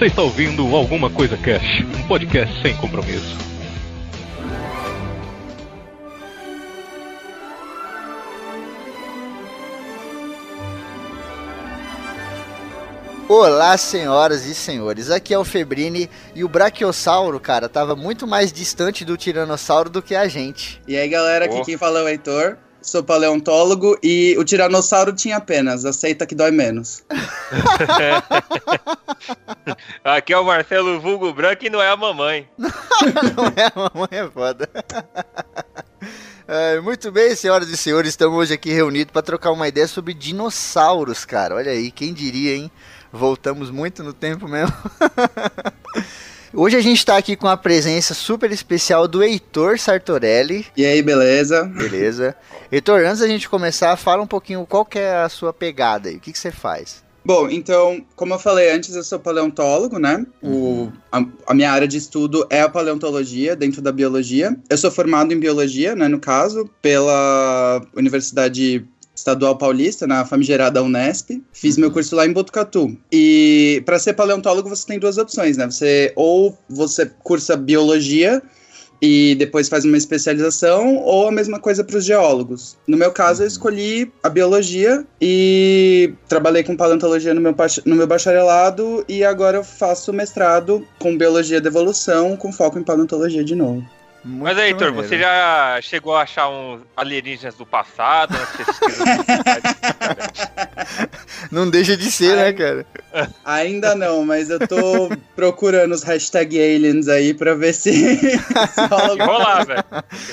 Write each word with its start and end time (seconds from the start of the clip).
Você 0.00 0.06
está 0.06 0.22
ouvindo 0.22 0.74
Alguma 0.74 1.10
Coisa 1.10 1.36
Cash, 1.36 1.84
um 1.94 2.08
podcast 2.08 2.62
sem 2.62 2.74
compromisso. 2.74 3.36
Olá, 13.28 13.76
senhoras 13.76 14.46
e 14.46 14.54
senhores. 14.54 15.10
Aqui 15.10 15.34
é 15.34 15.38
o 15.38 15.44
Febrini 15.44 16.08
e 16.34 16.42
o 16.42 16.48
Brachiosauro, 16.48 17.38
cara, 17.38 17.68
tava 17.68 17.94
muito 17.94 18.26
mais 18.26 18.50
distante 18.50 19.04
do 19.04 19.18
Tiranossauro 19.18 19.90
do 19.90 20.00
que 20.00 20.14
a 20.14 20.26
gente. 20.26 20.80
E 20.88 20.96
aí, 20.96 21.10
galera, 21.10 21.44
aqui 21.44 21.60
quem 21.62 21.76
fala 21.76 21.98
é 21.98 22.02
o 22.04 22.08
Heitor. 22.08 22.56
Sou 22.82 23.02
paleontólogo 23.02 23.98
e 24.02 24.34
o 24.38 24.44
tiranossauro 24.44 25.12
tinha 25.12 25.36
apenas, 25.36 25.84
aceita 25.84 26.26
que 26.26 26.34
dói 26.34 26.50
menos. 26.50 27.04
Aqui 30.02 30.32
é 30.32 30.38
o 30.38 30.44
Marcelo 30.44 31.00
Vulgo 31.00 31.32
Branco 31.32 31.66
e 31.66 31.70
não 31.70 31.82
é 31.82 31.90
a 31.90 31.96
mamãe. 31.96 32.48
Não 32.58 33.46
é 33.56 33.66
a 33.66 33.72
mamãe, 33.74 34.08
é 34.12 34.30
foda. 34.30 34.68
É, 36.52 36.80
muito 36.80 37.12
bem, 37.12 37.36
senhoras 37.36 37.68
e 37.68 37.76
senhores, 37.76 38.08
estamos 38.08 38.36
hoje 38.36 38.54
aqui 38.54 38.72
reunidos 38.72 39.12
para 39.12 39.22
trocar 39.22 39.52
uma 39.52 39.68
ideia 39.68 39.86
sobre 39.86 40.12
dinossauros, 40.12 41.24
cara. 41.24 41.54
Olha 41.54 41.70
aí, 41.70 41.92
quem 41.92 42.12
diria, 42.12 42.56
hein? 42.56 42.68
Voltamos 43.12 43.70
muito 43.70 44.02
no 44.02 44.12
tempo 44.12 44.48
mesmo. 44.48 44.74
Hoje 46.52 46.76
a 46.76 46.80
gente 46.80 46.98
está 46.98 47.16
aqui 47.16 47.36
com 47.36 47.46
a 47.46 47.56
presença 47.56 48.12
super 48.12 48.50
especial 48.50 49.06
do 49.06 49.22
Heitor 49.22 49.78
Sartorelli. 49.78 50.66
E 50.76 50.84
aí, 50.84 51.00
beleza? 51.00 51.62
Beleza. 51.64 52.34
Heitor, 52.72 53.04
antes 53.04 53.20
da 53.20 53.28
gente 53.28 53.48
começar, 53.48 53.96
fala 53.96 54.20
um 54.20 54.26
pouquinho 54.26 54.66
qual 54.66 54.84
que 54.84 54.98
é 54.98 55.14
a 55.14 55.28
sua 55.28 55.52
pegada 55.52 56.08
aí. 56.08 56.16
O 56.16 56.20
que, 56.20 56.32
que 56.32 56.38
você 56.38 56.50
faz? 56.50 57.04
Bom, 57.24 57.48
então, 57.48 58.04
como 58.16 58.34
eu 58.34 58.38
falei 58.38 58.72
antes, 58.72 58.96
eu 58.96 59.04
sou 59.04 59.20
paleontólogo, 59.20 60.00
né? 60.00 60.26
O, 60.42 60.90
a, 61.12 61.24
a, 61.46 61.54
minha 61.54 61.70
área 61.70 61.86
de 61.86 61.98
estudo 61.98 62.44
é 62.50 62.62
a 62.62 62.68
paleontologia, 62.68 63.54
dentro 63.54 63.80
da 63.80 63.92
biologia. 63.92 64.56
Eu 64.68 64.76
sou 64.76 64.90
formado 64.90 65.32
em 65.32 65.38
biologia, 65.38 65.94
né, 65.94 66.08
no 66.08 66.18
caso, 66.18 66.68
pela 66.82 67.80
Universidade 67.94 68.84
Estadual 69.20 69.56
Paulista, 69.56 70.06
na 70.06 70.24
famigerada 70.24 70.82
Unesp. 70.82 71.42
Fiz 71.52 71.76
meu 71.76 71.90
curso 71.90 72.16
lá 72.16 72.26
em 72.26 72.32
Botucatu. 72.32 72.96
E 73.12 73.82
para 73.84 73.98
ser 73.98 74.14
paleontólogo, 74.14 74.68
você 74.68 74.86
tem 74.86 74.98
duas 74.98 75.18
opções, 75.18 75.56
né? 75.56 75.66
Você 75.66 76.12
ou 76.16 76.58
você 76.68 77.06
cursa 77.22 77.56
biologia 77.56 78.42
e 79.02 79.34
depois 79.36 79.68
faz 79.68 79.84
uma 79.84 79.96
especialização, 79.96 80.96
ou 80.98 81.26
a 81.26 81.32
mesma 81.32 81.58
coisa 81.58 81.82
para 81.82 81.96
os 81.96 82.04
geólogos. 82.04 82.76
No 82.86 82.98
meu 82.98 83.10
caso, 83.10 83.42
eu 83.42 83.46
escolhi 83.46 84.12
a 84.22 84.28
biologia 84.28 85.06
e 85.20 86.12
trabalhei 86.28 86.62
com 86.62 86.76
paleontologia 86.76 87.32
no 87.32 87.40
meu, 87.40 87.54
no 87.86 87.96
meu 87.96 88.06
bacharelado 88.06 89.04
e 89.08 89.24
agora 89.24 89.58
eu 89.58 89.64
faço 89.64 90.12
mestrado 90.12 90.86
com 90.98 91.16
biologia 91.16 91.60
de 91.60 91.68
evolução 91.68 92.36
com 92.36 92.52
foco 92.52 92.78
em 92.78 92.82
paleontologia 92.82 93.42
de 93.42 93.54
novo. 93.54 93.82
Muito 94.22 94.44
Mas 94.44 94.58
aí, 94.58 94.70
Heitor, 94.70 94.92
você 94.92 95.18
já 95.18 95.78
chegou 95.80 96.14
a 96.14 96.22
achar 96.22 96.48
uns 96.48 96.82
alienígenas 96.94 97.54
do 97.54 97.64
passado? 97.64 98.36
não 101.50 101.70
deixa 101.70 101.96
de 101.96 102.10
ser, 102.10 102.36
né, 102.36 102.52
cara? 102.52 102.84
Ainda 103.44 103.94
não, 103.94 104.24
mas 104.24 104.50
eu 104.50 104.58
tô 104.66 105.08
procurando 105.34 105.92
os 105.92 106.02
hashtag 106.02 106.60
aliens 106.60 107.08
aí 107.08 107.32
pra 107.32 107.54
ver 107.54 107.72
se. 107.72 108.16
se 108.18 108.86
rola 108.90 109.24
rolar, 109.24 109.66
velho. 109.66 109.84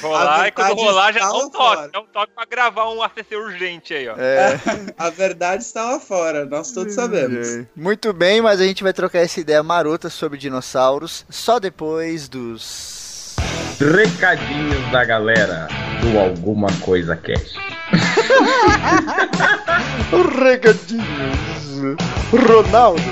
Rolar 0.01 0.47
e 0.47 0.51
quando 0.51 0.75
rolar 0.75 1.13
já 1.13 1.19
dá 1.19 1.33
um 1.33 1.49
toque. 1.49 1.91
Dá 1.91 1.99
um 2.01 2.07
toque 2.07 2.33
pra 2.35 2.45
gravar 2.45 2.91
um 2.91 3.01
ACC 3.01 3.35
urgente 3.35 3.93
aí, 3.93 4.09
ó. 4.09 4.15
É. 4.17 4.59
A 4.97 5.09
verdade 5.09 5.63
está 5.63 5.85
lá 5.85 5.99
fora, 5.99 6.45
nós 6.45 6.71
todos 6.71 6.93
sabemos. 6.93 7.65
Muito 7.75 8.11
bem, 8.11 8.41
mas 8.41 8.59
a 8.59 8.65
gente 8.65 8.83
vai 8.83 8.91
trocar 8.91 9.19
essa 9.19 9.39
ideia 9.39 9.63
marota 9.63 10.09
sobre 10.09 10.37
dinossauros 10.37 11.25
só 11.29 11.57
depois 11.57 12.27
dos 12.27 12.96
Recadinhos 13.79 14.91
da 14.91 15.05
galera 15.05 15.67
do 16.01 16.17
Alguma 16.17 16.67
Coisa 16.81 17.15
Cash. 17.15 17.53
Recadinhos. 20.41 21.95
Ronaldo. 22.31 23.03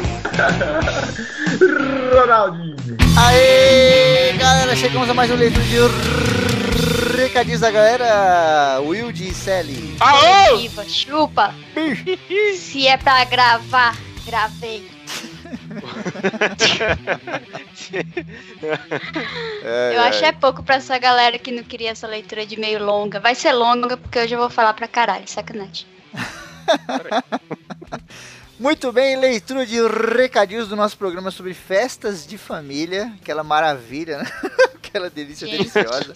Ronaldinho. 2.11 2.97
Aê, 3.15 4.33
galera, 4.33 4.75
chegamos 4.75 5.07
a 5.07 5.13
mais 5.13 5.29
um 5.29 5.35
leitura 5.35 5.63
de 5.65 5.77
recadinhos 7.15 7.61
da 7.61 7.69
galera. 7.69 8.79
Will 8.81 9.11
e 9.11 9.31
Sally. 9.35 9.95
Aô! 9.99 10.67
Chupa. 10.87 11.53
Se 12.55 12.87
é 12.87 12.97
pra 12.97 13.23
gravar, 13.25 13.95
gravei. 14.25 14.94
eu 19.93 20.01
acho 20.01 20.23
é 20.23 20.31
pouco 20.31 20.63
pra 20.63 20.75
essa 20.75 20.97
galera 20.97 21.37
que 21.37 21.51
não 21.51 21.63
queria 21.63 21.91
essa 21.91 22.07
leitura 22.07 22.45
de 22.45 22.57
meio 22.59 22.83
longa. 22.83 23.19
Vai 23.19 23.35
ser 23.35 23.53
longa 23.53 23.97
porque 23.97 24.19
hoje 24.19 24.33
eu 24.33 24.39
vou 24.39 24.49
falar 24.49 24.73
pra 24.73 24.87
caralho, 24.87 25.27
sacanagem. 25.27 25.85
Muito 28.57 28.89
bem, 28.91 29.17
leitura 29.17 29.65
de 29.65 29.75
recadinhos 30.15 30.69
do 30.69 30.77
nosso 30.77 30.97
programa 30.97 31.29
sobre 31.29 31.53
festas 31.53 32.25
de 32.25 32.37
família. 32.37 33.13
Aquela 33.21 33.43
maravilha, 33.43 34.19
né? 34.19 34.25
Aquela 34.95 35.09
delícia 35.09 35.45
Gente. 35.45 35.57
deliciosa. 35.57 36.13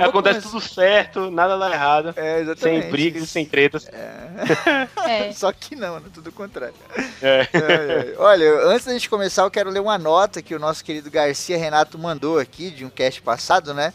Acontece 0.00 0.40
começar... 0.40 0.40
tudo 0.40 0.60
certo, 0.62 1.30
nada 1.30 1.58
dá 1.58 1.70
errado. 1.70 2.14
É, 2.16 2.40
exatamente. 2.40 2.82
Sem 2.82 2.90
brigas 2.90 3.22
e 3.24 3.26
sem 3.26 3.44
tretas. 3.44 3.86
É. 3.88 4.88
é. 5.06 5.32
Só 5.36 5.52
que 5.52 5.76
não, 5.76 6.00
né? 6.00 6.06
Tudo 6.14 6.30
o 6.30 6.32
contrário. 6.32 6.74
É. 7.20 7.46
É, 7.52 8.14
Olha, 8.16 8.68
antes 8.68 8.86
da 8.86 8.94
gente 8.94 9.10
começar, 9.10 9.42
eu 9.42 9.50
quero 9.50 9.68
ler 9.68 9.80
uma 9.80 9.98
nota 9.98 10.40
que 10.40 10.54
o 10.54 10.58
nosso 10.58 10.82
querido 10.82 11.10
Garcia 11.10 11.58
Renato 11.58 11.98
mandou 11.98 12.38
aqui 12.38 12.70
de 12.70 12.86
um 12.86 12.90
cast 12.90 13.20
passado, 13.20 13.74
né? 13.74 13.92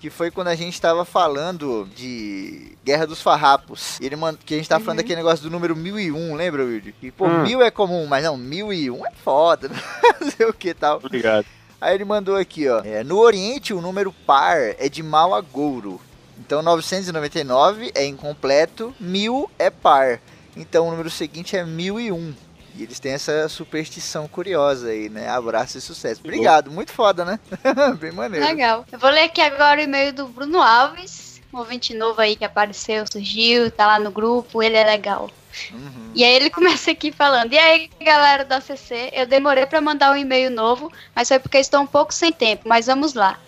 que 0.00 0.10
foi 0.10 0.30
quando 0.30 0.48
a 0.48 0.54
gente 0.56 0.74
estava 0.74 1.02
falando 1.04 1.88
de 1.94 2.76
Guerra 2.84 3.06
dos 3.06 3.22
Farrapos. 3.22 3.98
Ele 4.02 4.16
mand... 4.16 4.36
que 4.44 4.52
a 4.52 4.56
gente 4.58 4.68
tava 4.68 4.80
uhum. 4.80 4.86
falando 4.86 4.98
daquele 4.98 5.16
negócio 5.16 5.42
do 5.42 5.50
número 5.50 5.74
1001, 5.74 6.34
lembra, 6.34 6.64
Wilde? 6.64 6.94
E, 7.00 7.10
pô, 7.10 7.26
hum. 7.26 7.42
mil 7.42 7.62
é 7.62 7.70
comum, 7.70 8.06
mas 8.06 8.24
não, 8.24 8.36
1001 8.36 9.06
é 9.06 9.10
foda, 9.22 9.70
não 10.20 10.30
sei 10.30 10.44
o 10.44 10.52
que 10.52 10.74
tal. 10.74 10.98
Obrigado. 10.98 11.46
Aí 11.84 11.96
ele 11.96 12.04
mandou 12.06 12.34
aqui, 12.34 12.66
ó. 12.66 12.80
É, 12.82 13.04
no 13.04 13.18
Oriente, 13.18 13.74
o 13.74 13.80
número 13.82 14.10
par 14.10 14.56
é 14.56 14.88
de 14.88 15.02
mal 15.02 15.34
a 15.34 15.42
gouro. 15.42 16.00
Então, 16.38 16.62
999 16.62 17.92
é 17.94 18.06
incompleto, 18.06 18.94
1000 18.98 19.50
é 19.58 19.68
par. 19.68 20.18
Então, 20.56 20.88
o 20.88 20.90
número 20.90 21.10
seguinte 21.10 21.58
é 21.58 21.62
1001. 21.62 22.34
E 22.74 22.82
eles 22.84 22.98
têm 22.98 23.12
essa 23.12 23.50
superstição 23.50 24.26
curiosa 24.26 24.88
aí, 24.88 25.10
né? 25.10 25.28
Abraço 25.28 25.76
e 25.76 25.80
sucesso. 25.82 26.22
Obrigado, 26.24 26.70
muito 26.70 26.90
foda, 26.90 27.22
né? 27.22 27.38
Bem 28.00 28.12
maneiro. 28.12 28.46
Legal. 28.46 28.86
Eu 28.90 28.98
vou 28.98 29.10
ler 29.10 29.24
aqui 29.24 29.42
agora 29.42 29.78
o 29.78 29.84
e-mail 29.84 30.14
do 30.14 30.26
Bruno 30.26 30.62
Alves, 30.62 31.42
um 31.52 31.58
ouvinte 31.58 31.92
novo 31.92 32.18
aí 32.18 32.34
que 32.34 32.46
apareceu, 32.46 33.04
surgiu, 33.06 33.70
tá 33.70 33.86
lá 33.86 33.98
no 33.98 34.10
grupo, 34.10 34.62
ele 34.62 34.78
é 34.78 34.84
legal. 34.84 35.28
Uhum. 35.72 36.10
E 36.14 36.24
aí 36.24 36.34
ele 36.34 36.50
começa 36.50 36.90
aqui 36.90 37.12
falando: 37.12 37.52
E 37.52 37.58
aí, 37.58 37.88
galera 38.00 38.44
da 38.44 38.60
CC, 38.60 39.10
eu 39.12 39.26
demorei 39.26 39.66
para 39.66 39.80
mandar 39.80 40.12
um 40.12 40.16
e-mail 40.16 40.50
novo, 40.50 40.92
mas 41.14 41.28
foi 41.28 41.38
porque 41.38 41.58
estou 41.58 41.80
um 41.80 41.86
pouco 41.86 42.12
sem 42.12 42.32
tempo, 42.32 42.68
mas 42.68 42.86
vamos 42.86 43.14
lá. 43.14 43.38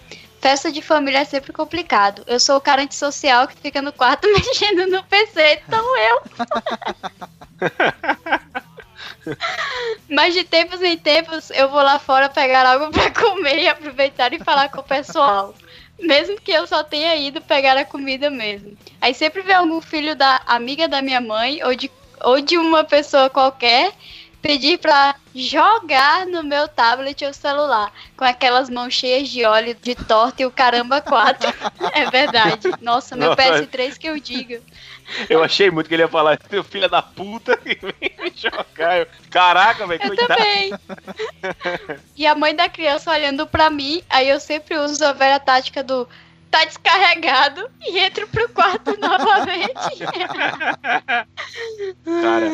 Festa 0.41 0.71
de 0.71 0.83
família 0.83 1.21
é 1.21 1.25
sempre 1.25 1.53
complicado. 1.53 2.23
Eu 2.27 2.39
sou 2.39 2.57
o 2.57 2.61
cara 2.61 2.83
antissocial 2.83 3.49
que 3.49 3.57
fica 3.57 3.83
no 3.83 3.93
quarto 3.93 4.29
mexendo 4.33 4.87
no 4.87 5.03
PC, 5.05 5.63
então 5.67 5.99
eu. 5.99 6.23
Mas 10.09 10.35
de 10.35 10.45
tempos 10.45 10.81
em 10.83 10.97
tempos 10.97 11.51
eu 11.51 11.69
vou 11.69 11.83
lá 11.83 11.99
fora 11.99 12.29
pegar 12.29 12.65
algo 12.65 12.91
para 12.91 13.11
comer 13.11 13.59
e 13.59 13.69
aproveitar 13.69 14.33
e 14.33 14.39
falar 14.39 14.71
com 14.71 14.81
o 14.81 14.85
pessoal. 14.85 15.55
Mesmo 15.99 16.41
que 16.41 16.53
eu 16.53 16.67
só 16.67 16.83
tenha 16.83 17.17
ido 17.17 17.41
pegar 17.41 17.77
a 17.77 17.85
comida 17.85 18.29
mesmo. 18.29 18.77
Aí 19.01 19.15
sempre 19.15 19.43
vem 19.43 19.55
algum 19.55 19.81
filho 19.81 20.15
da 20.15 20.43
amiga 20.47 20.87
da 20.87 21.01
minha 21.01 21.21
mãe 21.21 21.63
ou 21.65 21.75
de, 21.75 21.91
ou 22.23 22.41
de 22.41 22.59
uma 22.59 22.85
pessoa 22.85 23.31
qualquer 23.31 23.93
pedir 24.47 24.79
pra 24.79 25.17
jogar 25.35 26.25
no 26.25 26.45
meu 26.45 26.69
tablet 26.69 27.25
ou 27.25 27.33
celular, 27.33 27.93
com 28.17 28.25
aquelas 28.25 28.71
mãos 28.71 28.95
cheias 28.95 29.29
de 29.29 29.45
óleo 29.45 29.75
de 29.75 29.97
torta 29.97 30.43
e 30.43 30.47
o 30.47 30.53
caramba 30.53 31.01
4. 31.01 31.53
é 31.93 32.09
verdade. 32.09 32.69
Nossa, 32.81 33.17
meu 33.17 33.35
PS3 33.35 33.99
que 33.99 34.07
eu 34.07 34.21
digo. 34.21 34.63
Eu 35.29 35.43
achei 35.43 35.71
muito 35.71 35.89
que 35.89 35.95
ele 35.95 36.03
ia 36.03 36.09
falar, 36.09 36.39
seu 36.49 36.65
filho 36.65 36.89
da 36.89 37.01
puta, 37.03 37.57
que 37.57 37.79
vem 37.81 38.13
me 38.19 38.33
jogar. 38.35 39.07
Caraca, 39.31 39.87
velho, 39.87 40.01
coitado. 40.01 40.29
também. 40.29 40.73
e 42.17 42.27
a 42.27 42.35
mãe 42.35 42.55
da 42.55 42.69
criança 42.69 43.11
olhando 43.11 43.47
pra 43.47 43.71
mim, 43.71 44.03
aí 44.09 44.29
eu 44.29 44.41
sempre 44.41 44.77
uso 44.77 45.05
a 45.05 45.13
velha 45.13 45.39
tática 45.39 45.83
do 45.83 46.09
tá 46.51 46.65
descarregado 46.65 47.69
e 47.83 47.99
entro 47.99 48.27
pro 48.29 48.49
quarto 48.49 48.97
novamente. 48.99 49.99
Cara, 52.05 52.51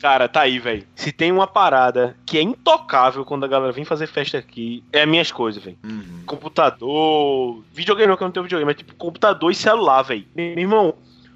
cara, 0.00 0.28
tá 0.28 0.42
aí, 0.42 0.58
velho. 0.58 0.86
Se 0.94 1.12
tem 1.12 1.30
uma 1.30 1.46
parada 1.46 2.16
que 2.24 2.38
é 2.38 2.42
intocável 2.42 3.24
quando 3.24 3.44
a 3.44 3.48
galera 3.48 3.72
vem 3.72 3.84
fazer 3.84 4.06
festa 4.06 4.38
aqui, 4.38 4.82
é 4.92 5.02
as 5.02 5.08
minhas 5.08 5.30
coisas, 5.30 5.62
velho. 5.62 5.78
Uhum. 5.84 6.22
Computador, 6.26 7.62
videogame 7.72 8.08
não, 8.08 8.16
que 8.16 8.22
eu 8.22 8.26
não 8.26 8.32
tenho 8.32 8.44
videogame, 8.44 8.66
mas 8.66 8.76
tipo 8.76 8.94
computador 8.94 9.50
e 9.50 9.54
celular, 9.54 10.02
velho. 10.02 10.26
Meu 10.34 10.58
irmão, 10.58 10.94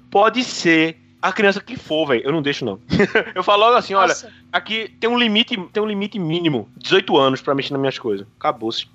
pode 0.09 0.43
ser 0.43 0.97
a 1.21 1.33
criança 1.33 1.59
que 1.59 1.75
for, 1.75 2.07
velho, 2.07 2.21
eu 2.23 2.31
não 2.31 2.41
deixo 2.41 2.63
não. 2.63 2.79
eu 3.35 3.43
falo 3.43 3.65
logo 3.65 3.77
assim, 3.77 3.93
Nossa. 3.93 4.27
olha, 4.27 4.35
aqui 4.53 4.89
tem 4.99 5.09
um 5.09 5.17
limite, 5.17 5.57
tem 5.73 5.83
um 5.83 5.85
limite 5.85 6.17
mínimo, 6.17 6.69
18 6.77 7.17
anos 7.17 7.41
para 7.41 7.53
mexer 7.53 7.73
nas 7.73 7.79
minhas 7.79 7.99
coisas. 7.99 8.25
Acabou-se. 8.39 8.87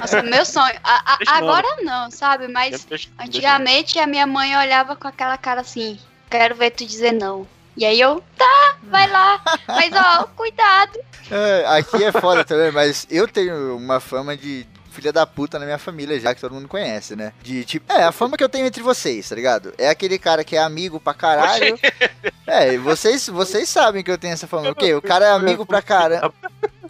Nossa, 0.00 0.22
meu 0.22 0.44
sonho. 0.44 0.74
A, 0.82 1.14
a, 1.14 1.36
agora 1.38 1.68
não, 1.82 2.10
sabe? 2.10 2.48
Mas 2.48 2.84
deixa, 2.84 3.08
antigamente 3.18 3.94
deixa. 3.94 4.02
a 4.02 4.06
minha 4.06 4.26
mãe 4.26 4.56
olhava 4.56 4.96
com 4.96 5.06
aquela 5.06 5.38
cara 5.38 5.60
assim, 5.60 5.98
quero 6.28 6.56
ver 6.56 6.70
tu 6.70 6.84
dizer 6.84 7.12
não. 7.12 7.46
E 7.76 7.84
aí 7.84 8.00
eu, 8.00 8.22
tá, 8.36 8.76
vai 8.82 9.08
lá. 9.08 9.40
Mas 9.68 9.92
ó, 9.94 10.24
cuidado. 10.36 10.98
É, 11.30 11.64
aqui 11.78 12.02
é 12.02 12.10
foda 12.10 12.44
também, 12.44 12.72
mas 12.72 13.06
eu 13.08 13.28
tenho 13.28 13.76
uma 13.76 14.00
fama 14.00 14.36
de 14.36 14.66
filha 14.90 15.12
da 15.12 15.26
puta 15.26 15.58
na 15.58 15.64
minha 15.64 15.78
família, 15.78 16.18
já 16.18 16.34
que 16.34 16.40
todo 16.40 16.54
mundo 16.54 16.68
conhece, 16.68 17.16
né? 17.16 17.32
De 17.42 17.64
tipo, 17.64 17.92
é, 17.92 18.04
a 18.04 18.12
fama 18.12 18.36
que 18.36 18.44
eu 18.44 18.48
tenho 18.48 18.66
entre 18.66 18.82
vocês, 18.82 19.28
tá 19.28 19.34
ligado? 19.34 19.72
É 19.78 19.88
aquele 19.88 20.18
cara 20.18 20.44
que 20.44 20.56
é 20.56 20.60
amigo 20.60 21.00
pra 21.00 21.14
caralho. 21.14 21.78
É, 22.46 22.76
vocês, 22.78 23.28
vocês 23.28 23.68
sabem 23.68 24.02
que 24.02 24.10
eu 24.10 24.18
tenho 24.18 24.32
essa 24.32 24.48
fama. 24.48 24.70
O 24.70 24.74
quê? 24.74 24.92
O 24.92 25.00
cara 25.00 25.24
é 25.24 25.30
amigo 25.30 25.64
pra 25.64 25.80
caramba. 25.80 26.34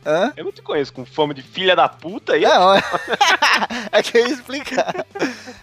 Hã? 0.05 0.32
Eu 0.35 0.44
não 0.44 0.52
te 0.52 0.62
conheço 0.62 0.93
com 0.93 1.05
fama 1.05 1.35
de 1.35 1.43
filha 1.43 1.76
da 1.76 1.87
puta 1.87 2.32
aí. 2.32 2.43
Não, 2.43 2.75
é 3.93 4.03
que 4.03 4.17
eu 4.17 4.26
ia 4.26 4.32
explicar. 4.32 5.05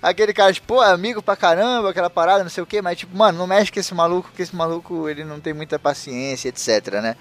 Aquele 0.01 0.33
cara, 0.33 0.53
tipo, 0.53 0.67
pô, 0.67 0.83
é 0.83 0.91
amigo 0.91 1.21
pra 1.23 1.35
caramba, 1.35 1.89
aquela 1.89 2.09
parada, 2.09 2.43
não 2.43 2.49
sei 2.49 2.61
o 2.61 2.67
quê, 2.67 2.81
mas 2.81 2.99
tipo, 2.99 3.17
mano, 3.17 3.39
não 3.39 3.47
mexe 3.47 3.71
com 3.71 3.79
esse 3.79 3.93
maluco, 3.95 4.29
porque 4.29 4.43
esse 4.43 4.55
maluco 4.55 5.09
ele 5.09 5.23
não 5.23 5.39
tem 5.39 5.53
muita 5.53 5.79
paciência, 5.79 6.49
etc, 6.49 7.01
né? 7.01 7.15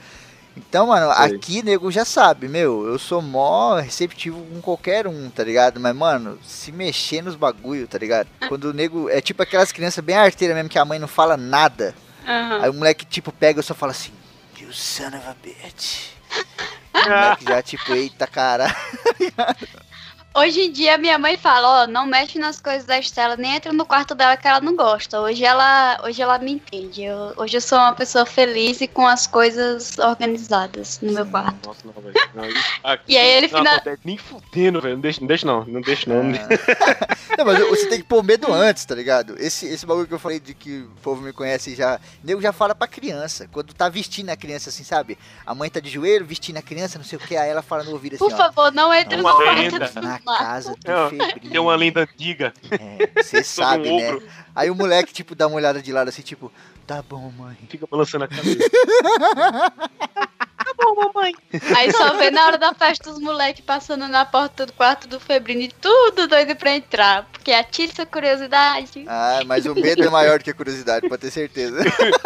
Então, 0.56 0.87
mano, 0.87 1.12
Sei. 1.14 1.37
aqui 1.37 1.62
nego 1.62 1.91
já 1.91 2.05
sabe, 2.05 2.49
meu, 2.49 2.87
eu 2.87 2.99
sou 2.99 3.20
mó 3.20 3.76
receptivo 3.76 4.43
com 4.47 4.62
qualquer 4.62 5.06
um, 5.06 5.29
tá 5.29 5.44
ligado? 5.44 5.79
Mas, 5.79 5.94
mano, 5.94 6.38
se 6.43 6.73
mexer 6.73 7.23
nos 7.23 7.37
bagulho, 7.37 7.87
tá 7.87 7.99
ligado? 7.99 8.29
Quando 8.49 8.64
o 8.64 8.73
nego. 8.73 9.11
É 9.11 9.20
tipo 9.20 9.43
aquelas 9.43 9.70
crianças 9.70 10.03
bem 10.03 10.17
arteiras 10.17 10.56
mesmo 10.56 10.70
que 10.70 10.79
a 10.79 10.85
mãe 10.85 10.99
não 10.99 11.08
fala 11.08 11.37
nada. 11.37 11.94
Uhum. 12.26 12.62
Aí 12.62 12.70
o 12.70 12.75
moleque, 12.75 13.05
tipo, 13.05 13.31
pega 13.31 13.61
e 13.61 13.62
só 13.62 13.75
fala 13.75 13.93
assim, 13.93 14.12
you 14.58 14.73
son 14.73 15.08
of 15.08 15.26
a 15.29 15.37
bitch. 15.43 16.08
o 16.94 17.09
moleque 17.09 17.44
já, 17.44 17.62
tipo, 17.62 17.93
eita 17.93 18.26
cara. 18.26 18.75
Hoje 20.37 20.61
em 20.61 20.71
dia 20.71 20.99
minha 20.99 21.19
mãe 21.19 21.35
fala, 21.38 21.67
ó, 21.67 21.85
oh, 21.85 21.87
não 21.87 22.05
mexe 22.05 22.38
nas 22.38 22.61
coisas 22.61 22.85
da 22.85 22.99
Estela, 22.99 23.38
nem 23.38 23.56
entra 23.56 23.73
no 23.73 23.87
quarto 23.87 24.15
dela 24.15 24.37
que 24.37 24.47
ela 24.47 24.61
não 24.61 24.77
gosta. 24.77 25.19
Hoje 25.19 25.43
ela, 25.43 25.99
hoje 26.05 26.21
ela 26.21 26.38
me 26.38 26.53
entende. 26.53 27.05
Eu, 27.05 27.33
hoje 27.38 27.56
eu 27.56 27.61
sou 27.62 27.79
uma 27.79 27.94
pessoa 27.94 28.27
feliz 28.27 28.83
e 28.83 28.87
com 28.87 29.06
as 29.06 29.27
coisas 29.27 29.97
organizadas 29.99 31.00
no 31.00 31.11
meu 31.11 31.25
quarto. 31.25 31.69
Nossa, 31.69 31.81
não, 31.87 32.03
velho. 32.03 32.15
e 33.09 33.17
aí 33.17 33.31
ele 33.31 33.49
final... 33.49 33.81
Nem 34.05 34.19
fudendo, 34.19 34.79
velho. 34.83 34.97
Não 34.97 35.00
deixa, 35.00 35.21
não 35.23 35.27
deixa 35.27 35.47
não. 35.47 35.65
Não 35.65 35.81
deixa 35.81 36.12
não. 36.12 36.23
não, 36.23 37.44
mas 37.47 37.59
você 37.61 37.88
tem 37.88 37.99
que 38.00 38.06
pôr 38.06 38.23
medo 38.23 38.53
antes, 38.53 38.85
tá 38.85 38.94
ligado? 38.94 39.37
Esse, 39.38 39.67
esse 39.67 39.87
bagulho 39.87 40.06
que 40.06 40.12
eu 40.12 40.19
falei 40.19 40.38
de 40.38 40.53
que 40.53 40.81
o 40.81 41.00
povo 41.03 41.23
me 41.23 41.33
conhece 41.33 41.75
já. 41.75 41.97
O 42.23 42.27
nego 42.27 42.43
já 42.43 42.53
fala 42.53 42.75
pra 42.75 42.87
criança. 42.87 43.49
Quando 43.50 43.73
tá 43.73 43.88
vestindo 43.88 44.29
a 44.29 44.37
criança 44.37 44.69
assim, 44.69 44.85
sabe? 44.85 45.17
A 45.47 45.55
mãe 45.55 45.71
tá 45.71 45.81
de 45.81 45.88
joelho, 45.88 46.27
vestindo 46.27 46.59
a 46.59 46.62
criança, 46.62 46.99
não 46.99 47.06
sei 47.06 47.17
o 47.17 47.23
que, 47.23 47.38
aí 47.38 47.49
ela 47.49 47.62
fala 47.62 47.85
no 47.85 47.93
ouvido 47.93 48.17
assim. 48.17 48.25
Por 48.25 48.35
ó, 48.35 48.37
favor, 48.37 48.71
não 48.71 48.93
entre 48.93 49.17
no 49.17 49.23
quarto 49.23 50.25
casa 50.26 50.75
do 50.75 51.08
Febrinho. 51.11 51.52
Tem 51.52 51.61
uma 51.61 51.76
lenda 51.76 52.00
antiga. 52.02 52.52
É, 52.70 53.23
você 53.23 53.43
sabe, 53.44 53.88
um 53.88 53.99
né? 53.99 54.19
Aí 54.55 54.70
o 54.70 54.75
moleque, 54.75 55.12
tipo, 55.12 55.34
dá 55.34 55.46
uma 55.46 55.56
olhada 55.56 55.81
de 55.81 55.93
lado 55.93 56.08
assim, 56.08 56.23
tipo, 56.23 56.52
tá 56.87 57.02
bom, 57.02 57.31
mãe. 57.31 57.56
Fica 57.69 57.87
balançando 57.87 58.25
a 58.25 58.28
cabeça. 58.28 58.58
bom, 60.76 60.94
mamãe. 60.94 61.34
Aí 61.76 61.90
só 61.93 62.14
vê 62.17 62.31
na 62.31 62.46
hora 62.46 62.58
da 62.58 62.75
festa 62.75 63.11
os 63.11 63.19
moleques 63.19 63.64
passando 63.64 64.06
na 64.08 64.25
porta 64.25 64.67
do 64.67 64.73
quarto 64.73 65.08
do 65.08 65.19
Febrino 65.19 65.62
e 65.62 65.69
tudo 65.69 66.26
doido 66.26 66.55
pra 66.56 66.75
entrar. 66.76 67.25
Porque 67.32 67.52
atiça 67.52 68.02
a 68.02 68.06
curiosidade. 68.06 69.05
Ah, 69.08 69.40
mas 69.46 69.67
o 69.67 69.75
medo 69.75 70.05
é 70.05 70.11
maior 70.11 70.38
do 70.38 70.44
que 70.44 70.50
a 70.50 70.55
curiosidade, 70.55 71.08
pode 71.08 71.23
ter 71.23 71.31
certeza. 71.31 71.78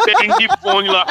Tem 0.05 0.35
de 0.37 0.47
fone 0.61 0.89
lá. 0.89 1.05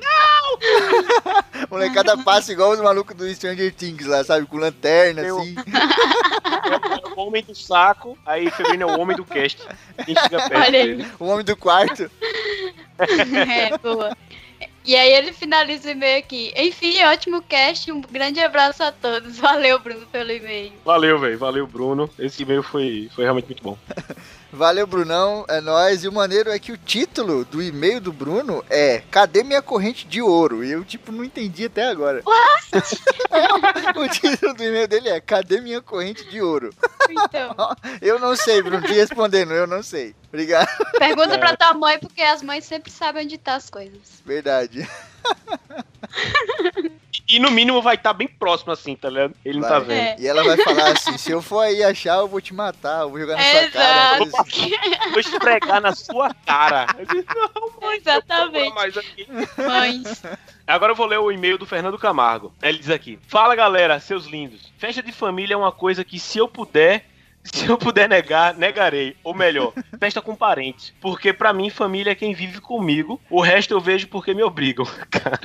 não! 0.00 1.68
Molecada 1.70 2.16
passa 2.18 2.52
igual 2.52 2.70
os 2.70 2.80
malucos 2.80 3.16
do 3.16 3.32
Stranger 3.34 3.72
Things 3.74 4.06
lá, 4.06 4.24
sabe? 4.24 4.46
Com 4.46 4.58
lanterna, 4.58 5.22
Tem 5.22 5.30
assim. 5.30 5.54
O... 7.14 7.20
o 7.20 7.26
homem 7.26 7.42
do 7.44 7.54
saco, 7.54 8.18
aí 8.26 8.50
Febrino 8.50 8.82
é 8.82 8.86
o 8.86 9.00
homem 9.00 9.16
do 9.16 9.24
cast. 9.24 9.62
Olha 10.54 10.70
dele. 10.70 11.06
O 11.18 11.26
homem 11.26 11.44
do 11.44 11.56
quarto. 11.56 12.10
É, 12.96 13.76
boa. 13.78 14.16
E 14.84 14.94
aí 14.94 15.12
ele 15.14 15.32
finaliza 15.32 15.88
o 15.88 15.92
e-mail 15.92 16.18
aqui. 16.18 16.52
Enfim, 16.56 17.02
ótimo 17.04 17.40
cast, 17.42 17.90
um 17.90 18.02
grande 18.02 18.40
abraço 18.40 18.82
a 18.82 18.92
todos. 18.92 19.38
Valeu, 19.40 19.78
Bruno, 19.78 20.06
pelo 20.06 20.30
e-mail. 20.30 20.72
Valeu, 20.84 21.18
velho. 21.18 21.38
Valeu, 21.38 21.66
Bruno. 21.66 22.10
Esse 22.18 22.42
e-mail 22.42 22.62
foi, 22.62 23.08
foi 23.14 23.24
realmente 23.24 23.46
muito 23.46 23.62
bom. 23.62 23.78
Valeu, 24.54 24.86
Brunão. 24.86 25.44
É 25.48 25.60
nóis. 25.60 26.04
E 26.04 26.08
o 26.08 26.12
maneiro 26.12 26.50
é 26.50 26.58
que 26.58 26.70
o 26.70 26.78
título 26.78 27.44
do 27.44 27.60
e-mail 27.60 28.00
do 28.00 28.12
Bruno 28.12 28.64
é 28.70 29.02
Cadê 29.10 29.42
minha 29.42 29.60
corrente 29.60 30.06
de 30.06 30.22
ouro? 30.22 30.64
E 30.64 30.70
eu, 30.70 30.84
tipo, 30.84 31.10
não 31.10 31.24
entendi 31.24 31.66
até 31.66 31.88
agora. 31.88 32.22
What? 32.24 32.70
o 33.98 34.08
título 34.08 34.54
do 34.54 34.62
e-mail 34.62 34.86
dele 34.86 35.08
é 35.08 35.20
Cadê 35.20 35.60
minha 35.60 35.82
corrente 35.82 36.24
de 36.30 36.40
ouro? 36.40 36.70
Então. 37.10 37.54
eu 38.00 38.20
não 38.20 38.36
sei, 38.36 38.62
Bruno. 38.62 38.86
Te 38.86 38.92
respondendo, 38.92 39.52
eu 39.52 39.66
não 39.66 39.82
sei. 39.82 40.14
Obrigado. 40.28 40.68
Pergunta 40.98 41.36
pra 41.38 41.56
tua 41.56 41.74
mãe, 41.74 41.98
porque 41.98 42.22
as 42.22 42.40
mães 42.40 42.64
sempre 42.64 42.92
sabem 42.92 43.24
onde 43.24 43.36
tá 43.36 43.56
as 43.56 43.68
coisas. 43.68 44.22
Verdade. 44.24 44.84
E 47.26 47.38
no 47.38 47.50
mínimo 47.50 47.80
vai 47.80 47.94
estar 47.94 48.10
tá 48.10 48.14
bem 48.14 48.28
próximo 48.28 48.72
assim, 48.72 48.94
tá 48.94 49.08
ligado? 49.08 49.34
Ele 49.44 49.60
vai. 49.60 49.70
não 49.70 49.78
tá 49.78 49.84
vendo. 49.84 49.98
É. 49.98 50.16
E 50.18 50.26
ela 50.26 50.44
vai 50.44 50.56
falar 50.58 50.92
assim: 50.92 51.16
se 51.16 51.30
eu 51.30 51.40
for 51.40 51.60
aí 51.60 51.82
achar, 51.82 52.18
eu 52.18 52.28
vou 52.28 52.40
te 52.40 52.52
matar, 52.52 53.02
eu 53.02 53.10
vou 53.10 53.18
jogar 53.18 53.36
na 53.36 53.42
sua 53.42 53.62
Exato. 53.62 53.72
cara. 53.72 54.42
Assim. 54.42 55.10
Vou 55.10 55.20
esfregar 55.20 55.80
na 55.80 55.94
sua 55.94 56.34
cara. 56.46 56.86
Não, 57.34 57.80
mãe, 57.80 57.96
Exatamente. 57.96 58.74
Mais 58.74 58.96
aqui. 58.96 59.26
Mães. 59.56 60.22
Agora 60.66 60.92
eu 60.92 60.96
vou 60.96 61.06
ler 61.06 61.18
o 61.18 61.32
e-mail 61.32 61.56
do 61.56 61.66
Fernando 61.66 61.98
Camargo. 61.98 62.52
Ele 62.62 62.78
diz 62.78 62.90
aqui: 62.90 63.18
Fala 63.26 63.54
galera, 63.54 63.98
seus 64.00 64.26
lindos. 64.26 64.72
Festa 64.76 65.02
de 65.02 65.12
família 65.12 65.54
é 65.54 65.56
uma 65.56 65.72
coisa 65.72 66.04
que 66.04 66.18
se 66.18 66.38
eu 66.38 66.46
puder 66.46 67.06
Se 67.52 67.66
eu 67.66 67.76
puder 67.76 68.08
negar, 68.08 68.54
negarei. 68.54 69.16
Ou 69.22 69.34
melhor, 69.34 69.72
festa 69.98 70.20
com 70.22 70.34
parentes. 70.34 70.92
Porque 71.00 71.32
para 71.32 71.52
mim, 71.52 71.68
família 71.68 72.12
é 72.12 72.14
quem 72.14 72.34
vive 72.34 72.60
comigo. 72.60 73.20
O 73.28 73.40
resto 73.40 73.74
eu 73.74 73.80
vejo 73.80 74.08
porque 74.08 74.34
me 74.34 74.42
obrigam. 74.42 74.86
Cara, 75.10 75.38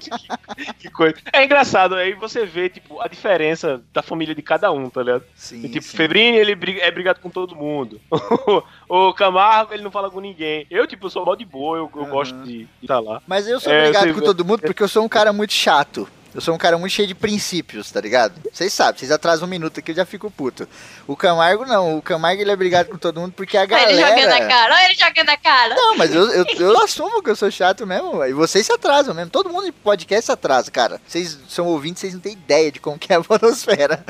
que, 0.00 0.72
que, 0.74 0.90
coisa. 0.90 1.16
É 1.32 1.44
engraçado, 1.44 1.94
aí 1.94 2.14
você 2.14 2.46
vê, 2.46 2.68
tipo, 2.68 3.00
a 3.00 3.08
diferença 3.08 3.82
da 3.92 4.02
família 4.02 4.34
de 4.34 4.42
cada 4.42 4.70
um, 4.70 4.88
tá 4.88 5.02
ligado? 5.02 5.24
Sim. 5.34 5.64
E, 5.64 5.68
tipo, 5.68 5.86
sim. 5.86 5.96
Febrini, 5.96 6.36
ele 6.36 6.52
é 6.80 6.90
brigado 6.90 7.20
com 7.20 7.30
todo 7.30 7.56
mundo. 7.56 8.00
o 8.88 9.12
Camargo, 9.12 9.74
ele 9.74 9.82
não 9.82 9.90
fala 9.90 10.10
com 10.10 10.20
ninguém. 10.20 10.66
Eu, 10.70 10.86
tipo, 10.86 11.10
sou 11.10 11.26
mal 11.26 11.36
de 11.36 11.44
boa, 11.44 11.78
eu, 11.78 11.90
eu 11.94 12.02
uhum. 12.02 12.10
gosto 12.10 12.36
de 12.42 12.68
estar 12.80 12.94
tá 12.94 13.00
lá. 13.00 13.22
Mas 13.26 13.48
eu 13.48 13.58
sou 13.58 13.72
é, 13.72 13.84
brigado 13.84 14.14
com 14.14 14.20
todo 14.20 14.44
mundo 14.44 14.60
porque 14.60 14.82
eu 14.82 14.88
sou 14.88 15.04
um 15.04 15.08
cara 15.08 15.32
muito 15.32 15.52
chato. 15.52 16.08
Eu 16.34 16.40
sou 16.40 16.54
um 16.54 16.58
cara 16.58 16.76
muito 16.76 16.92
cheio 16.92 17.08
de 17.08 17.14
princípios, 17.14 17.90
tá 17.90 18.00
ligado? 18.00 18.34
Vocês 18.52 18.72
sabem, 18.72 18.98
vocês 18.98 19.10
atrasam 19.10 19.46
um 19.46 19.50
minuto 19.50 19.80
aqui 19.80 19.92
eu 19.92 19.96
já 19.96 20.04
fico 20.04 20.30
puto. 20.30 20.68
O 21.06 21.16
Camargo 21.16 21.64
não, 21.64 21.96
o 21.96 22.02
Camargo 22.02 22.42
ele 22.42 22.50
é 22.50 22.56
brigado 22.56 22.90
com 22.90 22.98
todo 22.98 23.20
mundo 23.20 23.32
porque 23.32 23.56
a 23.56 23.64
galera. 23.66 23.90
Ele 23.90 24.00
jogando 24.00 24.32
a 24.32 24.46
cara, 24.46 24.74
olha 24.74 24.84
ele 24.84 24.94
jogando 24.94 25.28
a 25.30 25.36
cara. 25.36 25.74
Não, 25.74 25.96
mas 25.96 26.14
eu, 26.14 26.30
eu, 26.30 26.44
eu 26.58 26.78
assumo 26.84 27.22
que 27.22 27.30
eu 27.30 27.36
sou 27.36 27.50
chato 27.50 27.86
mesmo, 27.86 28.24
e 28.24 28.32
vocês 28.32 28.66
se 28.66 28.72
atrasam 28.72 29.14
mesmo. 29.14 29.30
Todo 29.30 29.50
mundo 29.50 29.66
em 29.66 29.72
podcast 29.72 30.26
se 30.26 30.32
atrasa, 30.32 30.70
cara. 30.70 31.00
Vocês 31.06 31.38
são 31.48 31.66
ouvintes, 31.66 32.00
vocês 32.00 32.14
não 32.14 32.20
têm 32.20 32.32
ideia 32.32 32.70
de 32.70 32.78
como 32.78 32.98
que 32.98 33.12
é 33.12 33.16
a 33.16 33.22
podosfera. 33.24 34.04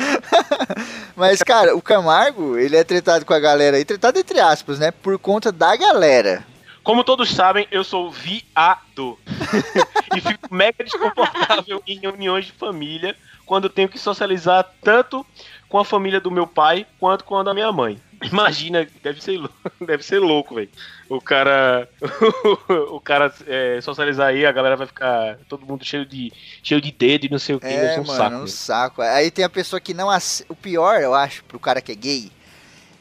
mas, 1.14 1.42
cara, 1.42 1.76
o 1.76 1.82
Camargo, 1.82 2.58
ele 2.58 2.76
é 2.76 2.82
tratado 2.82 3.25
com 3.25 3.32
a 3.32 3.40
galera 3.40 3.76
aí, 3.76 3.84
tratado 3.84 4.18
entre 4.18 4.40
aspas, 4.40 4.78
né? 4.78 4.90
Por 4.90 5.18
conta 5.18 5.52
da 5.52 5.76
galera. 5.76 6.44
Como 6.88 7.04
todos 7.04 7.28
sabem, 7.28 7.68
eu 7.71 7.85
sou 7.85 8.11
viado. 8.11 9.18
e 10.16 10.21
fico 10.23 10.54
mega 10.54 10.83
desconfortável 10.83 11.83
em 11.87 11.99
reuniões 11.99 12.47
de 12.47 12.52
família 12.52 13.14
quando 13.45 13.68
tenho 13.68 13.90
que 13.90 13.99
socializar 13.99 14.66
tanto 14.80 15.25
com 15.68 15.78
a 15.78 15.85
família 15.85 16.18
do 16.18 16.30
meu 16.30 16.47
pai 16.47 16.87
quanto 16.99 17.25
com 17.25 17.37
a 17.37 17.42
da 17.42 17.52
minha 17.52 17.71
mãe. 17.71 18.00
Imagina, 18.23 18.88
deve 19.02 19.23
ser, 19.23 19.38
deve 19.87 20.02
ser 20.02 20.18
louco, 20.18 20.54
velho. 20.54 20.71
O 21.11 21.21
cara. 21.21 21.87
o 22.90 22.99
cara 22.99 23.35
é, 23.47 23.83
socializar 23.83 24.28
aí, 24.28 24.47
a 24.47 24.52
galera 24.52 24.75
vai 24.75 24.87
ficar. 24.87 25.37
Todo 25.47 25.66
mundo 25.66 25.85
cheio 25.85 26.07
de, 26.07 26.33
cheio 26.62 26.80
de 26.80 26.90
dedo 26.90 27.26
e 27.26 27.28
não 27.28 27.38
sei 27.38 27.54
o 27.54 27.61
que. 27.61 27.66
É, 27.66 28.00
um 28.00 28.04
mano, 28.07 28.16
saco, 28.16 28.37
um 28.37 28.47
saco. 28.47 29.02
Aí 29.02 29.30
tem 29.30 29.45
a 29.45 29.50
pessoa 29.50 29.78
que 29.78 29.92
não. 29.92 30.11
Ace... 30.11 30.42
O 30.49 30.54
pior, 30.54 31.02
eu 31.02 31.12
acho, 31.12 31.45
pro 31.45 31.61
cara 31.61 31.83
que 31.83 31.92
é 31.92 31.95
gay 31.95 32.33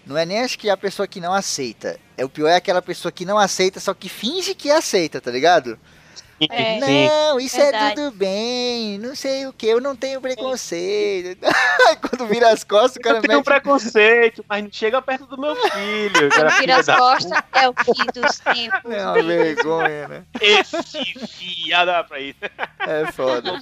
não 0.07 0.17
é 0.17 0.25
nem 0.25 0.39
acho 0.39 0.57
que 0.57 0.69
a 0.69 0.77
pessoa 0.77 1.07
que 1.07 1.19
não 1.19 1.33
aceita. 1.33 1.99
É 2.17 2.23
o 2.23 2.29
pior 2.29 2.47
é 2.47 2.55
aquela 2.55 2.81
pessoa 2.81 3.11
que 3.11 3.25
não 3.25 3.37
aceita, 3.37 3.79
só 3.79 3.93
que 3.93 4.07
finge 4.07 4.55
que 4.55 4.71
aceita, 4.71 5.19
tá 5.19 5.29
ligado? 5.29 5.77
É. 6.39 6.79
Não, 6.79 7.39
isso 7.39 7.57
é 7.57 7.63
Verdade. 7.63 7.85
é 7.85 7.95
tudo 7.95 8.11
bem, 8.15 8.97
não 8.99 9.15
sei 9.15 9.47
o 9.47 9.53
que, 9.53 9.65
eu 9.65 9.81
não 9.81 9.95
tenho 9.95 10.21
preconceito. 10.21 11.39
Quando 12.01 12.27
vira 12.27 12.51
as 12.51 12.63
costas, 12.63 12.97
o 12.97 12.99
cara 12.99 13.17
Eu 13.17 13.21
tenho 13.21 13.37
mete... 13.37 13.45
preconceito, 13.45 14.45
mas 14.47 14.63
não 14.63 14.71
chega 14.71 15.01
perto 15.01 15.25
do 15.25 15.39
meu 15.39 15.55
filho. 15.55 16.29
Quando 16.33 16.59
vira 16.59 16.77
as 16.77 16.85
costas, 16.85 17.43
é 17.53 17.69
o 17.69 17.73
fim 17.73 18.05
dos 18.13 18.39
tempos. 18.39 18.91
É 18.91 19.03
uma 19.05 19.23
vergonha, 19.23 20.07
né? 20.07 20.23
Esse 20.39 20.83
fiada 21.27 22.03
pra 22.03 22.19
isso. 22.19 22.37
É 22.79 23.11
foda. 23.11 23.59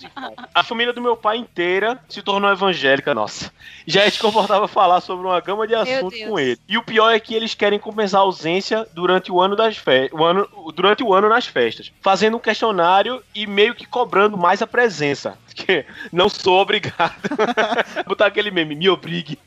A 0.53 0.63
família 0.63 0.94
do 0.94 1.01
meu 1.01 1.15
pai 1.15 1.38
inteira 1.38 2.00
se 2.10 2.22
tornou 2.22 2.51
evangélica, 2.51 3.13
nossa. 3.13 3.51
Já 3.88 4.03
é 4.03 4.10
desconfortável 4.10 4.67
falar 4.67 5.01
sobre 5.01 5.25
uma 5.25 5.39
gama 5.39 5.67
de 5.67 5.75
assuntos 5.75 6.20
com 6.24 6.39
ele. 6.39 6.60
E 6.67 6.77
o 6.77 6.84
pior 6.84 7.12
é 7.12 7.20
que 7.20 7.34
eles 7.34 7.53
querem 7.53 7.79
compensar 7.79 8.22
a 8.22 8.24
ausência 8.24 8.88
durante 8.94 9.32
o 9.32 9.39
ano 9.39 9.55
das 9.55 9.77
festas, 9.77 10.20
o 10.20 10.24
ano, 10.24 10.48
durante 10.74 11.03
o 11.03 11.13
ano 11.13 11.29
nas 11.29 11.46
festas, 11.46 11.91
fazendo 12.01 12.38
um 12.38 12.39
questionário 12.65 13.22
e 13.34 13.45
meio 13.45 13.75
que 13.75 13.86
cobrando 13.86 14.38
mais 14.38 14.62
a 14.62 14.67
presença. 14.67 15.38
Que 15.55 15.86
não 16.12 16.27
sou 16.27 16.60
obrigado. 16.60 17.15
Botar 18.05 18.25
aquele 18.25 18.51
meme, 18.51 18.75
me 18.75 18.89
obrigue. 18.89 19.39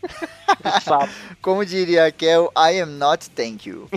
Como 1.42 1.66
diria 1.66 2.10
Kel, 2.10 2.50
I 2.56 2.80
am 2.80 2.92
not 2.92 3.28
thank 3.28 3.68
you. 3.68 3.90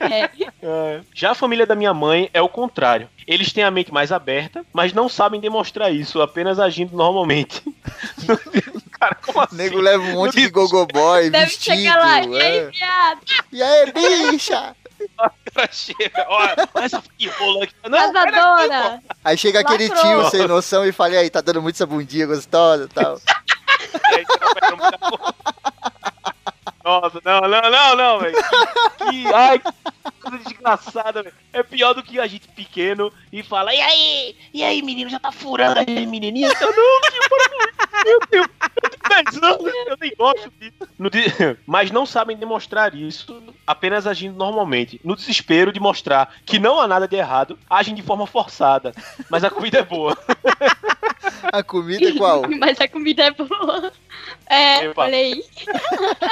É. 0.00 1.02
Já 1.12 1.32
a 1.32 1.34
família 1.34 1.66
da 1.66 1.74
minha 1.74 1.92
mãe 1.92 2.30
é 2.32 2.40
o 2.40 2.48
contrário. 2.48 3.06
Eles 3.26 3.52
têm 3.52 3.64
a 3.64 3.70
mente 3.70 3.92
mais 3.92 4.10
aberta, 4.10 4.64
mas 4.72 4.94
não 4.94 5.10
sabem 5.10 5.42
demonstrar 5.42 5.92
isso, 5.92 6.22
apenas 6.22 6.58
agindo 6.58 6.96
normalmente. 6.96 7.62
Cara, 8.98 9.14
como 9.16 9.42
assim? 9.42 9.54
O 9.54 9.58
nego 9.58 9.78
leva 9.78 10.02
um 10.02 10.12
monte 10.12 10.40
de 10.40 10.48
gogoboy, 10.48 11.28
vestido. 11.28 11.76
Chegar 11.76 11.98
lá, 11.98 12.20
é. 12.20 12.24
e 12.24 12.40
aí, 12.40 12.56
é. 12.56 12.70
viado? 12.70 13.20
E 13.52 13.62
aí, 13.62 13.92
bicha? 14.32 14.74
Chega, 15.70 16.26
olha, 16.28 16.68
essa 16.76 17.02
rola 17.38 17.64
aqui. 17.64 17.74
Não, 17.88 18.12
Casadora. 18.12 19.02
Aí 19.24 19.38
chega 19.38 19.58
Lacrou. 19.58 19.74
aquele 19.74 19.90
tio 19.90 20.30
sem 20.30 20.46
noção 20.46 20.86
e 20.86 20.92
fala, 20.92 21.14
e 21.14 21.16
aí, 21.18 21.30
tá 21.30 21.40
dando 21.40 21.62
muito 21.62 21.76
essa 21.76 21.86
bundinha 21.86 22.26
gostosa 22.26 22.84
e 22.84 22.88
tal. 22.88 23.18
Nossa, 26.88 27.20
não, 27.22 27.40
não, 27.42 27.70
não, 27.70 27.96
não, 27.96 28.18
velho. 28.18 28.34
Que, 28.96 29.10
que, 29.10 29.26
ai, 29.34 29.58
que 29.58 30.20
coisa 30.22 30.38
desgraçada, 30.38 31.22
velho. 31.22 31.34
É 31.52 31.62
pior 31.62 31.92
do 31.92 32.02
que 32.02 32.18
a 32.18 32.26
gente 32.26 32.48
pequeno 32.48 33.12
e 33.30 33.42
fala, 33.42 33.74
e 33.74 33.80
aí, 33.80 34.36
e 34.54 34.64
aí, 34.64 34.80
menino, 34.80 35.10
já 35.10 35.20
tá 35.20 35.30
furando 35.30 35.80
aí, 35.80 36.06
menininha? 36.06 36.48
Eu 36.58 36.74
não, 36.74 37.00
meu 38.04 38.20
Deus, 38.30 38.48
eu 38.82 38.90
tenho 38.90 39.22
10 39.32 39.42
anos, 39.42 39.74
eu 39.86 39.96
nem 40.00 40.12
gosto 40.16 40.50
disso. 40.58 41.58
Mas 41.66 41.90
não 41.90 42.06
sabem 42.06 42.38
demonstrar 42.38 42.94
isso 42.94 43.42
apenas 43.66 44.06
agindo 44.06 44.38
normalmente. 44.38 44.98
No 45.04 45.14
desespero 45.14 45.70
de 45.70 45.80
mostrar 45.80 46.34
que 46.46 46.58
não 46.58 46.80
há 46.80 46.88
nada 46.88 47.06
de 47.06 47.16
errado, 47.16 47.58
agem 47.68 47.94
de 47.94 48.02
forma 48.02 48.26
forçada. 48.26 48.94
Mas 49.28 49.44
a 49.44 49.50
comida 49.50 49.80
é 49.80 49.84
boa. 49.84 50.16
A 51.52 51.62
comida 51.62 52.08
é 52.08 52.12
qual? 52.12 52.42
Mas 52.58 52.80
a 52.80 52.88
comida 52.88 53.24
é 53.24 53.30
boa. 53.30 53.92
É, 54.48 54.84
Epa. 54.86 55.02
olha 55.02 55.16
aí. 55.16 55.44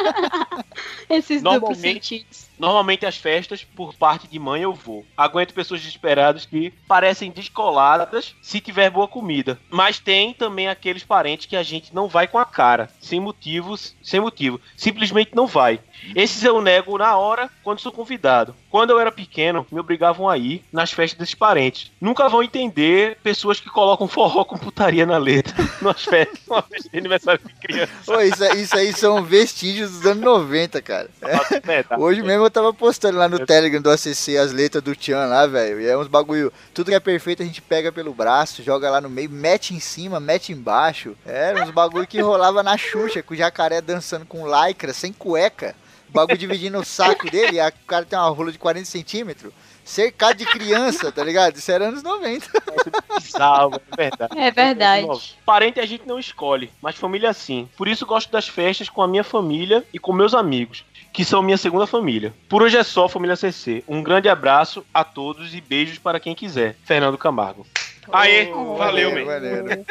Esses 1.10 1.42
duplos 1.42 1.78
sentidos. 1.78 2.46
Normalmente 2.58 3.06
as 3.06 3.16
festas, 3.16 3.64
por 3.64 3.94
parte 3.94 4.26
de 4.26 4.38
mãe, 4.38 4.62
eu 4.62 4.72
vou. 4.72 5.04
Aguento 5.16 5.54
pessoas 5.54 5.80
desesperadas 5.80 6.46
que 6.46 6.72
parecem 6.88 7.30
descoladas 7.30 8.34
se 8.42 8.60
tiver 8.60 8.90
boa 8.90 9.08
comida. 9.08 9.58
Mas 9.70 9.98
tem 9.98 10.32
também 10.32 10.68
aqueles 10.68 11.04
parentes 11.04 11.46
que 11.46 11.56
a 11.56 11.62
gente 11.62 11.94
não 11.94 12.08
vai 12.08 12.26
com 12.26 12.38
a 12.38 12.44
cara, 12.44 12.90
sem 13.00 13.20
motivos, 13.20 13.94
sem 14.02 14.20
motivo. 14.20 14.60
Simplesmente 14.76 15.34
não 15.34 15.46
vai. 15.46 15.80
Esses 16.14 16.42
eu 16.44 16.60
nego 16.60 16.98
na 16.98 17.16
hora 17.16 17.50
quando 17.62 17.80
sou 17.80 17.92
convidado. 17.92 18.54
Quando 18.70 18.90
eu 18.90 19.00
era 19.00 19.10
pequeno, 19.10 19.66
me 19.70 19.80
obrigavam 19.80 20.28
a 20.28 20.36
ir 20.36 20.64
nas 20.72 20.92
festas 20.92 21.18
desses 21.18 21.34
parentes. 21.34 21.90
Nunca 22.00 22.28
vão 22.28 22.42
entender 22.42 23.18
pessoas 23.22 23.58
que 23.58 23.70
colocam 23.70 24.06
forró 24.06 24.44
com 24.44 24.58
putaria 24.58 25.06
na 25.06 25.16
letra 25.16 25.54
nas 25.80 26.04
festas, 26.04 26.40
uma 26.46 26.62
festa 26.62 26.90
de 26.90 26.98
aniversário 26.98 27.40
de 27.44 27.54
criança. 27.54 28.24
Isso, 28.24 28.44
isso 28.56 28.76
aí 28.76 28.92
são 28.92 29.22
vestígios 29.22 29.90
dos 29.92 30.06
anos 30.06 30.22
90, 30.22 30.82
cara. 30.82 31.10
É. 31.22 31.96
Hoje 31.98 32.22
mesmo 32.22 32.45
eu 32.46 32.50
tava 32.50 32.72
postando 32.72 33.18
lá 33.18 33.28
no 33.28 33.38
eu... 33.38 33.46
Telegram 33.46 33.80
do 33.80 33.90
ACC 33.90 34.36
as 34.36 34.52
letras 34.52 34.82
do 34.82 34.94
Tian 34.94 35.26
lá, 35.26 35.46
velho. 35.46 35.80
E 35.80 35.86
é 35.86 35.96
uns 35.96 36.08
bagulho. 36.08 36.52
Tudo 36.72 36.90
que 36.90 36.94
é 36.94 37.00
perfeito 37.00 37.42
a 37.42 37.46
gente 37.46 37.60
pega 37.60 37.92
pelo 37.92 38.14
braço, 38.14 38.62
joga 38.62 38.90
lá 38.90 39.00
no 39.00 39.10
meio, 39.10 39.30
mete 39.30 39.74
em 39.74 39.80
cima, 39.80 40.18
mete 40.18 40.52
embaixo. 40.52 41.16
Era 41.24 41.64
uns 41.64 41.70
bagulho 41.70 42.06
que 42.06 42.20
rolava 42.20 42.62
na 42.62 42.76
Xuxa, 42.76 43.22
com 43.22 43.34
o 43.34 43.36
jacaré 43.36 43.80
dançando 43.80 44.24
com 44.24 44.46
lycra, 44.46 44.92
sem 44.92 45.12
cueca 45.12 45.74
bagulho 46.16 46.38
dividindo 46.38 46.78
o 46.78 46.84
saco 46.84 47.30
dele, 47.30 47.58
e 47.58 47.68
o 47.68 47.72
cara 47.86 48.04
tem 48.04 48.18
uma 48.18 48.28
rola 48.28 48.50
de 48.50 48.58
40 48.58 48.86
centímetros, 48.86 49.52
cercado 49.84 50.38
de 50.38 50.46
criança, 50.46 51.12
tá 51.12 51.22
ligado? 51.22 51.56
Isso 51.56 51.70
era 51.70 51.88
anos 51.88 52.02
90. 52.02 52.46
É 52.46 53.20
bizarro, 53.20 53.74
é 53.74 53.96
verdade. 53.96 54.38
É 54.38 54.50
verdade. 54.50 55.36
Parente 55.44 55.80
a 55.80 55.86
gente 55.86 56.06
não 56.06 56.18
escolhe, 56.18 56.70
mas 56.80 56.96
família 56.96 57.32
sim. 57.32 57.68
Por 57.76 57.86
isso 57.86 58.06
gosto 58.06 58.30
das 58.30 58.48
festas 58.48 58.88
com 58.88 59.02
a 59.02 59.08
minha 59.08 59.24
família 59.24 59.84
e 59.92 59.98
com 59.98 60.12
meus 60.12 60.34
amigos, 60.34 60.84
que 61.16 61.24
são 61.24 61.40
minha 61.40 61.56
segunda 61.56 61.86
família. 61.86 62.34
Por 62.46 62.62
hoje 62.62 62.76
é 62.76 62.82
só, 62.82 63.08
família 63.08 63.34
CC. 63.36 63.82
Um 63.88 64.02
grande 64.02 64.28
abraço 64.28 64.84
a 64.92 65.02
todos 65.02 65.54
e 65.54 65.62
beijos 65.62 65.96
para 65.96 66.20
quem 66.20 66.34
quiser. 66.34 66.76
Fernando 66.84 67.16
Camargo. 67.16 67.66
Aê, 68.12 68.52
oh, 68.52 68.76
valeu, 68.76 69.24
valeu, 69.24 69.86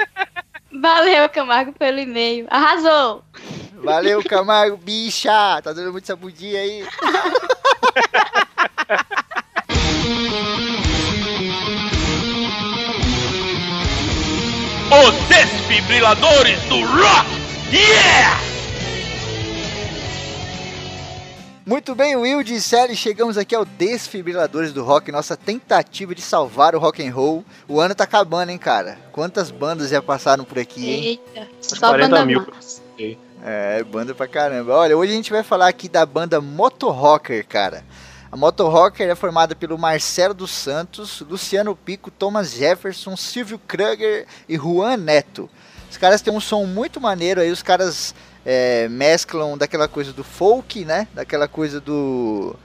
Valeu, 0.72 1.28
Camargo, 1.30 1.74
pelo 1.74 2.00
e-mail. 2.00 2.46
Arrasou! 2.48 3.24
Valeu, 3.74 4.24
Camargo, 4.24 4.78
bicha! 4.78 5.60
Tá 5.64 5.74
dando 5.74 5.92
muito 5.92 6.06
sabudinha 6.06 6.60
aí. 6.62 6.86
Os 15.08 15.16
desfibriladores 15.28 16.62
do 16.66 16.82
rock! 16.82 17.26
Yeah! 17.72 18.55
Muito 21.66 21.96
bem, 21.96 22.16
Will 22.16 22.42
e 22.42 22.62
Sally, 22.62 22.96
chegamos 22.96 23.40
aqui 23.40 23.56
ao 23.56 23.66
Desfibriladores 23.66 24.72
do 24.72 24.84
Rock, 24.84 25.12
nossa 25.12 25.36
tentativa 25.36 26.14
de 26.14 26.22
salvar 26.22 26.76
o 26.76 26.80
rock 26.80 27.04
and 27.04 27.12
roll. 27.12 27.44
O 27.68 27.80
ano 27.82 27.96
tá 27.96 28.04
acabando, 28.04 28.52
hein, 28.52 28.58
cara? 28.60 29.00
Quantas 29.12 29.50
bandas 29.50 29.90
já 29.90 30.00
passaram 30.00 30.44
por 30.44 30.60
aqui, 30.60 30.88
hein? 30.88 31.20
Eita, 31.36 31.48
só 31.60 31.88
40 31.88 32.08
banda 32.08 32.24
mil. 32.24 32.46
É, 33.44 33.84
banda 33.84 34.14
pra 34.14 34.28
caramba. 34.28 34.76
Olha, 34.76 34.96
hoje 34.96 35.14
a 35.14 35.16
gente 35.16 35.32
vai 35.32 35.42
falar 35.42 35.68
aqui 35.68 35.90
da 35.90 36.06
banda 36.06 36.40
Moto 36.40 36.88
Rocker, 36.92 37.44
cara. 37.48 37.84
A 38.32 38.38
Moto 38.38 38.68
Rocker 38.68 39.10
é 39.10 39.16
formada 39.16 39.56
pelo 39.56 39.76
Marcelo 39.76 40.36
dos 40.36 40.52
Santos, 40.52 41.22
Luciano 41.22 41.76
Pico, 41.76 42.12
Thomas 42.12 42.52
Jefferson, 42.52 43.18
Silvio 43.18 43.58
Kruger 43.58 44.28
e 44.48 44.56
Juan 44.56 44.98
Neto. 44.98 45.50
Os 45.90 45.98
caras 45.98 46.22
têm 46.22 46.32
um 46.32 46.40
som 46.40 46.64
muito 46.66 47.02
maneiro 47.02 47.42
aí, 47.42 47.50
os 47.50 47.64
caras 47.64 48.14
é, 48.46 48.88
mesclam 48.88 49.58
daquela 49.58 49.88
coisa 49.88 50.14
do 50.14 50.24
folk, 50.24 50.86
né? 50.86 51.08
Daquela 51.14 51.48
coisa 51.48 51.82
do 51.82 52.56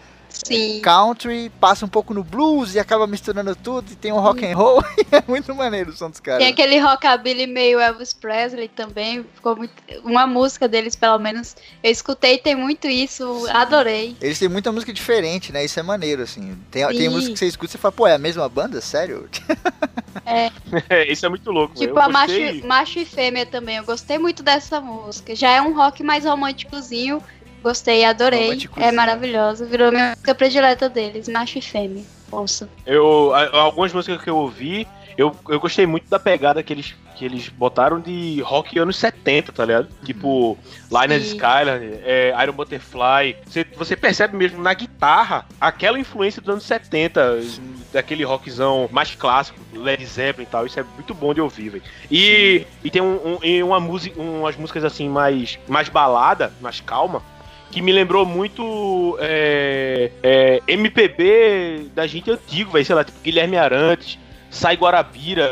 Sim. 0.45 0.81
country, 0.81 1.51
passa 1.61 1.85
um 1.85 1.89
pouco 1.89 2.15
no 2.15 2.23
blues 2.23 2.75
e 2.75 2.79
acaba 2.79 3.07
misturando 3.07 3.55
tudo, 3.57 3.93
e 3.93 3.97
tem 3.97 4.13
um 4.13 4.21
rock 4.21 4.45
and 4.45 4.57
roll, 4.57 4.83
e 4.99 5.07
é 5.17 5.23
muito 5.27 5.55
maneiro 5.55 5.91
o 5.91 5.97
som 5.97 6.11
dos 6.11 6.21
caras. 6.21 6.43
Tem 6.43 6.53
aquele 6.53 6.79
rockabilly 6.79 7.47
meio 7.47 7.79
Elvis 7.81 8.13
Presley 8.13 8.69
também, 8.69 9.25
ficou 9.35 9.57
muito, 9.57 9.73
uma 10.05 10.27
música 10.27 10.69
deles 10.69 10.97
pelo 10.97 11.19
menos, 11.19 11.57
eu 11.83 11.91
escutei, 11.91 12.39
tem 12.39 12.55
muito 12.55 12.87
isso, 12.87 13.47
adorei. 13.51 14.17
Eles 14.21 14.39
têm 14.39 14.49
muita 14.49 14.73
música 14.73 14.93
diferente, 14.93 15.53
né, 15.53 15.65
isso 15.65 15.79
é 15.79 15.83
maneiro, 15.83 16.23
assim, 16.23 16.57
tem, 16.71 16.87
tem 16.89 17.09
música 17.09 17.33
que 17.33 17.39
você 17.39 17.47
escuta 17.47 17.71
e 17.71 17.73
você 17.73 17.79
fala, 17.79 17.93
pô, 17.93 18.07
é 18.07 18.15
a 18.15 18.19
mesma 18.19 18.49
banda? 18.49 18.81
Sério? 18.81 19.29
É. 20.27 21.11
isso 21.11 21.25
é 21.25 21.29
muito 21.29 21.51
louco. 21.51 21.75
Tipo 21.75 21.99
a 21.99 22.09
macho, 22.09 22.35
macho 22.65 22.99
e 22.99 23.05
fêmea 23.05 23.47
também, 23.47 23.77
eu 23.77 23.85
gostei 23.85 24.19
muito 24.19 24.43
dessa 24.43 24.81
música, 24.81 25.35
já 25.35 25.51
é 25.51 25.63
um 25.63 25.75
rock 25.75 26.03
mais 26.03 26.25
românticozinho, 26.25 27.23
Gostei, 27.63 28.05
adorei. 28.05 28.59
É 28.77 28.91
maravilhoso. 28.93 29.67
Virou 29.67 29.91
minha 29.91 30.11
música 30.11 30.35
predileta 30.35 30.89
deles, 30.89 31.29
macho 31.29 31.59
e 31.59 31.63
fêmea. 31.63 32.05
Ouça. 32.31 32.69
Eu, 32.87 33.33
algumas 33.35 33.93
músicas 33.93 34.23
que 34.23 34.31
eu 34.31 34.37
ouvi, 34.37 34.87
eu, 35.17 35.35
eu 35.49 35.61
gostei 35.61 35.85
muito 35.85 36.09
da 36.09 36.19
pegada 36.19 36.63
que 36.63 36.73
eles, 36.73 36.95
que 37.17 37.25
eles 37.25 37.49
botaram 37.49 38.01
de 38.01 38.41
rock 38.41 38.79
anos 38.79 38.97
70, 38.97 39.53
tá 39.53 39.65
ligado? 39.65 39.85
Uhum. 39.85 40.05
Tipo, 40.05 40.59
Liner 40.91 41.21
Skyline, 41.21 41.99
é, 42.05 42.35
Iron 42.43 42.53
Butterfly. 42.53 43.37
Você, 43.45 43.67
você 43.77 43.97
percebe 43.97 44.37
mesmo 44.37 44.63
na 44.63 44.73
guitarra 44.73 45.45
aquela 45.61 45.99
influência 45.99 46.41
dos 46.41 46.51
anos 46.51 46.65
70, 46.65 47.43
Sim. 47.43 47.75
daquele 47.93 48.25
rockzão 48.25 48.89
mais 48.93 49.15
clássico, 49.15 49.59
Led 49.75 50.05
Zeppelin 50.07 50.47
e 50.47 50.51
tal. 50.51 50.65
Isso 50.65 50.81
é 50.81 50.85
muito 50.95 51.13
bom 51.13 51.35
de 51.35 51.41
ouvir, 51.41 51.69
velho. 51.69 51.85
E, 52.11 52.65
e 52.83 52.91
tem 52.91 53.03
um, 53.03 53.39
um, 53.43 53.67
uma 53.67 53.81
música, 53.81 54.21
umas 54.21 54.57
músicas 54.57 54.85
assim 54.85 55.09
mais, 55.09 55.59
mais 55.69 55.89
balada, 55.89 56.53
mais 56.61 56.81
calma 56.81 57.23
que 57.71 57.81
me 57.81 57.93
lembrou 57.93 58.27
muito 58.27 59.17
é, 59.21 60.11
é, 60.23 60.63
MPB 60.67 61.91
da 61.95 62.07
gente 62.07 62.31
antigo, 62.31 62.73
vai 62.73 62.85
sei 62.85 62.95
lá, 62.95 63.05
tipo 63.05 63.19
Guilherme 63.23 63.57
Arantes, 63.57 64.19
Sai 64.51 64.77
Guarabira, 64.77 65.49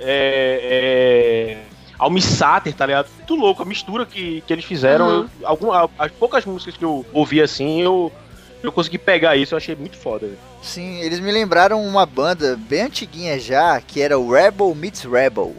é, 0.00 1.56
é, 1.56 1.58
Almissater, 1.96 2.74
tá 2.74 2.84
ligado? 2.84 3.08
Muito 3.16 3.34
louco, 3.36 3.62
a 3.62 3.64
mistura 3.64 4.04
que, 4.04 4.42
que 4.44 4.52
eles 4.52 4.64
fizeram. 4.64 5.06
Uhum. 5.06 5.28
Eu, 5.40 5.48
algum, 5.48 5.72
as 5.72 6.10
poucas 6.12 6.44
músicas 6.44 6.76
que 6.76 6.84
eu 6.84 7.06
ouvi 7.12 7.40
assim, 7.40 7.80
eu, 7.80 8.12
eu 8.60 8.72
consegui 8.72 8.98
pegar 8.98 9.36
isso, 9.36 9.54
eu 9.54 9.58
achei 9.58 9.76
muito 9.76 9.96
foda. 9.96 10.26
Véio. 10.26 10.38
Sim, 10.60 11.00
eles 11.00 11.20
me 11.20 11.30
lembraram 11.30 11.80
uma 11.84 12.04
banda 12.04 12.58
bem 12.68 12.82
antiguinha 12.82 13.38
já, 13.38 13.80
que 13.80 14.00
era 14.00 14.18
o 14.18 14.32
Rebel 14.32 14.74
Meets 14.74 15.04
Rebel, 15.04 15.54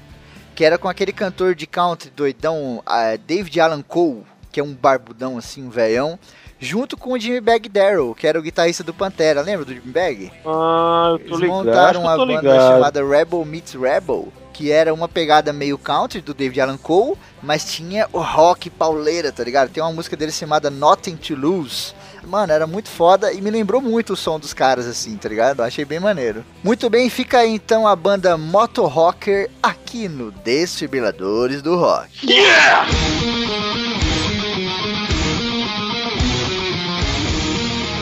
que 0.54 0.66
era 0.66 0.78
com 0.78 0.90
aquele 0.90 1.14
cantor 1.14 1.56
de 1.56 1.66
country 1.66 2.12
doidão, 2.14 2.80
uh, 2.80 3.18
David 3.26 3.62
Alan 3.62 3.82
Cole, 3.82 4.24
que 4.56 4.60
é 4.62 4.64
um 4.64 4.74
barbudão 4.74 5.38
assim, 5.38 5.66
um 5.66 5.70
velhão, 5.70 6.18
junto 6.58 6.96
com 6.96 7.12
o 7.12 7.20
Jimmy 7.20 7.42
Bag 7.42 7.68
Darrell, 7.68 8.16
que 8.18 8.26
era 8.26 8.40
o 8.40 8.42
guitarrista 8.42 8.86
do 8.86 8.94
Pantera, 8.94 9.42
lembra 9.42 9.66
do 9.66 9.74
Jimmy 9.74 9.92
Bag? 9.92 10.32
Ah, 10.46 11.10
eu 11.12 11.20
tô 11.20 11.26
Eles 11.26 11.40
ligado. 11.42 11.66
montaram 11.66 12.02
uma 12.04 12.16
banda 12.18 12.36
ligado. 12.38 12.72
chamada 12.72 13.06
Rebel 13.06 13.44
Meets 13.44 13.74
Rebel, 13.74 14.32
que 14.54 14.72
era 14.72 14.94
uma 14.94 15.10
pegada 15.10 15.52
meio 15.52 15.78
country 15.78 16.22
do 16.22 16.34
David 16.34 16.62
Alan 16.62 16.78
Cole, 16.78 17.18
mas 17.44 17.66
tinha 17.66 18.08
o 18.14 18.20
rock 18.22 18.70
pauleira, 18.70 19.30
tá 19.30 19.44
ligado? 19.44 19.70
Tem 19.72 19.84
uma 19.84 19.92
música 19.92 20.16
dele 20.16 20.32
chamada 20.32 20.70
Nothing 20.70 21.18
to 21.18 21.36
Lose. 21.36 21.94
Mano, 22.26 22.54
era 22.54 22.66
muito 22.66 22.88
foda 22.90 23.34
e 23.34 23.42
me 23.42 23.52
lembrou 23.52 23.82
muito 23.82 24.14
o 24.14 24.16
som 24.16 24.40
dos 24.40 24.54
caras, 24.54 24.88
assim, 24.88 25.18
tá 25.18 25.28
ligado? 25.28 25.60
Achei 25.62 25.84
bem 25.84 26.00
maneiro. 26.00 26.46
Muito 26.64 26.90
bem, 26.90 27.10
fica 27.10 27.40
aí 27.40 27.52
então 27.56 27.86
a 27.86 27.94
banda 27.94 28.38
Moto 28.38 28.86
Rocker 28.86 29.50
aqui 29.62 30.08
no 30.08 30.32
Desfibriladores 30.32 31.62
do 31.62 31.76
Rock. 31.76 32.26
Yeah! 32.26 32.88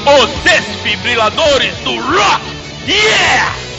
Os 0.06 0.30
desfibriladores 0.44 1.76
do 1.78 1.96
rock! 1.96 2.44
Yeah! 2.86 3.73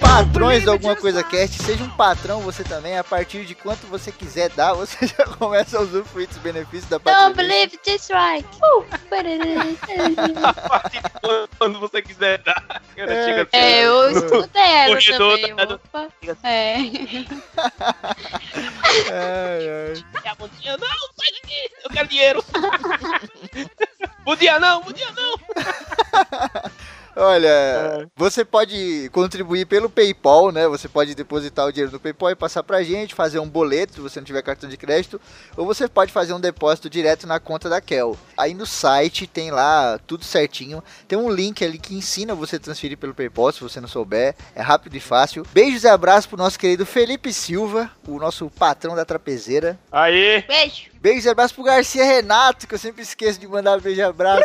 Patrões 0.00 0.62
de 0.62 0.68
alguma 0.68 0.96
coisa 0.96 1.22
cast, 1.22 1.62
seja 1.62 1.84
um 1.84 1.90
patrão 1.90 2.40
você 2.40 2.64
também, 2.64 2.96
a 2.98 3.04
partir 3.04 3.44
de 3.44 3.54
quanto 3.54 3.86
você 3.86 4.10
quiser 4.10 4.48
dar, 4.50 4.72
você 4.80 5.06
já 5.06 5.24
começa 5.24 5.78
a 5.78 5.82
usufruir 5.82 6.26
dos 6.28 6.38
benefícios 6.38 6.84
da 6.88 6.98
Don't 6.98 7.04
patrulha. 7.12 7.34
believe 7.34 7.76
this 7.78 8.08
right. 8.10 8.46
Uh, 8.62 8.84
A 10.44 10.52
partir 10.68 11.00
de 11.02 11.10
quando 11.58 11.78
você 11.80 12.02
quiser 12.02 12.38
dar. 12.38 12.82
Cara, 12.96 13.12
É, 13.12 13.24
chega 13.24 13.48
é, 13.52 13.86
eu 13.86 14.10
escutei 14.10 14.62
ela 14.62 14.94
corredor 14.94 15.38
também. 15.38 15.56
da- 15.56 15.74
Opa. 15.74 16.08
É. 16.44 16.76
Ai, 19.10 19.68
ai. 19.68 20.04
Não, 20.14 20.88
sai 21.16 21.30
daqui, 21.42 21.70
eu 21.84 21.90
quero 21.90 22.08
dinheiro. 22.08 22.44
bom 24.24 24.36
dia 24.36 24.58
não, 24.58 24.82
bom 24.82 24.92
dia 24.92 25.08
não. 25.12 25.34
Olha, 27.16 28.08
você 28.16 28.44
pode 28.44 29.10
contribuir 29.12 29.66
pelo 29.66 29.90
PayPal, 29.90 30.52
né? 30.52 30.66
Você 30.68 30.88
pode 30.88 31.14
depositar 31.14 31.66
o 31.66 31.72
dinheiro 31.72 31.92
no 31.92 32.00
PayPal 32.00 32.30
e 32.30 32.36
passar 32.36 32.62
pra 32.62 32.82
gente, 32.82 33.14
fazer 33.14 33.38
um 33.38 33.48
boleto 33.48 33.94
se 33.94 34.00
você 34.00 34.20
não 34.20 34.24
tiver 34.24 34.42
cartão 34.42 34.68
de 34.68 34.76
crédito, 34.76 35.20
ou 35.56 35.66
você 35.66 35.88
pode 35.88 36.12
fazer 36.12 36.32
um 36.32 36.40
depósito 36.40 36.88
direto 36.88 37.26
na 37.26 37.40
conta 37.40 37.68
da 37.68 37.80
Kel. 37.80 38.16
Aí 38.36 38.54
no 38.54 38.66
site 38.66 39.26
tem 39.26 39.50
lá 39.50 39.98
tudo 40.06 40.24
certinho. 40.24 40.82
Tem 41.08 41.18
um 41.18 41.30
link 41.30 41.64
ali 41.64 41.78
que 41.78 41.94
ensina 41.94 42.34
você 42.34 42.56
a 42.56 42.60
transferir 42.60 42.96
pelo 42.96 43.14
PayPal, 43.14 43.52
se 43.52 43.60
você 43.60 43.80
não 43.80 43.88
souber. 43.88 44.34
É 44.54 44.62
rápido 44.62 44.96
e 44.96 45.00
fácil. 45.00 45.46
Beijos 45.52 45.84
e 45.84 45.88
abraços 45.88 46.26
pro 46.26 46.36
nosso 46.36 46.58
querido 46.58 46.86
Felipe 46.86 47.32
Silva, 47.32 47.90
o 48.06 48.18
nosso 48.18 48.48
patrão 48.50 48.94
da 48.94 49.04
trapezeira. 49.04 49.78
Aí, 49.90 50.42
Beijo. 50.46 50.90
Beijos 51.00 51.24
e 51.24 51.28
abraços 51.30 51.52
pro 51.52 51.64
Garcia 51.64 52.04
Renato, 52.04 52.66
que 52.66 52.74
eu 52.74 52.78
sempre 52.78 53.02
esqueço 53.02 53.40
de 53.40 53.48
mandar 53.48 53.80
beijo 53.80 54.00
e 54.00 54.02
abraço. 54.02 54.44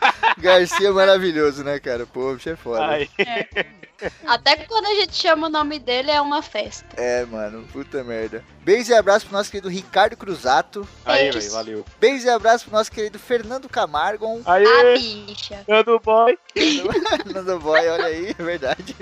Garcia 0.41 0.87
é 0.87 0.91
maravilhoso, 0.91 1.63
né, 1.63 1.79
cara? 1.79 2.05
Pô, 2.05 2.31
o 2.31 2.35
bicho 2.35 2.49
é 2.49 2.55
foda. 2.55 2.85
aí. 2.85 3.09
Até 4.25 4.57
quando 4.65 4.87
a 4.87 4.95
gente 4.95 5.15
chama 5.15 5.45
o 5.45 5.49
nome 5.49 5.77
dele 5.77 6.09
é 6.09 6.19
uma 6.19 6.41
festa. 6.41 6.87
É, 6.99 7.23
mano, 7.25 7.63
puta 7.71 8.03
merda. 8.03 8.43
Beijos 8.63 8.89
e 8.89 8.95
abraços 8.95 9.25
pro 9.25 9.37
nosso 9.37 9.51
querido 9.51 9.69
Ricardo 9.69 10.17
Cruzato. 10.17 10.87
Aí, 11.05 11.29
velho, 11.29 11.51
valeu. 11.51 11.85
Beijos 11.99 12.23
e 12.23 12.29
abraços 12.29 12.63
pro 12.63 12.75
nosso 12.75 12.91
querido 12.91 13.19
Fernando 13.19 13.69
Camargo. 13.69 14.41
Aí, 14.43 14.65
A 14.65 14.97
bicha. 14.97 15.63
Nando 15.67 15.99
Boy. 15.99 16.35
Nando 17.31 17.59
Boy, 17.59 17.87
olha 17.89 18.05
aí, 18.05 18.35
é 18.37 18.43
verdade. 18.43 18.95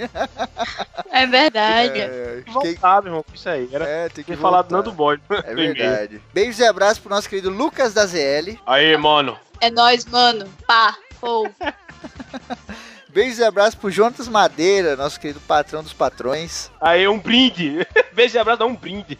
É 1.11 1.25
verdade. 1.25 2.01
É, 2.01 2.41
quem- 2.43 2.53
Voltar, 2.53 3.01
meu 3.01 3.11
irmão, 3.11 3.23
com 3.23 3.33
isso 3.35 3.47
aí. 3.47 3.69
Era 3.71 3.85
é, 3.87 4.09
tem 4.09 4.23
que 4.23 4.35
falado 4.35 4.69
voltar. 4.69 4.75
Nando 4.75 4.91
Boy. 4.91 5.17
É 5.45 5.55
verdade. 5.55 6.21
Beijos 6.33 6.59
e 6.59 6.65
abraços 6.65 6.99
pro 6.99 7.09
nosso 7.09 7.29
querido 7.29 7.49
Lucas 7.49 7.93
da 7.93 8.05
ZL. 8.05 8.59
Aí, 8.65 8.97
mano. 8.97 9.39
É 9.61 9.71
nóis, 9.71 10.03
mano. 10.05 10.45
Pá. 10.67 10.93
Ou. 11.21 11.49
Beijos 13.09 13.39
e 13.39 13.43
abraços 13.43 13.73
pro 13.73 13.89
Jonatas 13.89 14.27
Madeira, 14.27 14.95
nosso 14.95 15.19
querido 15.19 15.39
patrão 15.41 15.81
dos 15.81 15.93
patrões. 15.93 16.69
Aí, 16.79 17.07
um 17.07 17.17
brinde. 17.17 17.87
Beijo 18.13 18.37
e 18.37 18.39
abraço, 18.39 18.59
dá 18.59 18.65
um 18.67 18.75
brinde. 18.75 19.17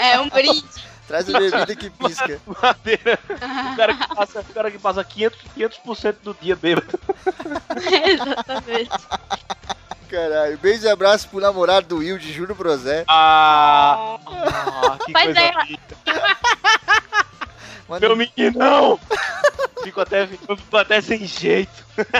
É 0.00 0.18
um 0.18 0.28
brinde. 0.28 0.64
Traz 1.06 1.28
a 1.32 1.38
bebida 1.38 1.76
que 1.76 1.90
pisca. 1.90 2.40
Madeira. 2.46 3.18
O 3.72 3.76
cara 3.76 3.94
que 3.94 4.14
passa, 4.14 4.40
o 4.40 4.54
cara 4.54 4.70
que 4.70 4.78
passa 4.78 5.04
500%, 5.04 5.32
500 5.54 6.22
do 6.22 6.36
dia 6.40 6.56
bêbado. 6.56 6.98
Exatamente. 8.06 8.90
Caralho. 10.08 10.58
Beijos 10.58 10.84
e 10.84 10.88
abraços 10.88 11.26
pro 11.26 11.40
namorado 11.40 11.88
do 11.88 11.96
Will, 11.98 12.18
de 12.18 12.32
Júlio 12.32 12.54
Brosé. 12.54 13.04
Ah, 13.08 14.18
ah 14.26 14.98
que 15.04 15.12
Mas 15.12 15.24
coisa 15.24 15.40
é- 15.40 15.52
Manda 17.92 18.06
Meu 18.08 18.16
meninão. 18.16 18.98
Fico 19.84 20.00
até, 20.00 20.26
fico 20.28 20.56
até 20.76 21.00
sem 21.00 21.26
jeito. 21.26 21.84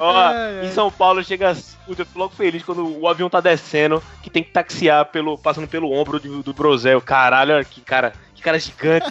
Ó, 0.00 0.16
Ai, 0.16 0.60
ai. 0.60 0.66
em 0.66 0.72
São 0.72 0.90
Paulo 0.92 1.24
chega. 1.24 1.56
Puta, 1.84 2.02
eu 2.02 2.06
fico 2.06 2.18
logo 2.20 2.34
feliz 2.34 2.62
quando 2.62 2.86
o 3.00 3.08
avião 3.08 3.28
tá 3.28 3.40
descendo, 3.40 4.00
que 4.22 4.30
tem 4.30 4.44
que 4.44 4.50
taxiar 4.52 5.04
pelo, 5.06 5.36
passando 5.36 5.66
pelo 5.66 5.90
ombro 5.90 6.20
do, 6.20 6.40
do 6.42 6.52
Brosel. 6.54 7.00
Caralho, 7.00 7.54
olha 7.56 7.64
que 7.64 7.80
cara, 7.80 8.12
que 8.34 8.40
cara 8.40 8.58
gigante. 8.60 9.10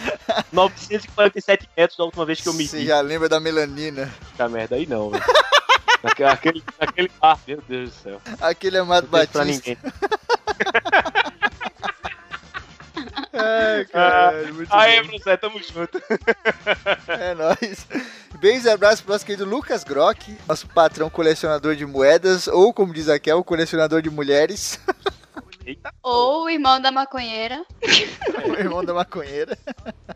947 0.50 1.68
metros 1.76 1.98
da 1.98 2.04
última 2.04 2.24
vez 2.24 2.40
que 2.40 2.48
eu 2.48 2.52
Você 2.54 2.76
medi. 2.76 2.86
já 2.86 3.00
lembra 3.02 3.28
da 3.28 3.38
melanina? 3.38 4.10
Essa 4.32 4.48
merda 4.48 4.76
aí 4.76 4.86
não, 4.86 5.10
velho. 5.10 5.22
Naquele, 6.02 6.28
naquele, 6.30 6.64
naquele. 6.80 7.10
Ah, 7.20 7.36
meu 7.46 7.62
Deus 7.68 7.90
do 7.90 7.94
céu. 7.96 8.20
Aquele 8.40 8.78
amado 8.78 9.08
Não 9.12 9.18
tem 9.18 9.28
pra 9.28 9.40
Batista. 9.44 9.68
ninguém. 9.70 9.76
Ai, 13.32 13.84
caralho, 13.90 14.54
muito 14.54 14.74
Aê, 14.74 15.02
bom. 15.02 15.36
Tamo 15.40 15.60
junto. 15.62 16.00
É 17.08 17.34
nóis. 17.34 17.86
Beijos 18.38 18.64
e 18.64 18.70
abraços 18.70 19.00
pro 19.00 19.12
nosso 19.12 19.24
querido 19.24 19.44
Lucas 19.44 19.84
Grock, 19.84 20.36
nosso 20.48 20.66
patrão 20.68 21.08
colecionador 21.08 21.76
de 21.76 21.86
moedas, 21.86 22.48
ou 22.48 22.72
como 22.72 22.92
diz 22.92 23.08
aqui, 23.08 23.30
é 23.30 23.34
o 23.34 23.44
colecionador 23.44 24.02
de 24.02 24.10
mulheres, 24.10 24.80
Eita, 25.64 25.92
Ou 26.02 26.44
o 26.44 26.50
irmão 26.50 26.80
da 26.80 26.90
maconheira. 26.90 27.64
o 28.48 28.52
irmão 28.54 28.84
da 28.84 28.92
maconheira. 28.92 29.56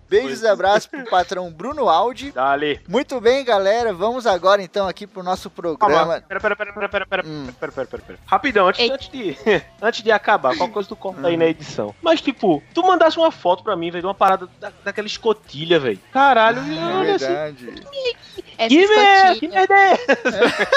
Beijos 0.09 0.43
e 0.43 0.47
abraços 0.49 0.87
pro 0.87 1.05
patrão 1.05 1.51
Bruno 1.53 1.89
Aldi. 1.89 2.33
dale. 2.33 2.81
Muito 2.89 3.21
bem, 3.21 3.45
galera, 3.45 3.93
vamos 3.93 4.27
agora 4.27 4.61
então 4.63 4.89
aqui 4.89 5.07
pro 5.07 5.23
nosso 5.23 5.49
programa. 5.49 6.21
Pera, 6.27 6.41
pera, 6.41 6.57
pera, 6.57 6.73
pera, 6.73 6.89
pera, 6.89 7.07
pera, 7.07 7.23
Hum. 7.27 7.47
pera, 7.61 7.73
pera, 7.73 7.87
pera, 7.87 8.03
pera. 8.03 8.19
Rapidão, 8.27 8.67
antes, 8.69 8.91
antes, 8.91 9.09
de, 9.09 9.37
antes 9.81 10.03
de 10.03 10.11
acabar, 10.11 10.57
qual 10.57 10.69
coisa 10.69 10.89
tu 10.89 10.97
corta 10.97 11.21
Hum. 11.21 11.27
aí 11.27 11.37
na 11.37 11.47
edição. 11.47 11.95
Mas, 12.03 12.21
tipo, 12.21 12.63
tu 12.75 12.83
mandasse 12.83 13.17
uma 13.17 13.31
foto 13.31 13.63
pra 13.63 13.77
mim, 13.77 13.91
velho, 13.91 14.03
de 14.03 14.07
uma 14.07 14.15
parada 14.15 14.49
da, 14.59 14.73
daquela 14.85 15.07
escotilha, 15.07 15.79
velho. 15.79 16.01
Caralho, 16.13 16.59
É 16.59 16.95
olha 16.97 17.15
assim. 17.17 17.27
Verdade. 18.57 18.59
Essa 18.59 18.69
Que 18.69 18.87
merda, 18.89 19.23
que 19.39 19.47
escotilha. 19.47 19.55
merda 19.55 19.75
é 19.75 19.93
essa? 19.93 20.69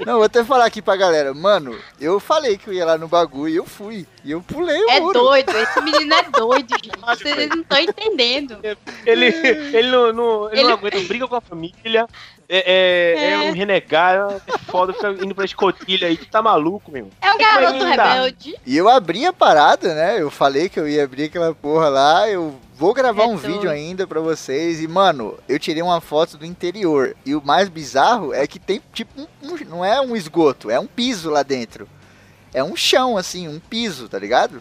Não, 0.06 0.14
vou 0.14 0.24
até 0.24 0.44
falar 0.44 0.64
aqui 0.66 0.80
pra 0.82 0.96
galera. 0.96 1.34
Mano, 1.34 1.76
eu 2.00 2.18
falei 2.20 2.56
que 2.56 2.68
eu 2.68 2.74
ia 2.74 2.84
lá 2.84 2.96
no 2.98 3.08
bagulho 3.08 3.48
e 3.52 3.56
eu 3.56 3.64
fui. 3.66 4.06
E 4.24 4.30
eu 4.32 4.42
pulei 4.42 4.80
o 4.82 4.90
É 4.90 5.00
muro. 5.00 5.20
doido, 5.20 5.50
esse 5.56 5.80
menino 5.80 6.14
é 6.14 6.22
doido, 6.24 6.68
gente. 6.82 6.90
Vocês 6.98 7.48
não 7.48 7.60
estão 7.60 7.78
entendendo. 7.78 8.58
Ele, 9.04 9.26
ele, 9.26 9.88
não, 9.88 10.12
não- 10.12 10.46
ele 10.52 10.62
não 10.62 10.70
Ele- 10.70 10.72
aguenta, 10.72 11.00
briga 11.00 11.28
com 11.28 11.36
a 11.36 11.40
família, 11.40 12.06
é, 12.48 12.58
é, 12.58 13.24
é 13.24 13.30
É. 13.32 13.38
um 13.38 13.52
renegado, 13.52 14.42
é 14.46 14.58
foda, 14.70 14.92
fica 14.92 15.10
indo 15.10 15.34
pra 15.34 15.44
escotilha 15.44 16.08
aí, 16.08 16.16
tu 16.16 16.26
tá 16.26 16.40
maluco, 16.42 16.90
meu. 16.90 17.10
É 17.20 17.32
um 17.32 17.38
garoto 17.38 17.84
Ainda. 17.84 18.04
rebelde. 18.04 18.56
E 18.66 18.76
eu 18.76 18.88
abri 18.88 19.24
a 19.26 19.32
parada, 19.32 19.94
né? 19.94 20.20
Eu 20.20 20.30
falei 20.30 20.68
que 20.68 20.78
eu 20.80 20.88
ia 20.88 21.04
abrir 21.04 21.24
aquela 21.24 21.54
porra 21.54 21.88
lá. 21.88 22.28
Eu 22.28 22.54
vou 22.76 22.92
gravar 22.94 23.22
É 23.22 23.26
um 23.26 23.36
doido. 23.36 23.52
vídeo 23.54 23.70
ainda 23.70 24.06
pra 24.06 24.20
vocês. 24.20 24.80
E, 24.80 24.86
mano, 24.88 25.38
eu 25.48 25.58
tirei 25.58 25.82
uma 25.82 26.00
foto 26.00 26.36
do 26.36 26.44
interior. 26.46 27.16
E 27.24 27.34
o 27.34 27.42
mais 27.44 27.68
bizarro 27.68 28.32
é 28.34 28.46
que 28.46 28.58
tem, 28.58 28.80
tipo, 28.92 29.20
um- 29.20 29.26
um- 29.42 29.64
não 29.68 29.84
é 29.84 30.00
um 30.00 30.14
esgoto, 30.16 30.70
é 30.70 30.78
um 30.78 30.86
piso 30.86 31.30
lá 31.30 31.42
dentro. 31.42 31.88
É 32.54 32.62
um 32.62 32.76
chão, 32.76 33.16
assim, 33.16 33.48
um 33.48 33.58
piso, 33.58 34.08
tá 34.08 34.18
ligado? 34.18 34.60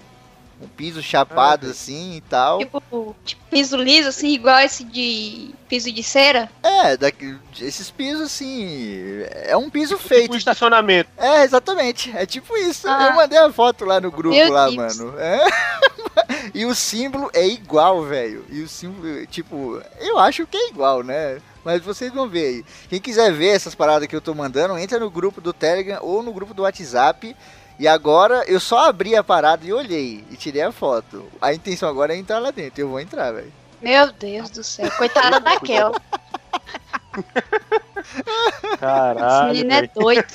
Um 0.61 0.67
piso 0.67 1.03
chapado, 1.03 1.67
Ah, 1.67 1.71
assim 1.71 2.15
e 2.15 2.21
tal. 2.21 2.59
Tipo, 2.59 3.15
tipo, 3.25 3.43
piso 3.51 3.75
liso, 3.75 4.07
assim, 4.07 4.29
igual 4.29 4.59
esse 4.59 4.85
de 4.85 5.53
piso 5.67 5.91
de 5.91 6.01
cera. 6.01 6.49
É, 6.63 6.95
daqui, 6.95 7.37
esses 7.59 7.91
pisos, 7.91 8.21
assim. 8.21 9.23
É 9.43 9.55
um 9.57 9.69
piso 9.69 9.97
Tipo 9.97 10.07
feito. 10.07 10.33
um 10.33 10.37
estacionamento. 10.37 11.09
É, 11.17 11.43
exatamente. 11.43 12.15
É 12.15 12.25
tipo 12.25 12.55
isso. 12.55 12.87
Ah. 12.87 13.07
Eu 13.07 13.15
mandei 13.15 13.37
a 13.37 13.51
foto 13.51 13.83
lá 13.83 13.99
no 13.99 14.09
grupo 14.09 14.33
Meu 14.35 14.51
lá, 14.53 14.69
Deus. 14.69 14.97
mano. 14.97 15.13
É. 15.19 15.45
e 16.55 16.65
o 16.65 16.73
símbolo 16.73 17.29
é 17.33 17.45
igual, 17.45 18.03
velho. 18.03 18.45
E 18.49 18.61
o 18.61 18.67
símbolo, 18.69 19.25
tipo, 19.27 19.81
eu 19.99 20.17
acho 20.17 20.47
que 20.47 20.55
é 20.55 20.69
igual, 20.69 21.03
né? 21.03 21.41
Mas 21.65 21.81
vocês 21.81 22.13
vão 22.13 22.29
ver 22.29 22.45
aí. 22.45 22.65
Quem 22.87 23.01
quiser 23.01 23.33
ver 23.33 23.47
essas 23.47 23.75
paradas 23.75 24.07
que 24.07 24.15
eu 24.15 24.21
tô 24.21 24.33
mandando, 24.33 24.77
entra 24.77 24.99
no 24.99 25.09
grupo 25.09 25.41
do 25.41 25.51
Telegram 25.51 25.99
ou 26.01 26.23
no 26.23 26.31
grupo 26.31 26.53
do 26.53 26.61
WhatsApp. 26.61 27.35
E 27.77 27.87
agora 27.87 28.43
eu 28.47 28.59
só 28.59 28.87
abri 28.89 29.15
a 29.15 29.23
parada 29.23 29.65
e 29.65 29.73
olhei 29.73 30.23
e 30.31 30.37
tirei 30.37 30.61
a 30.61 30.71
foto. 30.71 31.29
A 31.41 31.53
intenção 31.53 31.89
agora 31.89 32.13
é 32.13 32.17
entrar 32.17 32.39
lá 32.39 32.51
dentro. 32.51 32.81
Eu 32.81 32.89
vou 32.89 32.99
entrar, 32.99 33.31
velho. 33.31 33.51
Meu 33.81 34.11
Deus 34.13 34.49
do 34.49 34.63
céu. 34.63 34.89
Coitada 34.91 35.39
da 35.39 35.59
Kel. 35.59 35.91
Caralho. 38.79 39.51
Esse 39.51 39.63
menino 39.63 39.73
é 39.73 39.87
doido. 39.87 40.33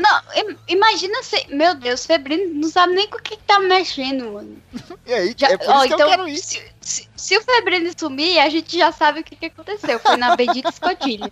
Não, 0.00 0.20
imagina 0.68 1.22
se. 1.22 1.46
Meu 1.48 1.74
Deus, 1.74 2.06
Febrino 2.06 2.54
não 2.54 2.68
sabe 2.68 2.94
nem 2.94 3.08
com 3.08 3.18
o 3.18 3.22
que, 3.22 3.36
que 3.36 3.42
tá 3.44 3.58
mexendo, 3.58 4.32
mano. 4.32 4.62
E 5.06 5.12
aí, 5.12 5.34
já, 5.36 5.48
é 5.48 5.56
por 5.56 5.68
ó, 5.68 5.84
então, 5.84 6.28
se, 6.36 6.62
se, 6.80 7.08
se, 7.14 7.36
o 7.36 7.42
Febrino 7.42 7.90
sumir, 7.96 8.38
a 8.38 8.48
gente 8.48 8.76
já 8.76 8.92
sabe 8.92 9.20
o 9.20 9.24
que, 9.24 9.36
que 9.36 9.46
aconteceu. 9.46 9.98
Foi 9.98 10.16
na 10.16 10.36
bendita 10.36 10.68
escotilha. 10.68 11.30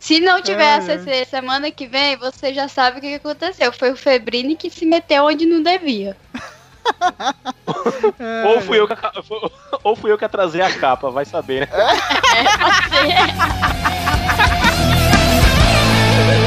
Se 0.00 0.18
não 0.18 0.40
tiver 0.40 0.76
a 0.76 0.80
CC 0.80 1.26
semana 1.26 1.70
que 1.70 1.86
vem, 1.86 2.16
você 2.16 2.54
já 2.54 2.66
sabe 2.68 2.98
o 2.98 3.00
que, 3.02 3.14
aconteceu. 3.14 3.70
Foi 3.70 3.92
o 3.92 3.96
Febrine 3.96 4.56
que 4.56 4.70
se 4.70 4.86
meteu 4.86 5.26
onde 5.26 5.44
não 5.44 5.62
devia. 5.62 6.16
ou, 8.46 8.60
fui 8.62 8.80
eu 8.80 8.88
que, 8.88 8.94
ou 9.84 9.94
fui 9.94 10.10
eu 10.10 10.16
que 10.16 10.24
atrasei 10.24 10.62
a 10.62 10.72
capa, 10.72 11.10
vai 11.10 11.26
saber, 11.26 11.68
né? 11.68 11.76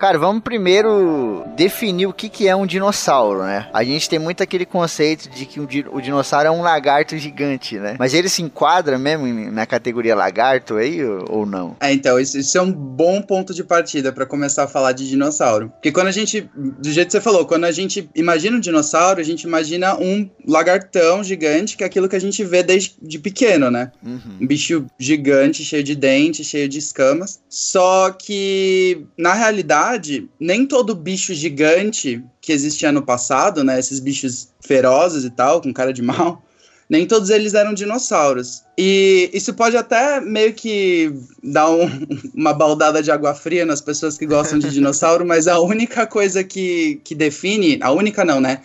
Cara, 0.00 0.18
vamos 0.18 0.42
primeiro 0.42 1.44
definir 1.54 2.06
o 2.06 2.12
que, 2.14 2.30
que 2.30 2.48
é 2.48 2.56
um 2.56 2.64
dinossauro, 2.64 3.42
né? 3.42 3.68
A 3.70 3.84
gente 3.84 4.08
tem 4.08 4.18
muito 4.18 4.42
aquele 4.42 4.64
conceito 4.64 5.28
de 5.28 5.44
que 5.44 5.60
o 5.60 6.00
dinossauro 6.00 6.48
é 6.48 6.50
um 6.50 6.62
lagarto 6.62 7.18
gigante, 7.18 7.78
né? 7.78 7.96
Mas 7.98 8.14
ele 8.14 8.30
se 8.30 8.40
enquadra 8.40 8.98
mesmo 8.98 9.26
na 9.52 9.66
categoria 9.66 10.14
lagarto 10.14 10.76
aí 10.76 11.04
ou 11.04 11.44
não? 11.44 11.76
É, 11.80 11.92
então, 11.92 12.18
isso, 12.18 12.38
isso 12.38 12.56
é 12.56 12.62
um 12.62 12.72
bom 12.72 13.20
ponto 13.20 13.52
de 13.52 13.62
partida 13.62 14.10
para 14.10 14.24
começar 14.24 14.64
a 14.64 14.66
falar 14.66 14.92
de 14.92 15.06
dinossauro. 15.06 15.68
Porque 15.68 15.92
quando 15.92 16.06
a 16.06 16.12
gente, 16.12 16.48
do 16.56 16.90
jeito 16.90 17.08
que 17.08 17.12
você 17.12 17.20
falou, 17.20 17.44
quando 17.44 17.64
a 17.64 17.72
gente 17.72 18.08
imagina 18.14 18.56
um 18.56 18.60
dinossauro, 18.60 19.20
a 19.20 19.24
gente 19.24 19.42
imagina 19.42 19.96
um 19.96 20.30
lagartão 20.48 21.22
gigante, 21.22 21.76
que 21.76 21.84
é 21.84 21.86
aquilo 21.86 22.08
que 22.08 22.16
a 22.16 22.20
gente 22.20 22.42
vê 22.42 22.62
desde 22.62 22.94
de 23.02 23.18
pequeno, 23.18 23.70
né? 23.70 23.92
Uhum. 24.02 24.38
Um 24.40 24.46
bicho 24.46 24.86
gigante, 24.98 25.62
cheio 25.62 25.84
de 25.84 25.94
dentes, 25.94 26.46
cheio 26.46 26.70
de 26.70 26.78
escamas. 26.78 27.42
Só 27.50 28.10
que, 28.12 29.04
na 29.18 29.34
realidade, 29.34 29.89
verdade, 29.90 30.28
nem 30.38 30.66
todo 30.66 30.94
bicho 30.94 31.34
gigante 31.34 32.22
que 32.40 32.52
existia 32.52 32.92
no 32.92 33.02
passado, 33.02 33.64
né, 33.64 33.78
esses 33.78 33.98
bichos 33.98 34.48
ferozes 34.60 35.24
e 35.24 35.30
tal, 35.30 35.60
com 35.60 35.72
cara 35.72 35.92
de 35.92 36.02
mal, 36.02 36.42
nem 36.88 37.06
todos 37.06 37.30
eles 37.30 37.54
eram 37.54 37.72
dinossauros. 37.72 38.62
E 38.76 39.30
isso 39.32 39.54
pode 39.54 39.76
até 39.76 40.20
meio 40.20 40.52
que 40.52 41.12
dar 41.42 41.70
um, 41.70 41.88
uma 42.34 42.52
baldada 42.52 43.02
de 43.02 43.10
água 43.10 43.34
fria 43.34 43.64
nas 43.64 43.80
pessoas 43.80 44.16
que 44.16 44.26
gostam 44.26 44.58
de 44.58 44.70
dinossauro, 44.70 45.24
mas 45.24 45.48
a 45.48 45.58
única 45.60 46.06
coisa 46.06 46.42
que, 46.44 47.00
que 47.04 47.14
define, 47.14 47.78
a 47.82 47.90
única 47.90 48.24
não, 48.24 48.40
né? 48.40 48.60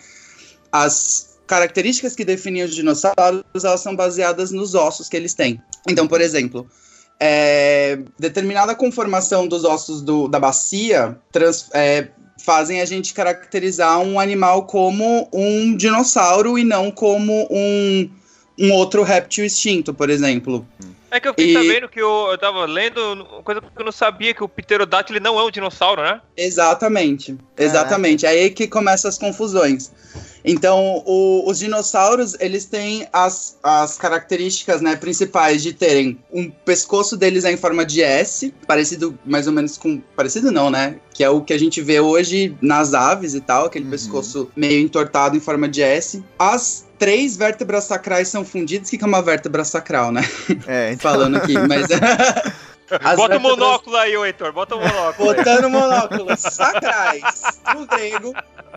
As 0.70 1.36
características 1.46 2.16
que 2.16 2.24
definem 2.24 2.64
os 2.64 2.74
dinossauros, 2.74 3.44
elas 3.62 3.80
são 3.80 3.94
baseadas 3.94 4.50
nos 4.50 4.74
ossos 4.74 5.08
que 5.08 5.16
eles 5.16 5.32
têm. 5.32 5.60
Então, 5.88 6.08
por 6.08 6.20
exemplo, 6.20 6.68
é, 7.18 7.98
determinada 8.18 8.74
conformação 8.74 9.46
dos 9.46 9.64
ossos 9.64 10.02
do, 10.02 10.28
da 10.28 10.38
bacia 10.38 11.18
trans, 11.32 11.68
é, 11.72 12.08
fazem 12.38 12.80
a 12.80 12.84
gente 12.84 13.14
caracterizar 13.14 13.98
um 14.00 14.20
animal 14.20 14.66
como 14.66 15.28
um 15.32 15.76
dinossauro 15.76 16.58
e 16.58 16.64
não 16.64 16.90
como 16.90 17.48
um, 17.50 18.10
um 18.58 18.72
outro 18.72 19.02
réptil 19.02 19.44
extinto, 19.44 19.94
por 19.94 20.10
exemplo. 20.10 20.66
É 21.10 21.20
que 21.20 21.28
eu 21.28 21.32
fiquei 21.32 21.50
e... 21.50 21.54
sabendo 21.54 21.88
que 21.88 22.00
eu, 22.00 22.28
eu 22.30 22.38
tava 22.38 22.66
lendo 22.66 23.24
coisa 23.42 23.60
que 23.60 23.66
eu 23.76 23.84
não 23.84 23.92
sabia 23.92 24.34
que 24.34 24.44
o 24.44 24.48
pterodátilo 24.48 25.18
não 25.20 25.38
é 25.38 25.44
um 25.44 25.50
dinossauro, 25.50 26.02
né? 26.02 26.20
Exatamente, 26.36 27.36
exatamente. 27.56 28.26
É 28.26 28.30
aí 28.30 28.50
que 28.50 28.66
começam 28.66 29.08
as 29.08 29.16
confusões. 29.16 29.90
Então, 30.46 31.02
o, 31.04 31.50
os 31.50 31.58
dinossauros, 31.58 32.36
eles 32.38 32.66
têm 32.66 33.08
as, 33.12 33.58
as 33.60 33.98
características 33.98 34.80
né, 34.80 34.94
principais 34.94 35.60
de 35.60 35.72
terem 35.72 36.16
um 36.32 36.48
pescoço 36.48 37.16
deles 37.16 37.44
é 37.44 37.50
em 37.50 37.56
forma 37.56 37.84
de 37.84 38.00
S, 38.00 38.54
parecido 38.64 39.18
mais 39.26 39.48
ou 39.48 39.52
menos 39.52 39.76
com. 39.76 40.00
Parecido 40.14 40.52
não, 40.52 40.70
né? 40.70 40.96
Que 41.12 41.24
é 41.24 41.28
o 41.28 41.40
que 41.40 41.52
a 41.52 41.58
gente 41.58 41.82
vê 41.82 41.98
hoje 41.98 42.56
nas 42.62 42.94
aves 42.94 43.34
e 43.34 43.40
tal, 43.40 43.66
aquele 43.66 43.86
uhum. 43.86 43.90
pescoço 43.90 44.48
meio 44.54 44.80
entortado 44.80 45.36
em 45.36 45.40
forma 45.40 45.68
de 45.68 45.82
S. 45.82 46.22
As 46.38 46.86
três 46.96 47.36
vértebras 47.36 47.84
sacrais 47.84 48.28
são 48.28 48.44
fundidas. 48.44 48.88
O 48.88 48.90
que 48.90 49.02
é 49.02 49.06
uma 49.06 49.22
vértebra 49.22 49.64
sacral, 49.64 50.12
né? 50.12 50.22
É, 50.68 50.92
então... 50.94 51.10
falando 51.10 51.36
aqui, 51.38 51.54
mas. 51.58 51.86
As 53.02 53.16
Bota 53.16 53.36
o 53.36 53.40
monóculo 53.40 53.96
aí, 53.96 54.14
Heitor, 54.14 54.52
bota 54.52 54.76
o 54.76 54.80
monóculo. 54.80 55.34
Botando 55.34 55.64
o 55.64 55.70
monóculo. 55.70 56.36
Sacrais, 56.36 57.60
no 57.74 57.86
grego, 57.86 58.32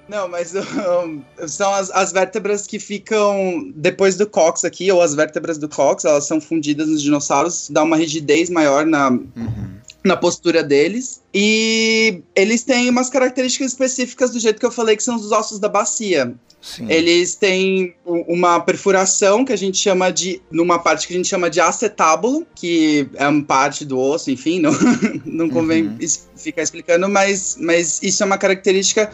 não, 0.09 0.27
mas 0.27 0.53
um, 1.05 1.21
são 1.47 1.71
as, 1.73 1.91
as, 1.91 2.11
vértebras 2.11 2.65
que 2.65 2.79
ficam 2.79 3.71
depois 3.75 4.17
do 4.17 4.25
cox 4.25 4.65
aqui, 4.65 4.91
ou 4.91 5.01
as 5.01 5.13
vértebras 5.13 5.59
do 5.59 5.69
cox, 5.69 6.03
elas 6.03 6.25
são 6.25 6.41
fundidas 6.41 6.87
nos 6.87 7.01
dinossauros, 7.01 7.69
dá 7.69 7.83
uma 7.83 7.95
rigidez 7.95 8.49
maior 8.49 8.85
na, 8.87 9.11
uhum. 9.11 9.69
na 10.03 10.17
postura 10.17 10.63
deles. 10.63 11.21
E 11.31 12.23
eles 12.35 12.63
têm 12.63 12.89
umas 12.89 13.09
características 13.09 13.71
específicas 13.71 14.31
do 14.31 14.39
jeito 14.39 14.59
que 14.59 14.65
eu 14.65 14.71
falei, 14.71 14.97
que 14.97 15.03
são 15.03 15.15
os 15.15 15.31
ossos 15.31 15.59
da 15.59 15.69
bacia. 15.69 16.33
Sim. 16.59 16.87
Eles 16.89 17.35
têm 17.35 17.95
uma 18.05 18.59
perfuração 18.59 19.45
que 19.45 19.53
a 19.53 19.55
gente 19.55 19.77
chama 19.77 20.11
de. 20.11 20.41
numa 20.51 20.77
parte 20.77 21.07
que 21.07 21.13
a 21.13 21.15
gente 21.15 21.29
chama 21.29 21.49
de 21.49 21.61
acetábulo, 21.61 22.45
que 22.53 23.07
é 23.13 23.27
uma 23.27 23.43
parte 23.43 23.85
do 23.85 23.97
osso, 23.97 24.29
enfim, 24.29 24.59
não, 24.59 24.71
não 25.23 25.49
convém 25.49 25.83
uhum. 25.83 25.97
ficar 26.35 26.63
explicando, 26.63 27.07
mas, 27.07 27.57
mas 27.61 28.03
isso 28.03 28.23
é 28.23 28.25
uma 28.25 28.37
característica 28.37 29.09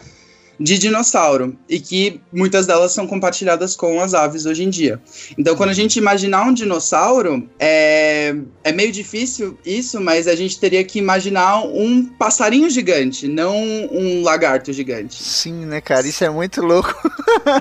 de 0.58 0.78
dinossauro 0.78 1.56
e 1.68 1.78
que 1.78 2.20
muitas 2.32 2.66
delas 2.66 2.92
são 2.92 3.06
compartilhadas 3.06 3.76
com 3.76 4.00
as 4.00 4.14
aves 4.14 4.46
hoje 4.46 4.64
em 4.64 4.70
dia. 4.70 5.00
Então, 5.36 5.54
quando 5.56 5.70
a 5.70 5.74
gente 5.74 5.98
imaginar 5.98 6.44
um 6.44 6.52
dinossauro, 6.52 7.48
é, 7.58 8.34
é 8.64 8.72
meio 8.72 8.90
difícil 8.90 9.58
isso, 9.64 10.00
mas 10.00 10.26
a 10.26 10.34
gente 10.34 10.58
teria 10.58 10.82
que 10.84 10.98
imaginar 10.98 11.62
um 11.62 12.04
passarinho 12.04 12.70
gigante, 12.70 13.28
não 13.28 13.56
um 13.56 14.22
lagarto 14.22 14.72
gigante. 14.72 15.22
Sim, 15.22 15.66
né, 15.66 15.80
cara? 15.80 16.06
Isso 16.06 16.24
é 16.24 16.30
muito 16.30 16.62
louco. 16.62 16.94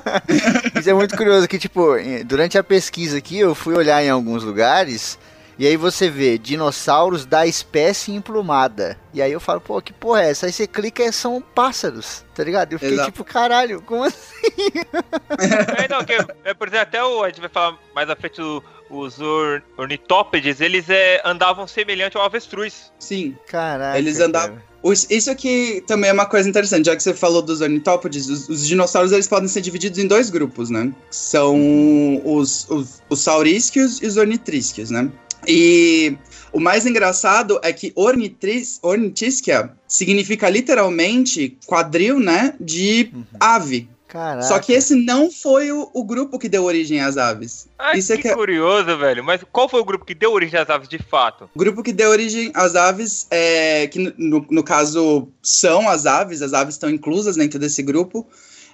isso 0.80 0.90
é 0.90 0.94
muito 0.94 1.16
curioso 1.18 1.48
que, 1.48 1.60
tipo, 1.60 1.96
durante 2.26 2.58
a 2.58 2.64
pesquisa 2.64 3.18
aqui, 3.18 3.40
eu 3.40 3.54
fui 3.54 3.76
olhar 3.76 4.04
em 4.04 4.10
alguns 4.10 4.44
lugares 4.44 5.18
e 5.58 5.66
aí 5.66 5.78
você 5.78 6.10
vê 6.10 6.38
dinossauros 6.38 7.26
da 7.26 7.46
espécie 7.48 8.12
emplumada. 8.12 8.98
E 9.14 9.22
aí 9.22 9.32
eu 9.32 9.40
falo, 9.40 9.62
pô, 9.62 9.82
que 9.82 9.94
porra 9.94 10.24
é 10.24 10.32
essa? 10.32 10.46
Aí 10.46 10.52
você 10.52 10.68
clica 10.68 11.04
e 11.04 11.12
são 11.12 11.42
pássaros, 11.42 12.26
tá 12.36 12.44
ligado? 12.44 12.74
Eu 12.74 12.80
fiquei 12.80 12.96
Exato. 12.96 13.12
tipo, 13.12 13.24
caralho, 13.24 13.82
como 13.82 14.04
assim? 14.04 14.18
é, 15.78 15.88
não, 15.88 16.04
que, 16.04 16.14
é, 16.44 16.54
por 16.54 16.68
exemplo, 16.68 16.84
até 16.84 17.04
o, 17.04 17.24
a 17.24 17.30
gente 17.30 17.40
vai 17.40 17.50
falar 17.50 17.78
mais 17.94 18.10
à 18.10 18.16
frente 18.16 18.42
do, 18.42 18.62
os 18.90 19.18
ornitópedes, 19.78 20.62
eles 20.62 20.90
é, 20.90 21.22
andavam 21.26 21.68
semelhante 21.68 22.18
ao 22.18 22.24
avestruz. 22.24 22.92
Sim. 23.00 23.36
Caralho. 23.48 23.98
Eles 23.98 24.20
andavam. 24.20 24.58
Cara. 24.58 24.76
Isso 25.10 25.32
aqui 25.32 25.84
também 25.88 26.12
é 26.12 26.14
uma 26.14 26.28
coisa 26.28 26.48
interessante, 26.48 26.86
já 26.86 26.96
que 26.96 27.02
você 27.02 27.12
falou 27.12 27.42
dos 27.42 27.60
ornitópodes, 27.60 28.30
os, 28.30 28.48
os, 28.48 28.68
dinossauros 28.68 29.12
eles 29.12 29.28
podem 29.28 29.50
ser 29.50 29.62
divididos 29.62 29.98
em 29.98 30.08
dois 30.08 30.30
grupos, 30.30 30.70
né? 30.70 30.94
São 31.10 32.22
os, 32.24 32.70
os, 32.70 33.02
os 33.10 33.20
saurísquios 33.20 34.00
e 34.04 34.06
os 34.06 34.16
ornitrísquios, 34.16 34.92
né? 34.92 35.10
E 35.48 36.18
o 36.52 36.60
mais 36.60 36.86
engraçado 36.86 37.60
é 37.62 37.74
que 37.74 37.92
ornitris, 37.96 38.80
ornitisquia 38.82 39.72
significa 39.88 40.50
literalmente 40.50 41.58
quadril, 41.66 42.20
né, 42.20 42.54
de 42.60 43.12
uhum. 43.14 43.24
ave. 43.40 43.90
Caraca. 44.08 44.44
Só 44.44 44.60
que 44.60 44.72
esse 44.72 44.96
não 44.96 45.30
foi 45.30 45.74
o, 45.74 45.90
o, 45.94 46.04
grupo 46.04 46.40
que 46.40 46.48
deu 46.48 46.64
origem 46.64 47.02
às 47.02 47.18
aves. 47.18 47.68
Ai, 47.78 47.98
Isso 47.98 48.14
é 48.14 48.18
que 48.18 48.30
é 48.30 48.34
curioso, 48.34 48.98
velho. 48.98 49.22
Mas 49.22 49.42
qual 49.52 49.68
foi 49.68 49.82
o 49.82 49.84
grupo 49.84 50.06
que 50.06 50.16
deu 50.16 50.32
origem 50.32 50.58
às 50.58 50.70
aves 50.70 50.88
de 50.88 50.98
fato? 50.98 51.50
O 51.54 51.60
grupo 51.60 51.84
que 51.84 51.92
deu 51.92 52.10
origem 52.12 52.50
às 52.54 52.76
aves, 52.76 53.28
é, 53.30 53.88
que 53.88 54.14
no, 54.18 54.46
no 54.50 54.64
caso 54.64 55.28
são 55.44 55.90
as 55.90 56.06
aves, 56.06 56.42
as 56.42 56.54
aves 56.54 56.76
estão 56.76 56.90
inclusas 56.90 57.36
dentro 57.36 57.60
desse 57.60 57.84
grupo, 57.84 58.26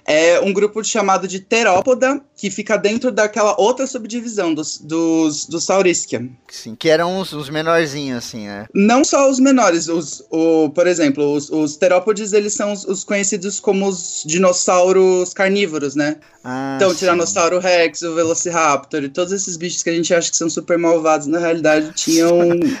é 0.04 0.40
um 0.40 0.52
grupo 0.52 0.82
chamado 0.84 1.28
de 1.28 1.40
Terópoda, 1.40 2.20
que 2.36 2.50
fica 2.50 2.76
dentro 2.76 3.12
daquela 3.12 3.54
outra 3.60 3.86
subdivisão 3.86 4.52
dos, 4.52 4.78
dos, 4.78 5.46
dos 5.46 5.64
Sauriskia. 5.64 6.28
Sim, 6.48 6.74
que 6.74 6.88
eram 6.88 7.18
os, 7.20 7.32
os 7.32 7.48
menorzinhos, 7.48 8.18
assim, 8.18 8.46
né? 8.46 8.66
Não 8.74 9.04
só 9.04 9.30
os 9.30 9.38
menores, 9.38 9.88
os, 9.88 10.24
o, 10.30 10.70
por 10.70 10.86
exemplo, 10.86 11.32
os, 11.32 11.50
os 11.50 11.76
terópodes, 11.76 12.32
eles 12.32 12.54
são 12.54 12.72
os, 12.72 12.84
os 12.84 13.04
conhecidos 13.04 13.60
como 13.60 13.86
os 13.86 14.24
dinossauros 14.26 15.32
carnívoros, 15.32 15.94
né? 15.94 16.16
Ah, 16.44 16.74
então, 16.76 16.90
o 16.90 16.94
Tiranossauro 16.94 17.60
Rex, 17.60 18.02
o 18.02 18.14
Velociraptor 18.14 19.04
e 19.04 19.08
todos 19.08 19.32
esses 19.32 19.56
bichos 19.56 19.82
que 19.82 19.90
a 19.90 19.92
gente 19.92 20.12
acha 20.12 20.28
que 20.28 20.36
são 20.36 20.50
super 20.50 20.76
malvados, 20.76 21.28
na 21.28 21.38
realidade 21.38 21.92
tinham. 21.92 22.30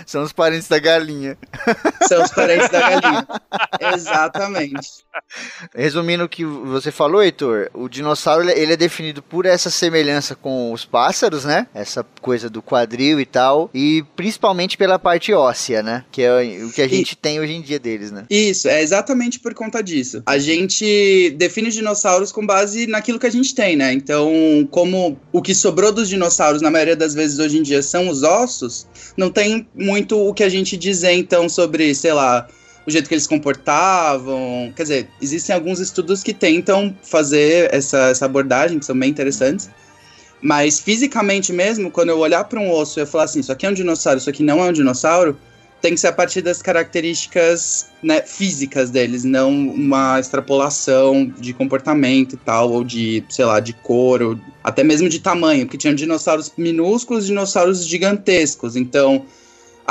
são 0.04 0.22
os 0.24 0.32
parentes 0.32 0.66
da 0.66 0.80
galinha. 0.80 1.38
são 2.08 2.22
os 2.22 2.30
parentes 2.32 2.68
da 2.70 2.80
galinha. 2.80 3.28
Exatamente. 3.94 4.88
Resumindo 5.74 6.24
o 6.24 6.28
que 6.28 6.44
você 6.44 6.90
falou, 6.90 7.11
Heitor, 7.20 7.68
o 7.74 7.88
dinossauro 7.88 8.48
ele 8.48 8.72
é 8.72 8.76
definido 8.76 9.22
por 9.22 9.44
essa 9.44 9.70
semelhança 9.70 10.34
com 10.34 10.72
os 10.72 10.84
pássaros, 10.84 11.44
né? 11.44 11.66
Essa 11.74 12.06
coisa 12.20 12.48
do 12.48 12.62
quadril 12.62 13.20
e 13.20 13.26
tal, 13.26 13.68
e 13.74 14.04
principalmente 14.14 14.76
pela 14.78 14.98
parte 14.98 15.32
óssea, 15.32 15.82
né? 15.82 16.04
Que 16.12 16.22
é 16.22 16.64
o 16.64 16.70
que 16.70 16.80
a 16.80 16.88
gente 16.88 17.12
e... 17.12 17.16
tem 17.16 17.40
hoje 17.40 17.52
em 17.52 17.60
dia 17.60 17.78
deles, 17.78 18.10
né? 18.10 18.24
Isso, 18.30 18.68
é 18.68 18.82
exatamente 18.82 19.40
por 19.40 19.52
conta 19.54 19.82
disso. 19.82 20.22
A 20.26 20.38
gente 20.38 21.30
define 21.36 21.68
os 21.68 21.74
dinossauros 21.74 22.30
com 22.30 22.46
base 22.46 22.86
naquilo 22.86 23.18
que 23.18 23.26
a 23.26 23.30
gente 23.30 23.54
tem, 23.54 23.76
né? 23.76 23.92
Então, 23.92 24.32
como 24.70 25.18
o 25.32 25.42
que 25.42 25.54
sobrou 25.54 25.92
dos 25.92 26.08
dinossauros, 26.08 26.62
na 26.62 26.70
maioria 26.70 26.96
das 26.96 27.14
vezes 27.14 27.38
hoje 27.38 27.58
em 27.58 27.62
dia, 27.62 27.82
são 27.82 28.08
os 28.08 28.22
ossos, 28.22 28.86
não 29.16 29.30
tem 29.30 29.66
muito 29.74 30.18
o 30.18 30.32
que 30.32 30.44
a 30.44 30.48
gente 30.48 30.76
dizer, 30.76 31.12
então, 31.12 31.48
sobre, 31.48 31.94
sei 31.94 32.12
lá, 32.12 32.46
o 32.86 32.90
jeito 32.90 33.08
que 33.08 33.14
eles 33.14 33.26
comportavam. 33.26 34.72
Quer 34.74 34.82
dizer, 34.82 35.08
existem 35.20 35.54
alguns 35.54 35.80
estudos 35.80 36.22
que 36.22 36.32
tentam 36.32 36.94
fazer 37.02 37.72
essa, 37.72 38.08
essa 38.08 38.26
abordagem, 38.26 38.78
que 38.78 38.84
são 38.84 38.98
bem 38.98 39.10
interessantes. 39.10 39.70
Mas 40.40 40.80
fisicamente 40.80 41.52
mesmo, 41.52 41.90
quando 41.90 42.08
eu 42.08 42.18
olhar 42.18 42.44
para 42.44 42.58
um 42.58 42.70
osso 42.70 42.98
e 42.98 43.02
eu 43.02 43.06
falar 43.06 43.24
assim, 43.24 43.40
isso 43.40 43.52
aqui 43.52 43.64
é 43.64 43.70
um 43.70 43.74
dinossauro, 43.74 44.18
isso 44.18 44.28
aqui 44.28 44.42
não 44.42 44.62
é 44.62 44.68
um 44.68 44.72
dinossauro, 44.72 45.38
tem 45.80 45.94
que 45.94 46.00
ser 46.00 46.08
a 46.08 46.12
partir 46.12 46.42
das 46.42 46.62
características 46.62 47.88
né, 48.02 48.22
físicas 48.22 48.90
deles, 48.90 49.24
não 49.24 49.50
uma 49.50 50.18
extrapolação 50.18 51.26
de 51.38 51.52
comportamento 51.52 52.34
e 52.34 52.38
tal, 52.38 52.70
ou 52.70 52.84
de, 52.84 53.22
sei 53.28 53.44
lá, 53.44 53.58
de 53.58 53.72
cor, 53.72 54.22
ou 54.22 54.38
até 54.62 54.84
mesmo 54.84 55.08
de 55.08 55.18
tamanho, 55.18 55.66
porque 55.66 55.76
tinham 55.76 55.94
dinossauros 55.94 56.52
minúsculos 56.56 57.24
e 57.24 57.28
dinossauros 57.28 57.84
gigantescos. 57.84 58.76
Então, 58.76 59.26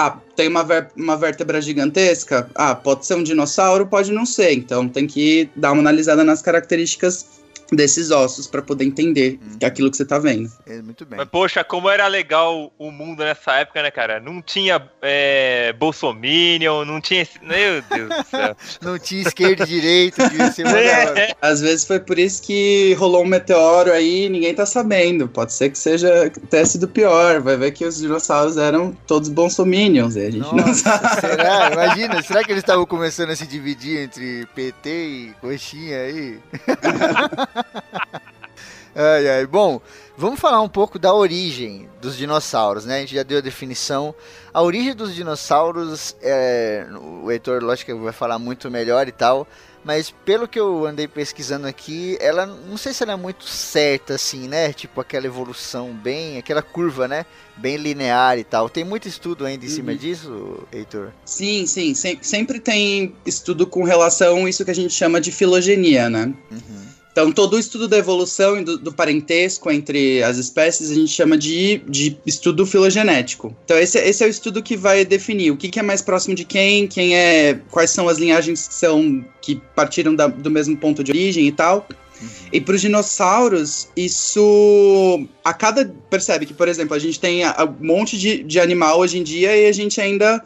ah, 0.07 0.17
tem 0.35 0.47
uma, 0.47 0.65
uma 0.95 1.17
vértebra 1.17 1.61
gigantesca? 1.61 2.49
Ah, 2.55 2.73
pode 2.73 3.05
ser 3.05 3.15
um 3.15 3.23
dinossauro, 3.23 3.85
pode 3.85 4.11
não 4.11 4.25
ser. 4.25 4.53
Então 4.53 4.87
tem 4.87 5.05
que 5.05 5.49
dar 5.55 5.71
uma 5.71 5.81
analisada 5.81 6.23
nas 6.23 6.41
características 6.41 7.40
desses 7.71 8.12
ossos 8.12 8.47
para 8.47 8.62
poder 8.62 8.86
entender 8.86 9.39
hum. 9.41 9.57
que 9.60 9.65
é 9.65 9.67
aquilo 9.67 9.89
que 9.89 9.97
você 9.97 10.05
tá 10.05 10.19
vendo. 10.19 10.51
É, 10.65 10.81
muito 10.81 11.05
bem. 11.05 11.17
Mas, 11.17 11.27
poxa, 11.29 11.63
como 11.63 11.89
era 11.89 12.07
legal 12.07 12.71
o 12.77 12.91
mundo 12.91 13.23
nessa 13.23 13.53
época, 13.53 13.81
né, 13.81 13.89
cara? 13.89 14.19
Não 14.19 14.41
tinha 14.41 14.81
é, 15.01 15.73
Bolsominion, 15.73 16.84
não 16.86 16.99
tinha. 16.99 17.27
Meu 17.41 17.81
Deus 17.81 18.10
do 18.10 18.23
céu. 18.29 18.57
não 18.81 18.99
tinha 18.99 19.21
esquerda 19.21 19.63
e 19.63 19.67
direita, 19.67 20.23
é. 20.23 21.36
Às 21.41 21.62
vezes 21.62 21.86
foi 21.86 21.99
por 21.99 22.19
isso 22.19 22.41
que 22.41 22.93
rolou 22.95 23.23
um 23.23 23.27
meteoro 23.27 23.91
aí 23.91 24.27
ninguém 24.29 24.53
tá 24.53 24.65
sabendo. 24.65 25.27
Pode 25.27 25.53
ser 25.53 25.69
que 25.69 25.77
seja 25.77 26.29
tenha 26.49 26.65
sido 26.65 26.88
pior. 26.88 27.41
Vai 27.41 27.55
ver 27.55 27.71
que 27.71 27.86
os 27.86 27.97
dinossauros 27.97 28.57
eram 28.57 28.93
todos 29.07 29.29
Bolsominions 29.29 30.15
e 30.15 30.25
a 30.25 30.31
gente 30.31 30.39
Nossa, 30.39 30.55
não 30.55 30.73
sabe. 30.73 31.21
Será? 31.21 31.71
Imagina, 31.71 32.21
será 32.21 32.43
que 32.43 32.51
eles 32.51 32.63
estavam 32.63 32.86
começando 32.86 33.29
a 33.29 33.36
se 33.36 33.47
dividir 33.47 33.99
entre 33.99 34.45
PT 34.55 34.89
e 34.89 35.34
coxinha 35.39 35.97
aí? 35.97 36.39
ai, 38.95 39.30
ai. 39.30 39.45
Bom, 39.45 39.82
vamos 40.17 40.39
falar 40.39 40.62
um 40.62 40.69
pouco 40.69 41.00
da 41.00 41.13
origem 41.13 41.89
dos 42.02 42.17
dinossauros, 42.17 42.86
né? 42.86 42.97
A 42.97 43.00
gente 43.00 43.15
já 43.15 43.24
deu 43.24 43.38
a 43.39 43.41
definição. 43.41 44.13
A 44.54 44.62
origem 44.62 44.95
dos 44.95 45.15
dinossauros, 45.15 46.15
é, 46.21 46.86
o 47.24 47.32
Heitor, 47.32 47.63
lógico, 47.63 47.97
vai 48.00 48.13
falar 48.13 48.39
muito 48.39 48.69
melhor 48.69 49.08
e 49.08 49.12
tal. 49.12 49.47
Mas 49.84 50.12
pelo 50.12 50.47
que 50.47 50.60
eu 50.60 50.86
andei 50.86 51.08
pesquisando 51.08 51.65
aqui, 51.65 52.15
ela 52.19 52.45
não 52.45 52.78
sei 52.78 52.93
se 52.93 53.02
ela 53.02 53.13
é 53.13 53.15
muito 53.15 53.45
certa 53.45 54.13
assim, 54.13 54.47
né? 54.47 54.71
Tipo 54.71 55.02
aquela 55.02 55.26
evolução 55.26 55.91
bem, 55.91 56.38
aquela 56.38 56.62
curva, 56.62 57.08
né? 57.08 57.26
Bem 57.58 57.78
linear 57.78 58.38
e 58.38 58.43
tal. 58.43 58.69
Tem 58.69 58.84
muito 58.84 59.08
estudo 59.08 59.43
ainda 59.43 59.65
em 59.65 59.69
uhum. 59.69 59.76
cima 59.76 59.95
disso, 59.95 60.67
Heitor? 60.71 61.12
Sim, 61.26 61.65
sim. 61.65 61.95
sempre 62.21 62.60
tem 62.60 63.15
estudo 63.26 63.65
com 63.65 63.84
relação 63.84 64.45
a 64.45 64.50
isso 64.50 64.63
que 64.63 64.71
a 64.71 64.76
gente 64.76 64.93
chama 64.93 65.19
de 65.19 65.32
filogenia, 65.32 66.10
né? 66.10 66.32
Uhum. 66.52 67.00
Então, 67.12 67.32
todo 67.32 67.56
o 67.56 67.60
estudo 67.60 67.88
da 67.88 67.97
evolução 67.97 68.60
e 68.60 68.63
do, 68.63 68.78
do, 68.78 68.93
parentesco 68.93 69.69
entre 69.69 70.24
as 70.24 70.38
espécies 70.38 70.89
a 70.89 70.95
gente 70.95 71.12
chama 71.12 71.38
de, 71.38 71.82
de 71.88 72.17
estudo 72.26 72.65
filogenético. 72.65 73.56
Então, 73.65 73.78
esse, 73.78 74.00
esse 74.00 74.24
é 74.24 74.28
o 74.28 74.30
estudo 74.30 74.63
que 74.63 74.78
vai 74.78 75.04
definir 75.04 75.52
o 75.52 75.58
que, 75.58 75.67
que, 75.67 75.80
é 75.80 75.84
mais 75.84 76.02
próximo 76.02 76.34
de 76.34 76.45
quem, 76.45 76.88
quem 76.88 77.15
é, 77.15 77.60
quais 77.69 77.91
são 77.91 78.08
as 78.08 78.17
linhagens 78.17 78.67
que 78.67 78.74
são 78.74 79.26
que 79.41 79.62
partiram 79.76 80.15
da, 80.15 80.28
do 80.28 80.50
mesmo 80.50 80.78
ponto 80.78 81.04
de 81.04 81.12
origem 81.12 81.47
e 81.47 81.52
tal. 81.52 81.86
Uhum. 82.21 82.28
E 82.54 82.62
para 82.62 82.76
os 82.76 82.82
dinossauros, 82.82 83.89
isso. 83.95 85.28
A 85.43 85.54
cada. 85.54 85.93
Percebe 86.10 86.45
que, 86.45 86.54
por 86.54 86.67
exemplo, 86.67 86.95
a 86.95 87.00
gente 87.00 87.19
tem 87.19 87.45
um 87.45 87.86
monte 87.86 88.17
de, 88.17 88.43
de 88.43 88.60
animal 88.60 89.00
hoje 89.00 89.17
em 89.17 89.24
dia 89.24 89.56
e 89.56 89.67
a 89.67 89.71
gente 89.71 90.00
ainda 90.00 90.41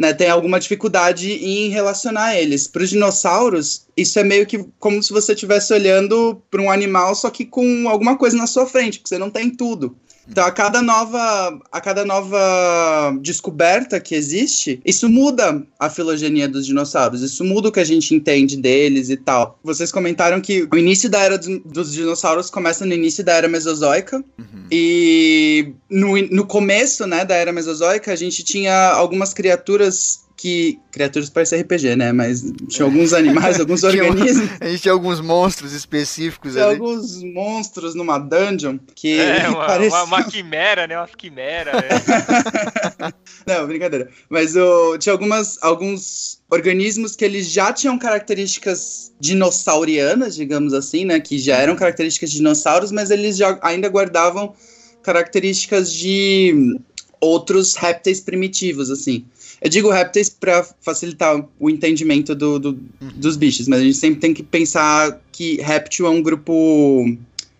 né, 0.00 0.14
tem 0.14 0.30
alguma 0.30 0.58
dificuldade 0.58 1.30
em 1.30 1.68
relacionar 1.68 2.34
eles. 2.34 2.66
Para 2.66 2.82
os 2.82 2.88
dinossauros, 2.88 3.86
isso 3.94 4.18
é 4.18 4.24
meio 4.24 4.46
que 4.46 4.64
como 4.78 5.02
se 5.02 5.12
você 5.12 5.34
estivesse 5.34 5.74
olhando 5.74 6.42
para 6.50 6.62
um 6.62 6.70
animal, 6.70 7.14
só 7.14 7.28
que 7.28 7.44
com 7.44 7.86
alguma 7.86 8.16
coisa 8.16 8.34
na 8.34 8.46
sua 8.46 8.64
frente, 8.64 8.98
porque 8.98 9.10
você 9.10 9.18
não 9.18 9.28
tem 9.28 9.50
tudo. 9.50 9.94
Então, 10.30 10.44
a 10.44 10.50
cada 10.50 10.80
nova, 10.80 11.60
a 11.72 11.80
cada 11.80 12.04
nova 12.04 13.18
descoberta 13.20 13.98
que 13.98 14.14
existe, 14.14 14.80
isso 14.84 15.08
muda 15.08 15.62
a 15.78 15.90
filogenia 15.90 16.48
dos 16.48 16.66
dinossauros, 16.66 17.20
isso 17.22 17.44
muda 17.44 17.68
o 17.68 17.72
que 17.72 17.80
a 17.80 17.84
gente 17.84 18.14
entende 18.14 18.56
deles 18.56 19.10
e 19.10 19.16
tal. 19.16 19.58
Vocês 19.62 19.90
comentaram 19.90 20.40
que 20.40 20.68
o 20.72 20.76
início 20.76 21.10
da 21.10 21.20
era 21.20 21.38
dos 21.38 21.92
dinossauros 21.92 22.48
começa 22.48 22.86
no 22.86 22.94
início 22.94 23.24
da 23.24 23.32
era 23.32 23.48
mesozoica, 23.48 24.24
uhum. 24.38 24.66
e 24.70 25.74
no, 25.90 26.16
no 26.16 26.46
começo, 26.46 27.06
né, 27.06 27.24
da 27.24 27.34
era 27.34 27.52
mesozoica, 27.52 28.12
a 28.12 28.16
gente 28.16 28.44
tinha 28.44 28.90
algumas 28.90 29.34
criaturas 29.34 30.20
que 30.40 30.80
criaturas 30.90 31.28
parecem 31.28 31.60
RPG, 31.60 31.96
né? 31.96 32.12
Mas 32.12 32.42
tinha 32.70 32.86
alguns 32.86 33.12
animais, 33.12 33.60
alguns 33.60 33.84
organismos. 33.84 34.48
a 34.58 34.68
gente 34.68 34.80
tinha 34.80 34.92
alguns 34.92 35.20
monstros 35.20 35.74
específicos 35.74 36.54
tinha 36.54 36.64
ali. 36.64 36.80
alguns 36.80 37.22
monstros 37.22 37.94
numa 37.94 38.18
dungeon 38.18 38.78
que 38.94 39.20
é, 39.20 39.46
uma, 39.52 39.66
pareciam... 39.66 40.04
uma, 40.06 40.16
uma 40.16 40.24
quimera, 40.24 40.86
né? 40.86 40.96
Uma 40.96 41.06
quimera. 41.08 41.72
Né? 41.72 43.12
Não, 43.46 43.66
brincadeira. 43.66 44.08
Mas 44.30 44.56
o, 44.56 44.96
tinha 44.96 45.12
algumas, 45.12 45.58
alguns 45.60 46.40
organismos 46.50 47.14
que 47.14 47.24
eles 47.26 47.50
já 47.50 47.70
tinham 47.70 47.98
características 47.98 49.12
dinossaurianas, 49.20 50.34
digamos 50.34 50.72
assim, 50.72 51.04
né? 51.04 51.20
Que 51.20 51.38
já 51.38 51.58
eram 51.58 51.76
características 51.76 52.30
de 52.30 52.38
dinossauros, 52.38 52.90
mas 52.90 53.10
eles 53.10 53.36
já 53.36 53.58
ainda 53.60 53.90
guardavam 53.90 54.54
características 55.02 55.92
de 55.92 56.78
outros 57.20 57.74
répteis 57.74 58.20
primitivos, 58.20 58.90
assim. 58.90 59.26
Eu 59.60 59.68
digo 59.68 59.90
répteis 59.90 60.30
para 60.30 60.64
facilitar 60.80 61.44
o 61.58 61.68
entendimento 61.68 62.34
do, 62.34 62.58
do 62.58 62.72
dos 63.00 63.36
bichos, 63.36 63.68
mas 63.68 63.80
a 63.80 63.84
gente 63.84 63.96
sempre 63.96 64.20
tem 64.20 64.32
que 64.32 64.42
pensar 64.42 65.20
que 65.30 65.60
réptil 65.60 66.06
é 66.06 66.10
um 66.10 66.22
grupo 66.22 67.06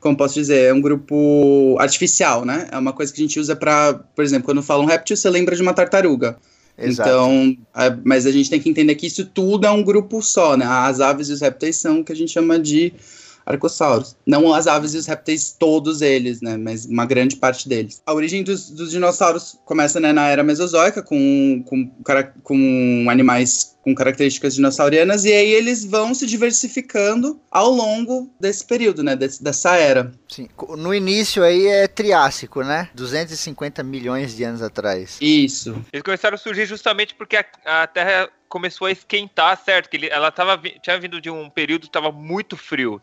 como 0.01 0.17
posso 0.17 0.35
dizer, 0.35 0.71
é 0.71 0.73
um 0.73 0.81
grupo 0.81 1.77
artificial, 1.79 2.45
né? 2.45 2.67
É 2.73 2.79
uma 2.79 2.93
coisa 2.93 3.13
que 3.13 3.21
a 3.21 3.25
gente 3.25 3.39
usa 3.39 3.55
para, 3.55 3.95
por 4.17 4.25
exemplo, 4.25 4.47
quando 4.47 4.63
fala 4.63 4.83
um 4.83 4.87
réptil, 4.87 5.15
você 5.15 5.29
lembra 5.29 5.55
de 5.55 5.61
uma 5.61 5.75
tartaruga. 5.75 6.39
Exato. 6.79 7.09
Então, 7.09 7.57
é, 7.77 7.95
mas 8.03 8.25
a 8.25 8.33
gente 8.33 8.49
tem 8.49 8.59
que 8.59 8.71
entender 8.71 8.95
que 8.95 9.07
isso 9.07 9.27
tudo 9.27 9.67
é 9.67 9.71
um 9.71 9.83
grupo 9.83 10.23
só, 10.23 10.57
né? 10.57 10.65
As 10.67 11.01
aves 11.01 11.29
e 11.29 11.33
os 11.35 11.43
répteis 11.43 11.77
são 11.77 12.01
o 12.01 12.05
que 12.05 12.13
a 12.13 12.17
gente 12.17 12.33
chama 12.33 12.59
de 12.59 12.95
arcossauros. 13.51 14.17
Não 14.27 14.53
as 14.53 14.67
aves 14.67 14.95
e 14.95 14.99
os 14.99 15.07
répteis, 15.07 15.55
todos 15.59 16.03
eles, 16.03 16.41
né? 16.41 16.57
Mas 16.57 16.87
uma 16.87 17.05
grande 17.05 17.37
parte 17.37 17.69
deles. 17.69 18.03
A 18.07 18.15
origem 18.15 18.43
dos, 18.43 18.71
dos 18.71 18.91
dinossauros 18.91 19.59
começa 19.65 20.01
né, 20.01 20.13
na 20.13 20.29
era 20.29 20.43
mesozoica, 20.43 21.03
com, 21.03 21.63
com, 21.67 21.91
com 22.43 23.07
animais 23.11 23.77
com 23.83 23.95
características 23.95 24.55
dinossauриanas, 24.55 25.25
e 25.25 25.33
aí 25.33 25.53
eles 25.53 25.85
vão 25.85 26.15
se 26.15 26.27
diversificando 26.27 27.41
ao 27.51 27.71
longo 27.71 28.31
desse 28.39 28.65
período, 28.65 29.03
né? 29.03 29.17
Des, 29.17 29.39
dessa 29.39 29.77
era. 29.77 30.13
Sim. 30.29 30.49
No 30.77 30.95
início 30.95 31.43
aí 31.43 31.67
é 31.67 31.89
Triássico, 31.89 32.63
né? 32.63 32.91
250 32.95 33.83
milhões 33.83 34.37
de 34.37 34.45
anos 34.45 34.63
atrás. 34.63 35.17
Isso. 35.21 35.83
Eles 35.93 36.03
começaram 36.03 36.35
a 36.35 36.39
surgir 36.39 36.67
justamente 36.67 37.15
porque 37.15 37.37
a, 37.37 37.45
a 37.65 37.87
Terra 37.87 38.29
começou 38.49 38.87
a 38.87 38.93
esquentar, 38.93 39.59
certo? 39.65 39.89
Que 39.89 39.97
ele, 39.97 40.09
ela 40.09 40.31
tava, 40.31 40.61
tinha 40.83 40.99
vindo 40.99 41.21
de 41.21 41.31
um 41.31 41.49
período 41.49 41.83
que 41.83 41.89
estava 41.89 42.13
muito 42.13 42.57
frio. 42.57 43.01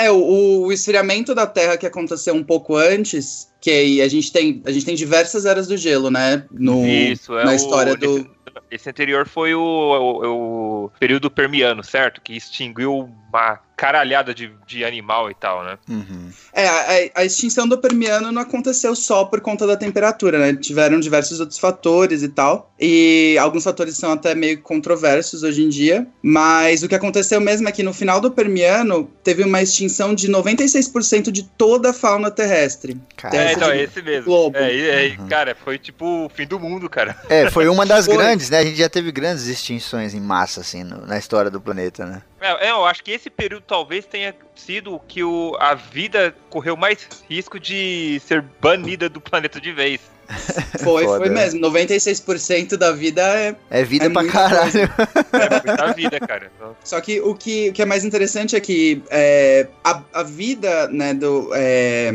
É, 0.00 0.10
o, 0.10 0.62
o, 0.62 0.72
esfriamento 0.72 1.34
da 1.34 1.46
Terra 1.46 1.76
que 1.76 1.86
aconteceu 1.86 2.34
um 2.34 2.42
pouco 2.42 2.74
antes, 2.74 3.52
que 3.60 3.70
aí 3.70 4.00
a 4.00 4.08
gente 4.08 4.32
tem, 4.32 4.62
a 4.64 4.70
gente 4.70 4.86
tem 4.86 4.94
diversas 4.94 5.44
eras 5.44 5.66
do 5.66 5.76
gelo, 5.76 6.10
né? 6.10 6.46
No, 6.50 6.86
Isso, 6.86 7.36
é 7.36 7.44
na 7.44 7.54
história 7.54 7.92
o, 7.92 7.96
do. 7.96 8.30
Esse 8.70 8.88
anterior 8.88 9.28
foi 9.28 9.54
o, 9.54 9.60
o, 9.60 10.84
o, 10.84 10.90
período 10.98 11.30
permiano, 11.30 11.84
certo? 11.84 12.22
Que 12.22 12.34
extinguiu 12.34 13.10
uma 13.28 13.60
caralhada 13.80 14.34
de, 14.34 14.52
de 14.66 14.84
animal 14.84 15.30
e 15.30 15.34
tal, 15.34 15.64
né? 15.64 15.78
Uhum. 15.88 16.28
É, 16.52 16.68
a, 16.68 17.22
a, 17.22 17.24
extinção 17.24 17.66
do 17.66 17.78
Permiano 17.78 18.30
não 18.30 18.42
aconteceu 18.42 18.94
só 18.94 19.24
por 19.24 19.40
conta 19.40 19.66
da 19.66 19.74
temperatura, 19.74 20.38
né? 20.38 20.54
Tiveram 20.54 21.00
diversos 21.00 21.40
outros 21.40 21.58
fatores 21.58 22.22
e 22.22 22.28
tal. 22.28 22.70
E 22.78 23.38
alguns 23.40 23.64
fatores 23.64 23.96
são 23.96 24.12
até 24.12 24.34
meio 24.34 24.60
controversos 24.60 25.42
hoje 25.42 25.62
em 25.62 25.70
dia. 25.70 26.06
Mas 26.22 26.82
o 26.82 26.88
que 26.88 26.94
aconteceu 26.94 27.40
mesmo 27.40 27.70
é 27.70 27.72
que 27.72 27.82
no 27.82 27.94
final 27.94 28.20
do 28.20 28.30
Permiano 28.30 29.10
teve 29.24 29.44
uma 29.44 29.62
extinção 29.62 30.14
de 30.14 30.28
96% 30.28 31.30
de 31.30 31.42
toda 31.42 31.88
a 31.88 31.94
fauna 31.94 32.30
terrestre. 32.30 33.00
Cara, 33.16 33.34
é, 33.34 33.52
então, 33.54 33.70
é 33.70 33.82
esse 33.84 34.02
mesmo. 34.02 34.26
Globo. 34.26 34.58
É, 34.58 35.06
é, 35.06 35.16
uhum. 35.18 35.26
Cara, 35.26 35.54
foi 35.54 35.78
tipo 35.78 36.26
o 36.26 36.28
fim 36.28 36.46
do 36.46 36.60
mundo, 36.60 36.90
cara. 36.90 37.16
É, 37.30 37.48
foi 37.48 37.66
uma 37.66 37.86
das 37.86 38.04
foi. 38.04 38.14
grandes, 38.14 38.50
né? 38.50 38.58
A 38.58 38.64
gente 38.64 38.76
já 38.76 38.90
teve 38.90 39.10
grandes 39.10 39.46
extinções 39.46 40.12
em 40.12 40.20
massa, 40.20 40.60
assim, 40.60 40.84
no, 40.84 41.06
na 41.06 41.16
história 41.16 41.50
do 41.50 41.62
planeta, 41.62 42.04
né? 42.04 42.20
É, 42.40 42.68
é, 42.68 42.70
eu 42.70 42.84
acho 42.84 43.04
que 43.04 43.10
esse 43.10 43.28
período 43.28 43.64
talvez 43.66 44.06
tenha 44.06 44.34
sido 44.54 44.94
o 44.94 45.00
que 45.00 45.22
o, 45.22 45.56
a 45.60 45.74
vida 45.74 46.34
correu 46.48 46.76
mais 46.76 47.06
risco 47.28 47.60
de 47.60 48.20
ser 48.26 48.44
banida 48.60 49.08
do 49.08 49.20
planeta 49.20 49.60
de 49.60 49.72
vez. 49.72 50.00
Foi, 50.84 51.04
Foda. 51.04 51.18
foi 51.18 51.28
mesmo. 51.28 51.60
96% 51.60 52.76
da 52.76 52.92
vida 52.92 53.20
é. 53.20 53.56
É 53.68 53.82
vida 53.82 54.06
é 54.06 54.08
pra 54.08 54.24
caralho. 54.28 54.70
Coisa. 54.72 55.18
É 55.32 55.66
muita 55.66 55.92
vida, 55.92 56.20
cara. 56.20 56.52
Só 56.84 57.00
que 57.00 57.20
o 57.20 57.34
que, 57.34 57.70
o 57.70 57.72
que 57.72 57.82
é 57.82 57.84
mais 57.84 58.04
interessante 58.04 58.54
é 58.54 58.60
que 58.60 59.02
é, 59.10 59.66
a, 59.82 60.02
a 60.14 60.22
vida, 60.22 60.86
né, 60.88 61.14
do. 61.14 61.50
É, 61.52 62.12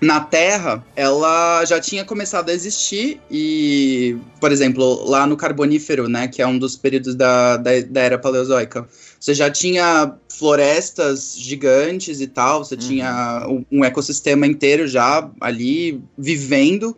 na 0.00 0.20
Terra, 0.20 0.82
ela 0.96 1.62
já 1.66 1.78
tinha 1.78 2.04
começado 2.04 2.48
a 2.48 2.54
existir 2.54 3.20
e, 3.30 4.16
por 4.40 4.50
exemplo, 4.50 5.04
lá 5.04 5.26
no 5.26 5.36
Carbonífero, 5.36 6.08
né, 6.08 6.26
que 6.26 6.40
é 6.40 6.46
um 6.46 6.58
dos 6.58 6.74
períodos 6.74 7.14
da, 7.14 7.58
da, 7.58 7.70
da 7.86 8.00
Era 8.00 8.18
Paleozoica, 8.18 8.88
você 9.20 9.34
já 9.34 9.50
tinha 9.50 10.14
florestas 10.30 11.36
gigantes 11.36 12.22
e 12.22 12.26
tal, 12.26 12.64
você 12.64 12.74
uhum. 12.74 12.80
tinha 12.80 13.46
um, 13.46 13.64
um 13.70 13.84
ecossistema 13.84 14.46
inteiro 14.46 14.88
já 14.88 15.30
ali 15.38 16.02
vivendo. 16.16 16.96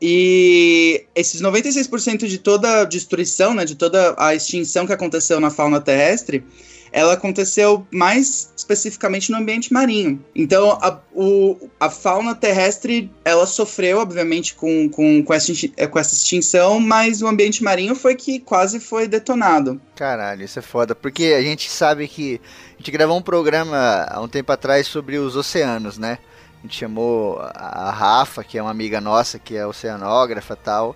E 0.00 1.04
esses 1.14 1.42
96% 1.42 2.26
de 2.26 2.38
toda 2.38 2.82
a 2.82 2.84
destruição, 2.84 3.52
né, 3.52 3.64
de 3.64 3.74
toda 3.74 4.14
a 4.16 4.34
extinção 4.34 4.86
que 4.86 4.92
aconteceu 4.92 5.40
na 5.40 5.50
fauna 5.50 5.80
terrestre, 5.80 6.44
ela 6.92 7.14
aconteceu 7.14 7.86
mais 7.90 8.52
especificamente 8.56 9.30
no 9.30 9.38
ambiente 9.38 9.72
marinho. 9.72 10.22
Então, 10.34 10.72
a, 10.72 10.98
o, 11.12 11.70
a 11.78 11.88
fauna 11.88 12.34
terrestre, 12.34 13.10
ela 13.24 13.46
sofreu, 13.46 13.98
obviamente, 13.98 14.54
com, 14.54 14.88
com, 14.88 15.22
com, 15.22 15.34
essa, 15.34 15.52
com 15.90 15.98
essa 15.98 16.14
extinção, 16.14 16.80
mas 16.80 17.22
o 17.22 17.26
ambiente 17.26 17.62
marinho 17.62 17.94
foi 17.94 18.14
que 18.14 18.40
quase 18.40 18.80
foi 18.80 19.06
detonado. 19.06 19.80
Caralho, 19.94 20.44
isso 20.44 20.58
é 20.58 20.62
foda, 20.62 20.94
porque 20.94 21.34
a 21.36 21.42
gente 21.42 21.70
sabe 21.70 22.08
que 22.08 22.40
a 22.74 22.78
gente 22.78 22.90
gravou 22.90 23.16
um 23.16 23.22
programa 23.22 24.06
há 24.08 24.20
um 24.20 24.28
tempo 24.28 24.50
atrás 24.52 24.86
sobre 24.86 25.18
os 25.18 25.36
oceanos, 25.36 25.98
né? 25.98 26.18
A 26.58 26.62
gente 26.62 26.76
chamou 26.76 27.38
a 27.54 27.90
Rafa, 27.90 28.44
que 28.44 28.58
é 28.58 28.62
uma 28.62 28.70
amiga 28.70 29.00
nossa, 29.00 29.38
que 29.38 29.56
é 29.56 29.66
oceanógrafa 29.66 30.54
tal, 30.54 30.94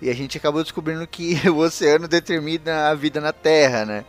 e 0.00 0.10
a 0.10 0.14
gente 0.14 0.36
acabou 0.36 0.62
descobrindo 0.62 1.06
que 1.06 1.40
o 1.48 1.56
oceano 1.58 2.06
determina 2.06 2.90
a 2.90 2.94
vida 2.94 3.20
na 3.20 3.32
Terra, 3.32 3.84
né? 3.86 4.04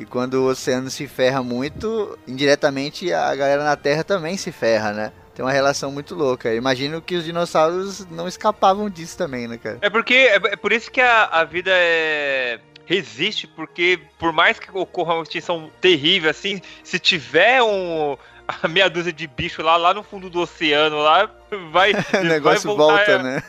E 0.00 0.06
quando 0.06 0.34
o 0.34 0.46
oceano 0.48 0.88
se 0.88 1.06
ferra 1.06 1.42
muito, 1.42 2.18
indiretamente 2.26 3.12
a 3.12 3.34
galera 3.34 3.62
na 3.62 3.76
Terra 3.76 4.02
também 4.02 4.34
se 4.38 4.50
ferra, 4.50 4.92
né? 4.94 5.12
Tem 5.34 5.44
uma 5.44 5.52
relação 5.52 5.92
muito 5.92 6.14
louca. 6.14 6.54
Imagino 6.54 7.02
que 7.02 7.16
os 7.16 7.24
dinossauros 7.24 8.06
não 8.06 8.26
escapavam 8.26 8.88
disso 8.88 9.18
também, 9.18 9.46
né, 9.46 9.58
cara? 9.58 9.78
É 9.82 9.90
porque 9.90 10.14
é, 10.14 10.36
é 10.36 10.56
por 10.56 10.72
isso 10.72 10.90
que 10.90 11.02
a, 11.02 11.24
a 11.24 11.44
vida 11.44 11.70
é 11.70 12.60
resiste, 12.86 13.46
porque 13.46 14.00
por 14.18 14.32
mais 14.32 14.58
que 14.58 14.68
ocorra 14.72 15.14
uma 15.14 15.22
extinção 15.22 15.70
terrível 15.80 16.28
assim, 16.28 16.60
se 16.82 16.98
tiver 16.98 17.62
um 17.62 18.16
a 18.62 18.68
meia 18.68 18.88
dúzia 18.88 19.12
de 19.12 19.26
bicho 19.26 19.62
lá, 19.62 19.76
lá 19.76 19.94
no 19.94 20.02
fundo 20.02 20.30
do 20.30 20.40
oceano, 20.40 20.98
lá, 20.98 21.30
vai. 21.72 21.92
o 22.20 22.24
negócio 22.24 22.68
vai 22.68 22.76
voltar, 22.76 22.96
volta, 22.96 23.22
né? 23.22 23.42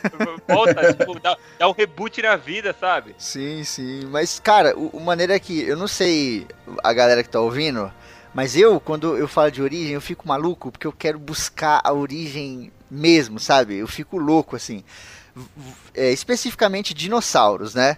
Volta, 0.48 0.94
tipo, 0.94 1.20
dá, 1.20 1.36
dá, 1.58 1.68
um 1.68 1.72
reboot 1.72 2.20
na 2.22 2.36
vida, 2.36 2.74
sabe? 2.78 3.14
Sim, 3.18 3.64
sim. 3.64 4.06
Mas, 4.06 4.40
cara, 4.40 4.76
o, 4.76 4.88
o 4.88 5.00
maneira 5.00 5.38
que. 5.38 5.60
Eu 5.60 5.76
não 5.76 5.88
sei 5.88 6.46
a 6.82 6.92
galera 6.92 7.22
que 7.22 7.28
tá 7.28 7.40
ouvindo, 7.40 7.92
mas 8.34 8.56
eu, 8.56 8.80
quando 8.80 9.16
eu 9.16 9.28
falo 9.28 9.50
de 9.50 9.62
origem, 9.62 9.92
eu 9.92 10.00
fico 10.00 10.26
maluco, 10.26 10.70
porque 10.70 10.86
eu 10.86 10.92
quero 10.92 11.18
buscar 11.18 11.80
a 11.84 11.92
origem 11.92 12.72
mesmo, 12.90 13.38
sabe? 13.38 13.76
Eu 13.76 13.86
fico 13.86 14.16
louco, 14.18 14.56
assim. 14.56 14.82
É, 15.94 16.10
especificamente 16.10 16.94
dinossauros, 16.94 17.74
né? 17.74 17.96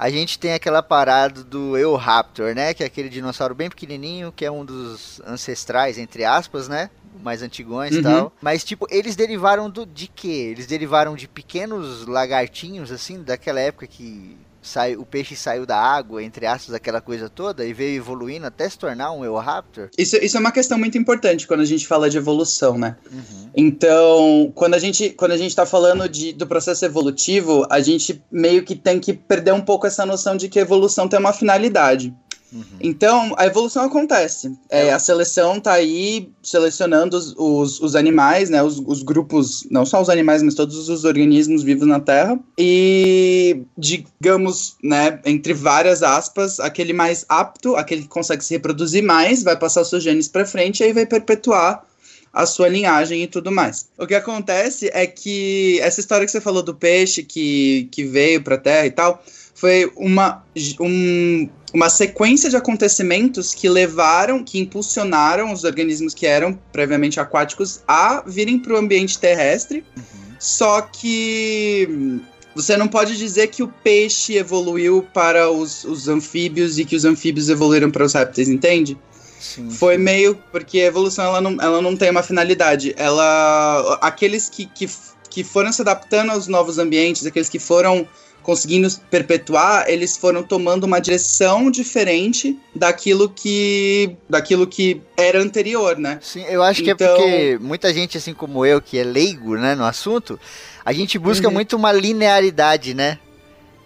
A 0.00 0.08
gente 0.08 0.38
tem 0.38 0.54
aquela 0.54 0.82
parada 0.82 1.44
do 1.44 1.76
Eoraptor, 1.76 2.54
né? 2.54 2.72
Que 2.72 2.82
é 2.82 2.86
aquele 2.86 3.10
dinossauro 3.10 3.54
bem 3.54 3.68
pequenininho, 3.68 4.32
que 4.32 4.46
é 4.46 4.50
um 4.50 4.64
dos 4.64 5.20
ancestrais, 5.26 5.98
entre 5.98 6.24
aspas, 6.24 6.68
né? 6.68 6.88
mais 7.22 7.42
antigões 7.42 7.92
e 7.92 7.98
uhum. 7.98 8.02
tal. 8.02 8.32
Mas, 8.40 8.64
tipo, 8.64 8.86
eles 8.88 9.14
derivaram 9.14 9.68
do, 9.68 9.84
de 9.84 10.06
quê? 10.06 10.48
Eles 10.52 10.66
derivaram 10.66 11.14
de 11.14 11.28
pequenos 11.28 12.06
lagartinhos, 12.06 12.90
assim, 12.90 13.22
daquela 13.22 13.60
época 13.60 13.86
que 13.86 14.38
sai, 14.62 14.96
o 14.96 15.04
peixe 15.04 15.34
saiu 15.36 15.64
da 15.64 15.76
água, 15.76 16.22
entre 16.22 16.46
aspas, 16.46 16.74
aquela 16.74 17.00
coisa 17.00 17.28
toda, 17.28 17.64
e 17.64 17.72
veio 17.72 17.96
evoluindo 17.96 18.46
até 18.46 18.68
se 18.68 18.78
tornar 18.78 19.12
um 19.12 19.24
Eoraptor? 19.24 19.88
Isso, 19.96 20.16
isso 20.16 20.36
é 20.36 20.40
uma 20.40 20.52
questão 20.52 20.78
muito 20.78 20.98
importante 20.98 21.46
quando 21.46 21.60
a 21.60 21.64
gente 21.64 21.86
fala 21.86 22.10
de 22.10 22.18
evolução, 22.18 22.78
né? 22.78 22.96
Uhum. 23.10 23.50
Então, 23.56 24.52
quando 24.54 24.74
a 24.74 24.78
gente 24.78 25.10
quando 25.10 25.32
a 25.32 25.36
gente 25.36 25.50
está 25.50 25.66
falando 25.66 26.08
de, 26.08 26.32
do 26.32 26.46
processo 26.46 26.84
evolutivo, 26.84 27.66
a 27.70 27.80
gente 27.80 28.22
meio 28.30 28.62
que 28.62 28.74
tem 28.74 28.98
que 28.98 29.12
perder 29.12 29.52
um 29.52 29.60
pouco 29.60 29.86
essa 29.86 30.04
noção 30.06 30.36
de 30.36 30.48
que 30.48 30.58
a 30.58 30.62
evolução 30.62 31.08
tem 31.08 31.18
uma 31.18 31.32
finalidade. 31.32 32.14
Uhum. 32.52 32.64
Então, 32.80 33.34
a 33.36 33.46
evolução 33.46 33.84
acontece. 33.84 34.52
É, 34.68 34.92
a 34.92 34.98
seleção 34.98 35.60
tá 35.60 35.72
aí 35.72 36.30
selecionando 36.42 37.16
os, 37.16 37.34
os, 37.36 37.80
os 37.80 37.96
animais, 37.96 38.50
né? 38.50 38.62
Os, 38.62 38.82
os, 38.84 39.02
grupos, 39.02 39.66
não 39.70 39.86
só 39.86 40.00
os 40.00 40.08
animais, 40.08 40.42
mas 40.42 40.54
todos 40.54 40.88
os 40.88 41.04
organismos 41.04 41.62
vivos 41.62 41.86
na 41.86 42.00
Terra. 42.00 42.38
E, 42.58 43.62
digamos, 43.76 44.76
né, 44.82 45.20
entre 45.24 45.54
várias 45.54 46.02
aspas, 46.02 46.58
aquele 46.58 46.92
mais 46.92 47.24
apto, 47.28 47.76
aquele 47.76 48.02
que 48.02 48.08
consegue 48.08 48.44
se 48.44 48.54
reproduzir 48.54 49.02
mais, 49.02 49.42
vai 49.42 49.56
passar 49.56 49.84
seus 49.84 50.02
genes 50.02 50.28
para 50.28 50.44
frente 50.44 50.80
e 50.80 50.84
aí 50.84 50.92
vai 50.92 51.06
perpetuar 51.06 51.84
a 52.32 52.46
sua 52.46 52.68
linhagem 52.68 53.22
e 53.22 53.26
tudo 53.26 53.50
mais. 53.50 53.88
O 53.98 54.06
que 54.06 54.14
acontece 54.14 54.90
é 54.92 55.06
que 55.06 55.78
essa 55.80 56.00
história 56.00 56.24
que 56.24 56.32
você 56.32 56.40
falou 56.40 56.62
do 56.62 56.74
peixe 56.74 57.22
que, 57.22 57.88
que 57.90 58.04
veio 58.04 58.42
para 58.42 58.54
a 58.54 58.58
Terra 58.58 58.86
e 58.86 58.90
tal, 58.90 59.22
foi 59.60 59.92
uma, 59.94 60.42
um, 60.80 61.48
uma 61.72 61.88
sequência 61.88 62.50
de 62.50 62.56
acontecimentos 62.56 63.54
que 63.54 63.68
levaram, 63.68 64.42
que 64.42 64.58
impulsionaram 64.58 65.52
os 65.52 65.64
organismos 65.64 66.14
que 66.14 66.26
eram 66.26 66.58
previamente 66.72 67.20
aquáticos 67.20 67.80
a 67.86 68.22
virem 68.26 68.58
para 68.58 68.74
o 68.74 68.76
ambiente 68.76 69.18
terrestre. 69.18 69.84
Uhum. 69.96 70.34
Só 70.38 70.80
que 70.82 72.20
você 72.54 72.76
não 72.76 72.88
pode 72.88 73.16
dizer 73.16 73.48
que 73.48 73.62
o 73.62 73.68
peixe 73.68 74.36
evoluiu 74.36 75.06
para 75.14 75.50
os, 75.50 75.84
os 75.84 76.08
anfíbios 76.08 76.78
e 76.78 76.84
que 76.84 76.96
os 76.96 77.04
anfíbios 77.04 77.48
evoluíram 77.48 77.90
para 77.90 78.04
os 78.04 78.14
répteis, 78.14 78.48
entende? 78.48 78.98
Sim, 79.38 79.70
Foi 79.70 79.96
meio. 79.96 80.34
Porque 80.50 80.80
a 80.80 80.86
evolução 80.86 81.24
ela 81.24 81.40
não, 81.40 81.56
ela 81.60 81.80
não 81.80 81.96
tem 81.96 82.10
uma 82.10 82.22
finalidade. 82.22 82.94
Ela. 82.96 83.98
Aqueles 84.02 84.48
que, 84.48 84.66
que, 84.66 84.88
que 85.30 85.44
foram 85.44 85.72
se 85.72 85.80
adaptando 85.80 86.30
aos 86.32 86.48
novos 86.48 86.78
ambientes, 86.78 87.24
aqueles 87.24 87.48
que 87.48 87.58
foram 87.58 88.06
conseguindo 88.42 88.88
perpetuar, 89.10 89.88
eles 89.88 90.16
foram 90.16 90.42
tomando 90.42 90.84
uma 90.84 91.00
direção 91.00 91.70
diferente 91.70 92.58
daquilo 92.74 93.28
que 93.28 94.16
daquilo 94.28 94.66
que 94.66 95.00
era 95.16 95.40
anterior, 95.40 95.98
né? 95.98 96.18
Sim, 96.20 96.44
eu 96.48 96.62
acho 96.62 96.82
então... 96.82 96.96
que 96.96 97.02
é 97.02 97.06
então 97.06 97.16
porque 97.16 97.58
muita 97.60 97.92
gente 97.92 98.18
assim 98.18 98.34
como 98.34 98.64
eu 98.64 98.80
que 98.80 98.98
é 98.98 99.04
leigo, 99.04 99.56
né, 99.56 99.74
no 99.74 99.84
assunto, 99.84 100.38
a 100.84 100.92
gente 100.92 101.18
busca 101.18 101.48
uhum. 101.48 101.54
muito 101.54 101.76
uma 101.76 101.92
linearidade, 101.92 102.94
né? 102.94 103.18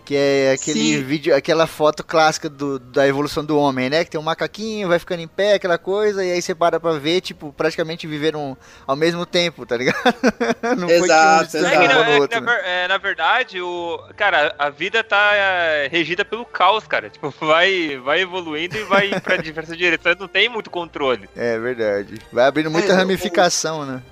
Que 0.05 0.17
é 0.17 0.53
aquele 0.53 0.79
Sim. 0.79 1.03
vídeo, 1.03 1.35
aquela 1.35 1.67
foto 1.67 2.05
clássica 2.05 2.49
do, 2.49 2.79
da 2.79 3.09
evolução 3.09 3.45
do 3.45 3.59
homem, 3.59 3.89
né? 3.89 4.05
Que 4.05 4.11
tem 4.11 4.21
um 4.21 4.25
macaquinho, 4.25 4.89
vai 4.89 4.99
ficando 4.99 5.21
em 5.21 5.29
pé, 5.29 5.55
aquela 5.55 5.79
coisa, 5.79 6.25
e 6.25 6.31
aí 6.31 6.43
você 6.43 6.55
para 6.55 6.79
pra 6.79 6.93
ver, 6.93 7.21
tipo, 7.23 7.53
praticamente 7.53 8.07
viveram 8.07 8.57
ao 8.87 8.97
mesmo 8.97 9.25
tempo, 9.25 9.65
tá 9.65 9.77
ligado? 9.77 9.97
não 10.77 10.91
exato, 10.91 11.53
foi 11.53 11.61
que 11.61 11.67
um 11.67 11.81
exato. 11.81 12.11
É, 12.11 12.17
é, 12.17 12.21
outro, 12.21 12.41
na, 12.41 12.53
né? 12.53 12.61
é, 12.65 12.89
na, 12.89 12.99
verdade, 12.99 13.61
o, 13.61 13.99
cara, 14.17 14.55
a 14.59 14.69
vida 14.69 15.03
tá 15.03 15.33
é, 15.35 15.89
regida 15.91 16.25
pelo 16.25 16.45
caos, 16.45 16.87
cara. 16.87 17.09
Tipo, 17.09 17.33
vai, 17.41 17.97
vai 17.99 18.21
evoluindo 18.21 18.77
e 18.77 18.85
vai 18.85 19.21
pra 19.21 19.37
diversas 19.37 19.77
direções, 19.77 20.19
não 20.19 20.29
tem 20.29 20.49
muito 20.49 20.69
controle. 20.69 21.29
É 21.35 21.59
verdade. 21.59 22.19
Vai 22.31 22.45
abrindo 22.45 22.71
muita 22.71 22.93
é, 22.93 22.97
ramificação, 22.97 23.87
né? 23.87 24.03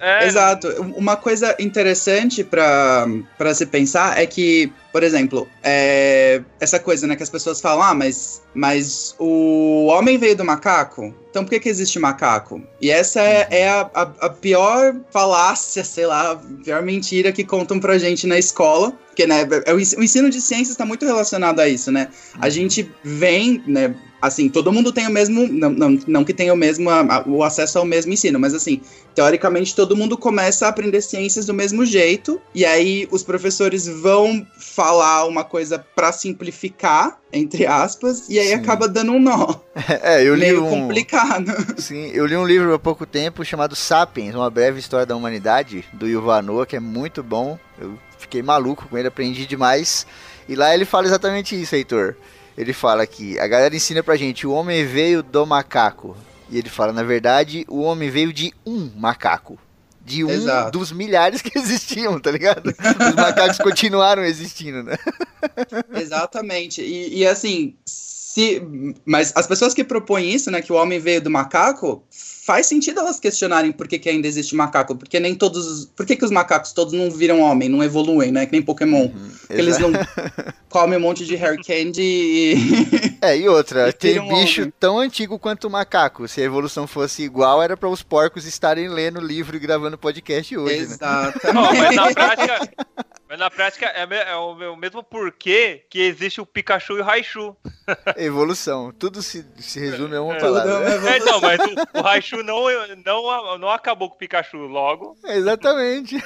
É. 0.00 0.26
Exato. 0.26 0.66
Uma 0.96 1.14
coisa 1.14 1.54
interessante 1.58 2.42
para 2.42 3.54
se 3.54 3.66
pensar 3.66 4.18
é 4.18 4.26
que 4.26 4.72
por 4.92 5.02
exemplo, 5.02 5.46
é, 5.62 6.42
essa 6.58 6.78
coisa, 6.78 7.06
né, 7.06 7.16
que 7.16 7.22
as 7.22 7.30
pessoas 7.30 7.60
falam, 7.60 7.82
ah, 7.82 7.94
mas, 7.94 8.42
mas 8.54 9.14
o 9.18 9.86
homem 9.86 10.18
veio 10.18 10.36
do 10.36 10.44
macaco, 10.44 11.14
então 11.30 11.44
por 11.44 11.50
que, 11.50 11.60
que 11.60 11.68
existe 11.68 11.98
macaco? 11.98 12.60
E 12.80 12.90
essa 12.90 13.20
é, 13.20 13.46
é 13.50 13.68
a, 13.68 13.88
a, 13.94 14.02
a, 14.02 14.30
pior 14.30 14.96
falácia, 15.12 15.84
sei 15.84 16.06
lá, 16.06 16.32
a 16.32 16.36
pior 16.36 16.82
mentira 16.82 17.30
que 17.30 17.44
contam 17.44 17.78
pra 17.78 17.98
gente 17.98 18.26
na 18.26 18.36
escola. 18.36 18.92
Porque, 19.08 19.26
né, 19.26 19.46
é 19.64 19.72
o 19.72 19.80
ensino 19.80 20.28
de 20.28 20.40
ciências 20.40 20.70
está 20.70 20.84
muito 20.84 21.04
relacionado 21.04 21.60
a 21.60 21.68
isso, 21.68 21.92
né? 21.92 22.08
A 22.34 22.46
uhum. 22.46 22.50
gente 22.50 22.90
vem, 23.04 23.62
né, 23.66 23.94
assim, 24.20 24.48
todo 24.48 24.72
mundo 24.72 24.92
tem 24.92 25.06
o 25.06 25.10
mesmo, 25.10 25.46
não, 25.48 25.70
não, 25.70 25.98
não 26.06 26.24
que 26.24 26.34
tenha 26.34 26.52
o 26.52 26.56
mesmo, 26.56 26.90
a, 26.90 27.24
o 27.26 27.42
acesso 27.42 27.78
ao 27.78 27.84
mesmo 27.84 28.12
ensino, 28.12 28.38
mas 28.38 28.54
assim, 28.54 28.80
teoricamente 29.14 29.74
todo 29.74 29.96
mundo 29.96 30.16
começa 30.16 30.66
a 30.66 30.68
aprender 30.68 31.00
ciências 31.00 31.46
do 31.46 31.54
mesmo 31.54 31.84
jeito, 31.84 32.40
e 32.54 32.64
aí 32.64 33.08
os 33.10 33.22
professores 33.22 33.86
vão 33.86 34.46
falar 34.80 35.26
uma 35.26 35.44
coisa 35.44 35.78
para 35.78 36.10
simplificar, 36.10 37.18
entre 37.30 37.66
aspas, 37.66 38.30
e 38.30 38.38
aí 38.38 38.48
Sim. 38.48 38.54
acaba 38.54 38.88
dando 38.88 39.12
um 39.12 39.20
nó. 39.20 39.54
É, 40.02 40.22
eu 40.22 40.34
li 40.34 40.40
Meio 40.40 40.64
um... 40.64 40.70
complicado. 40.70 41.52
Sim, 41.76 42.10
eu 42.14 42.24
li 42.24 42.34
um 42.34 42.46
livro 42.46 42.72
há 42.72 42.78
pouco 42.78 43.04
tempo 43.04 43.44
chamado 43.44 43.76
Sapiens, 43.76 44.34
uma 44.34 44.48
breve 44.48 44.78
história 44.78 45.04
da 45.04 45.14
humanidade, 45.14 45.84
do 45.92 46.08
Yuval 46.08 46.42
Noah, 46.42 46.66
que 46.66 46.76
é 46.76 46.80
muito 46.80 47.22
bom. 47.22 47.58
Eu 47.78 47.98
fiquei 48.18 48.42
maluco 48.42 48.86
com 48.88 48.96
ele, 48.96 49.08
aprendi 49.08 49.44
demais. 49.44 50.06
E 50.48 50.54
lá 50.54 50.72
ele 50.74 50.86
fala 50.86 51.06
exatamente 51.06 51.60
isso, 51.60 51.74
Heitor. 51.74 52.16
Ele 52.56 52.72
fala 52.72 53.06
que 53.06 53.38
a 53.38 53.46
galera 53.46 53.76
ensina 53.76 54.02
pra 54.02 54.16
gente, 54.16 54.46
o 54.46 54.52
homem 54.52 54.86
veio 54.86 55.22
do 55.22 55.44
macaco. 55.44 56.16
E 56.48 56.56
ele 56.56 56.70
fala, 56.70 56.92
na 56.92 57.02
verdade, 57.02 57.66
o 57.68 57.82
homem 57.82 58.08
veio 58.08 58.32
de 58.32 58.52
um 58.64 58.90
macaco. 58.96 59.58
De 60.10 60.24
um 60.24 60.30
Exato. 60.30 60.76
dos 60.76 60.90
milhares 60.90 61.40
que 61.40 61.56
existiam, 61.58 62.18
tá 62.18 62.32
ligado? 62.32 62.68
Os 62.68 63.14
macacos 63.14 63.58
continuaram 63.58 64.24
existindo, 64.24 64.82
né? 64.82 64.98
Exatamente. 65.94 66.82
E, 66.82 67.18
e 67.18 67.26
assim, 67.26 67.76
se. 67.84 68.60
Mas 69.04 69.32
as 69.36 69.46
pessoas 69.46 69.72
que 69.72 69.84
propõem 69.84 70.32
isso, 70.32 70.50
né? 70.50 70.60
Que 70.60 70.72
o 70.72 70.76
homem 70.76 70.98
veio 70.98 71.22
do 71.22 71.30
macaco, 71.30 72.02
faz 72.44 72.66
sentido 72.66 73.00
elas 73.00 73.20
questionarem 73.20 73.70
por 73.70 73.86
que, 73.86 73.98
que 73.98 74.08
ainda 74.08 74.26
existe 74.26 74.54
macaco, 74.54 74.96
porque 74.96 75.20
nem 75.20 75.34
todos. 75.34 75.86
Por 75.96 76.06
que, 76.06 76.16
que 76.16 76.24
os 76.24 76.30
macacos 76.30 76.72
todos 76.72 76.92
não 76.92 77.10
viram 77.10 77.40
homem, 77.40 77.68
não 77.68 77.82
evoluem, 77.82 78.32
né? 78.32 78.46
Que 78.46 78.52
nem 78.52 78.62
Pokémon. 78.62 79.06
Uhum, 79.06 79.30
eles 79.50 79.78
não 79.78 79.90
comem 80.68 80.98
um 80.98 81.02
monte 81.02 81.26
de 81.26 81.36
hair 81.36 81.56
candy 81.64 82.02
e. 82.02 83.18
É, 83.20 83.36
e 83.36 83.48
outra, 83.48 83.88
e 83.90 83.92
tem 83.92 84.20
bicho 84.28 84.62
homem. 84.62 84.72
tão 84.80 84.98
antigo 84.98 85.38
quanto 85.38 85.66
o 85.66 85.70
macaco. 85.70 86.26
Se 86.26 86.40
a 86.40 86.44
evolução 86.44 86.86
fosse 86.86 87.22
igual, 87.22 87.62
era 87.62 87.76
para 87.76 87.88
os 87.88 88.02
porcos 88.02 88.46
estarem 88.46 88.88
lendo 88.88 89.20
livro 89.20 89.56
e 89.56 89.60
gravando 89.60 89.98
podcast 89.98 90.56
hoje. 90.56 90.76
Né? 90.76 90.82
Exatamente. 90.82 91.46
Né? 91.46 91.52
Não, 91.52 91.74
mas 91.74 91.96
na 91.96 92.12
prática. 92.12 92.70
Mas 93.30 93.38
na 93.38 93.48
prática 93.48 93.86
é, 93.86 94.32
é, 94.32 94.34
o 94.34 94.74
mesmo 94.74 95.04
porquê 95.04 95.84
que 95.88 96.00
existe 96.00 96.40
o 96.40 96.46
Pikachu 96.46 96.94
e 96.94 97.00
o 97.00 97.04
Raichu. 97.04 97.56
Evolução. 98.16 98.90
Tudo 98.90 99.22
se, 99.22 99.46
se 99.60 99.78
resume 99.78 100.16
a 100.16 100.20
uma 100.20 100.34
é, 100.34 100.40
palavra. 100.40 101.08
É, 101.08 101.18
então, 101.18 101.40
mas 101.40 101.60
o, 101.60 101.98
o 102.00 102.02
Raichu 102.02 102.39
não, 102.42 102.64
não, 103.04 103.58
não 103.58 103.70
acabou 103.70 104.08
com 104.08 104.16
o 104.16 104.18
Pikachu 104.18 104.58
logo. 104.58 105.16
Exatamente. 105.24 106.22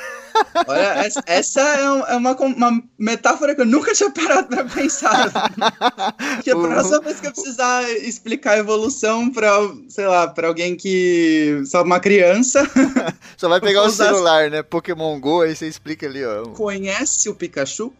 Olha, 0.66 1.06
essa 1.26 1.60
é 1.60 2.16
uma, 2.16 2.32
uma 2.32 2.82
metáfora 2.98 3.54
que 3.54 3.60
eu 3.60 3.66
nunca 3.66 3.92
tinha 3.92 4.10
parado 4.10 4.48
pra 4.48 4.64
pensar. 4.64 5.30
Porque 6.36 6.50
a 6.50 6.56
próxima 6.56 7.00
vez 7.00 7.20
que 7.20 7.26
eu 7.26 7.32
precisar 7.32 7.82
explicar 7.90 8.52
a 8.52 8.58
evolução 8.58 9.30
pra, 9.30 9.50
sei 9.88 10.06
lá, 10.06 10.28
pra 10.28 10.48
alguém 10.48 10.76
que. 10.76 11.62
só 11.66 11.82
uma 11.82 12.00
criança. 12.00 12.64
Só 13.36 13.48
vai 13.48 13.60
pegar 13.60 13.82
o 13.82 13.90
celular, 13.90 14.50
né? 14.50 14.62
Pokémon 14.62 15.18
Go, 15.18 15.42
aí 15.42 15.54
você 15.54 15.66
explica 15.66 16.06
ali, 16.06 16.24
ó. 16.24 16.44
Conhece 16.50 17.28
o 17.28 17.34
Pikachu? 17.34 17.92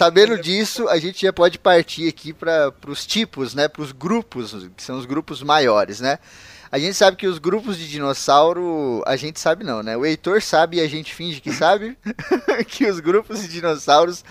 Sabendo 0.00 0.38
disso, 0.40 0.88
a 0.88 0.98
gente 0.98 1.20
já 1.20 1.30
pode 1.30 1.58
partir 1.58 2.08
aqui 2.08 2.32
para 2.32 2.72
os 2.88 3.04
tipos, 3.04 3.54
né? 3.54 3.68
Para 3.68 3.82
os 3.82 3.92
grupos, 3.92 4.66
que 4.74 4.82
são 4.82 4.96
os 4.96 5.04
grupos 5.04 5.42
maiores, 5.42 6.00
né? 6.00 6.18
A 6.72 6.78
gente 6.78 6.94
sabe 6.94 7.18
que 7.18 7.26
os 7.26 7.38
grupos 7.38 7.76
de 7.76 7.86
dinossauro, 7.86 9.02
a 9.06 9.14
gente 9.14 9.38
sabe 9.38 9.62
não, 9.62 9.82
né? 9.82 9.98
O 9.98 10.06
Heitor 10.06 10.40
sabe 10.40 10.78
e 10.78 10.80
a 10.80 10.88
gente 10.88 11.14
finge 11.14 11.38
que 11.38 11.52
sabe 11.52 11.98
que 12.66 12.86
os 12.86 12.98
grupos 12.98 13.42
de 13.42 13.48
dinossauros 13.48 14.24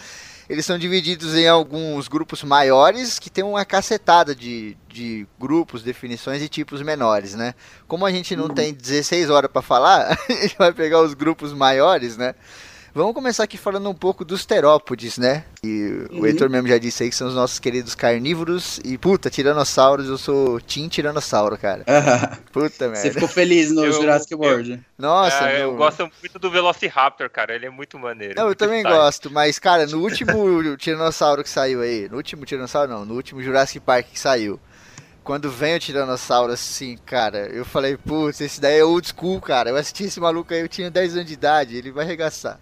eles 0.49 0.65
são 0.65 0.75
divididos 0.75 1.35
em 1.35 1.47
alguns 1.47 2.07
grupos 2.07 2.43
maiores 2.43 3.19
que 3.19 3.29
tem 3.29 3.43
uma 3.43 3.63
cacetada 3.63 4.33
de, 4.33 4.75
de 4.87 5.27
grupos, 5.39 5.83
definições 5.83 6.41
e 6.41 6.49
tipos 6.49 6.81
menores, 6.81 7.35
né? 7.35 7.53
Como 7.87 8.07
a 8.07 8.11
gente 8.11 8.35
não 8.35 8.45
uhum. 8.45 8.55
tem 8.55 8.73
16 8.73 9.29
horas 9.29 9.51
para 9.51 9.61
falar, 9.61 10.17
a 10.27 10.33
gente 10.33 10.57
vai 10.57 10.73
pegar 10.73 10.99
os 10.99 11.13
grupos 11.13 11.53
maiores, 11.53 12.17
né? 12.17 12.33
Vamos 12.93 13.13
começar 13.13 13.43
aqui 13.43 13.57
falando 13.57 13.89
um 13.89 13.93
pouco 13.93 14.25
dos 14.25 14.45
terópodes, 14.45 15.17
né? 15.17 15.43
E 15.63 16.07
uhum. 16.11 16.21
o 16.21 16.25
Heitor 16.25 16.49
mesmo 16.49 16.67
já 16.67 16.77
disse 16.77 17.03
aí 17.03 17.09
que 17.09 17.15
são 17.15 17.27
os 17.27 17.35
nossos 17.35 17.59
queridos 17.59 17.93
carnívoros. 17.93 18.79
E 18.83 18.97
puta, 18.97 19.29
tiranossauros, 19.29 20.07
eu 20.07 20.17
sou 20.17 20.59
Team 20.61 20.87
Tiranossauro, 20.87 21.57
cara. 21.57 21.83
puta 22.51 22.87
merda. 22.87 22.95
Você 22.95 23.11
ficou 23.11 23.27
feliz 23.27 23.71
no 23.71 23.85
eu, 23.85 23.93
Jurassic 23.93 24.33
World. 24.33 24.71
Eu, 24.71 24.79
Nossa, 24.97 25.49
é, 25.49 25.63
eu 25.63 25.75
gosto 25.75 26.09
muito 26.19 26.39
do 26.39 26.49
Velociraptor, 26.49 27.29
cara. 27.29 27.53
Ele 27.53 27.67
é 27.67 27.69
muito 27.69 27.99
maneiro. 27.99 28.33
Não, 28.35 28.43
eu 28.43 28.47
muito 28.47 28.59
também 28.59 28.79
style. 28.79 28.97
gosto, 28.97 29.31
mas, 29.31 29.59
cara, 29.59 29.85
no 29.85 29.99
último 29.99 30.59
Tiranossauro 30.77 31.43
que 31.43 31.49
saiu 31.49 31.81
aí, 31.81 32.09
no 32.09 32.17
último 32.17 32.45
Tiranossauro 32.45 32.91
não, 32.91 33.05
no 33.05 33.13
último 33.13 33.41
Jurassic 33.41 33.79
Park 33.79 34.07
que 34.11 34.19
saiu 34.19 34.59
quando 35.29 35.51
vem 35.51 35.75
o 35.75 35.79
Tiranossauro 35.79 36.51
assim, 36.51 36.97
cara, 37.05 37.45
eu 37.53 37.63
falei, 37.63 37.95
putz, 37.95 38.41
esse 38.41 38.59
daí 38.59 38.79
é 38.79 38.83
old 38.83 39.07
school, 39.07 39.39
cara. 39.39 39.69
Eu 39.69 39.75
assisti 39.75 40.05
esse 40.05 40.19
maluco 40.19 40.51
aí, 40.51 40.61
eu 40.61 40.67
tinha 40.67 40.89
10 40.89 41.17
anos 41.17 41.27
de 41.27 41.33
idade, 41.33 41.75
ele 41.77 41.91
vai 41.91 42.03
arregaçar. 42.03 42.59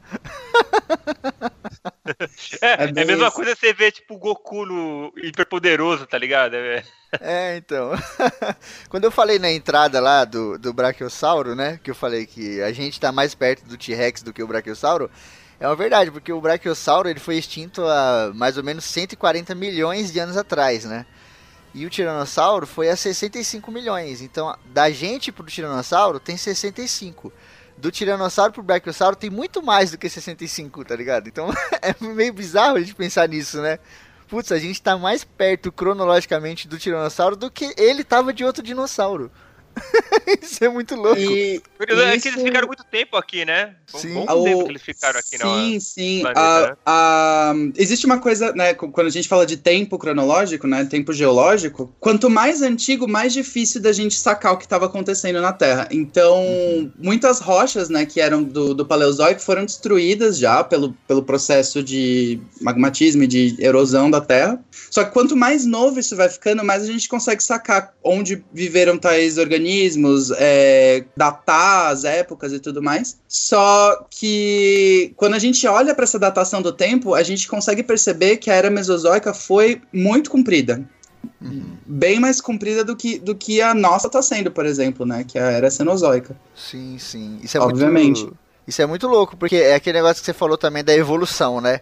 É, 2.62 2.68
é, 2.68 2.92
é 2.96 3.04
a 3.04 3.06
mesma 3.06 3.32
coisa 3.32 3.56
você 3.56 3.72
ver, 3.72 3.94
tipo, 3.94 4.16
o 4.16 4.18
Goku 4.18 4.66
no 4.66 5.14
hiperpoderoso, 5.16 6.06
tá 6.06 6.18
ligado? 6.18 6.56
É, 6.56 6.84
é 7.22 7.58
então. 7.58 7.92
Quando 8.90 9.06
eu 9.06 9.12
falei 9.12 9.40
na 9.40 9.50
entrada 9.50 10.02
lá 10.02 10.26
do, 10.26 10.58
do 10.58 10.74
Brachiosauro, 10.74 11.56
né? 11.56 11.80
Que 11.82 11.92
eu 11.92 11.96
falei 11.96 12.26
que 12.26 12.62
a 12.62 12.72
gente 12.74 13.00
tá 13.00 13.14
mais 13.14 13.34
perto 13.34 13.66
do 13.66 13.78
T-Rex 13.78 14.24
do 14.24 14.34
que 14.34 14.44
o 14.44 14.48
Brachiosauro. 14.48 15.10
É 15.60 15.68
uma 15.68 15.76
verdade, 15.76 16.12
porque 16.12 16.34
o 16.34 16.42
Brachiosauro 16.42 17.10
ele 17.10 17.20
foi 17.20 17.38
extinto 17.38 17.86
há 17.86 18.32
mais 18.36 18.58
ou 18.58 18.64
menos 18.64 18.84
140 18.86 19.56
milhões 19.56 20.12
de 20.12 20.20
anos 20.20 20.36
atrás, 20.36 20.84
né? 20.84 21.06
E 21.74 21.86
o 21.86 21.90
Tiranossauro 21.90 22.66
foi 22.66 22.90
a 22.90 22.96
65 22.96 23.72
milhões. 23.72 24.22
Então, 24.22 24.56
da 24.66 24.90
gente 24.90 25.32
pro 25.32 25.46
Tiranossauro 25.46 26.20
tem 26.20 26.38
65. 26.38 27.32
Do 27.78 27.92
Tiranossauro 27.92 28.54
pro 28.54 28.64
Brachiosauro 28.64 29.16
tem 29.16 29.30
muito 29.30 29.62
mais 29.62 29.92
do 29.92 29.98
que 29.98 30.10
65, 30.10 30.84
tá 30.84 30.96
ligado? 30.96 31.28
Então, 31.28 31.50
é 31.82 31.96
meio 32.02 32.34
bizarro 32.34 32.78
a 32.78 32.80
gente 32.80 32.96
pensar 32.96 33.28
nisso, 33.30 33.62
né? 33.62 33.78
Putz, 34.28 34.52
a 34.52 34.60
gente 34.60 34.82
tá 34.82 34.98
mais 34.98 35.24
perto 35.24 35.72
cronologicamente 35.72 36.68
do 36.68 36.78
Tiranossauro 36.78 37.36
do 37.36 37.52
que 37.52 37.74
ele 37.78 38.04
tava 38.04 38.34
de 38.34 38.44
outro 38.44 38.64
dinossauro. 38.64 39.32
isso 40.42 40.64
é 40.64 40.70
muito 40.70 40.96
louco. 40.96 41.20
E, 41.20 41.62
é 41.80 42.16
isso... 42.16 42.22
que 42.24 42.28
eles 42.30 42.44
ficaram 42.44 42.68
muito 42.68 42.84
tempo 42.84 43.18
aqui, 43.18 43.46
né? 43.46 43.76
Sim. 43.88 44.18
Um 44.18 44.26
bom 44.26 44.44
tempo 44.44 44.64
que 44.66 44.72
eles 44.72 44.82
ficaram 44.82 45.20
aqui 45.20 45.38
Sim, 45.38 45.74
no 45.76 45.82
sim. 45.82 46.24
A, 46.26 46.62
né? 46.62 46.76
a, 46.86 47.54
existe 47.76 48.06
uma 48.06 48.20
coisa, 48.20 48.52
né? 48.54 48.74
Quando 48.74 49.08
a 49.08 49.12
gente 49.12 49.28
fala 49.28 49.46
de 49.46 49.58
tempo 49.58 49.98
cronológico, 49.98 50.68
né? 50.68 50.86
Tempo 50.86 51.14
geológico, 51.14 51.94
quanto 52.00 52.30
mais 52.30 52.62
antigo, 52.62 53.08
mais 53.08 53.34
difícil 53.34 53.82
da 53.82 53.92
gente 53.92 54.16
sacar 54.16 54.54
o 54.54 54.58
que 54.58 54.66
estava 54.66 54.86
acontecendo 54.86 55.42
na 55.42 55.54
Terra. 55.54 55.88
Então, 55.92 56.38
uhum. 56.44 56.92
muitas 56.98 57.40
rochas, 57.40 57.90
né, 57.90 58.06
que 58.06 58.20
eram 58.20 58.44
do, 58.44 58.74
do 58.74 58.86
Paleozoico 58.86 59.42
foram 59.42 59.66
destruídas 59.66 60.38
já 60.38 60.64
pelo, 60.64 60.94
pelo 61.08 61.24
processo 61.24 61.84
de 61.84 62.40
magmatismo 62.62 63.24
e 63.24 63.28
de 63.28 63.56
erosão 63.60 64.10
da 64.10 64.22
Terra. 64.22 64.60
Só 64.90 65.04
que 65.04 65.12
quanto 65.12 65.36
mais 65.36 65.66
novo 65.66 66.00
isso 66.00 66.16
vai 66.16 66.30
ficando, 66.30 66.64
mais 66.64 66.84
a 66.84 66.86
gente 66.86 67.08
consegue 67.08 67.44
sacar 67.44 67.94
onde 68.04 68.44
viveram 68.54 68.98
tais 68.98 69.38
organismos, 69.38 69.67
é, 70.38 71.04
datar 71.16 71.92
as 71.92 72.04
épocas 72.04 72.54
e 72.54 72.60
tudo 72.60 72.82
mais. 72.82 73.18
Só 73.28 74.06
que 74.10 75.14
quando 75.16 75.34
a 75.36 75.40
gente 75.40 75.68
olha 75.68 75.94
para 75.94 76.04
essa 76.04 76.20
datação 76.20 76.62
do 76.62 76.72
tempo, 76.72 77.14
a 77.14 77.24
gente 77.24 77.48
consegue 77.48 77.84
perceber 77.84 78.38
que 78.38 78.50
a 78.50 78.56
era 78.56 78.70
mesozoica 78.70 79.34
foi 79.34 79.82
muito 79.92 80.30
comprida. 80.30 80.84
Uhum. 81.42 81.78
Bem 81.86 82.20
mais 82.20 82.40
comprida 82.40 82.84
do 82.84 82.96
que, 82.96 83.20
do 83.20 83.36
que 83.36 83.62
a 83.62 83.74
nossa 83.74 84.08
está 84.08 84.22
sendo, 84.22 84.52
por 84.52 84.66
exemplo, 84.66 85.06
né? 85.06 85.24
Que 85.28 85.38
é 85.38 85.42
a 85.42 85.52
era 85.52 85.70
cenozoica. 85.70 86.36
Sim, 86.56 86.98
sim. 87.00 87.40
Isso 87.44 87.58
é 87.58 87.62
Obviamente. 87.62 88.22
Muito, 88.22 88.38
isso 88.68 88.82
é 88.82 88.86
muito 88.86 89.08
louco, 89.08 89.38
porque 89.38 89.56
é 89.56 89.76
aquele 89.76 89.98
negócio 89.98 90.22
que 90.22 90.26
você 90.26 90.34
falou 90.34 90.58
também 90.58 90.84
da 90.84 90.96
evolução, 90.96 91.62
né? 91.62 91.82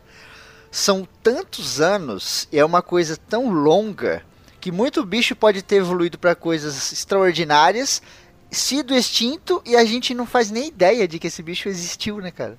são 0.76 1.08
tantos 1.24 1.80
anos 1.80 2.50
e 2.52 2.60
é 2.60 2.66
uma 2.66 2.82
coisa 2.82 3.16
tão 3.30 3.50
longa 3.50 4.22
que 4.66 4.72
muito 4.72 5.06
bicho 5.06 5.36
pode 5.36 5.62
ter 5.62 5.76
evoluído 5.76 6.18
para 6.18 6.34
coisas 6.34 6.92
extraordinárias, 6.92 8.02
sido 8.50 8.96
extinto 8.96 9.62
e 9.64 9.76
a 9.76 9.86
gente 9.86 10.12
não 10.16 10.26
faz 10.26 10.50
nem 10.50 10.70
ideia 10.70 11.08
de 11.08 11.20
que 11.20 11.28
esse 11.28 11.44
bicho 11.44 11.70
existiu, 11.70 12.18
né, 12.18 12.32
cara? 12.32 12.58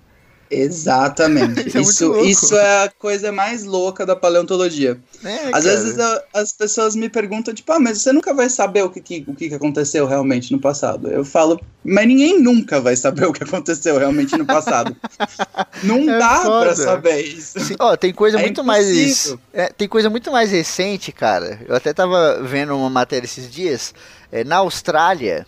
Exatamente. 0.51 1.68
isso, 1.78 1.78
é 1.78 1.80
isso, 1.80 2.16
isso, 2.24 2.57
é 2.57 2.84
a 2.84 2.88
coisa 2.88 3.32
mais 3.32 3.64
louca 3.64 4.07
da 4.07 4.14
paleontologia. 4.14 4.99
É, 5.24 5.47
Às 5.47 5.51
cara. 5.51 5.61
vezes 5.62 5.99
a, 5.99 6.22
as 6.34 6.53
pessoas 6.53 6.94
me 6.94 7.09
perguntam, 7.09 7.53
tipo, 7.53 7.70
ah, 7.72 7.80
mas 7.80 8.01
você 8.01 8.12
nunca 8.12 8.32
vai 8.32 8.49
saber 8.49 8.82
o 8.82 8.90
que, 8.90 9.01
que, 9.01 9.24
o 9.26 9.34
que 9.34 9.53
aconteceu 9.53 10.07
realmente 10.07 10.53
no 10.53 10.61
passado. 10.61 11.09
Eu 11.09 11.24
falo, 11.24 11.61
mas 11.84 12.07
ninguém 12.07 12.40
nunca 12.40 12.80
vai 12.80 12.97
saber 12.97 13.26
o 13.26 13.32
que 13.32 13.42
aconteceu 13.42 13.99
realmente 13.99 14.36
no 14.36 14.47
passado. 14.47 14.97
Não 15.82 16.09
é 16.09 16.18
dá 16.18 16.36
foda. 16.42 16.66
pra 16.66 16.74
saber 16.76 17.20
isso. 17.22 17.61
Sim, 17.61 17.76
ó, 17.78 17.97
tem 17.97 18.12
coisa 18.12 18.38
é 18.38 18.42
muito 18.42 18.62
mais. 18.64 19.36
É, 19.53 19.68
tem 19.68 19.88
coisa 19.88 20.09
muito 20.09 20.30
mais 20.30 20.51
recente, 20.51 21.12
cara. 21.12 21.61
Eu 21.66 21.74
até 21.74 21.92
tava 21.92 22.42
vendo 22.42 22.76
uma 22.76 22.90
matéria 22.90 23.26
esses 23.26 23.51
dias. 23.51 23.94
É, 24.30 24.42
na 24.44 24.57
Austrália, 24.57 25.47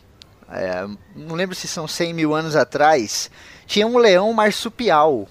é, 0.51 0.87
não 1.15 1.35
lembro 1.35 1.55
se 1.55 1.69
são 1.69 1.87
100 1.87 2.15
mil 2.15 2.35
anos 2.35 2.57
atrás 2.57 3.31
tinha 3.69 3.87
um 3.87 3.99
leão 3.99 4.33
marsupial. 4.33 5.29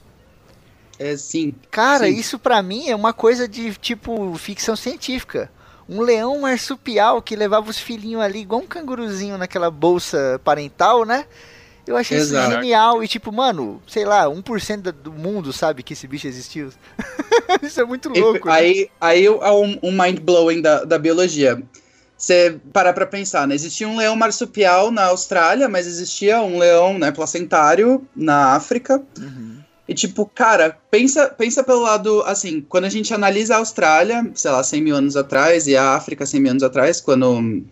É, 1.00 1.18
sim. 1.18 1.54
Cara, 1.72 2.06
sim. 2.06 2.14
isso 2.14 2.40
para 2.40 2.62
mim 2.62 2.88
é 2.88 2.96
uma 2.96 3.12
coisa 3.12 3.48
de 3.48 3.74
tipo 3.74 4.34
ficção 4.36 4.76
científica. 4.76 5.52
Um 5.90 6.02
leão 6.02 6.40
marsupial 6.40 7.22
que 7.22 7.36
levava 7.36 7.70
os 7.70 7.80
filhinhos 7.80 8.22
ali, 8.22 8.40
igual 8.40 8.62
um 8.62 8.68
canguruzinho 8.68 9.38
naquela 9.38 9.72
bolsa 9.72 10.40
parental, 10.44 11.04
né? 11.04 11.26
Eu 11.86 11.96
achei 11.96 12.18
Exato. 12.18 12.50
isso 12.50 12.56
genial. 12.60 13.04
E 13.04 13.08
tipo, 13.08 13.32
mano, 13.32 13.82
sei 13.88 14.06
lá, 14.06 14.26
1% 14.26 14.92
do 14.92 15.12
mundo 15.12 15.52
sabe 15.52 15.82
que 15.82 15.94
esse 15.94 16.06
bicho 16.08 16.28
existiu. 16.28 16.70
isso 17.64 17.80
é 17.80 17.86
muito 17.86 18.10
louco. 18.10 18.48
E, 18.48 18.52
né? 18.52 18.58
Aí, 18.58 18.90
aí 19.00 19.26
é 19.26 19.52
um, 19.52 19.80
um 19.82 19.92
mind 19.92 20.20
blowing 20.20 20.62
da, 20.62 20.84
da 20.84 21.00
biologia 21.00 21.64
você 22.18 22.60
parar 22.74 22.94
pra 22.94 23.06
pensar, 23.06 23.48
né? 23.48 23.54
Existia 23.54 23.88
um 23.88 23.96
leão 23.96 24.16
marsupial 24.16 24.90
na 24.90 25.06
Austrália, 25.06 25.70
mas 25.70 25.86
existia 25.86 26.42
um 26.42 26.58
leão, 26.58 26.98
né, 26.98 27.12
placentário 27.12 28.06
na 28.16 28.56
África. 28.56 29.02
Uhum. 29.20 29.58
E 29.88 29.94
tipo, 29.94 30.26
cara, 30.26 30.78
pensa, 30.92 31.28
pensa 31.28 31.64
pelo 31.64 31.82
lado, 31.82 32.22
assim, 32.24 32.60
quando 32.68 32.86
a 32.86 32.90
gente 32.90 33.14
analisa 33.14 33.56
a 33.56 33.60
Austrália, 33.60 34.30
sei 34.36 34.52
lá, 34.52 34.62
100 34.62 34.82
mil 34.82 34.96
anos 34.96 35.16
atrás, 35.16 35.68
e 35.68 35.78
a 35.78 35.92
África 35.92 36.26
100 36.26 36.42
mil 36.42 36.52
anos 36.52 36.64
atrás, 36.64 37.00
quando... 37.00 37.64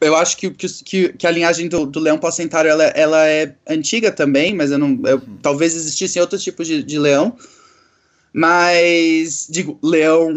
Eu 0.00 0.16
acho 0.16 0.36
que, 0.38 0.50
que, 0.50 1.12
que 1.12 1.26
a 1.26 1.30
linhagem 1.30 1.68
do, 1.68 1.84
do 1.84 2.00
leão 2.00 2.16
placentário, 2.16 2.70
ela, 2.70 2.84
ela 2.84 3.26
é 3.26 3.54
antiga 3.68 4.10
também, 4.10 4.54
mas 4.54 4.70
eu 4.70 4.78
não... 4.78 4.98
Eu, 5.04 5.16
uhum. 5.16 5.36
Talvez 5.42 5.74
existissem 5.74 6.22
outros 6.22 6.42
tipos 6.42 6.66
de, 6.66 6.82
de 6.82 6.98
leão, 6.98 7.36
mas, 8.32 9.46
digo, 9.50 9.78
leão 9.82 10.32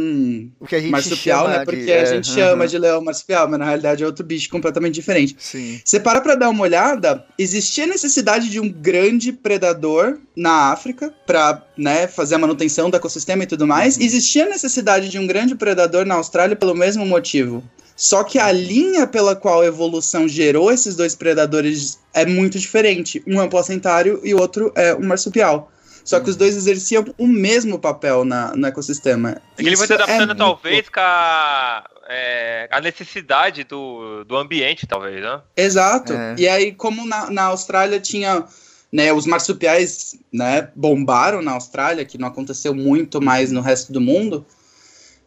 marsupial, 0.90 1.48
né? 1.48 1.64
Porque 1.64 1.86
de, 1.86 1.94
a 1.94 2.06
gente 2.06 2.32
é, 2.32 2.34
chama 2.34 2.68
de 2.68 2.78
leão 2.78 3.04
marsupial, 3.04 3.48
mas 3.48 3.60
na 3.60 3.66
realidade 3.66 4.04
é 4.04 4.06
outro 4.06 4.26
bicho 4.26 4.50
completamente 4.50 4.96
diferente. 4.96 5.36
Sim. 5.40 5.80
Você 5.84 6.00
para 6.00 6.20
pra 6.20 6.36
dar 6.36 6.50
uma 6.50 6.64
olhada, 6.64 7.24
existia 7.38 7.86
necessidade 7.86 8.50
de 8.50 8.60
um 8.60 8.70
grande 8.70 9.32
predador 9.32 10.18
na 10.36 10.72
África 10.72 11.14
para 11.26 11.64
né, 11.78 12.08
fazer 12.08 12.36
a 12.36 12.40
manutenção 12.40 12.90
do 12.90 12.98
ecossistema 12.98 13.44
e 13.44 13.48
tudo 13.48 13.68
mais. 13.68 13.96
Uhum. 13.96 14.04
Existia 14.04 14.48
necessidade 14.48 15.10
de 15.10 15.20
um 15.20 15.28
grande 15.28 15.56
predador 15.56 16.06
na 16.06 16.16
Austrália 16.16 16.56
pelo 16.56 16.74
mesmo 16.74 17.06
motivo. 17.06 17.64
Só 17.96 18.24
que 18.24 18.40
a 18.40 18.52
linha 18.52 19.06
pela 19.06 19.36
qual 19.36 19.62
a 19.62 19.66
evolução 19.66 20.28
gerou 20.28 20.72
esses 20.72 20.96
dois 20.96 21.14
predadores 21.14 22.00
é 22.12 22.26
muito 22.26 22.58
diferente. 22.58 23.22
Um 23.28 23.40
é 23.40 23.44
um 23.44 23.50
placentário 23.50 24.20
e 24.24 24.34
o 24.34 24.40
outro 24.40 24.72
é 24.76 24.96
um 24.96 25.06
marsupial. 25.06 25.72
Só 26.04 26.20
que 26.20 26.30
os 26.30 26.36
dois 26.36 26.56
exerciam 26.56 27.06
o 27.18 27.28
mesmo 27.28 27.80
papel 27.80 28.26
na, 28.26 28.56
no 28.56 28.68
ecossistema. 28.68 29.42
É 29.58 29.62
ele 29.62 29.76
vai 29.76 29.88
se 29.88 29.94
adaptando, 29.94 30.34
é 30.34 30.36
talvez, 30.36 30.76
muito... 30.76 30.92
com 30.92 31.00
a, 31.00 31.90
é, 32.10 32.68
a 32.70 32.82
necessidade 32.82 33.64
do, 33.64 34.24
do 34.26 34.36
ambiente, 34.36 34.86
talvez, 34.86 35.22
né? 35.22 35.42
Exato. 35.56 36.14
É. 36.14 36.36
E 36.38 36.48
aí, 36.48 36.72
como 36.74 37.06
na, 37.06 37.30
na 37.30 37.44
Austrália 37.46 38.00
tinha. 38.00 38.44
Né, 38.92 39.12
os 39.12 39.26
marsupiais 39.26 40.16
né, 40.32 40.70
bombaram 40.76 41.42
na 41.42 41.54
Austrália, 41.54 42.06
que 42.06 42.16
não 42.16 42.28
aconteceu 42.28 42.76
muito 42.76 43.20
mais 43.20 43.52
no 43.52 43.60
resto 43.60 43.92
do 43.92 44.00
mundo, 44.00 44.46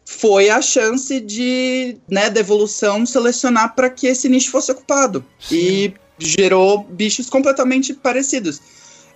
foi 0.05 0.49
a 0.49 0.61
chance 0.61 1.19
de, 1.19 1.97
né, 2.09 2.29
da 2.29 2.39
evolução 2.39 3.05
selecionar 3.05 3.75
para 3.75 3.89
que 3.89 4.07
esse 4.07 4.29
nicho 4.29 4.51
fosse 4.51 4.71
ocupado. 4.71 5.25
Sim. 5.37 5.57
E 5.57 5.93
gerou 6.17 6.85
bichos 6.85 7.29
completamente 7.29 7.93
parecidos. 7.93 8.61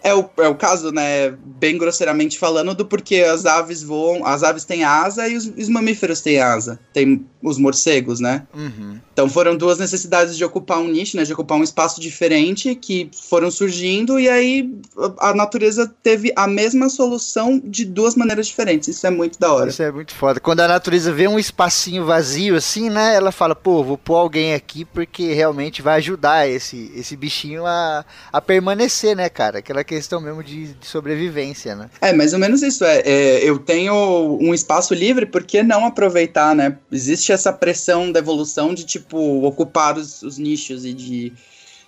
É 0.03 0.13
o, 0.13 0.29
é 0.37 0.47
o 0.47 0.55
caso, 0.55 0.91
né, 0.91 1.31
bem 1.45 1.77
grosseiramente 1.77 2.39
falando, 2.39 2.73
do 2.73 2.85
porquê 2.85 3.17
as 3.17 3.45
aves 3.45 3.83
voam, 3.83 4.25
as 4.25 4.43
aves 4.43 4.65
têm 4.65 4.83
asa 4.83 5.27
e 5.27 5.35
os, 5.35 5.45
os 5.45 5.69
mamíferos 5.69 6.21
têm 6.21 6.39
asa. 6.39 6.79
Tem 6.91 7.25
os 7.41 7.57
morcegos, 7.57 8.19
né? 8.19 8.45
Uhum. 8.53 8.99
Então 9.13 9.29
foram 9.29 9.55
duas 9.55 9.77
necessidades 9.77 10.37
de 10.37 10.43
ocupar 10.43 10.79
um 10.79 10.87
nicho, 10.87 11.17
né, 11.17 11.23
de 11.23 11.33
ocupar 11.33 11.57
um 11.57 11.63
espaço 11.63 11.99
diferente 11.99 12.75
que 12.75 13.09
foram 13.29 13.51
surgindo 13.51 14.19
e 14.19 14.29
aí 14.29 14.71
a 15.19 15.33
natureza 15.33 15.91
teve 16.01 16.31
a 16.35 16.47
mesma 16.47 16.89
solução 16.89 17.61
de 17.63 17.85
duas 17.85 18.15
maneiras 18.15 18.47
diferentes. 18.47 18.89
Isso 18.89 19.05
é 19.05 19.09
muito 19.09 19.39
da 19.39 19.53
hora. 19.53 19.69
Isso 19.69 19.83
é 19.83 19.91
muito 19.91 20.13
foda. 20.13 20.39
Quando 20.39 20.61
a 20.61 20.67
natureza 20.67 21.11
vê 21.11 21.27
um 21.27 21.39
espacinho 21.39 22.05
vazio 22.05 22.55
assim, 22.55 22.89
né, 22.89 23.15
ela 23.15 23.31
fala, 23.31 23.55
pô, 23.55 23.83
vou 23.83 23.97
pôr 23.97 24.15
alguém 24.15 24.53
aqui 24.53 24.85
porque 24.85 25.33
realmente 25.33 25.81
vai 25.81 25.97
ajudar 25.97 26.47
esse, 26.47 26.91
esse 26.95 27.15
bichinho 27.15 27.65
a, 27.65 28.05
a 28.31 28.41
permanecer, 28.41 29.15
né, 29.15 29.29
cara? 29.29 29.59
Aquela 29.59 29.83
questão 29.91 30.21
mesmo 30.21 30.41
de, 30.41 30.73
de 30.73 30.87
sobrevivência, 30.87 31.75
né? 31.75 31.89
É, 31.99 32.13
mais 32.13 32.31
ou 32.31 32.39
menos 32.39 32.61
isso. 32.61 32.85
É, 32.85 32.99
é, 32.99 33.43
eu 33.43 33.59
tenho 33.59 34.37
um 34.39 34.53
espaço 34.53 34.93
livre, 34.93 35.25
por 35.25 35.43
que 35.43 35.61
não 35.61 35.85
aproveitar, 35.85 36.55
né? 36.55 36.77
Existe 36.89 37.33
essa 37.33 37.51
pressão 37.51 38.09
da 38.09 38.19
evolução 38.19 38.73
de, 38.73 38.85
tipo, 38.85 39.17
ocupar 39.45 39.97
os, 39.97 40.23
os 40.23 40.37
nichos 40.37 40.85
e 40.85 40.93
de 40.93 41.33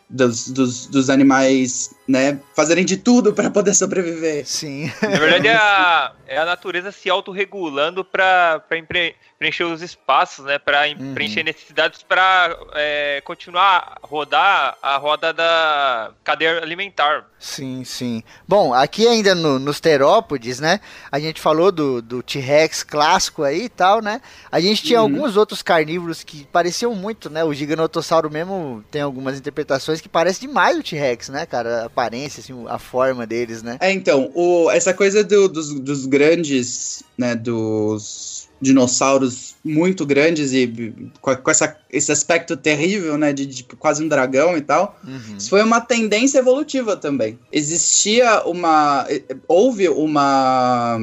dos, 0.09 0.49
dos, 0.49 0.85
dos, 0.87 1.09
animais, 1.09 1.89
né, 2.07 2.39
fazerem 2.53 2.85
de 2.85 2.97
tudo 2.97 3.33
para 3.33 3.49
poder 3.49 3.73
sobreviver. 3.73 4.45
Sim. 4.45 4.91
Na 5.01 5.19
verdade, 5.19 5.47
é 5.47 5.55
a, 5.55 6.11
é 6.27 6.37
a 6.37 6.45
natureza 6.45 6.91
se 6.91 7.09
autorregulando 7.09 8.03
para 8.03 8.61
preencher 9.39 9.63
os 9.63 9.81
espaços, 9.81 10.45
né, 10.45 10.59
para 10.59 10.87
uhum. 10.87 11.13
preencher 11.13 11.43
necessidades 11.43 12.03
para 12.03 12.57
é, 12.73 13.21
continuar 13.23 13.97
a 14.01 14.07
rodar 14.07 14.77
a 14.81 14.97
roda 14.97 15.33
da 15.33 16.11
cadeia 16.23 16.61
alimentar. 16.61 17.25
Sim, 17.39 17.83
sim. 17.83 18.23
Bom, 18.47 18.73
aqui 18.73 19.07
ainda 19.07 19.33
no, 19.35 19.59
nos 19.59 19.79
terópodes, 19.79 20.59
né, 20.59 20.79
a 21.11 21.19
gente 21.19 21.39
falou 21.39 21.71
do, 21.71 22.01
do 22.01 22.21
T-Rex 22.21 22.83
clássico 22.83 23.43
aí 23.43 23.63
e 23.63 23.69
tal, 23.69 24.01
né, 24.01 24.21
a 24.51 24.59
gente 24.59 24.83
tinha 24.83 25.01
uhum. 25.01 25.15
alguns 25.15 25.37
outros 25.37 25.61
carnívoros 25.61 26.23
que 26.23 26.45
pareciam 26.51 26.93
muito, 26.93 27.29
né, 27.29 27.43
o 27.43 27.53
Giganotossauro 27.53 28.29
mesmo 28.29 28.83
tem 28.91 29.01
algumas 29.01 29.37
interpretações 29.37 30.01
que 30.01 30.09
parece 30.09 30.41
demais 30.41 30.77
o 30.77 30.83
T-Rex, 30.83 31.29
né, 31.29 31.45
cara? 31.45 31.89
A 31.95 32.01
aparência, 32.01 32.41
assim, 32.41 32.53
a 32.67 32.79
forma 32.79 33.25
deles, 33.27 33.61
né? 33.61 33.77
É, 33.79 33.91
então, 33.91 34.31
o, 34.33 34.69
essa 34.71 34.93
coisa 34.93 35.23
do, 35.23 35.47
dos, 35.47 35.73
dos 35.79 36.05
grandes, 36.05 37.03
né, 37.17 37.35
dos 37.35 38.49
dinossauros 38.59 39.55
muito 39.63 40.05
grandes 40.05 40.53
e 40.53 40.93
com, 41.21 41.35
com 41.35 41.51
essa, 41.51 41.77
esse 41.91 42.11
aspecto 42.11 42.57
terrível, 42.57 43.17
né, 43.17 43.33
de, 43.33 43.45
de 43.45 43.63
quase 43.63 44.03
um 44.03 44.07
dragão 44.07 44.57
e 44.57 44.61
tal, 44.61 44.97
uhum. 45.03 45.37
isso 45.37 45.49
foi 45.49 45.61
uma 45.61 45.81
tendência 45.81 46.39
evolutiva 46.39 46.95
também. 46.95 47.37
Existia 47.51 48.41
uma... 48.45 49.05
houve 49.47 49.87
uma... 49.89 50.97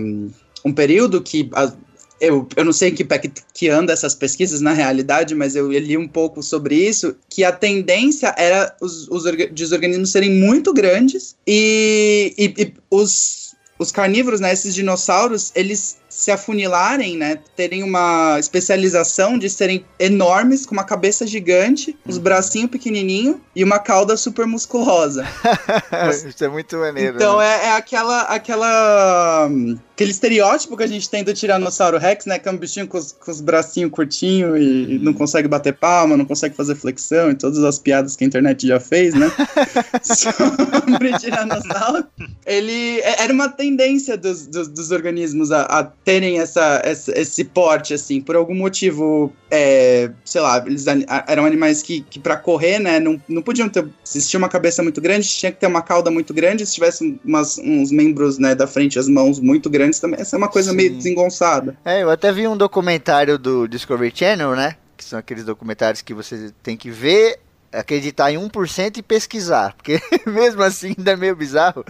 um 0.64 0.72
período 0.72 1.20
que... 1.20 1.48
A, 1.54 1.72
eu, 2.20 2.46
eu 2.54 2.64
não 2.64 2.72
sei 2.72 2.90
que 2.90 3.04
pé 3.04 3.18
que, 3.18 3.32
que 3.54 3.68
anda 3.68 3.92
essas 3.92 4.14
pesquisas 4.14 4.60
na 4.60 4.72
realidade, 4.72 5.34
mas 5.34 5.56
eu 5.56 5.70
li 5.70 5.96
um 5.96 6.06
pouco 6.06 6.42
sobre 6.42 6.74
isso, 6.74 7.16
que 7.28 7.42
a 7.42 7.52
tendência 7.52 8.34
era 8.36 8.74
os, 8.80 9.08
os, 9.08 9.24
os 9.24 9.72
organismos 9.72 10.10
serem 10.10 10.30
muito 10.30 10.72
grandes 10.74 11.36
e, 11.46 12.34
e, 12.36 12.62
e 12.62 12.74
os, 12.90 13.54
os 13.78 13.90
carnívoros, 13.90 14.40
né, 14.40 14.52
esses 14.52 14.74
dinossauros, 14.74 15.50
eles 15.54 15.96
se 16.10 16.32
afunilarem, 16.32 17.16
né, 17.16 17.38
terem 17.56 17.84
uma 17.84 18.36
especialização 18.38 19.38
de 19.38 19.48
serem 19.48 19.84
enormes, 19.98 20.66
com 20.66 20.72
uma 20.72 20.82
cabeça 20.82 21.24
gigante, 21.24 21.96
os 22.04 22.16
uhum. 22.16 22.22
bracinhos 22.22 22.70
pequenininhos 22.70 23.36
e 23.54 23.62
uma 23.62 23.78
cauda 23.78 24.16
super 24.16 24.44
musculosa. 24.44 25.24
Isso 26.28 26.44
é 26.44 26.48
muito 26.48 26.76
maneiro. 26.76 27.14
Então 27.14 27.38
né? 27.38 27.46
é, 27.46 27.66
é, 27.66 27.72
aquela, 27.76 28.22
aquela, 28.22 29.48
aquele 29.94 30.10
estereótipo 30.10 30.76
que 30.76 30.82
a 30.82 30.86
gente 30.88 31.08
tem 31.08 31.22
do 31.22 31.32
Tiranossauro 31.32 31.96
Rex, 31.96 32.26
né, 32.26 32.40
que 32.40 32.48
é 32.48 32.52
um 32.52 32.56
bichinho 32.56 32.88
com 32.88 32.98
os, 32.98 33.12
com 33.12 33.30
os 33.30 33.40
bracinhos 33.40 33.92
curtinhos 33.92 34.58
e, 34.58 34.96
uhum. 34.96 34.98
não 35.02 35.12
consegue 35.12 35.46
bater 35.46 35.74
palma, 35.74 36.16
não 36.16 36.24
consegue 36.24 36.56
fazer 36.56 36.74
flexão 36.74 37.30
e 37.30 37.36
todas 37.36 37.62
as 37.62 37.78
piadas 37.78 38.16
que 38.16 38.24
a 38.24 38.26
internet 38.26 38.66
já 38.66 38.80
fez, 38.80 39.14
né? 39.14 39.30
Sobre 40.02 41.16
Tiranossauro. 41.18 42.04
Ele 42.44 42.98
é, 43.00 43.22
era 43.22 43.32
uma 43.32 43.48
tendência 43.48 44.16
dos, 44.16 44.46
dos, 44.46 44.66
dos 44.66 44.90
organismos 44.90 45.52
a, 45.52 45.62
a 45.62 45.84
terem 46.04 46.40
essa, 46.40 46.80
essa, 46.84 47.18
esse 47.18 47.44
porte, 47.44 47.92
assim, 47.92 48.20
por 48.20 48.34
algum 48.34 48.54
motivo, 48.54 49.32
é, 49.50 50.10
sei 50.24 50.40
lá, 50.40 50.62
eles 50.66 50.86
eram 51.26 51.44
animais 51.44 51.82
que, 51.82 52.00
que 52.02 52.18
para 52.18 52.36
correr, 52.36 52.78
né, 52.78 52.98
não, 52.98 53.20
não 53.28 53.42
podiam 53.42 53.68
ter, 53.68 53.86
se 54.02 54.26
tinha 54.26 54.38
uma 54.38 54.48
cabeça 54.48 54.82
muito 54.82 55.00
grande, 55.00 55.28
tinha 55.28 55.52
que 55.52 55.60
ter 55.60 55.66
uma 55.66 55.82
cauda 55.82 56.10
muito 56.10 56.32
grande, 56.32 56.64
se 56.64 56.74
tivesse 56.74 57.20
umas, 57.24 57.58
uns 57.58 57.92
membros, 57.92 58.38
né, 58.38 58.54
da 58.54 58.66
frente, 58.66 58.98
as 58.98 59.08
mãos 59.08 59.38
muito 59.38 59.68
grandes 59.68 60.00
também, 60.00 60.20
essa 60.20 60.36
é 60.36 60.38
uma 60.38 60.48
coisa 60.48 60.70
Sim. 60.70 60.76
meio 60.76 60.94
desengonçada. 60.94 61.76
É, 61.84 62.02
eu 62.02 62.10
até 62.10 62.32
vi 62.32 62.48
um 62.48 62.56
documentário 62.56 63.38
do 63.38 63.68
Discovery 63.68 64.12
Channel, 64.14 64.56
né, 64.56 64.76
que 64.96 65.04
são 65.04 65.18
aqueles 65.18 65.44
documentários 65.44 66.02
que 66.02 66.14
você 66.14 66.50
tem 66.62 66.76
que 66.76 66.90
ver 66.90 67.38
acreditar 67.72 68.32
em 68.32 68.36
1% 68.36 68.96
e 68.98 69.02
pesquisar, 69.02 69.74
porque 69.74 70.00
mesmo 70.26 70.62
assim 70.62 70.94
ainda 70.96 71.12
é 71.12 71.16
meio 71.16 71.36
bizarro. 71.36 71.84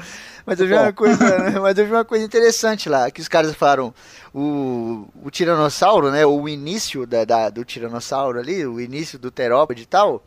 Mas 0.44 0.60
eu 0.60 0.66
vi 0.66 0.74
uma 0.74 0.92
coisa, 0.92 1.38
né? 1.38 1.58
mas 1.58 1.78
eu 1.78 1.86
vi 1.86 1.92
uma 1.92 2.04
coisa 2.04 2.24
interessante 2.24 2.88
lá, 2.88 3.10
que 3.10 3.20
os 3.20 3.28
caras 3.28 3.54
falaram 3.54 3.94
o, 4.34 5.08
o 5.22 5.30
tiranossauro, 5.30 6.10
né, 6.10 6.24
o 6.26 6.48
início 6.48 7.06
da, 7.06 7.24
da 7.24 7.50
do 7.50 7.64
tiranossauro 7.64 8.38
ali, 8.38 8.66
o 8.66 8.80
início 8.80 9.18
do 9.18 9.30
terópode 9.30 9.82
e 9.82 9.86
tal, 9.86 10.22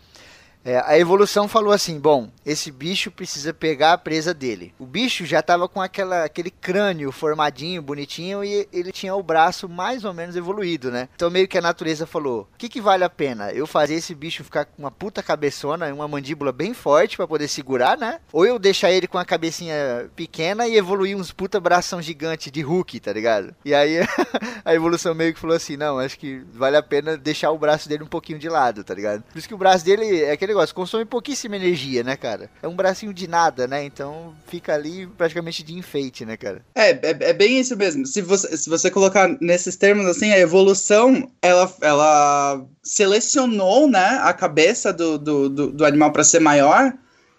é, 0.65 0.81
a 0.85 0.97
evolução 0.97 1.47
falou 1.47 1.73
assim: 1.73 1.99
bom, 1.99 2.29
esse 2.45 2.71
bicho 2.71 3.11
precisa 3.11 3.53
pegar 3.53 3.93
a 3.93 3.97
presa 3.97 4.33
dele. 4.33 4.73
O 4.79 4.85
bicho 4.85 5.25
já 5.25 5.39
estava 5.39 5.67
com 5.67 5.81
aquela, 5.81 6.23
aquele 6.23 6.49
crânio 6.49 7.11
formadinho, 7.11 7.81
bonitinho, 7.81 8.43
e 8.43 8.67
ele 8.71 8.91
tinha 8.91 9.13
o 9.15 9.23
braço 9.23 9.67
mais 9.67 10.05
ou 10.05 10.13
menos 10.13 10.35
evoluído, 10.35 10.89
né? 10.91 11.09
Então 11.15 11.29
meio 11.29 11.47
que 11.47 11.57
a 11.57 11.61
natureza 11.61 12.05
falou: 12.05 12.47
o 12.53 12.57
que, 12.57 12.69
que 12.69 12.81
vale 12.81 13.03
a 13.03 13.09
pena? 13.09 13.51
Eu 13.51 13.67
fazer 13.67 13.95
esse 13.95 14.15
bicho 14.15 14.43
ficar 14.43 14.65
com 14.65 14.81
uma 14.81 14.91
puta 14.91 15.21
cabeçona 15.21 15.89
e 15.89 15.91
uma 15.91 16.07
mandíbula 16.07 16.51
bem 16.51 16.73
forte 16.73 17.17
para 17.17 17.27
poder 17.27 17.47
segurar, 17.47 17.97
né? 17.97 18.19
Ou 18.31 18.45
eu 18.45 18.57
deixar 18.57 18.91
ele 18.91 19.07
com 19.07 19.17
a 19.17 19.25
cabecinha 19.25 20.09
pequena 20.15 20.67
e 20.67 20.75
evoluir 20.75 21.17
uns 21.17 21.31
puta 21.31 21.59
bração 21.59 22.01
gigante 22.01 22.49
de 22.49 22.61
Hulk, 22.61 22.99
tá 22.99 23.11
ligado? 23.11 23.53
E 23.65 23.73
aí 23.73 23.97
a 24.63 24.73
evolução 24.73 25.13
meio 25.13 25.33
que 25.33 25.39
falou 25.39 25.55
assim: 25.55 25.75
não, 25.75 25.99
acho 25.99 26.17
que 26.17 26.41
vale 26.53 26.77
a 26.77 26.83
pena 26.83 27.17
deixar 27.17 27.51
o 27.51 27.57
braço 27.57 27.89
dele 27.89 28.03
um 28.03 28.07
pouquinho 28.07 28.39
de 28.39 28.47
lado, 28.47 28.83
tá 28.83 28.93
ligado? 28.93 29.23
Por 29.23 29.37
isso 29.37 29.47
que 29.47 29.53
o 29.53 29.57
braço 29.57 29.83
dele 29.83 30.21
é 30.21 30.31
aquele 30.31 30.52
negócio, 30.53 30.75
consome 30.75 31.05
pouquíssima 31.05 31.55
energia, 31.55 32.03
né, 32.03 32.15
cara? 32.15 32.49
É 32.61 32.67
um 32.67 32.75
bracinho 32.75 33.13
de 33.13 33.27
nada, 33.27 33.67
né? 33.67 33.83
Então 33.83 34.33
fica 34.47 34.73
ali 34.73 35.07
praticamente 35.07 35.63
de 35.63 35.73
enfeite, 35.73 36.25
né, 36.25 36.37
cara? 36.37 36.63
É, 36.75 36.91
é, 36.91 37.17
é 37.29 37.33
bem 37.33 37.59
isso 37.59 37.75
mesmo. 37.75 38.05
Se 38.05 38.21
você, 38.21 38.55
se 38.55 38.69
você 38.69 38.89
colocar 38.89 39.35
nesses 39.41 39.75
termos 39.75 40.05
assim, 40.05 40.31
a 40.31 40.39
evolução, 40.39 41.29
ela, 41.41 41.71
ela 41.81 42.65
selecionou, 42.81 43.89
né, 43.89 44.19
a 44.21 44.33
cabeça 44.33 44.93
do, 44.93 45.17
do, 45.17 45.49
do, 45.49 45.71
do 45.71 45.85
animal 45.85 46.11
para 46.11 46.23
ser 46.23 46.39
maior 46.39 46.93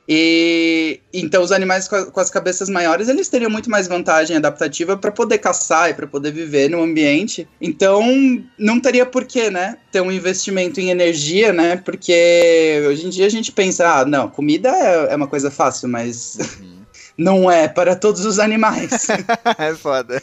e 0.07 1.01
então 1.13 1.43
os 1.43 1.51
animais 1.51 1.89
com, 1.89 1.97
a, 1.97 2.07
com, 2.07 2.21
as 2.21 2.29
cabeças 2.29 2.69
maiores 2.69 3.09
eles 3.09 3.29
teriam 3.29 3.51
muito 3.51 3.71
mais 3.71 3.89
vantagem 3.89 4.37
adaptativa 4.37 4.97
para 4.99 5.11
poder 5.11 5.39
caçar 5.39 5.91
e 5.91 5.95
para 5.95 6.07
poder 6.07 6.31
viver 6.31 6.69
no 6.69 6.83
ambiente. 6.83 7.49
Então 7.61 8.03
não 8.59 8.79
teria 8.81 9.07
porquê, 9.07 9.51
né, 9.51 9.79
ter 9.91 10.03
um 10.03 10.13
investimento 10.13 10.79
em 10.79 10.91
energia, 10.91 11.53
né? 11.53 11.77
Porque 11.77 12.85
hoje 12.87 13.07
em 13.07 13.11
dia 13.11 13.27
a 13.27 13.31
gente 13.31 13.51
pensa, 13.51 14.01
ah, 14.01 14.05
não, 14.05 14.29
comida 14.29 14.69
é, 14.69 15.13
é 15.13 15.17
uma 15.17 15.27
coisa 15.27 15.51
fácil, 15.51 15.89
mas 15.89 16.37
uhum. 16.61 16.74
Não 17.17 17.51
é 17.51 17.69
para 17.69 17.97
todos 17.97 18.25
os 18.25 18.39
animais. 18.39 19.09
é 19.59 19.75
foda. 19.75 20.21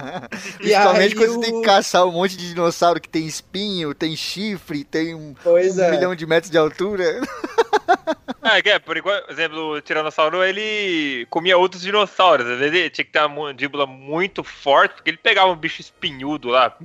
Principalmente 0.58 1.14
quando 1.14 1.30
o... 1.30 1.34
você 1.34 1.40
tem 1.40 1.60
que 1.60 1.66
caçar 1.66 2.06
um 2.06 2.12
monte 2.12 2.36
de 2.36 2.48
dinossauro 2.48 3.00
que 3.00 3.08
tem 3.08 3.26
espinho, 3.26 3.94
tem 3.94 4.14
chifre, 4.16 4.84
tem 4.84 5.14
um, 5.14 5.34
um 5.44 5.56
é. 5.56 5.90
milhão 5.90 6.14
de 6.14 6.26
metros 6.26 6.50
de 6.50 6.58
altura. 6.58 7.20
É, 8.44 8.58
é, 8.68 8.78
por 8.78 8.94
exemplo, 9.30 9.72
o 9.72 9.80
Tiranossauro, 9.80 10.44
ele 10.44 11.26
comia 11.30 11.56
outros 11.56 11.80
dinossauros. 11.80 12.46
Às 12.46 12.58
vezes 12.58 12.74
ele 12.74 12.90
tinha 12.90 13.04
que 13.04 13.10
ter 13.10 13.20
uma 13.20 13.46
mandíbula 13.46 13.86
muito 13.86 14.44
forte, 14.44 14.96
porque 14.96 15.10
ele 15.10 15.16
pegava 15.16 15.50
um 15.50 15.56
bicho 15.56 15.80
espinhudo 15.80 16.50
lá. 16.50 16.76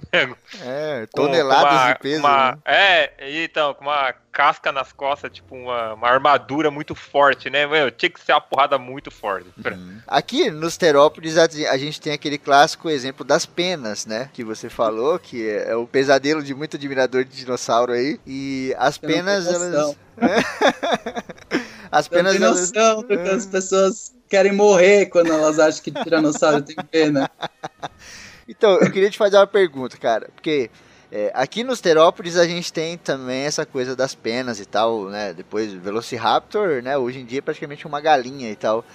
É, 0.63 1.05
toneladas 1.13 1.81
uma, 1.81 1.93
de 1.93 1.99
peso. 1.99 2.19
Uma, 2.21 2.51
né? 2.51 2.59
É, 2.65 3.43
então, 3.43 3.73
com 3.73 3.83
uma 3.83 4.15
casca 4.39 4.71
nas 4.71 4.93
costas, 4.93 5.29
tipo 5.33 5.53
uma, 5.53 5.95
uma 5.95 6.07
armadura 6.07 6.71
muito 6.71 6.95
forte, 6.95 7.49
né? 7.49 7.67
Meu, 7.67 7.91
tinha 7.91 8.09
que 8.09 8.21
ser 8.21 8.31
uma 8.31 8.39
porrada 8.39 8.77
muito 8.77 9.11
forte. 9.11 9.49
Uhum. 9.57 9.97
Aqui 10.07 10.49
nos 10.49 10.77
terópodes 10.77 11.37
a, 11.37 11.43
a, 11.43 11.77
gente 11.77 11.99
tem 11.99 12.13
aquele 12.13 12.37
clássico 12.37 12.89
exemplo 12.89 13.25
das 13.25 13.45
penas, 13.45 14.05
né? 14.05 14.29
Que 14.31 14.41
você 14.41 14.69
falou, 14.69 15.19
que 15.19 15.45
é, 15.45 15.71
é 15.71 15.75
o 15.75 15.85
pesadelo 15.85 16.41
de 16.41 16.55
muito 16.55 16.77
admirador 16.77 17.25
de 17.25 17.35
dinossauro 17.35 17.91
aí. 17.91 18.17
E 18.25 18.73
as 18.77 18.97
penas, 18.97 19.45
elas. 19.45 19.97
As 21.91 22.07
penas. 22.07 22.39
Não 22.39 22.53
tem 22.53 22.61
noção 22.61 23.05
elas... 23.09 23.23
que 23.23 23.35
as 23.35 23.45
pessoas 23.47 24.15
querem 24.29 24.53
morrer 24.53 25.07
quando 25.07 25.33
elas 25.33 25.57
acham 25.57 25.83
que 25.83 25.91
tiranossauro 25.91 26.61
tem 26.61 26.77
pena. 26.89 27.29
Então, 28.51 28.79
eu 28.79 28.91
queria 28.91 29.11
te 29.11 29.17
fazer 29.17 29.37
uma 29.37 29.45
pergunta, 29.45 29.95
cara, 29.95 30.27
porque 30.33 30.71
é, 31.11 31.31
aqui 31.33 31.63
nos 31.63 31.81
terópodes 31.81 32.37
a 32.37 32.45
gente 32.45 32.71
tem 32.71 32.97
também 32.97 33.41
essa 33.41 33.65
coisa 33.65 33.95
das 33.95 34.13
penas 34.13 34.59
e 34.59 34.65
tal, 34.65 35.05
né? 35.05 35.33
Depois 35.33 35.73
Velociraptor, 35.73 36.83
né? 36.83 36.97
Hoje 36.97 37.19
em 37.19 37.25
dia 37.25 37.39
é 37.39 37.41
praticamente 37.41 37.87
uma 37.87 37.99
galinha 37.99 38.51
e 38.51 38.55
tal. 38.55 38.85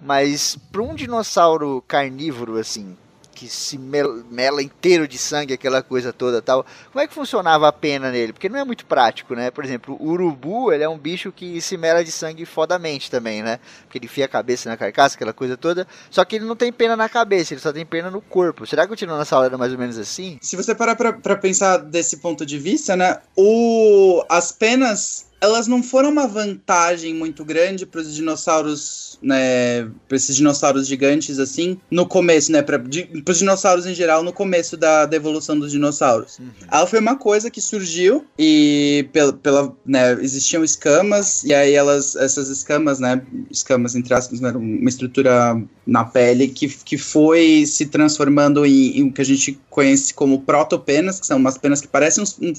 Mas 0.00 0.56
para 0.70 0.82
um 0.82 0.94
dinossauro 0.94 1.84
carnívoro 1.86 2.58
assim, 2.58 2.96
que 3.34 3.48
se 3.48 3.78
mela 3.78 4.62
inteiro 4.62 5.08
de 5.08 5.18
sangue, 5.18 5.54
aquela 5.54 5.82
coisa 5.82 6.12
toda 6.12 6.40
tal. 6.40 6.64
Como 6.92 7.02
é 7.02 7.06
que 7.06 7.14
funcionava 7.14 7.66
a 7.66 7.72
pena 7.72 8.10
nele? 8.10 8.32
Porque 8.32 8.48
não 8.48 8.58
é 8.58 8.64
muito 8.64 8.86
prático, 8.86 9.34
né? 9.34 9.50
Por 9.50 9.64
exemplo, 9.64 9.96
o 9.98 10.10
urubu, 10.10 10.72
ele 10.72 10.84
é 10.84 10.88
um 10.88 10.98
bicho 10.98 11.32
que 11.32 11.60
se 11.60 11.76
mela 11.76 12.04
de 12.04 12.12
sangue 12.12 12.44
fodamente 12.44 13.10
também, 13.10 13.42
né? 13.42 13.58
Porque 13.84 13.98
ele 13.98 14.06
enfia 14.06 14.26
a 14.26 14.28
cabeça 14.28 14.68
na 14.68 14.76
carcaça, 14.76 15.16
aquela 15.16 15.32
coisa 15.32 15.56
toda. 15.56 15.86
Só 16.10 16.24
que 16.24 16.36
ele 16.36 16.44
não 16.44 16.56
tem 16.56 16.72
pena 16.72 16.96
na 16.96 17.08
cabeça, 17.08 17.54
ele 17.54 17.60
só 17.60 17.72
tem 17.72 17.84
pena 17.84 18.10
no 18.10 18.20
corpo. 18.20 18.66
Será 18.66 18.86
que 18.86 18.92
o 18.92 18.96
Tiranossauro 18.96 19.46
era 19.46 19.58
mais 19.58 19.72
ou 19.72 19.78
menos 19.78 19.98
assim? 19.98 20.38
Se 20.40 20.56
você 20.56 20.74
parar 20.74 20.94
pra, 20.94 21.12
pra 21.12 21.36
pensar 21.36 21.78
desse 21.78 22.18
ponto 22.18 22.44
de 22.46 22.58
vista, 22.58 22.96
né? 22.96 23.18
O, 23.36 24.24
as 24.28 24.52
penas 24.52 25.31
elas 25.42 25.66
não 25.66 25.82
foram 25.82 26.08
uma 26.08 26.28
vantagem 26.28 27.12
muito 27.12 27.44
grande 27.44 27.84
para 27.84 28.00
os 28.00 28.14
dinossauros, 28.14 29.18
né, 29.20 29.82
para 30.06 30.16
esses 30.16 30.36
dinossauros 30.36 30.86
gigantes 30.86 31.40
assim, 31.40 31.76
no 31.90 32.06
começo, 32.06 32.52
né, 32.52 32.62
para 32.62 32.80
os 33.28 33.38
dinossauros 33.38 33.84
em 33.84 33.92
geral 33.92 34.22
no 34.22 34.32
começo 34.32 34.76
da, 34.76 35.04
da 35.04 35.16
evolução 35.16 35.58
dos 35.58 35.72
dinossauros. 35.72 36.38
Uhum. 36.38 36.48
Ela 36.70 36.86
foi 36.86 37.00
uma 37.00 37.16
coisa 37.16 37.50
que 37.50 37.60
surgiu 37.60 38.24
e 38.38 39.08
pela, 39.12 39.32
pela 39.32 39.76
né, 39.84 40.12
existiam 40.22 40.62
escamas 40.62 41.42
e 41.42 41.52
aí 41.52 41.74
elas, 41.74 42.14
essas 42.14 42.48
escamas, 42.48 43.00
né, 43.00 43.20
escamas 43.50 43.96
entre 43.96 44.14
aspas, 44.14 44.40
né, 44.40 44.52
uma 44.52 44.88
estrutura 44.88 45.60
na 45.84 46.04
pele 46.04 46.46
que, 46.46 46.68
que 46.68 46.96
foi 46.96 47.64
se 47.66 47.86
transformando 47.86 48.64
em, 48.64 48.98
em 48.98 49.08
o 49.08 49.12
que 49.12 49.20
a 49.20 49.24
gente 49.24 49.58
conhece 49.68 50.14
como 50.14 50.42
protopenas, 50.42 51.18
que 51.18 51.26
são 51.26 51.38
umas 51.38 51.58
penas 51.58 51.80
que 51.80 51.88
parecem 51.88 52.22
uns, 52.22 52.38
um, 52.40 52.52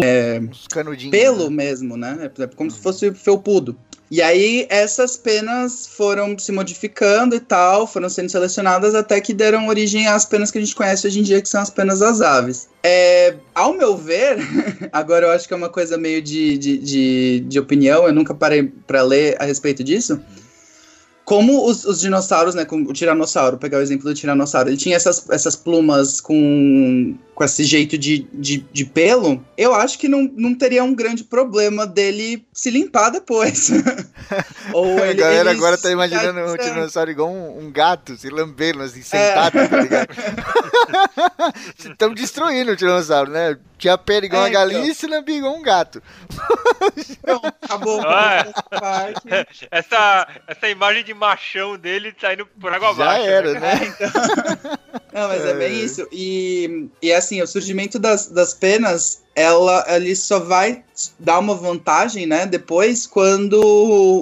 é, 0.00 0.38
uns 0.38 0.66
pelo 1.10 1.50
né? 1.50 1.56
mesmo, 1.56 1.96
né? 1.96 2.27
É 2.38 2.46
como 2.46 2.70
se 2.70 2.78
fosse 2.78 3.12
felpudo. 3.12 3.76
E 4.10 4.22
aí 4.22 4.66
essas 4.70 5.18
penas 5.18 5.86
foram 5.86 6.38
se 6.38 6.50
modificando 6.50 7.36
e 7.36 7.40
tal, 7.40 7.86
foram 7.86 8.08
sendo 8.08 8.30
selecionadas 8.30 8.94
até 8.94 9.20
que 9.20 9.34
deram 9.34 9.68
origem 9.68 10.06
às 10.06 10.24
penas 10.24 10.50
que 10.50 10.56
a 10.56 10.60
gente 10.62 10.74
conhece 10.74 11.06
hoje 11.06 11.20
em 11.20 11.22
dia, 11.22 11.42
que 11.42 11.48
são 11.48 11.60
as 11.60 11.68
penas 11.68 11.98
das 11.98 12.22
aves. 12.22 12.68
É, 12.82 13.36
ao 13.54 13.74
meu 13.74 13.96
ver, 13.98 14.38
agora 14.92 15.26
eu 15.26 15.30
acho 15.30 15.46
que 15.46 15.52
é 15.52 15.56
uma 15.56 15.68
coisa 15.68 15.98
meio 15.98 16.22
de, 16.22 16.56
de, 16.56 16.78
de, 16.78 17.40
de 17.40 17.60
opinião, 17.60 18.06
eu 18.06 18.14
nunca 18.14 18.34
parei 18.34 18.72
para 18.86 19.02
ler 19.02 19.36
a 19.38 19.44
respeito 19.44 19.84
disso 19.84 20.18
como 21.28 21.68
os, 21.68 21.84
os, 21.84 22.00
dinossauros, 22.00 22.54
né, 22.54 22.64
com 22.64 22.80
o 22.84 22.92
tiranossauro, 22.94 23.58
pegar 23.58 23.76
o 23.76 23.82
exemplo 23.82 24.08
do 24.08 24.14
tiranossauro, 24.14 24.70
ele 24.70 24.78
tinha 24.78 24.96
essas, 24.96 25.28
essas 25.28 25.54
plumas 25.54 26.22
com, 26.22 27.14
com 27.38 27.44
esse 27.44 27.62
jeito 27.62 27.96
de, 27.96 28.26
de, 28.34 28.66
de 28.72 28.84
pelo, 28.84 29.40
eu 29.56 29.72
acho 29.72 29.96
que 29.96 30.08
não, 30.08 30.28
não 30.36 30.56
teria 30.56 30.82
um 30.82 30.92
grande 30.92 31.22
problema 31.22 31.86
dele 31.86 32.44
se 32.52 32.68
limpar 32.68 33.10
depois. 33.10 33.70
Ou 34.74 34.98
ele, 34.98 35.22
a 35.22 35.26
galera 35.26 35.52
agora 35.52 35.78
tá 35.78 35.88
imaginando 35.88 36.40
o 36.40 36.52
um 36.52 36.56
tiranossauro 36.56 37.12
igual 37.12 37.30
um, 37.30 37.66
um, 37.66 37.70
gato, 37.70 38.16
se 38.16 38.28
lambendo, 38.28 38.82
assim, 38.82 39.02
sentado, 39.02 39.56
é. 39.56 39.68
tá 39.68 39.76
ligado? 39.80 40.08
Estamos 41.78 42.20
destruindo 42.20 42.72
o 42.72 42.76
tiranossauro, 42.76 43.30
né? 43.30 43.56
Tinha 43.78 43.96
pele 43.96 44.26
igual 44.26 44.42
é, 44.42 44.46
uma 44.46 44.52
galinha 44.52 44.80
então. 44.80 44.90
e 44.90 44.94
se 44.96 45.06
lambia 45.06 45.36
igual 45.36 45.54
um 45.54 45.62
gato. 45.62 46.02
Acabou. 47.62 48.02
É. 49.28 49.46
essa, 49.70 50.28
essa 50.46 50.68
imagem 50.68 51.04
de 51.04 51.14
machão 51.14 51.76
dele 51.76 52.12
tá 52.12 52.32
indo 52.32 52.46
por 52.46 52.72
água 52.72 52.94
Já 52.94 53.04
abaixo. 53.04 53.24
Já 53.24 53.30
era, 53.30 53.52
né? 53.54 53.60
né? 53.60 53.86
Então... 53.86 54.78
Não, 55.12 55.28
mas 55.28 55.44
é. 55.44 55.50
é 55.50 55.54
bem 55.54 55.80
isso. 55.80 56.08
E, 56.12 56.88
e 57.02 57.12
assim, 57.28 57.42
o 57.42 57.46
surgimento 57.46 57.98
das, 57.98 58.28
das 58.28 58.54
penas, 58.54 59.22
ela 59.34 59.84
ele 59.88 60.16
só 60.16 60.38
vai 60.38 60.82
dar 61.18 61.38
uma 61.38 61.54
vantagem, 61.54 62.26
né? 62.26 62.46
Depois, 62.46 63.06
quando 63.06 63.60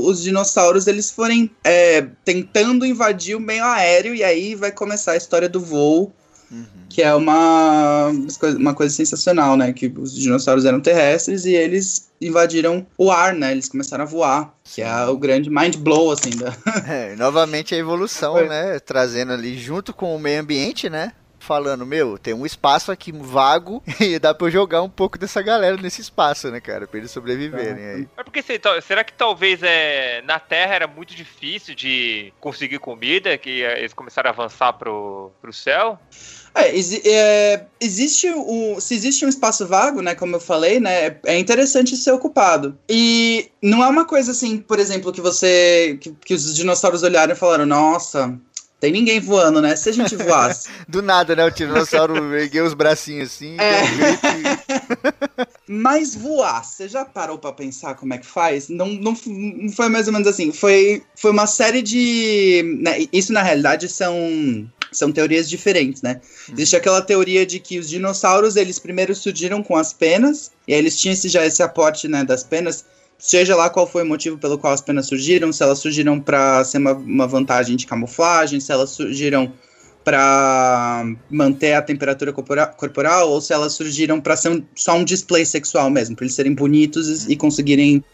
os 0.04 0.22
dinossauros 0.22 0.86
eles 0.86 1.10
forem 1.10 1.50
é, 1.64 2.06
tentando 2.24 2.84
invadir 2.84 3.36
o 3.36 3.40
meio 3.40 3.64
aéreo, 3.64 4.14
e 4.14 4.24
aí 4.24 4.54
vai 4.54 4.72
começar 4.72 5.12
a 5.12 5.16
história 5.16 5.48
do 5.48 5.60
voo 5.60 6.12
Uhum. 6.50 6.64
Que 6.88 7.02
é 7.02 7.14
uma, 7.14 8.10
uma 8.56 8.74
coisa 8.74 8.94
sensacional, 8.94 9.56
né? 9.56 9.72
Que 9.72 9.92
os 9.98 10.14
dinossauros 10.14 10.64
eram 10.64 10.80
terrestres 10.80 11.44
e 11.44 11.52
eles 11.52 12.08
invadiram 12.20 12.86
o 12.96 13.10
ar, 13.10 13.34
né? 13.34 13.52
Eles 13.52 13.68
começaram 13.68 14.04
a 14.04 14.06
voar, 14.06 14.54
que 14.64 14.80
é 14.80 15.06
o 15.06 15.16
grande 15.16 15.50
mind 15.50 15.76
blow, 15.76 16.10
assim. 16.10 16.30
Da... 16.30 16.54
É, 16.86 17.16
novamente 17.16 17.74
a 17.74 17.78
evolução, 17.78 18.34
Foi. 18.34 18.48
né? 18.48 18.78
Trazendo 18.78 19.32
ali 19.32 19.58
junto 19.58 19.92
com 19.92 20.14
o 20.14 20.18
meio 20.18 20.40
ambiente, 20.40 20.88
né? 20.88 21.12
Falando, 21.46 21.86
meu, 21.86 22.18
tem 22.18 22.34
um 22.34 22.44
espaço 22.44 22.90
aqui 22.90 23.12
vago 23.12 23.82
e 24.00 24.18
dá 24.18 24.34
pra 24.34 24.48
eu 24.48 24.50
jogar 24.50 24.82
um 24.82 24.90
pouco 24.90 25.16
dessa 25.16 25.40
galera 25.40 25.76
nesse 25.76 26.00
espaço, 26.00 26.50
né, 26.50 26.60
cara? 26.60 26.86
Pra 26.86 26.98
eles 26.98 27.10
sobreviverem 27.10 27.82
é. 27.82 27.94
aí. 27.94 28.08
Mas 28.16 28.24
porque 28.24 28.42
será 28.42 29.04
que 29.04 29.12
talvez 29.12 29.62
é, 29.62 30.22
na 30.22 30.40
Terra 30.40 30.74
era 30.74 30.86
muito 30.86 31.14
difícil 31.14 31.74
de 31.74 32.32
conseguir 32.40 32.80
comida, 32.80 33.38
que 33.38 33.62
eles 33.62 33.94
começaram 33.94 34.28
a 34.28 34.32
avançar 34.32 34.72
pro, 34.72 35.30
pro 35.40 35.52
céu? 35.52 35.98
É, 36.56 36.72
é, 37.04 37.66
existe 37.78 38.32
o, 38.34 38.80
se 38.80 38.94
existe 38.94 39.26
um 39.26 39.28
espaço 39.28 39.66
vago, 39.66 40.00
né, 40.00 40.14
como 40.14 40.36
eu 40.36 40.40
falei, 40.40 40.80
né, 40.80 41.18
é 41.26 41.38
interessante 41.38 41.96
ser 41.96 42.12
ocupado. 42.12 42.76
E 42.88 43.50
não 43.62 43.84
é 43.84 43.88
uma 43.88 44.06
coisa 44.06 44.32
assim, 44.32 44.58
por 44.58 44.78
exemplo, 44.78 45.12
que 45.12 45.20
você, 45.20 45.98
que, 46.00 46.12
que 46.12 46.34
os 46.34 46.54
dinossauros 46.56 47.02
olharam 47.02 47.34
e 47.34 47.36
falaram, 47.36 47.66
nossa, 47.66 48.34
tem 48.78 48.92
ninguém 48.92 49.18
voando, 49.20 49.62
né? 49.62 49.74
Se 49.74 49.88
a 49.88 49.92
gente 49.92 50.16
voasse. 50.16 50.68
Do 50.86 51.00
nada, 51.00 51.34
né? 51.34 51.44
O 51.44 51.50
dinossauro 51.50 52.34
ergueu 52.36 52.64
os 52.64 52.74
bracinhos 52.74 53.32
assim. 53.32 53.56
É. 53.58 53.82
Um 53.82 55.46
Mas 55.80 56.14
voar, 56.14 56.62
você 56.62 56.88
já 56.88 57.04
parou 57.04 57.38
para 57.38 57.52
pensar 57.52 57.94
como 57.94 58.14
é 58.14 58.18
que 58.18 58.26
faz? 58.26 58.68
Não, 58.68 58.86
não, 58.86 59.16
não, 59.26 59.72
foi 59.72 59.88
mais 59.88 60.06
ou 60.06 60.12
menos 60.12 60.28
assim. 60.28 60.52
Foi, 60.52 61.02
foi 61.16 61.30
uma 61.30 61.46
série 61.46 61.82
de. 61.82 62.78
Né, 62.80 63.06
isso 63.12 63.32
na 63.32 63.42
realidade 63.42 63.88
são 63.88 64.70
são 64.92 65.12
teorias 65.12 65.48
diferentes, 65.48 66.02
né? 66.02 66.20
Uhum. 66.48 66.54
Existe 66.54 66.76
aquela 66.76 67.02
teoria 67.02 67.44
de 67.44 67.58
que 67.58 67.78
os 67.78 67.88
dinossauros, 67.88 68.56
eles 68.56 68.78
primeiro 68.78 69.14
surgiram 69.14 69.62
com 69.62 69.76
as 69.76 69.92
penas, 69.92 70.52
e 70.66 70.72
aí 70.72 70.78
eles 70.78 70.98
tinham 70.98 71.12
esse, 71.12 71.28
já 71.28 71.44
esse 71.44 71.62
aporte, 71.62 72.08
né, 72.08 72.24
das 72.24 72.44
penas, 72.44 72.84
seja 73.18 73.56
lá 73.56 73.70
qual 73.70 73.86
foi 73.86 74.02
o 74.02 74.06
motivo 74.06 74.38
pelo 74.38 74.58
qual 74.58 74.72
as 74.72 74.80
penas 74.80 75.06
surgiram, 75.06 75.52
se 75.52 75.62
elas 75.62 75.78
surgiram 75.78 76.20
para 76.20 76.64
ser 76.64 76.78
uma, 76.78 76.92
uma 76.92 77.26
vantagem 77.26 77.76
de 77.76 77.86
camuflagem, 77.86 78.60
se 78.60 78.72
elas 78.72 78.90
surgiram 78.90 79.52
para 80.04 81.04
manter 81.28 81.72
a 81.72 81.82
temperatura 81.82 82.32
corpora 82.32 82.66
corporal, 82.66 83.28
ou 83.30 83.40
se 83.40 83.52
elas 83.52 83.72
surgiram 83.72 84.20
para 84.20 84.36
ser 84.36 84.50
um, 84.50 84.62
só 84.74 84.94
um 84.94 85.02
display 85.02 85.44
sexual 85.44 85.90
mesmo, 85.90 86.14
para 86.14 86.24
eles 86.24 86.34
serem 86.34 86.54
bonitos 86.54 87.28
e 87.28 87.34
conseguirem 87.34 88.04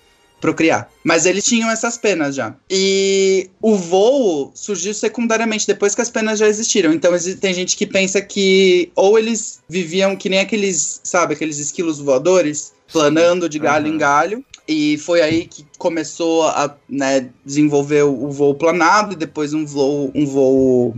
procriar. 0.41 0.91
Mas 1.05 1.25
eles 1.27 1.45
tinham 1.45 1.71
essas 1.71 1.97
penas 1.97 2.35
já. 2.35 2.55
E 2.69 3.49
o 3.61 3.77
voo 3.77 4.51
surgiu 4.55 4.93
secundariamente, 4.93 5.67
depois 5.67 5.95
que 5.95 6.01
as 6.01 6.11
penas 6.11 6.39
já 6.39 6.49
existiram. 6.49 6.93
Então 6.93 7.13
tem 7.41 7.55
gente 7.55 7.77
que 7.77 7.87
pensa 7.87 8.21
que 8.21 8.91
ou 8.95 9.19
eles 9.19 9.61
viviam 9.69 10.17
que 10.17 10.29
nem 10.29 10.41
aqueles, 10.41 11.01
sabe, 11.05 11.35
aqueles 11.35 11.59
esquilos 11.59 12.01
voadores, 12.01 12.73
planando 12.91 13.49
de 13.49 13.59
galho 13.59 13.87
uhum. 13.87 13.95
em 13.95 13.99
galho. 13.99 14.45
E 14.67 14.97
foi 14.99 15.21
aí 15.21 15.47
que 15.47 15.67
começou 15.77 16.47
a 16.47 16.77
né, 16.89 17.31
desenvolver 17.45 18.03
o 18.03 18.31
voo 18.31 18.55
planado 18.55 19.13
e 19.13 19.17
depois 19.17 19.53
um 19.53 19.67
voo, 19.67 20.11
um 20.15 20.25
voo 20.25 20.95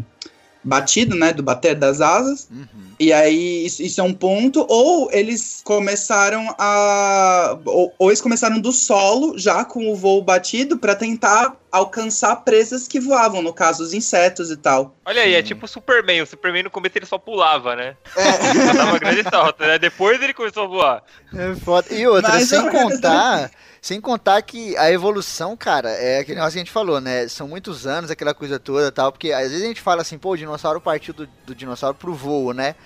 batido, 0.65 1.15
né? 1.15 1.33
Do 1.33 1.43
bater 1.43 1.75
das 1.75 2.01
asas. 2.01 2.49
Uhum. 2.51 2.67
E 2.99 3.13
aí, 3.13 3.67
isso, 3.67 3.83
isso, 3.83 4.01
é 4.01 4.05
um 4.05 4.15
ponto. 4.15 4.65
Ou 4.69 5.11
eles 5.13 5.61
começaram 5.65 6.55
a. 6.59 7.59
Ou, 7.65 7.93
ou, 7.99 8.11
eles 8.11 8.21
começaram 8.21 8.59
do 8.59 8.73
solo, 8.73 9.39
já 9.39 9.65
com 9.65 9.91
o 9.91 9.97
voo 9.97 10.23
batido, 10.23 10.79
para 10.79 10.95
tentar 10.95 11.57
alcançar 11.71 12.37
presas 12.37 12.87
que 12.87 13.01
voavam, 13.01 13.43
no 13.43 13.53
caso, 13.53 13.83
os 13.83 13.93
insetos 13.93 14.51
e 14.51 14.57
tal. 14.57 14.95
Olha 15.05 15.23
aí, 15.23 15.35
é 15.35 15.43
tipo 15.43 15.67
o 15.67 15.69
Superman. 15.69 16.23
O 16.23 16.27
Superman 16.27 16.63
no 16.63 16.71
começo 16.71 16.97
ele 16.97 17.07
só 17.07 17.19
pulava, 17.19 17.75
né? 17.75 17.97
É. 18.17 18.73
Dava 18.73 18.99
grande 18.99 19.23
salto, 19.25 19.61
né? 19.61 19.79
Depois 19.79 20.23
ele 20.23 20.33
começou 20.33 20.65
a 20.65 20.67
voar. 20.67 21.03
É 21.35 21.55
foda. 21.57 21.93
E 21.93 22.07
outra, 22.07 22.31
Mas, 22.31 22.49
sem 22.49 22.71
contar. 22.71 23.51
Sem 23.85 24.01
contar 24.01 24.41
que 24.41 24.75
a 24.79 24.91
evolução, 24.91 25.55
cara, 25.55 25.91
é 25.91 26.21
aquele 26.21 26.37
negócio 26.37 26.55
que 26.55 26.59
a 26.59 26.65
gente 26.65 26.73
falou, 26.73 27.03
né? 27.03 27.29
São 27.29 27.47
muitos 27.47 27.87
anos, 27.87 28.11
aquela 28.11 28.33
coisa 28.33 28.59
toda 28.59 28.91
tal, 28.91 29.13
porque 29.13 29.31
às 29.31 29.51
vezes 29.51 29.63
a 29.63 29.67
gente 29.67 29.83
fala 29.83 30.01
assim, 30.01 30.17
pô, 30.17 30.31
o 30.31 30.37
dinossauro 30.39 30.81
partiu 30.81 31.13
do, 31.13 31.29
do 31.45 31.55
dinossauro 31.55 31.95
pro 31.95 32.15
voo, 32.15 32.55
né? 32.55 32.77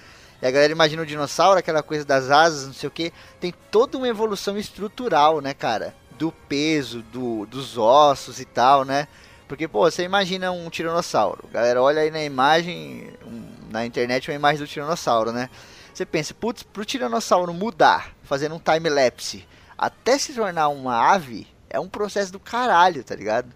E 0.43 0.47
a 0.49 0.51
galera 0.51 0.73
imagina 0.73 1.01
o 1.01 1.07
dinossauro, 1.07 1.57
aquela 1.57 1.85
coisa 1.85 2.05
das 2.05 2.33
asas, 2.33 2.67
não 2.67 2.73
sei 2.73 2.89
o 2.89 2.91
que. 2.91 3.13
Tem 3.39 3.55
toda 3.71 3.97
uma 3.97 4.09
evolução 4.09 4.59
estrutural, 4.59 5.41
né, 5.41 5.55
cara? 5.55 5.95
Do 6.19 6.33
peso, 6.33 7.01
do, 7.13 7.47
dos 7.47 7.79
ossos 7.79 8.41
e 8.41 8.45
tal, 8.45 8.85
né? 8.85 9.07
Porque, 9.47 9.69
pô, 9.69 9.89
você 9.89 10.03
imagina 10.03 10.51
um 10.51 10.69
tiranossauro. 10.69 11.49
Galera, 11.53 11.81
olha 11.81 12.03
aí 12.03 12.11
na 12.11 12.25
imagem, 12.25 13.15
na 13.71 13.87
internet, 13.87 14.29
uma 14.29 14.35
imagem 14.35 14.59
do 14.59 14.67
tiranossauro, 14.67 15.31
né? 15.31 15.49
Você 15.95 16.05
pensa, 16.05 16.35
putz, 16.35 16.65
pro 16.65 16.85
tiranossauro 16.85 17.55
mudar, 17.55 18.17
fazendo 18.25 18.57
um 18.57 18.59
time-lapse 18.59 19.47
até 19.79 20.19
se 20.19 20.35
tornar 20.35 20.69
uma 20.69 21.13
ave, 21.13 21.47
é 21.71 21.79
um 21.79 21.89
processo 21.89 22.33
do 22.33 22.41
caralho, 22.41 23.05
tá 23.05 23.15
ligado? 23.15 23.55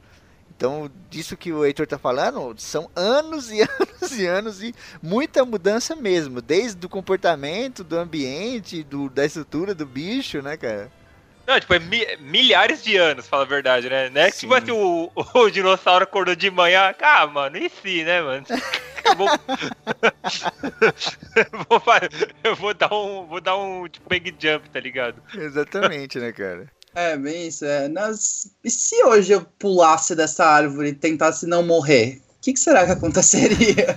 Então, 0.56 0.88
disso 1.10 1.36
que 1.36 1.52
o 1.52 1.64
Heitor 1.64 1.88
tá 1.88 1.98
falando, 1.98 2.54
são 2.56 2.88
anos 2.94 3.50
e 3.50 3.60
anos 3.66 4.18
e 4.18 4.26
anos 4.26 4.62
e 4.62 4.74
muita 5.02 5.44
mudança 5.44 5.96
mesmo, 5.96 6.40
desde 6.40 6.86
o 6.86 6.88
comportamento, 6.88 7.82
do 7.82 7.98
ambiente, 7.98 8.84
do, 8.84 9.10
da 9.10 9.26
estrutura 9.26 9.74
do 9.74 9.84
bicho, 9.84 10.40
né, 10.40 10.56
cara? 10.56 10.88
Não, 11.46 11.58
tipo, 11.58 11.74
é 11.74 11.78
mi 11.78 12.06
milhares 12.20 12.82
de 12.82 12.96
anos, 12.96 13.26
fala 13.26 13.42
a 13.42 13.46
verdade, 13.46 13.88
né? 13.88 14.10
Não 14.10 14.20
é 14.20 14.30
que, 14.30 14.38
tipo 14.38 14.54
assim, 14.54 14.70
o, 14.70 15.10
o, 15.34 15.50
dinossauro 15.50 16.04
acordou 16.04 16.34
de 16.34 16.50
manhã, 16.50 16.94
ah, 17.00 17.26
mano, 17.26 17.56
e 17.56 17.68
se, 17.68 18.04
né, 18.04 18.22
mano? 18.22 18.46
vou... 19.16 19.28
vou, 21.68 21.82
eu 22.44 22.56
vou 22.56 22.74
dar 22.74 22.94
um, 22.94 23.26
vou 23.26 23.40
dar 23.40 23.56
um 23.56 23.88
tipo, 23.88 24.08
big 24.08 24.34
jump, 24.38 24.68
tá 24.70 24.80
ligado? 24.80 25.22
Exatamente, 25.34 26.18
né, 26.18 26.32
cara? 26.32 26.70
É, 26.94 27.16
bem 27.16 27.48
isso. 27.48 27.64
É. 27.64 27.88
Nas... 27.88 28.52
E 28.62 28.70
se 28.70 29.02
hoje 29.04 29.32
eu 29.32 29.40
pulasse 29.58 30.14
dessa 30.14 30.44
árvore 30.44 30.90
e 30.90 30.94
tentasse 30.94 31.46
não 31.46 31.62
morrer? 31.62 32.20
O 32.42 32.44
que, 32.44 32.54
que, 32.54 32.58
será 32.58 32.84
que 32.84 32.90
aconteceria? 32.90 33.96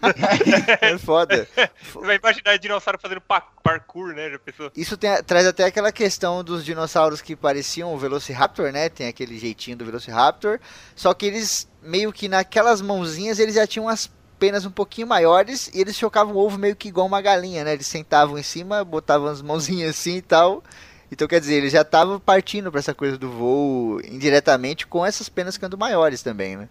é 0.80 0.96
foda. 0.96 1.46
Você 1.92 2.06
vai 2.06 2.16
imaginar 2.16 2.56
dinossauro 2.56 2.98
fazendo 2.98 3.20
parkour, 3.62 4.14
né? 4.14 4.30
Já 4.30 4.38
pensou? 4.38 4.72
Isso 4.74 4.96
tem, 4.96 5.22
traz 5.22 5.46
até 5.46 5.64
aquela 5.64 5.92
questão 5.92 6.42
dos 6.42 6.64
dinossauros 6.64 7.20
que 7.20 7.36
pareciam 7.36 7.92
o 7.92 7.98
Velociraptor, 7.98 8.72
né? 8.72 8.88
Tem 8.88 9.06
aquele 9.06 9.38
jeitinho 9.38 9.76
do 9.76 9.84
Velociraptor. 9.84 10.60
Só 10.96 11.12
que 11.12 11.26
eles, 11.26 11.68
meio 11.82 12.10
que 12.10 12.26
naquelas 12.26 12.80
mãozinhas, 12.80 13.38
eles 13.38 13.54
já 13.54 13.66
tinham 13.66 13.86
as 13.86 14.10
penas 14.38 14.64
um 14.64 14.70
pouquinho 14.70 15.06
maiores 15.06 15.70
e 15.74 15.78
eles 15.78 15.94
chocavam 15.94 16.36
o 16.36 16.38
ovo 16.38 16.56
meio 16.56 16.74
que 16.74 16.88
igual 16.88 17.06
uma 17.06 17.20
galinha, 17.20 17.64
né? 17.64 17.74
Eles 17.74 17.86
sentavam 17.86 18.38
em 18.38 18.42
cima, 18.42 18.82
botavam 18.82 19.26
as 19.26 19.42
mãozinhas 19.42 19.90
assim 19.90 20.16
e 20.16 20.22
tal. 20.22 20.64
Então, 21.12 21.28
quer 21.28 21.38
dizer, 21.38 21.56
eles 21.56 21.72
já 21.72 21.82
estavam 21.82 22.18
partindo 22.18 22.70
para 22.70 22.80
essa 22.80 22.94
coisa 22.94 23.18
do 23.18 23.28
voo 23.30 24.00
indiretamente 24.00 24.86
com 24.86 25.04
essas 25.04 25.28
penas 25.28 25.56
ficando 25.56 25.76
maiores 25.76 26.22
também, 26.22 26.56
né? 26.56 26.66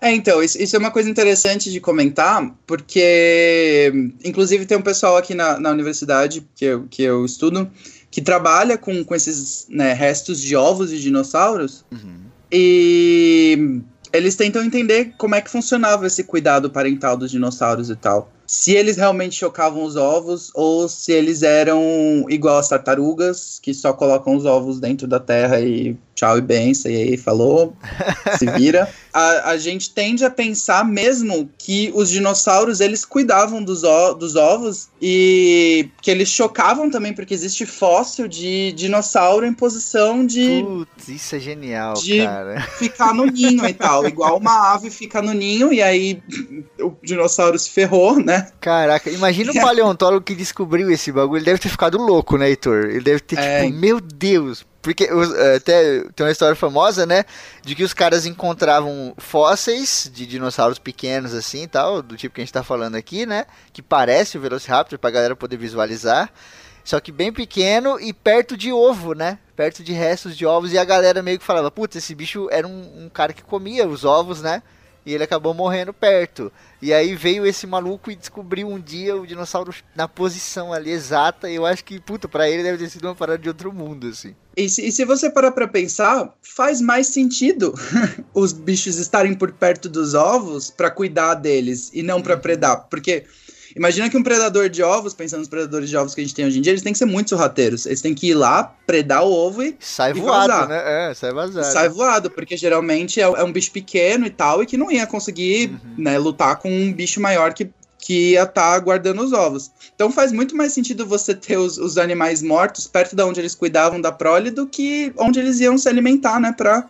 É, 0.00 0.12
então, 0.12 0.42
isso, 0.42 0.60
isso, 0.60 0.76
é 0.76 0.78
uma 0.78 0.90
coisa 0.90 1.08
interessante 1.08 1.70
de 1.70 1.80
comentar, 1.80 2.54
porque, 2.66 4.12
inclusive, 4.24 4.66
tem 4.66 4.76
um 4.76 4.82
pessoal 4.82 5.16
aqui 5.16 5.34
na, 5.34 5.58
na 5.58 5.70
universidade 5.70 6.46
que 6.54 6.64
eu, 6.64 6.86
que 6.88 7.02
eu 7.02 7.24
estudo 7.24 7.70
que 8.10 8.22
trabalha 8.22 8.78
com, 8.78 9.04
com 9.04 9.14
esses 9.14 9.66
né, 9.68 9.92
restos 9.92 10.40
de 10.40 10.56
ovos 10.56 10.90
de 10.90 11.00
dinossauros. 11.02 11.84
Uhum. 11.90 12.20
E 12.50 13.80
eles 14.12 14.36
tentam 14.36 14.64
entender 14.64 15.12
como 15.18 15.34
é 15.34 15.40
que 15.40 15.50
funcionava 15.50 16.06
esse 16.06 16.24
cuidado 16.24 16.70
parental 16.70 17.16
dos 17.16 17.30
dinossauros 17.30 17.90
e 17.90 17.96
tal 17.96 18.32
se 18.46 18.72
eles 18.72 18.96
realmente 18.96 19.36
chocavam 19.36 19.82
os 19.84 19.96
ovos 19.96 20.50
ou 20.54 20.88
se 20.88 21.12
eles 21.12 21.42
eram 21.42 22.24
igual 22.28 22.58
as 22.58 22.68
tartarugas, 22.68 23.58
que 23.60 23.74
só 23.74 23.92
colocam 23.92 24.36
os 24.36 24.44
ovos 24.44 24.78
dentro 24.78 25.06
da 25.06 25.18
terra 25.18 25.60
e 25.60 25.96
tchau 26.16 26.38
e 26.38 26.40
benção, 26.40 26.90
e 26.90 26.96
aí 26.96 27.16
falou, 27.16 27.76
se 28.38 28.46
vira. 28.56 28.88
A, 29.12 29.50
a 29.50 29.56
gente 29.58 29.90
tende 29.90 30.24
a 30.24 30.30
pensar 30.30 30.84
mesmo 30.84 31.48
que 31.58 31.92
os 31.94 32.10
dinossauros 32.10 32.80
eles 32.80 33.04
cuidavam 33.04 33.62
dos, 33.62 33.82
dos 34.18 34.34
ovos 34.34 34.88
e 35.00 35.90
que 36.00 36.10
eles 36.10 36.28
chocavam 36.28 36.90
também, 36.90 37.12
porque 37.12 37.34
existe 37.34 37.66
fóssil 37.66 38.26
de 38.26 38.72
dinossauro 38.72 39.46
em 39.46 39.52
posição 39.52 40.26
de. 40.26 40.62
Putz, 40.62 41.08
isso 41.08 41.36
é 41.36 41.38
genial, 41.38 41.94
de 41.94 42.22
cara. 42.22 42.62
Ficar 42.78 43.14
no 43.14 43.26
ninho 43.26 43.66
e 43.66 43.74
tal. 43.74 44.06
Igual 44.08 44.38
uma 44.38 44.72
ave 44.72 44.90
fica 44.90 45.20
no 45.20 45.34
ninho 45.34 45.72
e 45.72 45.82
aí 45.82 46.22
o 46.80 46.94
dinossauro 47.02 47.58
se 47.58 47.70
ferrou, 47.70 48.18
né? 48.18 48.35
Caraca, 48.60 49.10
imagina 49.10 49.52
o 49.52 49.54
paleontólogo 49.60 50.24
que 50.24 50.34
descobriu 50.34 50.90
esse 50.90 51.12
bagulho. 51.12 51.38
Ele 51.38 51.44
deve 51.46 51.58
ter 51.58 51.68
ficado 51.68 51.98
louco, 51.98 52.36
né, 52.36 52.48
Heitor? 52.48 52.86
Ele 52.86 53.00
deve 53.00 53.20
ter, 53.20 53.38
é... 53.38 53.64
tipo, 53.64 53.76
meu 53.76 54.00
Deus. 54.00 54.64
Porque 54.82 55.04
eh, 55.04 55.56
até 55.56 56.00
tem 56.14 56.24
uma 56.24 56.30
história 56.30 56.54
famosa, 56.54 57.04
né? 57.04 57.24
De 57.62 57.74
que 57.74 57.82
os 57.82 57.92
caras 57.92 58.24
encontravam 58.24 59.14
fósseis 59.18 60.08
de 60.14 60.24
dinossauros 60.24 60.78
pequenos, 60.78 61.34
assim 61.34 61.64
e 61.64 61.66
tal, 61.66 62.00
do 62.00 62.16
tipo 62.16 62.34
que 62.34 62.40
a 62.40 62.44
gente 62.44 62.52
tá 62.52 62.62
falando 62.62 62.94
aqui, 62.94 63.26
né? 63.26 63.46
Que 63.72 63.82
parece 63.82 64.38
o 64.38 64.40
Velociraptor, 64.40 64.96
pra 64.96 65.10
galera 65.10 65.34
poder 65.34 65.56
visualizar. 65.56 66.30
Só 66.84 67.00
que 67.00 67.10
bem 67.10 67.32
pequeno 67.32 67.98
e 67.98 68.12
perto 68.12 68.56
de 68.56 68.72
ovo, 68.72 69.12
né? 69.12 69.40
Perto 69.56 69.82
de 69.82 69.92
restos 69.92 70.36
de 70.36 70.46
ovos. 70.46 70.72
E 70.72 70.78
a 70.78 70.84
galera 70.84 71.20
meio 71.20 71.36
que 71.36 71.44
falava: 71.44 71.68
Putz, 71.68 71.96
esse 71.96 72.14
bicho 72.14 72.46
era 72.52 72.64
um, 72.64 73.06
um 73.06 73.08
cara 73.08 73.32
que 73.32 73.42
comia 73.42 73.88
os 73.88 74.04
ovos, 74.04 74.40
né? 74.40 74.62
E 75.06 75.14
ele 75.14 75.22
acabou 75.22 75.54
morrendo 75.54 75.94
perto. 75.94 76.52
E 76.82 76.92
aí 76.92 77.14
veio 77.14 77.46
esse 77.46 77.64
maluco 77.64 78.10
e 78.10 78.16
descobriu 78.16 78.68
um 78.68 78.80
dia 78.80 79.14
o 79.14 79.24
dinossauro 79.24 79.72
na 79.94 80.08
posição 80.08 80.72
ali 80.72 80.90
exata. 80.90 81.48
E 81.48 81.54
eu 81.54 81.64
acho 81.64 81.84
que, 81.84 82.00
puta, 82.00 82.26
pra 82.26 82.50
ele 82.50 82.64
deve 82.64 82.78
ter 82.78 82.90
sido 82.90 83.04
uma 83.04 83.14
parada 83.14 83.38
de 83.38 83.48
outro 83.48 83.72
mundo, 83.72 84.08
assim. 84.08 84.34
E 84.56 84.68
se, 84.68 84.84
e 84.84 84.90
se 84.90 85.04
você 85.04 85.30
parar 85.30 85.52
pra 85.52 85.68
pensar, 85.68 86.34
faz 86.42 86.80
mais 86.80 87.06
sentido 87.06 87.72
os 88.34 88.52
bichos 88.52 88.96
estarem 88.98 89.34
por 89.34 89.52
perto 89.52 89.88
dos 89.88 90.12
ovos 90.14 90.70
para 90.70 90.90
cuidar 90.90 91.34
deles 91.34 91.90
e 91.94 92.02
não 92.02 92.20
para 92.20 92.34
uhum. 92.34 92.40
predar. 92.40 92.88
Porque 92.90 93.24
Imagina 93.76 94.08
que 94.08 94.16
um 94.16 94.22
predador 94.22 94.70
de 94.70 94.82
ovos, 94.82 95.12
pensando 95.12 95.40
nos 95.40 95.48
predadores 95.48 95.90
de 95.90 95.96
ovos 95.96 96.14
que 96.14 96.20
a 96.22 96.24
gente 96.24 96.34
tem 96.34 96.46
hoje 96.46 96.58
em 96.58 96.62
dia, 96.62 96.72
eles 96.72 96.82
têm 96.82 96.92
que 96.94 96.98
ser 96.98 97.04
muito 97.04 97.28
sorrateiros. 97.30 97.84
Eles 97.84 98.00
têm 98.00 98.14
que 98.14 98.28
ir 98.28 98.34
lá, 98.34 98.74
predar 98.86 99.22
o 99.22 99.30
ovo 99.30 99.62
e. 99.62 99.76
Sai 99.78 100.12
e 100.12 100.14
voado, 100.14 100.48
vazar. 100.52 100.68
né? 100.68 101.10
É, 101.10 101.14
sai 101.14 101.32
vazado. 101.32 101.66
Sai 101.72 101.88
voado, 101.90 102.30
porque 102.30 102.56
geralmente 102.56 103.20
é, 103.20 103.24
é 103.24 103.44
um 103.44 103.52
bicho 103.52 103.70
pequeno 103.70 104.26
e 104.26 104.30
tal, 104.30 104.62
e 104.62 104.66
que 104.66 104.76
não 104.78 104.90
ia 104.90 105.06
conseguir 105.06 105.68
Uhum. 105.70 105.94
né, 105.98 106.18
lutar 106.18 106.56
com 106.56 106.70
um 106.70 106.90
bicho 106.92 107.20
maior 107.20 107.52
que, 107.52 107.68
que 107.98 108.30
ia 108.32 108.44
estar 108.44 108.78
guardando 108.80 109.20
os 109.22 109.32
ovos. 109.32 109.70
Então 109.94 110.10
faz 110.10 110.32
muito 110.32 110.56
mais 110.56 110.72
sentido 110.72 111.04
você 111.04 111.34
ter 111.34 111.58
os, 111.58 111.76
os 111.76 111.98
animais 111.98 112.42
mortos 112.42 112.86
perto 112.86 113.14
de 113.14 113.22
onde 113.22 113.40
eles 113.40 113.54
cuidavam 113.54 114.00
da 114.00 114.10
prole 114.12 114.50
do 114.50 114.66
que 114.66 115.12
onde 115.18 115.38
eles 115.38 115.60
iam 115.60 115.76
se 115.76 115.88
alimentar, 115.88 116.40
né? 116.40 116.54
Pra, 116.56 116.88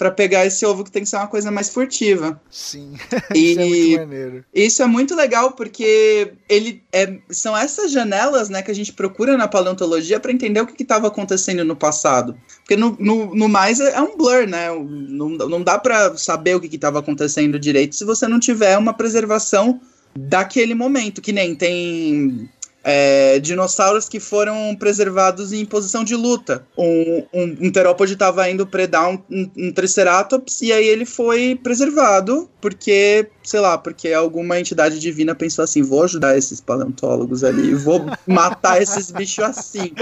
pra 0.00 0.10
pegar 0.10 0.46
esse 0.46 0.64
ovo 0.64 0.82
que 0.82 0.90
tem 0.90 1.02
que 1.02 1.08
ser 1.10 1.16
uma 1.16 1.26
coisa 1.26 1.50
mais 1.50 1.68
furtiva. 1.68 2.40
Sim. 2.50 2.94
E 3.36 3.52
Isso 3.52 3.60
é 3.60 3.66
muito 3.66 3.98
maneiro. 3.98 4.44
isso 4.54 4.82
é 4.82 4.86
muito 4.86 5.14
legal 5.14 5.52
porque 5.52 6.32
ele 6.48 6.82
é, 6.90 7.18
são 7.28 7.54
essas 7.54 7.92
janelas 7.92 8.48
né, 8.48 8.62
que 8.62 8.70
a 8.70 8.74
gente 8.74 8.94
procura 8.94 9.36
na 9.36 9.46
paleontologia 9.46 10.18
para 10.18 10.32
entender 10.32 10.58
o 10.62 10.66
que 10.66 10.82
estava 10.82 11.06
acontecendo 11.08 11.66
no 11.66 11.76
passado. 11.76 12.34
Porque 12.60 12.76
no, 12.76 12.96
no, 12.98 13.34
no 13.34 13.46
mais 13.46 13.78
é, 13.78 13.92
é 13.92 14.00
um 14.00 14.16
blur, 14.16 14.46
né? 14.46 14.68
Não, 14.70 15.28
não 15.28 15.62
dá 15.62 15.78
para 15.78 16.16
saber 16.16 16.56
o 16.56 16.60
que 16.60 16.74
estava 16.74 16.98
acontecendo 16.98 17.58
direito 17.58 17.94
se 17.94 18.04
você 18.06 18.26
não 18.26 18.40
tiver 18.40 18.78
uma 18.78 18.94
preservação 18.94 19.82
daquele 20.16 20.74
momento. 20.74 21.20
Que 21.20 21.32
nem 21.32 21.54
tem 21.54 22.48
é, 22.82 23.38
dinossauros 23.38 24.08
que 24.08 24.18
foram 24.18 24.74
preservados 24.76 25.52
em 25.52 25.64
posição 25.64 26.02
de 26.02 26.14
luta. 26.14 26.66
Um, 26.76 27.24
um, 27.32 27.56
um 27.62 27.72
terópode 27.72 28.14
estava 28.14 28.48
indo 28.48 28.66
predar 28.66 29.08
um, 29.08 29.18
um, 29.30 29.50
um 29.56 29.72
triceratops 29.72 30.62
e 30.62 30.72
aí 30.72 30.86
ele 30.86 31.04
foi 31.04 31.58
preservado 31.62 32.48
porque, 32.60 33.28
sei 33.50 33.58
lá, 33.58 33.76
porque 33.76 34.12
alguma 34.12 34.60
entidade 34.60 35.00
divina 35.00 35.34
pensou 35.34 35.64
assim: 35.64 35.82
vou 35.82 36.04
ajudar 36.04 36.38
esses 36.38 36.60
paleontólogos 36.60 37.42
ali, 37.42 37.74
vou 37.74 38.06
matar 38.24 38.80
esses 38.80 39.10
bichos 39.10 39.42
assim. 39.44 39.92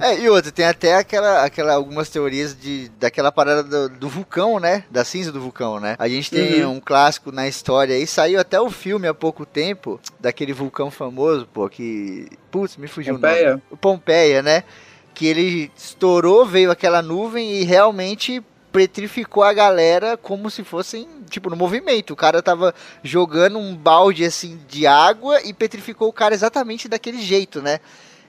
É, 0.00 0.18
e 0.18 0.28
outra, 0.28 0.50
tem 0.50 0.64
até 0.64 0.96
aquela, 0.96 1.44
aquela 1.44 1.74
algumas 1.74 2.08
teorias 2.08 2.56
de, 2.58 2.90
daquela 2.98 3.30
parada 3.30 3.62
do, 3.62 3.88
do 3.96 4.08
vulcão, 4.08 4.58
né? 4.58 4.82
Da 4.90 5.04
cinza 5.04 5.30
do 5.30 5.40
vulcão, 5.40 5.78
né? 5.78 5.94
A 6.00 6.08
gente 6.08 6.30
tem 6.30 6.64
Uhum. 6.64 6.72
um 6.72 6.80
clássico 6.80 7.30
na 7.30 7.46
história 7.46 7.94
aí, 7.94 8.06
saiu 8.08 8.40
até 8.40 8.60
o 8.60 8.70
filme 8.70 9.06
há 9.06 9.14
pouco 9.14 9.46
tempo, 9.46 10.00
daquele 10.18 10.52
vulcão 10.52 10.90
famoso, 10.90 11.46
pô, 11.52 11.68
que. 11.68 12.28
Putz, 12.50 12.76
me 12.76 12.88
fugiu 12.88 13.14
o 13.14 13.18
nome. 13.18 13.28
Pompeia? 13.34 13.62
O 13.70 13.76
Pompeia, 13.76 14.42
né? 14.42 14.64
Que 15.14 15.26
ele 15.26 15.70
estourou, 15.76 16.44
veio 16.44 16.72
aquela 16.72 17.00
nuvem 17.00 17.52
e 17.60 17.64
realmente 17.64 18.42
petrificou 18.72 19.42
a 19.42 19.52
galera 19.52 20.16
como 20.16 20.50
se 20.50 20.62
fossem, 20.62 21.08
tipo, 21.30 21.48
no 21.50 21.56
movimento. 21.56 22.12
O 22.12 22.16
cara 22.16 22.42
tava 22.42 22.74
jogando 23.02 23.58
um 23.58 23.74
balde 23.74 24.24
assim 24.24 24.60
de 24.68 24.86
água 24.86 25.40
e 25.42 25.52
petrificou 25.52 26.08
o 26.08 26.12
cara 26.12 26.34
exatamente 26.34 26.88
daquele 26.88 27.20
jeito, 27.20 27.62
né? 27.62 27.80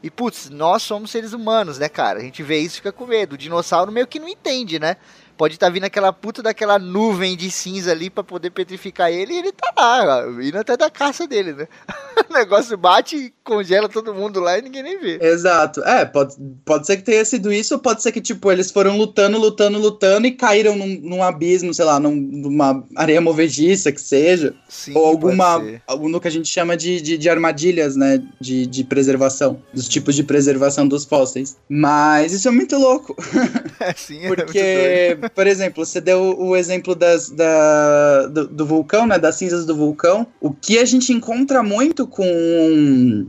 E 0.02 0.10
putz, 0.10 0.50
nós 0.50 0.84
somos 0.84 1.12
seres 1.12 1.34
humanos, 1.34 1.80
né, 1.80 1.90
cara? 1.90 2.20
A 2.20 2.22
gente 2.22 2.44
vê 2.44 2.60
isso 2.60 2.76
e 2.76 2.78
fica 2.78 2.92
com 2.92 3.06
medo. 3.06 3.34
O 3.34 3.38
dinossauro 3.38 3.92
meio 3.92 4.08
que 4.08 4.20
não 4.20 4.28
entende, 4.28 4.80
né? 4.80 4.98
Pode 5.38 5.54
estar 5.54 5.70
vindo 5.70 5.84
aquela 5.84 6.12
puta 6.12 6.42
daquela 6.42 6.80
nuvem 6.80 7.38
de 7.38 7.52
cinza 7.52 7.92
ali 7.92 8.10
pra 8.10 8.24
poder 8.24 8.50
petrificar 8.50 9.12
ele 9.12 9.34
e 9.34 9.38
ele 9.38 9.52
tá 9.52 9.72
lá, 9.78 10.26
indo 10.42 10.58
até 10.58 10.76
da 10.76 10.90
caça 10.90 11.28
dele, 11.28 11.54
né? 11.54 11.68
o 12.30 12.34
negócio 12.34 12.76
bate 12.78 13.16
e 13.16 13.34
congela 13.44 13.88
todo 13.88 14.14
mundo 14.14 14.40
lá 14.40 14.58
e 14.58 14.62
ninguém 14.64 14.84
nem 14.84 15.00
vê. 15.00 15.20
Exato. 15.22 15.82
É, 15.84 16.06
pode, 16.06 16.36
pode 16.66 16.88
ser 16.88 16.98
que 16.98 17.04
tenha 17.04 17.24
sido 17.24 17.54
isso, 17.54 17.76
ou 17.76 17.80
pode 17.80 18.02
ser 18.02 18.12
que, 18.12 18.20
tipo, 18.20 18.52
eles 18.52 18.72
foram 18.72 18.98
lutando, 18.98 19.38
lutando, 19.38 19.78
lutando 19.78 20.26
e 20.28 20.32
caíram 20.32 20.76
num, 20.76 21.00
num 21.02 21.24
abismo, 21.24 21.74
sei 21.74 21.86
lá, 21.86 22.00
num- 22.00 22.16
numa 22.16 22.84
areia 22.96 23.22
movediça 23.22 23.92
que 23.92 24.02
seja. 24.02 24.54
Sim, 24.68 24.94
ou 24.96 25.06
alguma. 25.06 25.64
Algum 25.86 26.20
que 26.20 26.28
a 26.28 26.32
gente 26.32 26.48
chama 26.50 26.76
de, 26.76 27.00
de, 27.00 27.18
de 27.18 27.30
armadilhas, 27.30 27.96
né? 27.96 28.22
De, 28.40 28.66
de 28.66 28.84
preservação. 28.84 29.62
Dos 29.74 29.88
tipos 29.88 30.16
de 30.16 30.24
preservação 30.24 30.88
dos 30.88 31.06
fósseis. 31.06 31.58
Mas 31.70 32.34
isso 32.34 32.48
é 32.48 32.52
muito 32.52 32.76
louco. 32.78 33.16
É, 33.80 33.94
sim, 33.94 34.26
é. 34.26 34.28
Porque, 34.28 35.18
por 35.34 35.48
exemplo, 35.48 35.86
você 35.86 36.02
deu 36.02 36.38
o 36.40 36.56
exemplo 36.56 36.96
das, 36.96 37.30
da, 37.30 38.28
do, 38.28 38.48
do 38.48 38.66
vulcão, 38.66 39.08
né? 39.08 39.18
Das 39.18 39.36
cinzas 39.36 39.66
do 39.66 39.76
vulcão. 39.76 40.28
O 40.42 40.52
que 40.52 40.78
a 40.80 40.86
gente 40.86 41.12
encontra 41.14 41.64
muito 41.64 42.08
com. 42.08 43.28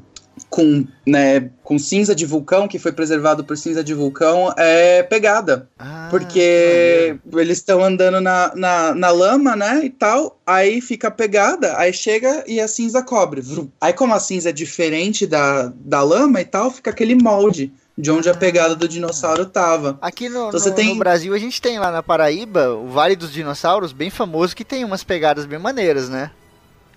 Com, 0.48 0.86
né, 1.04 1.50
com 1.64 1.78
cinza 1.80 2.14
de 2.14 2.24
vulcão, 2.24 2.68
que 2.68 2.78
foi 2.78 2.92
preservado 2.92 3.44
por 3.44 3.58
cinza 3.58 3.82
de 3.82 3.92
vulcão, 3.92 4.54
é 4.56 5.02
pegada. 5.02 5.68
Ah, 5.76 6.06
que 6.06 6.10
Porque 6.10 7.18
eles 7.34 7.58
estão 7.58 7.82
andando 7.82 8.20
na, 8.20 8.52
na, 8.54 8.94
na 8.94 9.10
lama, 9.10 9.56
né, 9.56 9.80
e 9.84 9.90
tal, 9.90 10.40
aí 10.46 10.80
fica 10.80 11.10
pegada, 11.10 11.76
aí 11.76 11.92
chega 11.92 12.44
e 12.46 12.60
a 12.60 12.68
cinza 12.68 13.02
cobre. 13.02 13.42
Aí 13.80 13.92
como 13.92 14.14
a 14.14 14.20
cinza 14.20 14.50
é 14.50 14.52
diferente 14.52 15.26
da, 15.26 15.72
da 15.74 16.02
lama 16.04 16.40
e 16.40 16.44
tal, 16.44 16.70
fica 16.70 16.90
aquele 16.90 17.16
molde 17.16 17.72
de 17.98 18.10
onde 18.12 18.30
a 18.30 18.34
pegada 18.34 18.76
do 18.76 18.86
dinossauro 18.86 19.44
tava. 19.44 19.98
Aqui 20.00 20.28
no, 20.28 20.46
Então 20.48 20.52
você 20.60 20.70
no- 20.70 20.74
tem- 20.76 20.88
no 20.90 20.98
Brasil 21.00 21.34
a 21.34 21.38
gente 21.38 21.60
tem 21.60 21.80
lá 21.80 21.90
na 21.90 22.02
Paraíba 22.02 22.70
o 22.70 22.86
Vale 22.88 23.16
dos 23.16 23.32
Dinossauros, 23.32 23.92
bem 23.92 24.08
famoso, 24.08 24.54
que 24.54 24.64
tem 24.64 24.84
umas 24.84 25.02
pegadas 25.02 25.44
bem 25.44 25.58
maneiras, 25.58 26.08
né? 26.08 26.30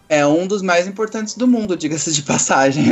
É 0.08 0.28
um 0.28 0.46
dos 0.46 0.62
mais 0.62 0.88
importantes 0.88 1.36
do 1.36 1.48
mundo, 1.48 1.78
diga-se 1.78 2.12
de 2.12 2.22
passagem. 2.22 2.84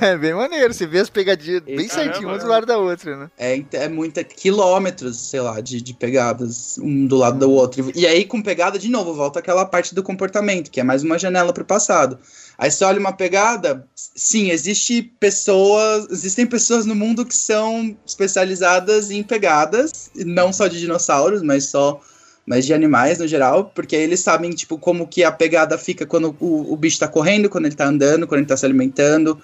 É 0.00 0.16
bem 0.16 0.32
maneiro, 0.32 0.72
você 0.72 0.86
vê 0.86 1.00
as 1.00 1.10
pegadinhas 1.10 1.60
bem 1.60 1.86
certinho, 1.86 2.28
uma 2.28 2.38
do 2.38 2.46
lado 2.48 2.64
da 2.64 2.78
outra, 2.78 3.14
né? 3.14 3.30
É, 3.38 3.62
é 3.72 3.88
muita 3.90 4.24
quilômetros, 4.24 5.18
sei 5.18 5.40
lá, 5.40 5.60
de, 5.60 5.82
de 5.82 5.92
pegadas, 5.92 6.78
um 6.78 7.06
do 7.06 7.16
lado 7.16 7.38
do 7.38 7.50
outro. 7.50 7.92
E 7.94 8.06
aí, 8.06 8.24
com 8.24 8.40
pegada, 8.40 8.78
de 8.78 8.88
novo, 8.88 9.12
volta 9.12 9.38
aquela 9.38 9.66
parte 9.66 9.94
do 9.94 10.02
comportamento, 10.02 10.70
que 10.70 10.80
é 10.80 10.82
mais 10.82 11.02
uma 11.02 11.18
janela 11.18 11.52
pro 11.52 11.64
passado. 11.64 12.18
Aí 12.58 12.70
você 12.70 12.84
olha 12.84 12.98
uma 12.98 13.12
pegada, 13.12 13.86
sim, 13.94 14.50
existe 14.50 15.02
pessoas, 15.02 16.06
existem 16.10 16.46
pessoas 16.46 16.86
no 16.86 16.94
mundo 16.94 17.26
que 17.26 17.36
são 17.36 17.94
especializadas 18.06 19.10
em 19.10 19.22
pegadas, 19.22 20.10
não 20.14 20.52
só 20.52 20.66
de 20.66 20.80
dinossauros, 20.80 21.42
mas 21.42 21.64
só 21.64 22.00
mas 22.46 22.64
de 22.64 22.72
animais 22.72 23.18
no 23.18 23.26
geral, 23.26 23.72
porque 23.74 23.96
eles 23.96 24.20
sabem, 24.20 24.52
tipo, 24.52 24.78
como 24.78 25.08
que 25.08 25.24
a 25.24 25.32
pegada 25.32 25.76
fica 25.76 26.06
quando 26.06 26.34
o, 26.38 26.72
o 26.72 26.76
bicho 26.76 27.00
tá 27.00 27.08
correndo, 27.08 27.50
quando 27.50 27.66
ele 27.66 27.74
tá 27.74 27.86
andando, 27.86 28.24
quando 28.26 28.38
ele 28.38 28.46
tá 28.46 28.56
se 28.56 28.64
alimentando, 28.64 29.42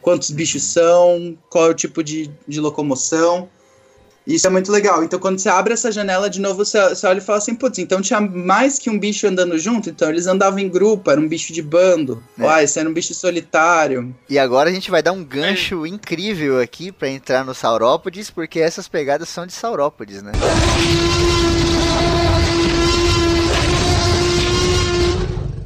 quantos 0.00 0.30
bichos 0.30 0.62
são, 0.62 1.36
qual 1.50 1.66
é 1.66 1.70
o 1.70 1.74
tipo 1.74 2.02
de, 2.02 2.30
de 2.46 2.60
locomoção. 2.60 3.48
Isso 4.26 4.46
é 4.46 4.50
muito 4.50 4.72
legal. 4.72 5.04
Então, 5.04 5.18
quando 5.18 5.38
você 5.38 5.48
abre 5.48 5.74
essa 5.74 5.92
janela 5.92 6.30
de 6.30 6.40
novo, 6.40 6.64
você, 6.64 6.88
você 6.88 7.06
olha 7.06 7.18
e 7.18 7.20
fala 7.20 7.38
assim, 7.38 7.54
putz, 7.54 7.78
então 7.78 8.00
tinha 8.00 8.20
mais 8.20 8.78
que 8.78 8.88
um 8.88 8.98
bicho 8.98 9.26
andando 9.26 9.58
junto, 9.58 9.90
então 9.90 10.08
eles 10.08 10.26
andavam 10.26 10.58
em 10.58 10.68
grupo, 10.68 11.10
era 11.10 11.20
um 11.20 11.28
bicho 11.28 11.52
de 11.52 11.62
bando. 11.62 12.22
É. 12.38 12.42
Uai, 12.42 12.64
esse 12.64 12.78
era 12.78 12.88
um 12.88 12.92
bicho 12.92 13.14
solitário. 13.14 14.14
E 14.28 14.38
agora 14.38 14.70
a 14.70 14.72
gente 14.72 14.90
vai 14.90 15.02
dar 15.02 15.12
um 15.12 15.22
gancho 15.22 15.86
incrível 15.86 16.60
aqui 16.60 16.90
pra 16.90 17.08
entrar 17.08 17.44
no 17.44 17.54
Saurópodes, 17.54 18.30
porque 18.30 18.60
essas 18.60 18.88
pegadas 18.88 19.28
são 19.28 19.46
de 19.46 19.52
Saurópodes, 19.52 20.22
né? 20.22 20.32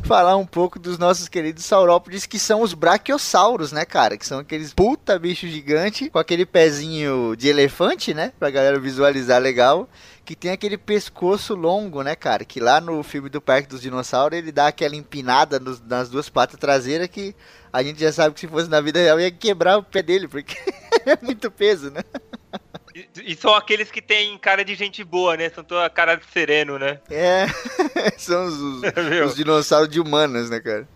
Falar 0.09 0.39
um 0.39 0.47
pouco 0.47 0.79
dos 0.79 0.97
nossos 0.97 1.29
queridos 1.29 1.67
saurópodes, 1.67 2.25
que 2.25 2.39
são 2.39 2.63
os 2.63 2.73
braquiossauros, 2.73 3.73
né, 3.73 3.85
cara? 3.85 4.17
Que 4.17 4.27
são 4.27 4.39
aqueles 4.39 4.73
puta 4.73 5.19
bicho 5.19 5.47
gigante, 5.47 6.09
com 6.09 6.19
aquele 6.19 6.47
pezinho 6.47 7.37
de 7.37 7.47
elefante, 7.47 8.15
né? 8.15 8.33
Pra 8.39 8.49
galera 8.49 8.81
visualizar 8.81 9.39
legal. 9.39 9.87
Que 10.29 10.37
tem 10.37 10.51
aquele 10.51 10.77
pescoço 10.77 11.55
longo, 11.55 12.03
né, 12.03 12.15
cara? 12.15 12.45
Que 12.45 12.61
lá 12.61 12.83
no 12.83 13.03
filme 13.03 13.31
do 13.31 13.41
Parque 13.41 13.67
dos 13.67 13.81
Dinossauros 13.81 14.37
ele 14.37 14.53
dá 14.53 14.67
aquela 14.67 14.95
empinada 14.95 15.59
nos- 15.59 15.81
nas 15.81 16.11
duas 16.11 16.29
patas 16.29 16.61
traseiras 16.61 17.09
que 17.09 17.35
a 17.73 17.83
gente 17.83 17.99
já 17.99 18.13
sabe 18.13 18.35
que 18.35 18.41
se 18.41 18.47
fosse 18.47 18.69
na 18.69 18.79
vida 18.79 18.99
real 18.99 19.19
ia 19.19 19.31
quebrar 19.31 19.79
o 19.79 19.83
pé 19.83 20.03
dele, 20.03 20.29
porque 20.29 20.55
é 21.07 21.17
muito 21.23 21.51
peso, 21.51 21.91
né? 21.91 22.03
E, 22.95 23.09
e 23.33 23.35
são 23.35 23.55
aqueles 23.55 23.91
que 23.91 24.03
têm 24.03 24.37
cara 24.37 24.63
de 24.63 24.75
gente 24.75 25.03
boa, 25.03 25.35
né? 25.35 25.49
São 25.49 25.65
toda 25.65 25.89
cara 25.89 26.15
de 26.17 26.27
sereno, 26.31 26.79
né? 26.79 27.01
É, 27.11 27.47
são 28.19 28.45
os, 28.49 28.55
os- 28.61 28.83
os 29.31 29.35
dinossauros 29.35 29.89
de 29.89 29.99
humanas, 29.99 30.51
né, 30.51 30.61
cara? 30.61 30.87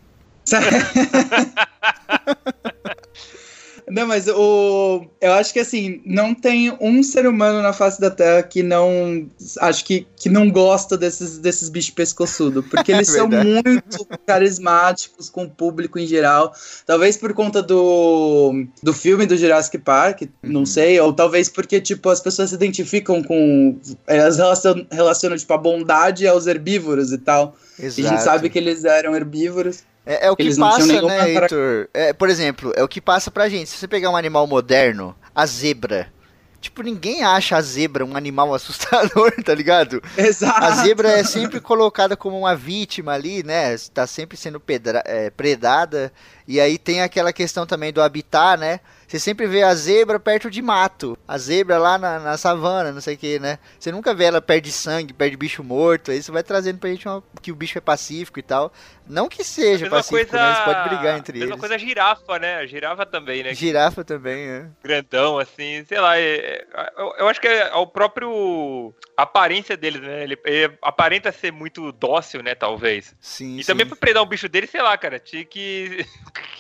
Não, 3.89 4.07
mas 4.07 4.29
o. 4.29 5.05
Eu 5.21 5.33
acho 5.33 5.53
que 5.53 5.61
assim, 5.61 6.01
não 6.05 6.35
tem 6.35 6.77
um 6.81 7.03
ser 7.03 7.27
humano 7.27 7.61
na 7.61 7.73
face 7.73 8.01
da 8.01 8.11
Terra 8.11 8.43
que 8.43 8.63
não. 8.63 9.27
Acho 9.61 9.85
que, 9.85 10.07
que 10.17 10.29
não 10.29 10.51
gosta 10.51 10.97
desses, 10.97 11.39
desses 11.39 11.69
bichos 11.69 11.91
pescoçudos. 11.91 12.65
Porque 12.71 12.93
eles 12.93 13.09
são 13.11 13.29
muito 13.29 14.07
carismáticos 14.27 15.29
com 15.29 15.45
o 15.45 15.51
público 15.51 15.99
em 15.99 16.07
geral. 16.07 16.55
Talvez 16.87 17.17
por 17.17 17.33
conta 17.35 17.63
do, 17.63 18.65
do 18.83 18.93
filme 18.93 19.27
do 19.27 19.37
Jurassic 19.37 19.79
Park, 19.79 20.23
não 20.43 20.61
Uhum. 20.61 20.67
sei. 20.67 21.01
Ou 21.01 21.13
talvez 21.13 21.49
porque, 21.49 21.81
tipo, 21.81 22.09
as 22.09 22.21
pessoas 22.21 22.51
se 22.51 22.55
identificam 22.55 23.23
com. 23.23 23.79
Elas 24.07 24.37
relacionam, 24.37 24.87
relacionam 24.91 25.37
tipo, 25.37 25.53
a 25.53 25.59
bondade 25.59 26.27
aos 26.27 26.47
herbívoros 26.47 27.13
e 27.13 27.19
tal. 27.19 27.57
Exato. 27.79 28.01
E 28.01 28.07
a 28.07 28.11
gente 28.11 28.23
sabe 28.23 28.49
que 28.51 28.59
eles 28.59 28.85
eram 28.85 29.15
herbívoros. 29.17 29.81
É, 30.05 30.27
é 30.27 30.31
o 30.31 30.37
que 30.37 30.43
Eles 30.43 30.59
passa, 30.59 31.03
né, 31.03 31.31
Heitor? 31.31 31.89
É, 31.95 32.13
por 32.13 32.29
exemplo, 32.29 32.73
é 32.77 32.83
o 32.83 32.89
que 32.89 33.01
passa 33.01 33.31
pra 33.31 33.49
gente. 33.49 33.71
Se 33.71 33.77
você 33.77 33.89
pegar 33.89 34.11
um 34.11 34.17
animal 34.17 34.47
moderno, 34.47 35.15
a 35.35 35.47
zebra, 35.47 36.13
tipo, 36.61 36.83
ninguém 36.83 37.23
acha 37.23 37.57
a 37.57 37.61
zebra 37.61 38.05
um 38.05 38.17
animal 38.17 38.53
assustador, 38.55 39.33
tá 39.45 39.55
ligado? 39.55 40.03
Exato. 40.17 40.65
A 40.65 40.71
zebra 40.83 41.09
é 41.11 41.25
sempre 41.25 41.61
colocada 41.61 42.17
como 42.17 42.39
uma 42.39 42.57
vítima 42.57 43.13
ali, 43.13 43.43
né? 43.43 43.77
Tá 43.95 44.07
sempre 44.07 44.37
sendo 44.37 44.59
pedra, 44.59 45.03
é, 45.07 45.31
predada. 45.31 46.13
E 46.47 46.61
aí 46.61 46.79
tem 46.79 47.03
aquela 47.03 47.33
questão 47.33 47.67
também 47.67 47.93
do 47.93 48.03
habitat, 48.03 48.59
né? 48.59 48.81
Você 49.13 49.19
sempre 49.19 49.47
vê 49.47 49.63
a 49.63 49.75
zebra 49.75 50.19
perto 50.19 50.51
de 50.51 50.63
mato. 50.63 51.19
A 51.29 51.37
zebra 51.37 51.77
lá 51.77 51.99
na, 51.99 52.19
na 52.19 52.39
savana, 52.39 52.93
não 52.93 53.01
sei 53.03 53.15
o 53.15 53.19
que, 53.19 53.39
né? 53.39 53.59
Você 53.79 53.93
nunca 53.93 54.15
vê 54.15 54.25
ela 54.25 54.41
perto 54.41 54.65
de 54.65 54.73
sangue, 54.73 55.13
perto 55.13 55.33
de 55.33 55.37
bicho 55.37 55.63
morto. 55.63 56.11
Aí 56.11 56.23
você 56.23 56.33
vai 56.33 56.43
trazendo 56.43 56.79
pra 56.79 56.89
gente 56.89 57.07
uma, 57.07 57.23
que 57.43 57.53
o 57.53 57.55
bicho 57.55 57.77
é 57.77 57.81
pacífico 57.83 58.39
e 58.39 58.43
tal. 58.43 58.73
Não 59.07 59.29
que 59.29 59.45
seja 59.45 59.91
pacífico, 59.91 60.31
coisa... 60.31 60.43
né? 60.43 60.53
Eles 60.53 60.65
podem 60.65 60.89
brigar 60.89 61.19
entre 61.19 61.39
mesma 61.39 61.45
eles. 61.45 61.49
Mesma 61.51 61.59
coisa 61.59 61.75
a 61.75 61.79
girafa, 61.79 62.39
né? 62.39 62.57
A 62.57 62.67
girafa 62.67 63.05
também, 63.05 63.43
né? 63.43 63.53
Girafa 63.53 64.03
também, 64.03 64.49
é. 64.49 64.67
Grandão, 64.83 65.39
assim, 65.39 65.85
sei 65.87 66.01
lá. 66.01 66.19
É, 66.19 66.65
é, 66.75 66.93
eu, 66.97 67.15
eu, 67.19 67.29
acho 67.29 67.39
que 67.39 67.49
é 67.49 67.75
o 67.75 67.87
próprio 67.87 68.95
aparência 69.15 69.77
deles, 69.77 70.01
né? 70.01 70.23
Ele, 70.23 70.39
ele, 70.47 70.73
aparenta 70.81 71.31
ser 71.33 71.53
muito 71.53 71.93
dócil, 71.93 72.43
né? 72.43 72.55
Talvez. 72.55 73.15
Sim. 73.21 73.59
E 73.59 73.65
sim. 73.65 73.73
também 73.73 73.87
pra 73.87 73.97
predar 73.97 74.23
um 74.23 74.27
bicho 74.27 74.49
dele, 74.49 74.67
sei 74.67 74.81
lá, 74.81 74.97
cara. 74.97 75.19
Tinha 75.19 75.45
que. 75.45 76.07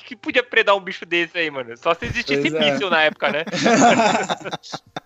que 0.04 0.14
podia 0.14 0.42
predar 0.42 0.76
um 0.76 0.80
bicho 0.80 1.06
desse 1.06 1.38
aí, 1.38 1.50
mano? 1.50 1.74
Só 1.78 1.94
se 1.94 2.04
existisse 2.04 2.41
é. 2.48 2.90
na 2.90 3.02
época, 3.02 3.30
né? 3.30 3.44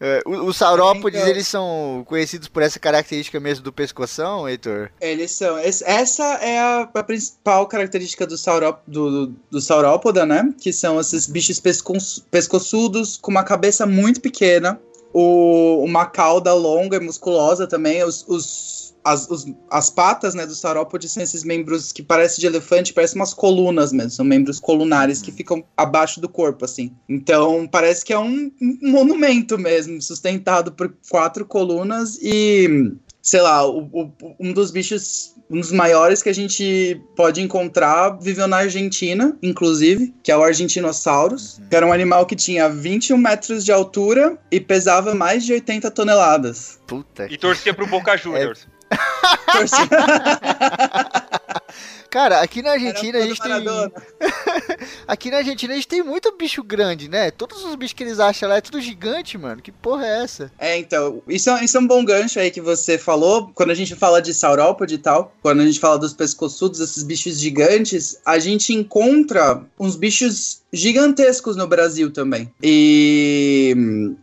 é, 0.00 0.22
os 0.26 0.56
saurópodes, 0.56 1.20
então... 1.20 1.30
eles 1.30 1.46
são 1.46 2.04
conhecidos 2.06 2.48
por 2.48 2.62
essa 2.62 2.78
característica 2.78 3.38
mesmo 3.40 3.64
do 3.64 3.72
pescoção, 3.72 4.48
Heitor? 4.48 4.90
Eles 5.00 5.32
são. 5.32 5.58
Essa 5.58 6.24
é 6.42 6.58
a, 6.58 6.88
a 6.92 7.02
principal 7.02 7.66
característica 7.66 8.26
do, 8.26 8.36
sauró, 8.36 8.78
do, 8.86 9.26
do, 9.26 9.36
do, 9.50 9.60
saurópoda, 9.60 10.24
né? 10.24 10.52
Que 10.60 10.72
são 10.72 11.00
esses 11.00 11.26
bichos 11.26 11.60
pesco, 11.60 11.94
pescoçudos 12.30 13.16
com 13.16 13.30
uma 13.30 13.44
cabeça 13.44 13.86
muito 13.86 14.20
pequena, 14.20 14.80
o, 15.12 15.82
uma 15.84 16.06
cauda 16.06 16.52
longa 16.52 16.96
e 16.96 17.00
musculosa 17.00 17.66
também, 17.66 18.02
os, 18.04 18.24
os 18.28 18.85
as, 19.06 19.30
os, 19.30 19.46
as 19.70 19.88
patas 19.88 20.34
né, 20.34 20.44
do 20.44 20.54
saurópode 20.54 21.08
são 21.08 21.22
esses 21.22 21.44
membros 21.44 21.92
que 21.92 22.02
parecem 22.02 22.40
de 22.40 22.46
elefante, 22.46 22.92
parecem 22.92 23.20
umas 23.20 23.32
colunas 23.32 23.92
mesmo, 23.92 24.10
são 24.10 24.24
membros 24.24 24.58
colunares 24.58 25.22
que 25.22 25.30
ficam 25.30 25.64
abaixo 25.76 26.20
do 26.20 26.28
corpo, 26.28 26.64
assim. 26.64 26.92
Então 27.08 27.68
parece 27.68 28.04
que 28.04 28.12
é 28.12 28.18
um, 28.18 28.50
um 28.60 28.90
monumento 28.90 29.56
mesmo, 29.56 30.02
sustentado 30.02 30.72
por 30.72 30.92
quatro 31.08 31.46
colunas 31.46 32.18
e 32.20 32.92
sei 33.26 33.42
lá, 33.42 33.68
o, 33.68 33.80
o, 33.92 34.12
um 34.38 34.52
dos 34.52 34.70
bichos, 34.70 35.34
um 35.50 35.58
dos 35.58 35.72
maiores 35.72 36.22
que 36.22 36.28
a 36.28 36.32
gente 36.32 37.00
pode 37.16 37.42
encontrar, 37.42 38.10
viveu 38.20 38.46
na 38.46 38.58
Argentina, 38.58 39.36
inclusive, 39.42 40.14
que 40.22 40.30
é 40.30 40.36
o 40.36 40.44
Argentinosaurus, 40.44 41.58
uhum. 41.58 41.68
que 41.68 41.74
era 41.74 41.84
um 41.84 41.92
animal 41.92 42.24
que 42.24 42.36
tinha 42.36 42.68
21 42.68 43.18
metros 43.18 43.64
de 43.64 43.72
altura 43.72 44.38
e 44.48 44.60
pesava 44.60 45.12
mais 45.12 45.44
de 45.44 45.52
80 45.54 45.90
toneladas. 45.90 46.78
Puta. 46.86 47.26
E 47.28 47.36
torcia 47.36 47.74
pro 47.74 47.88
Boca 47.88 48.14
Juniors. 48.18 48.68
É... 48.72 48.75
Of 48.90 49.46
course. 49.46 49.72
Cara, 52.16 52.40
aqui 52.40 52.62
na 52.62 52.70
Argentina 52.70 53.18
a 53.18 53.26
gente 53.26 53.38
tem. 53.38 53.52
aqui 55.06 55.30
na 55.30 55.36
Argentina 55.36 55.74
a 55.74 55.76
gente 55.76 55.86
tem 55.86 56.02
muito 56.02 56.34
bicho 56.34 56.62
grande, 56.62 57.10
né? 57.10 57.30
Todos 57.30 57.62
os 57.62 57.74
bichos 57.74 57.92
que 57.92 58.02
eles 58.02 58.18
acham 58.18 58.48
lá 58.48 58.56
é 58.56 58.60
tudo 58.62 58.80
gigante, 58.80 59.36
mano. 59.36 59.60
Que 59.60 59.70
porra 59.70 60.06
é 60.06 60.22
essa? 60.22 60.50
É, 60.58 60.78
então, 60.78 61.22
isso, 61.28 61.50
é, 61.50 61.62
isso 61.62 61.76
é 61.76 61.80
um 61.80 61.86
bom 61.86 62.02
gancho 62.02 62.40
aí 62.40 62.50
que 62.50 62.62
você 62.62 62.96
falou. 62.96 63.50
Quando 63.54 63.70
a 63.70 63.74
gente 63.74 63.94
fala 63.94 64.22
de 64.22 64.32
saurópode 64.32 64.94
e 64.94 64.98
tal, 64.98 65.30
quando 65.42 65.60
a 65.60 65.66
gente 65.66 65.78
fala 65.78 65.98
dos 65.98 66.14
pescoçudos, 66.14 66.80
esses 66.80 67.02
bichos 67.02 67.38
gigantes, 67.38 68.18
a 68.24 68.38
gente 68.38 68.72
encontra 68.72 69.62
uns 69.78 69.94
bichos 69.94 70.62
gigantescos 70.76 71.56
no 71.56 71.66
Brasil 71.66 72.10
também. 72.10 72.52
E, 72.62 73.74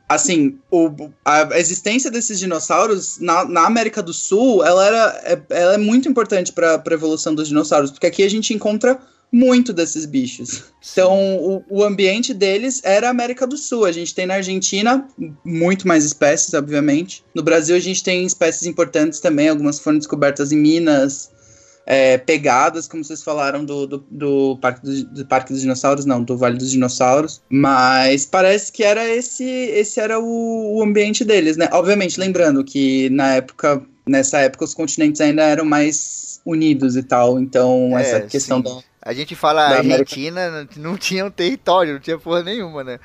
assim, 0.07 0.57
o, 0.71 0.89
a 1.25 1.57
existência 1.57 2.11
desses 2.11 2.39
dinossauros 2.39 3.19
na, 3.19 3.45
na 3.45 3.65
América 3.65 4.01
do 4.01 4.13
Sul, 4.13 4.63
ela, 4.63 4.85
era, 4.85 5.21
é, 5.23 5.41
ela 5.49 5.73
é 5.73 5.77
muito 5.77 6.07
importante 6.07 6.51
para 6.51 6.75
a 6.75 6.93
evolução 6.93 7.33
dos 7.33 7.47
dinossauros, 7.47 7.82
porque 7.91 8.07
aqui 8.07 8.23
a 8.23 8.29
gente 8.29 8.53
encontra 8.53 8.99
muito 9.33 9.73
desses 9.73 10.05
bichos. 10.05 10.65
Então, 10.91 11.37
o, 11.37 11.63
o, 11.67 11.83
ambiente 11.83 12.35
deles 12.35 12.81
era 12.83 13.07
a 13.07 13.09
América 13.09 13.47
do 13.47 13.57
Sul. 13.57 13.83
A 13.83 13.91
gente 13.91 14.13
tem 14.13 14.27
na 14.27 14.35
Argentina 14.35 15.07
muito 15.43 15.87
mais 15.87 16.05
espécies, 16.05 16.53
obviamente. 16.53 17.23
No 17.33 17.41
Brasil, 17.41 17.75
a 17.75 17.79
gente 17.79 18.03
tem 18.03 18.23
espécies 18.25 18.67
importantes 18.67 19.19
também. 19.19 19.49
Algumas 19.49 19.79
foram 19.79 19.97
descobertas 19.97 20.51
em 20.51 20.57
Minas, 20.57 21.31
é, 21.85 22.17
pegadas, 22.17 22.87
como 22.87 23.03
vocês 23.03 23.23
falaram, 23.23 23.65
do, 23.65 23.87
do, 23.87 24.05
do, 24.09 24.57
Parque 24.61 24.85
do, 24.85 25.03
do, 25.05 25.25
Parque 25.25 25.51
dos 25.51 25.61
Dinossauros, 25.61 26.05
não, 26.05 26.23
do 26.23 26.37
Vale 26.37 26.57
dos 26.57 26.71
Dinossauros. 26.71 27.41
Mas 27.49 28.27
parece 28.27 28.71
que 28.71 28.83
era 28.83 29.09
esse, 29.09 29.43
esse 29.43 29.99
era 29.99 30.19
o, 30.19 30.77
o 30.77 30.83
ambiente 30.83 31.25
deles, 31.25 31.57
né? 31.57 31.69
Obviamente, 31.71 32.19
lembrando 32.19 32.63
que 32.63 33.09
na 33.09 33.35
época, 33.35 33.81
nessa 34.07 34.39
época, 34.39 34.65
os 34.65 34.73
continentes 34.73 35.19
ainda 35.21 35.43
eram 35.43 35.65
mais 35.65 36.32
unidos 36.45 36.95
e 36.95 37.03
tal. 37.03 37.39
Então, 37.39 37.97
é, 37.97 38.01
essa 38.01 38.21
questão 38.21 38.57
sim. 38.57 38.63
da 38.63 38.93
a 39.05 39.11
gente 39.11 39.35
fala 39.35 39.67
da 39.67 39.77
Argentina, 39.79 40.47
América... 40.47 40.79
não 40.79 40.95
tinha 40.95 41.25
um 41.25 41.29
território, 41.29 41.95
não 41.95 41.99
tinha 41.99 42.17
porra 42.17 42.41
nenhuma, 42.41 42.85
né? 42.85 42.99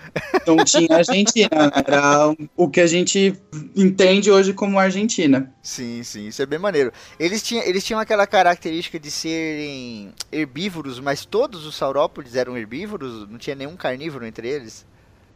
Não 0.46 0.64
tinha 0.64 0.86
Argentina, 0.96 1.48
era 1.74 2.36
o 2.56 2.70
que 2.70 2.80
a 2.80 2.86
gente 2.86 3.34
entende 3.74 4.30
hoje 4.30 4.52
como 4.52 4.78
Argentina. 4.78 5.52
Sim, 5.60 6.04
sim, 6.04 6.28
isso 6.28 6.40
é 6.40 6.46
bem 6.46 6.58
maneiro. 6.58 6.92
Eles 7.18 7.42
tinham, 7.42 7.64
eles 7.64 7.82
tinham 7.82 7.98
aquela 7.98 8.28
característica 8.28 8.96
de 8.96 9.10
serem 9.10 10.12
herbívoros, 10.30 11.00
mas 11.00 11.24
todos 11.24 11.66
os 11.66 11.74
saurópodes 11.74 12.36
eram 12.36 12.56
herbívoros? 12.56 13.28
Não 13.28 13.36
tinha 13.36 13.56
nenhum 13.56 13.74
carnívoro 13.74 14.24
entre 14.24 14.48
eles? 14.48 14.86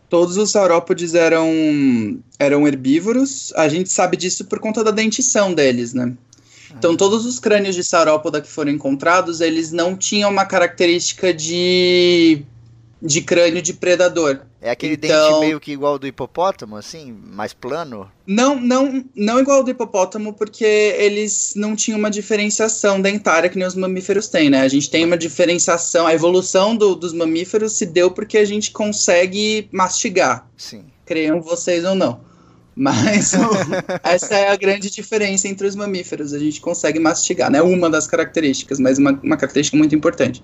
Todos 0.09 0.37
os 0.37 0.53
saurópodes 0.53 1.15
eram, 1.15 1.51
eram 2.39 2.69
herbívoros. 2.69 3.53
A 3.57 3.69
gente 3.69 3.91
sabe 3.91 4.17
disso 4.17 4.45
por 4.45 4.61
conta 4.61 4.85
da 4.85 4.93
dentição 4.93 5.53
deles, 5.53 5.93
né? 5.93 6.15
Então, 6.77 6.97
todos 6.97 7.25
os 7.27 7.39
crânios 7.39 7.75
de 7.75 7.85
saurópoda 7.85 8.41
que 8.41 8.49
foram 8.49 8.71
encontrados, 8.71 9.41
eles 9.41 9.73
não 9.73 9.97
tinham 9.97 10.31
uma 10.31 10.45
característica 10.45 11.33
de, 11.33 12.45
de 13.01 13.21
crânio 13.23 13.63
de 13.63 13.73
predador. 13.75 14.41
É 14.65 14.71
aquele 14.71 14.95
então, 14.95 15.31
dente 15.31 15.41
meio 15.41 15.59
que 15.59 15.73
igual 15.73 15.95
ao 15.95 15.99
do 15.99 16.07
hipopótamo, 16.07 16.77
assim, 16.77 17.13
mais 17.13 17.53
plano? 17.53 18.09
Não, 18.25 18.61
não, 18.61 19.05
não 19.13 19.41
igual 19.41 19.59
ao 19.59 19.65
do 19.65 19.73
hipopótamo, 19.73 20.33
porque 20.33 20.65
eles 20.65 21.55
não 21.57 21.75
tinham 21.75 21.99
uma 21.99 22.09
diferenciação 22.09 23.01
dentária 23.01 23.51
que 23.51 23.59
nem 23.59 23.67
os 23.67 23.75
mamíferos 23.75 24.29
têm, 24.29 24.49
né? 24.49 24.61
A 24.61 24.69
gente 24.69 24.89
tem 24.89 25.05
uma 25.05 25.19
diferenciação, 25.19 26.07
a 26.07 26.15
evolução 26.15 26.77
do, 26.77 26.95
dos 26.95 27.13
mamíferos 27.13 27.73
se 27.73 27.85
deu 27.85 28.13
porque 28.13 28.39
a 28.39 28.45
gente 28.45 28.71
consegue 28.71 29.69
mastigar. 29.73 30.49
Sim. 30.57 30.85
Creiam 31.05 31.41
vocês 31.41 31.85
ou 31.85 31.97
não. 31.97 32.21
Mas 32.75 33.33
essa 34.03 34.35
é 34.35 34.49
a 34.51 34.57
grande 34.57 34.91
diferença 34.91 35.47
entre 35.47 35.67
os 35.67 35.77
mamíferos. 35.77 36.33
A 36.33 36.39
gente 36.39 36.61
consegue 36.61 36.99
mastigar, 36.99 37.51
né? 37.51 37.61
Uma 37.61 37.91
das 37.91 38.07
características, 38.07 38.81
mas 38.81 38.99
uma, 38.99 39.13
uma 39.23 39.37
característica 39.37 39.77
muito 39.77 39.95
importante. 39.95 40.43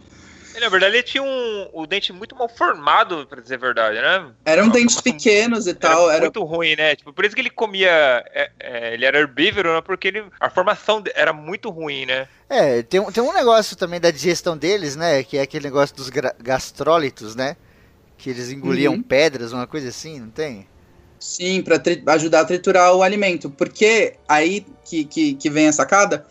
E, 0.58 0.60
na 0.60 0.68
verdade, 0.68 0.96
ele 0.96 1.02
tinha 1.04 1.22
um, 1.22 1.68
o 1.72 1.86
dente 1.86 2.12
muito 2.12 2.34
mal 2.34 2.48
formado, 2.48 3.24
pra 3.28 3.40
dizer 3.40 3.54
a 3.54 3.58
verdade, 3.58 3.96
né? 4.00 4.26
Eram 4.44 4.68
dentes 4.68 5.00
pequenos 5.00 5.68
e 5.68 5.74
tal. 5.74 6.08
Era, 6.08 6.16
era, 6.16 6.24
muito 6.24 6.42
ruim, 6.42 6.74
né? 6.74 6.96
Tipo, 6.96 7.12
por 7.12 7.24
isso 7.24 7.32
que 7.32 7.40
ele 7.40 7.50
comia. 7.50 7.88
É, 8.34 8.50
é, 8.58 8.94
ele 8.94 9.06
era 9.06 9.20
herbívoro, 9.20 9.72
né? 9.72 9.80
Porque 9.80 10.08
ele, 10.08 10.24
a 10.40 10.50
formação 10.50 11.00
era 11.14 11.32
muito 11.32 11.70
ruim, 11.70 12.06
né? 12.06 12.26
É, 12.50 12.82
tem, 12.82 13.00
tem 13.12 13.22
um 13.22 13.32
negócio 13.32 13.76
também 13.76 14.00
da 14.00 14.10
digestão 14.10 14.56
deles, 14.56 14.96
né? 14.96 15.22
Que 15.22 15.38
é 15.38 15.42
aquele 15.42 15.64
negócio 15.64 15.94
dos 15.94 16.10
gastrólitos, 16.10 17.36
né? 17.36 17.56
Que 18.16 18.30
eles 18.30 18.50
engoliam 18.50 18.94
uhum. 18.94 19.02
pedras, 19.02 19.52
uma 19.52 19.66
coisa 19.66 19.90
assim, 19.90 20.18
não 20.18 20.30
tem? 20.30 20.66
Sim, 21.20 21.62
para 21.62 21.80
ajudar 22.14 22.40
a 22.40 22.44
triturar 22.44 22.94
o 22.94 23.02
alimento. 23.02 23.50
Porque 23.50 24.14
aí 24.28 24.64
que, 24.84 25.04
que, 25.04 25.34
que 25.34 25.50
vem 25.50 25.68
a 25.68 25.72
sacada, 25.72 26.24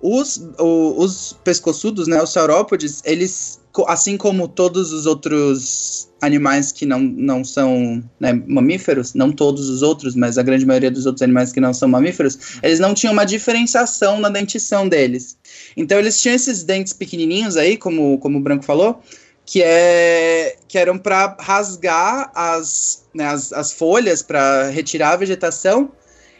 os, 0.00 0.36
o, 0.58 1.02
os 1.02 1.36
pescoçudos, 1.44 2.06
né, 2.06 2.22
os 2.22 2.30
saurópodes, 2.32 3.02
eles, 3.04 3.60
assim 3.86 4.16
como 4.16 4.46
todos 4.46 4.92
os 4.92 5.06
outros 5.06 6.08
animais 6.20 6.70
que 6.72 6.84
não, 6.84 7.00
não 7.00 7.44
são 7.44 8.02
né, 8.20 8.32
mamíferos, 8.46 9.14
não 9.14 9.32
todos 9.32 9.68
os 9.68 9.82
outros, 9.82 10.14
mas 10.14 10.38
a 10.38 10.42
grande 10.42 10.66
maioria 10.66 10.90
dos 10.90 11.06
outros 11.06 11.22
animais 11.22 11.52
que 11.52 11.60
não 11.60 11.72
são 11.72 11.88
mamíferos, 11.88 12.58
eles 12.62 12.78
não 12.78 12.94
tinham 12.94 13.12
uma 13.12 13.24
diferenciação 13.24 14.20
na 14.20 14.28
dentição 14.28 14.88
deles. 14.88 15.36
Então 15.76 15.98
eles 15.98 16.20
tinham 16.20 16.34
esses 16.34 16.62
dentes 16.62 16.92
pequenininhos 16.92 17.56
aí, 17.56 17.76
como, 17.76 18.18
como 18.18 18.38
o 18.38 18.42
Branco 18.42 18.64
falou, 18.64 19.02
que, 19.46 19.62
é, 19.62 20.56
que 20.66 20.76
eram 20.76 20.98
para 20.98 21.36
rasgar 21.38 22.32
as, 22.34 23.06
né, 23.14 23.26
as, 23.26 23.52
as 23.52 23.72
folhas, 23.72 24.20
para 24.20 24.68
retirar 24.70 25.12
a 25.12 25.16
vegetação, 25.16 25.92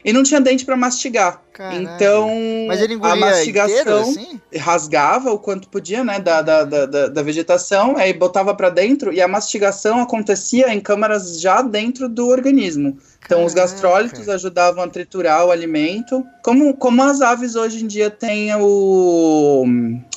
e 0.04 0.12
não 0.12 0.22
tinha 0.22 0.40
dente 0.40 0.64
para 0.64 0.76
mastigar. 0.76 1.42
Caralho. 1.52 1.82
Então, 1.82 2.30
a 3.02 3.16
mastigação 3.16 3.80
inteiro, 3.80 3.98
assim? 3.98 4.40
rasgava 4.56 5.32
o 5.32 5.38
quanto 5.38 5.68
podia, 5.68 6.04
né, 6.04 6.20
da, 6.20 6.42
da, 6.42 6.64
da, 6.64 7.08
da 7.08 7.22
vegetação, 7.22 7.96
aí 7.96 8.12
botava 8.12 8.54
para 8.54 8.70
dentro 8.70 9.12
e 9.12 9.20
a 9.20 9.26
mastigação 9.26 10.00
acontecia 10.00 10.72
em 10.72 10.80
câmaras 10.80 11.40
já 11.40 11.60
dentro 11.62 12.08
do 12.08 12.28
organismo. 12.28 12.98
Então, 13.24 13.38
Caraca. 13.38 13.46
os 13.46 13.54
gastrólitos 13.54 14.28
ajudavam 14.28 14.84
a 14.84 14.88
triturar 14.88 15.44
o 15.44 15.50
alimento. 15.50 16.24
Como, 16.44 16.76
como 16.76 17.02
as 17.02 17.20
aves 17.20 17.56
hoje 17.56 17.82
em 17.82 17.86
dia 17.88 18.08
têm 18.08 18.54
o, 18.54 19.64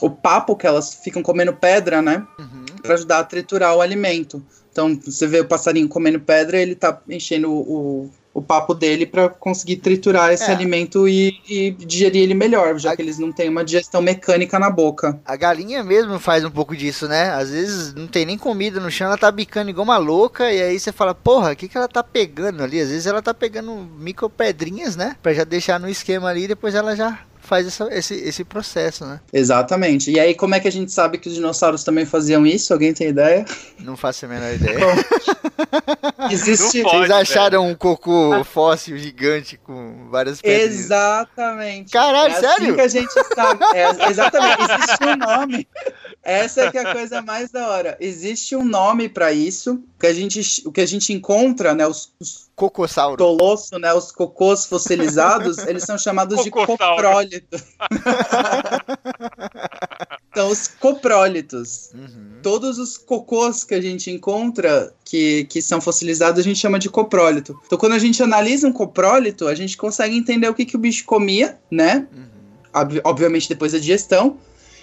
o 0.02 0.10
papo, 0.12 0.56
que 0.56 0.68
elas 0.68 0.94
ficam 0.94 1.24
comendo 1.24 1.54
pedra, 1.54 2.00
né? 2.00 2.24
Uhum. 2.38 2.59
Para 2.82 2.94
ajudar 2.94 3.20
a 3.20 3.24
triturar 3.24 3.76
o 3.76 3.82
alimento. 3.82 4.44
Então, 4.72 4.98
você 5.04 5.28
vê 5.28 5.40
o 5.40 5.46
passarinho 5.46 5.90
comendo 5.90 6.20
pedra, 6.20 6.58
ele 6.58 6.76
tá 6.76 7.02
enchendo 7.10 7.52
o, 7.52 8.10
o 8.34 8.42
papo 8.42 8.74
dele 8.74 9.06
para 9.06 9.28
conseguir 9.28 9.78
triturar 9.78 10.32
esse 10.32 10.50
é. 10.50 10.52
alimento 10.52 11.08
e, 11.08 11.40
e, 11.50 11.72
digerir 11.72 12.24
ele 12.24 12.34
melhor, 12.34 12.78
já 12.80 12.92
a... 12.92 12.96
que 12.96 13.02
eles 13.02 13.18
não 13.20 13.32
têm 13.32 13.50
uma 13.50 13.64
digestão 13.66 14.02
mecânica 14.02 14.58
na 14.60 14.70
boca. 14.70 15.20
A 15.26 15.36
galinha 15.36 15.84
mesmo 15.84 16.20
faz 16.20 16.46
um 16.46 16.52
pouco 16.52 16.76
disso, 16.76 17.08
né? 17.08 17.32
Às 17.32 17.50
vezes 17.50 17.94
não 17.94 18.08
tem 18.08 18.26
nem 18.26 18.38
comida 18.38 18.80
no 18.80 18.92
chão, 18.92 19.08
ela 19.08 19.18
tá 19.18 19.32
bicando 19.32 19.70
igual 19.70 19.84
uma 19.84 19.98
louca, 19.98 20.52
e 20.52 20.62
aí 20.62 20.80
você 20.80 20.92
fala, 20.92 21.14
porra, 21.14 21.52
o 21.52 21.56
que, 21.56 21.68
que 21.68 21.78
ela 21.78 21.88
tá 21.88 22.04
pegando 22.04 22.64
ali? 22.64 22.80
Às 22.80 22.90
vezes 22.90 23.06
ela 23.06 23.22
tá 23.22 23.34
pegando 23.34 23.76
micro 23.98 24.30
pedrinhas, 24.30 24.96
né? 24.96 25.16
Pra 25.22 25.34
já 25.34 25.44
deixar 25.44 25.80
no 25.80 25.90
esquema 25.90 26.30
ali, 26.30 26.44
e 26.44 26.48
depois 26.48 26.76
ela 26.76 26.96
já 26.96 27.20
faz 27.50 27.66
essa, 27.66 27.88
esse, 27.92 28.14
esse 28.14 28.44
processo, 28.44 29.04
né? 29.06 29.20
Exatamente. 29.34 30.12
E 30.12 30.20
aí, 30.20 30.36
como 30.36 30.54
é 30.54 30.60
que 30.60 30.68
a 30.68 30.72
gente 30.72 30.92
sabe 30.92 31.18
que 31.18 31.28
os 31.28 31.34
dinossauros 31.34 31.84
também 31.84 32.06
faziam 32.06 32.46
isso? 32.46 32.72
Alguém 32.72 32.94
tem 32.94 33.08
ideia? 33.08 33.44
Não 33.80 33.98
faço 33.98 34.26
a 34.26 34.30
menor 34.30 34.54
ideia. 34.54 34.78
Existe. 36.30 36.84
Pode, 36.84 36.98
Vocês 36.98 37.10
acharam 37.10 37.64
velho. 37.64 37.74
um 37.74 37.76
cocô 37.76 38.44
fóssil 38.44 38.98
gigante 39.00 39.58
com 39.58 40.08
várias 40.12 40.42
pedras? 40.42 40.80
Exatamente. 40.80 41.92
Caralho, 41.92 42.34
é 42.34 42.40
sério? 42.40 42.66
Assim 42.66 42.76
que 42.76 42.82
a 42.82 42.88
gente 42.88 43.12
sabe. 43.34 43.66
É, 43.74 44.10
exatamente. 44.10 44.62
Existe 44.62 45.04
um 45.06 45.16
nome. 45.16 45.68
Essa 46.24 46.62
é 46.62 46.72
que 46.72 46.78
é 46.78 46.86
a 46.86 46.94
coisa 46.94 47.22
mais 47.24 47.50
da 47.50 47.68
hora. 47.68 47.98
Existe 48.00 48.56
um 48.56 48.64
nome 48.64 49.10
para 49.10 49.32
isso. 49.32 49.82
Que 50.00 50.08
a 50.08 50.14
gente, 50.14 50.62
o 50.66 50.72
que 50.72 50.82
a 50.82 50.86
gente 50.86 51.12
encontra, 51.12 51.74
né? 51.74 51.88
Os, 51.88 52.14
os 52.20 52.49
Cocossauro. 52.60 53.16
Tolosso, 53.16 53.80
né? 53.80 53.94
Os 53.94 54.12
cocôs 54.12 54.66
fossilizados, 54.66 55.60
eles 55.66 55.84
são 55.84 55.98
chamados 55.98 56.44
de 56.44 56.52
coprólitos. 56.52 57.64
então, 60.30 60.52
os 60.52 60.68
coprólitos. 60.68 61.92
Uhum. 61.94 62.42
Todos 62.44 62.78
os 62.78 62.98
cocôs 62.98 63.64
que 63.64 63.74
a 63.74 63.82
gente 63.82 64.12
encontra 64.12 64.94
que, 65.06 65.46
que 65.46 65.62
são 65.62 65.80
fossilizados, 65.80 66.42
a 66.42 66.44
gente 66.44 66.60
chama 66.60 66.78
de 66.78 66.90
coprólito. 66.90 67.58
Então, 67.66 67.78
quando 67.78 67.94
a 67.94 68.00
gente 68.00 68.22
analisa 68.22 68.68
um 68.68 68.74
coprólito, 68.74 69.48
a 69.48 69.56
gente 69.56 69.78
consegue 69.78 70.18
entender 70.18 70.50
o 70.50 70.54
que, 70.54 70.66
que 70.66 70.76
o 70.76 70.80
bicho 70.80 71.06
comia, 71.06 71.58
né? 71.72 72.06
Uhum. 72.14 73.00
Obviamente 73.06 73.48
depois 73.48 73.72
da 73.72 73.80
digestão. 73.80 74.38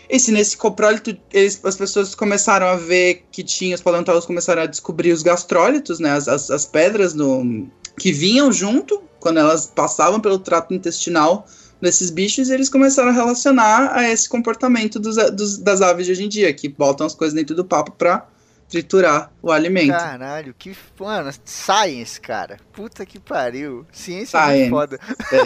E 0.09 0.21
se 0.21 0.31
nesse 0.31 0.57
coprólito 0.57 1.17
eles, 1.33 1.61
as 1.65 1.77
pessoas 1.77 2.15
começaram 2.15 2.67
a 2.67 2.77
ver 2.77 3.25
que 3.31 3.43
tinha, 3.43 3.75
os 3.75 3.83
paleontólogos 3.83 4.27
começaram 4.27 4.63
a 4.63 4.67
descobrir 4.67 5.13
os 5.13 5.23
gastrólitos, 5.23 5.99
né, 5.99 6.13
as, 6.13 6.29
as, 6.29 6.51
as 6.51 6.65
pedras 6.65 7.13
no, 7.13 7.69
que 7.99 8.13
vinham 8.13 8.53
junto 8.53 9.03
quando 9.19 9.39
elas 9.39 9.67
passavam 9.67 10.21
pelo 10.21 10.39
trato 10.39 10.73
intestinal 10.73 11.47
desses 11.81 12.11
bichos, 12.11 12.49
e 12.49 12.55
eles 12.55 12.69
começaram 12.69 13.11
a 13.11 13.13
relacionar 13.13 13.93
a 13.95 14.09
esse 14.09 14.29
comportamento 14.29 14.99
dos, 14.99 15.17
dos, 15.33 15.59
das 15.59 15.83
aves 15.83 16.07
de 16.07 16.13
hoje 16.13 16.25
em 16.25 16.29
dia, 16.29 16.53
que 16.55 16.69
botam 16.69 17.07
as 17.07 17.15
coisas 17.15 17.35
dentro 17.35 17.55
do 17.55 17.65
papo 17.65 17.93
para 17.93 18.27
triturar 18.69 19.33
o 19.43 19.51
alimento. 19.51 19.93
Caralho, 19.93 20.55
que. 20.59 20.77
Mano, 20.99 21.31
science, 21.45 22.21
cara. 22.21 22.59
Puta 22.73 23.07
que 23.07 23.19
pariu. 23.19 23.87
Ciência 23.93 24.41
science. 24.41 24.67
é 24.67 24.71
foda. 24.71 25.01
É. 25.33 25.43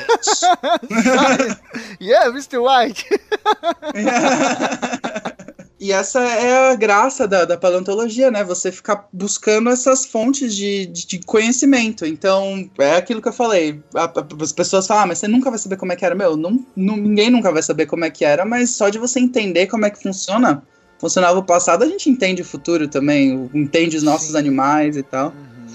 yeah, 2.04 2.28
Mr. 2.30 2.58
White. 2.58 3.06
E 5.80 5.92
essa 5.92 6.20
é 6.20 6.70
a 6.70 6.74
graça 6.74 7.26
da, 7.26 7.46
da, 7.46 7.56
paleontologia, 7.56 8.30
né? 8.30 8.44
Você 8.44 8.70
ficar 8.70 9.08
buscando 9.10 9.70
essas 9.70 10.04
fontes 10.04 10.54
de, 10.54 10.84
de, 10.84 11.06
de 11.06 11.18
conhecimento. 11.20 12.04
Então, 12.04 12.70
é 12.78 12.96
aquilo 12.96 13.22
que 13.22 13.28
eu 13.28 13.32
falei. 13.32 13.82
A, 13.94 14.04
a, 14.04 14.12
as 14.42 14.52
pessoas 14.52 14.86
falam, 14.86 15.04
ah, 15.04 15.06
mas 15.06 15.18
você 15.18 15.26
nunca 15.26 15.48
vai 15.48 15.58
saber 15.58 15.78
como 15.78 15.90
é 15.90 15.96
que 15.96 16.04
era. 16.04 16.14
Meu, 16.14 16.36
não, 16.36 16.62
não, 16.76 16.98
ninguém 16.98 17.30
nunca 17.30 17.50
vai 17.50 17.62
saber 17.62 17.86
como 17.86 18.04
é 18.04 18.10
que 18.10 18.26
era, 18.26 18.44
mas 18.44 18.68
só 18.68 18.90
de 18.90 18.98
você 18.98 19.20
entender 19.20 19.68
como 19.68 19.86
é 19.86 19.90
que 19.90 20.02
funciona, 20.02 20.62
funcionava 21.00 21.38
o 21.38 21.42
passado, 21.42 21.82
a 21.82 21.86
gente 21.86 22.10
entende 22.10 22.42
o 22.42 22.44
futuro 22.44 22.86
também, 22.86 23.50
entende 23.54 23.96
os 23.96 24.02
nossos 24.02 24.32
Sim. 24.32 24.36
animais 24.36 24.96
e 24.96 25.02
tal. 25.02 25.28
Uhum. 25.28 25.66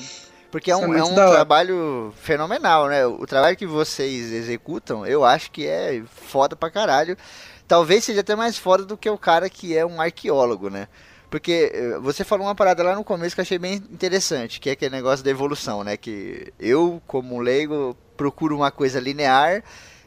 Porque 0.52 0.72
é 0.72 0.78
um, 0.78 0.94
é, 0.94 1.00
é 1.00 1.04
um 1.04 1.16
trabalho 1.16 2.14
fenomenal, 2.22 2.88
né? 2.88 3.06
O 3.06 3.26
trabalho 3.26 3.58
que 3.58 3.66
vocês 3.66 4.32
executam, 4.32 5.06
eu 5.06 5.26
acho 5.26 5.52
que 5.52 5.66
é 5.68 6.02
foda 6.08 6.56
pra 6.56 6.70
caralho. 6.70 7.18
Talvez 7.68 8.04
seja 8.06 8.22
até 8.22 8.36
mais 8.36 8.58
foda 8.58 8.86
do 8.86 8.96
que 8.96 9.10
o 9.10 9.18
cara 9.18 9.50
que 9.50 9.76
é 9.76 9.86
um 9.86 10.00
arqueólogo, 10.00 10.70
né? 10.70 10.88
Porque 11.30 11.72
eh, 11.74 11.98
você 12.00 12.24
falou 12.24 12.46
uma 12.46 12.56
parada 12.56 12.84
lá 12.84 12.96
no 12.96 13.04
começo 13.04 13.36
que 13.36 13.42
eu 13.42 13.44
achei 13.44 13.58
bem 13.58 13.74
interessante, 13.74 14.60
que 14.60 14.70
é 14.70 14.74
aquele 14.74 14.96
negócio 14.96 15.26
da 15.26 15.32
evolução, 15.32 15.84
né? 15.84 15.98
Que 15.98 16.54
eu, 16.60 17.02
como 17.08 17.42
leigo, 17.42 17.98
procuro 18.16 18.56
uma 18.56 18.72
coisa 18.72 19.00
linear 19.00 19.64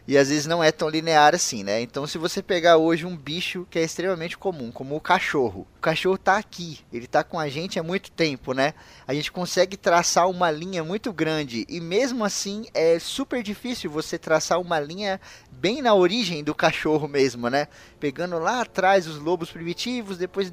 e 0.08 0.16
às 0.16 0.30
vezes 0.30 0.46
não 0.46 0.64
é 0.64 0.72
tão 0.72 0.88
linear 0.88 1.34
assim, 1.34 1.62
né? 1.62 1.82
Então, 1.82 2.06
se 2.06 2.16
você 2.16 2.42
pegar 2.42 2.78
hoje 2.78 3.04
um 3.04 3.14
bicho 3.14 3.66
que 3.70 3.78
é 3.78 3.82
extremamente 3.82 4.38
comum, 4.38 4.72
como 4.72 4.96
o 4.96 5.00
cachorro, 5.02 5.66
o 5.76 5.80
cachorro 5.82 6.16
tá 6.16 6.38
aqui, 6.38 6.80
ele 6.90 7.06
tá 7.06 7.22
com 7.22 7.38
a 7.38 7.46
gente 7.46 7.78
há 7.78 7.82
muito 7.82 8.10
tempo, 8.10 8.54
né? 8.54 8.72
A 9.06 9.12
gente 9.12 9.30
consegue 9.30 9.76
traçar 9.76 10.26
uma 10.30 10.50
linha 10.50 10.82
muito 10.82 11.12
grande 11.12 11.66
e 11.68 11.78
mesmo 11.78 12.24
assim 12.24 12.64
é 12.72 12.98
super 12.98 13.42
difícil 13.42 13.90
você 13.90 14.16
traçar 14.16 14.58
uma 14.58 14.80
linha 14.80 15.20
bem 15.50 15.82
na 15.82 15.92
origem 15.92 16.42
do 16.42 16.54
cachorro 16.54 17.06
mesmo, 17.06 17.50
né? 17.50 17.68
Pegando 18.00 18.38
lá 18.38 18.62
atrás 18.62 19.06
os 19.06 19.18
lobos 19.18 19.50
primitivos, 19.50 20.16
depois 20.16 20.50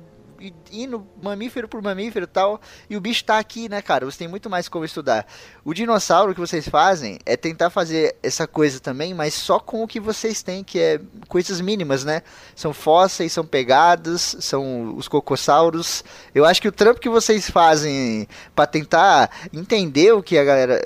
indo 0.72 1.06
mamífero 1.22 1.68
por 1.68 1.82
mamífero 1.82 2.26
e 2.26 2.28
tal, 2.28 2.62
e 2.90 2.98
o 2.98 3.02
bicho 3.02 3.24
tá 3.24 3.38
aqui, 3.38 3.70
né, 3.70 3.82
cara? 3.82 4.06
Você 4.06 4.20
tem 4.20 4.28
muito 4.28 4.50
mais 4.50 4.68
como 4.68 4.86
estudar. 4.86 5.26
O 5.64 5.74
dinossauro 5.74 6.34
que 6.34 6.40
vocês 6.40 6.68
fazem 6.68 7.20
é 7.26 7.36
tentar 7.38 7.70
fazer 7.70 8.16
essa 8.22 8.48
coisa 8.48 8.80
também, 8.80 9.14
mas 9.14 9.34
só 9.34 9.60
com 9.60 9.84
o 9.84 9.88
que 9.88 10.00
vocês 10.00 10.42
têm, 10.42 10.64
que 10.64 10.80
é 10.80 11.00
coisas 11.28 11.62
mínimas, 11.62 12.04
né? 12.04 12.22
São 12.56 12.74
fósseis, 12.74 13.32
são 13.32 13.46
pegados, 13.46 14.36
são 14.40 14.96
os 14.96 15.08
cocossauros. 15.08 16.04
Eu 16.34 16.46
acho 16.46 16.62
que 16.62 16.68
o 16.68 16.72
trampo 16.72 17.00
que 17.00 17.10
vocês 17.10 17.50
fazem 17.50 18.28
para 18.56 18.68
tentar 18.68 19.30
entender 19.54 20.14
o 20.14 20.22
que 20.22 20.38
a 20.38 20.44
galera, 20.44 20.82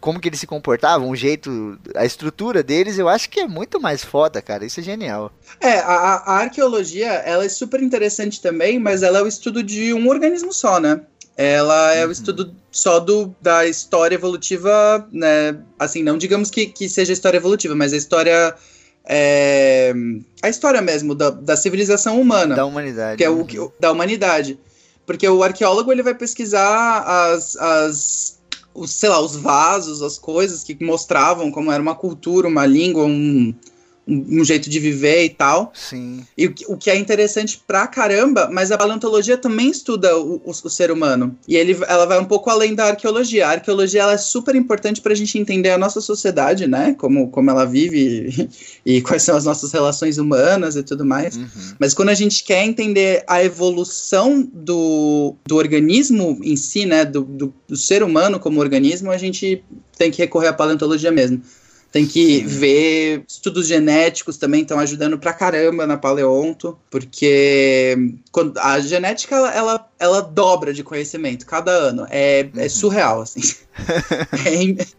como 0.00 0.20
que 0.20 0.28
eles 0.28 0.40
se 0.40 0.46
comportavam, 0.46 1.10
o 1.10 1.16
jeito, 1.16 1.78
a 1.94 2.04
estrutura 2.04 2.62
deles, 2.62 2.98
eu 2.98 3.08
acho 3.08 3.28
que 3.28 3.40
é 3.40 3.46
muito 3.46 3.80
mais 3.80 4.04
foda, 4.04 4.40
cara. 4.40 4.64
Isso 4.64 4.80
é 4.80 4.82
genial. 4.82 5.32
É, 5.60 5.78
a, 5.78 6.22
a 6.24 6.32
arqueologia, 6.38 7.10
ela 7.10 7.44
é 7.44 7.48
super 7.48 7.82
interessante 7.82 8.40
também, 8.40 8.78
mas 8.78 9.01
mas 9.02 9.08
ela 9.08 9.18
é 9.18 9.22
o 9.22 9.26
estudo 9.26 9.62
de 9.62 9.92
um 9.92 10.08
organismo 10.08 10.52
só, 10.52 10.78
né? 10.78 11.00
Ela 11.36 11.94
é 11.94 12.04
uhum. 12.04 12.10
o 12.10 12.12
estudo 12.12 12.54
só 12.70 13.00
do, 13.00 13.34
da 13.40 13.66
história 13.66 14.14
evolutiva, 14.14 15.06
né? 15.10 15.58
Assim, 15.78 16.02
não 16.02 16.16
digamos 16.16 16.50
que, 16.50 16.66
que 16.66 16.88
seja 16.88 17.12
história 17.12 17.38
evolutiva, 17.38 17.74
mas 17.74 17.92
a 17.92 17.96
história. 17.96 18.54
É, 19.04 19.92
a 20.40 20.48
história 20.48 20.80
mesmo 20.80 21.14
da, 21.14 21.30
da 21.30 21.56
civilização 21.56 22.20
humana. 22.20 22.54
Da 22.54 22.64
humanidade. 22.64 23.16
Que 23.16 23.24
é 23.24 23.30
o, 23.30 23.38
uhum. 23.38 23.72
da 23.80 23.90
humanidade. 23.90 24.58
Porque 25.04 25.28
o 25.28 25.42
arqueólogo 25.42 25.90
ele 25.90 26.02
vai 26.02 26.14
pesquisar 26.14 27.00
as, 27.00 27.56
as 27.56 28.38
os, 28.72 28.90
sei 28.92 29.08
lá, 29.08 29.20
os 29.20 29.34
vasos, 29.34 30.00
as 30.00 30.18
coisas 30.18 30.62
que 30.62 30.82
mostravam 30.82 31.50
como 31.50 31.72
era 31.72 31.82
uma 31.82 31.94
cultura, 31.94 32.46
uma 32.46 32.64
língua, 32.64 33.04
um, 33.04 33.52
um, 34.06 34.40
um, 34.40 34.44
jeito 34.44 34.68
de 34.68 34.78
viver 34.78 35.24
e 35.24 35.28
tal. 35.28 35.72
Sim. 35.74 36.24
E 36.36 36.46
o, 36.46 36.54
o, 36.68 36.76
que 36.76 36.90
é 36.90 36.96
interessante 36.96 37.62
pra 37.66 37.86
caramba, 37.86 38.48
mas 38.50 38.72
a 38.72 38.78
paleontologia 38.78 39.36
também 39.36 39.70
estuda 39.70 40.16
o, 40.18 40.36
o, 40.44 40.50
o, 40.50 40.70
ser 40.70 40.90
humano. 40.90 41.36
E 41.46 41.56
ele, 41.56 41.76
ela 41.86 42.04
vai 42.06 42.18
um 42.18 42.24
pouco 42.24 42.50
além 42.50 42.74
da 42.74 42.86
arqueologia. 42.86 43.46
A 43.46 43.50
arqueologia 43.52 44.02
ela 44.02 44.14
é 44.14 44.18
super 44.18 44.54
importante 44.54 45.00
pra 45.00 45.14
gente 45.14 45.38
entender 45.38 45.70
a 45.70 45.78
nossa 45.78 46.00
sociedade, 46.00 46.66
né? 46.66 46.94
Como, 46.98 47.30
como 47.30 47.50
ela 47.50 47.64
vive 47.64 48.48
e, 48.84 48.96
e 48.96 49.02
quais 49.02 49.22
são 49.22 49.36
as 49.36 49.44
nossas 49.44 49.72
relações 49.72 50.18
humanas 50.18 50.76
e 50.76 50.82
tudo 50.82 51.04
mais. 51.04 51.36
Uhum. 51.36 51.48
Mas 51.78 51.94
quando 51.94 52.08
a 52.08 52.14
gente 52.14 52.42
quer 52.44 52.64
entender 52.64 53.24
a 53.26 53.42
evolução 53.42 54.48
do, 54.52 55.36
do 55.46 55.56
organismo 55.56 56.38
em 56.42 56.56
si, 56.56 56.86
né? 56.86 57.04
Do, 57.04 57.22
do, 57.22 57.54
do 57.68 57.76
ser 57.76 58.02
humano 58.02 58.40
como 58.40 58.60
organismo, 58.60 59.10
a 59.10 59.18
gente 59.18 59.62
tem 59.96 60.10
que 60.10 60.18
recorrer 60.18 60.48
à 60.48 60.52
paleontologia 60.52 61.12
mesmo. 61.12 61.42
Tem 61.92 62.06
que 62.06 62.38
Sim. 62.38 62.46
ver 62.46 63.24
estudos 63.28 63.66
genéticos 63.66 64.38
também 64.38 64.62
estão 64.62 64.78
ajudando 64.78 65.18
pra 65.18 65.34
caramba 65.34 65.86
na 65.86 65.98
paleonto, 65.98 66.78
porque 66.90 68.14
quando, 68.32 68.58
a 68.58 68.80
genética 68.80 69.36
ela, 69.36 69.54
ela, 69.54 69.88
ela, 70.00 70.20
dobra 70.22 70.72
de 70.72 70.82
conhecimento 70.82 71.44
cada 71.44 71.70
ano. 71.70 72.06
É, 72.08 72.40
é 72.40 72.42
uhum. 72.44 72.50
é 72.62 72.68
surreal, 72.70 73.20
assim. 73.20 73.42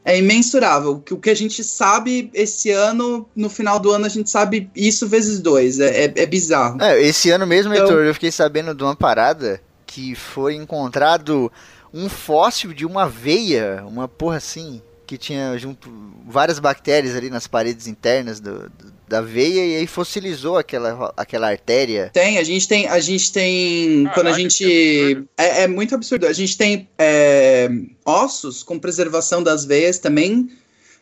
é, 0.05 0.13
é, 0.13 0.19
imensurável. 0.19 1.03
O 1.09 1.17
que 1.17 1.31
a 1.31 1.35
gente 1.35 1.63
sabe 1.63 2.29
esse 2.31 2.69
ano, 2.69 3.27
no 3.35 3.49
final 3.49 3.79
do 3.79 3.91
ano, 3.91 4.05
a 4.05 4.09
gente 4.09 4.29
sabe 4.29 4.69
isso 4.75 5.07
vezes 5.07 5.39
dois. 5.39 5.79
É, 5.79 6.05
é, 6.05 6.13
é 6.15 6.25
bizarro. 6.27 6.79
É, 6.79 7.01
esse 7.01 7.31
ano 7.31 7.47
mesmo, 7.47 7.73
então, 7.73 7.87
Heitor, 7.87 8.05
eu 8.05 8.13
fiquei 8.13 8.31
sabendo 8.31 8.75
de 8.75 8.83
uma 8.83 8.95
parada 8.95 9.59
que 9.87 10.13
foi 10.13 10.53
encontrado 10.53 11.51
um 11.91 12.07
fóssil 12.07 12.71
de 12.71 12.85
uma 12.85 13.09
veia, 13.09 13.83
uma 13.87 14.07
porra 14.07 14.37
assim 14.37 14.79
que 15.13 15.17
tinha 15.17 15.55
junto 15.59 15.91
várias 16.25 16.57
bactérias 16.57 17.15
ali 17.15 17.29
nas 17.29 17.45
paredes 17.45 17.85
internas 17.85 18.39
do, 18.39 18.67
do, 18.69 18.93
da 19.07 19.21
veia 19.21 19.63
e 19.63 19.75
aí 19.77 19.85
fossilizou 19.85 20.57
aquela, 20.57 21.13
aquela 21.15 21.47
artéria. 21.49 22.09
Tem, 22.11 22.39
a 22.39 22.43
gente 22.43 22.67
tem, 22.67 22.87
a 22.87 22.99
gente 22.99 23.31
tem, 23.31 24.09
quando 24.15 24.27
a 24.27 24.33
gente, 24.33 25.23
é, 25.37 25.63
é, 25.63 25.67
muito 25.67 25.93
absurdo, 25.93 26.25
a 26.25 26.33
gente 26.33 26.57
tem 26.57 26.89
é, 26.97 27.69
ossos 28.03 28.63
com 28.63 28.79
preservação 28.79 29.43
das 29.43 29.65
veias 29.65 29.99
também, 29.99 30.49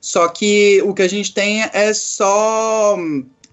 só 0.01 0.27
que 0.27 0.81
o 0.83 0.93
que 0.93 1.03
a 1.03 1.07
gente 1.07 1.33
tem 1.33 1.61
é 1.61 1.93
só 1.93 2.97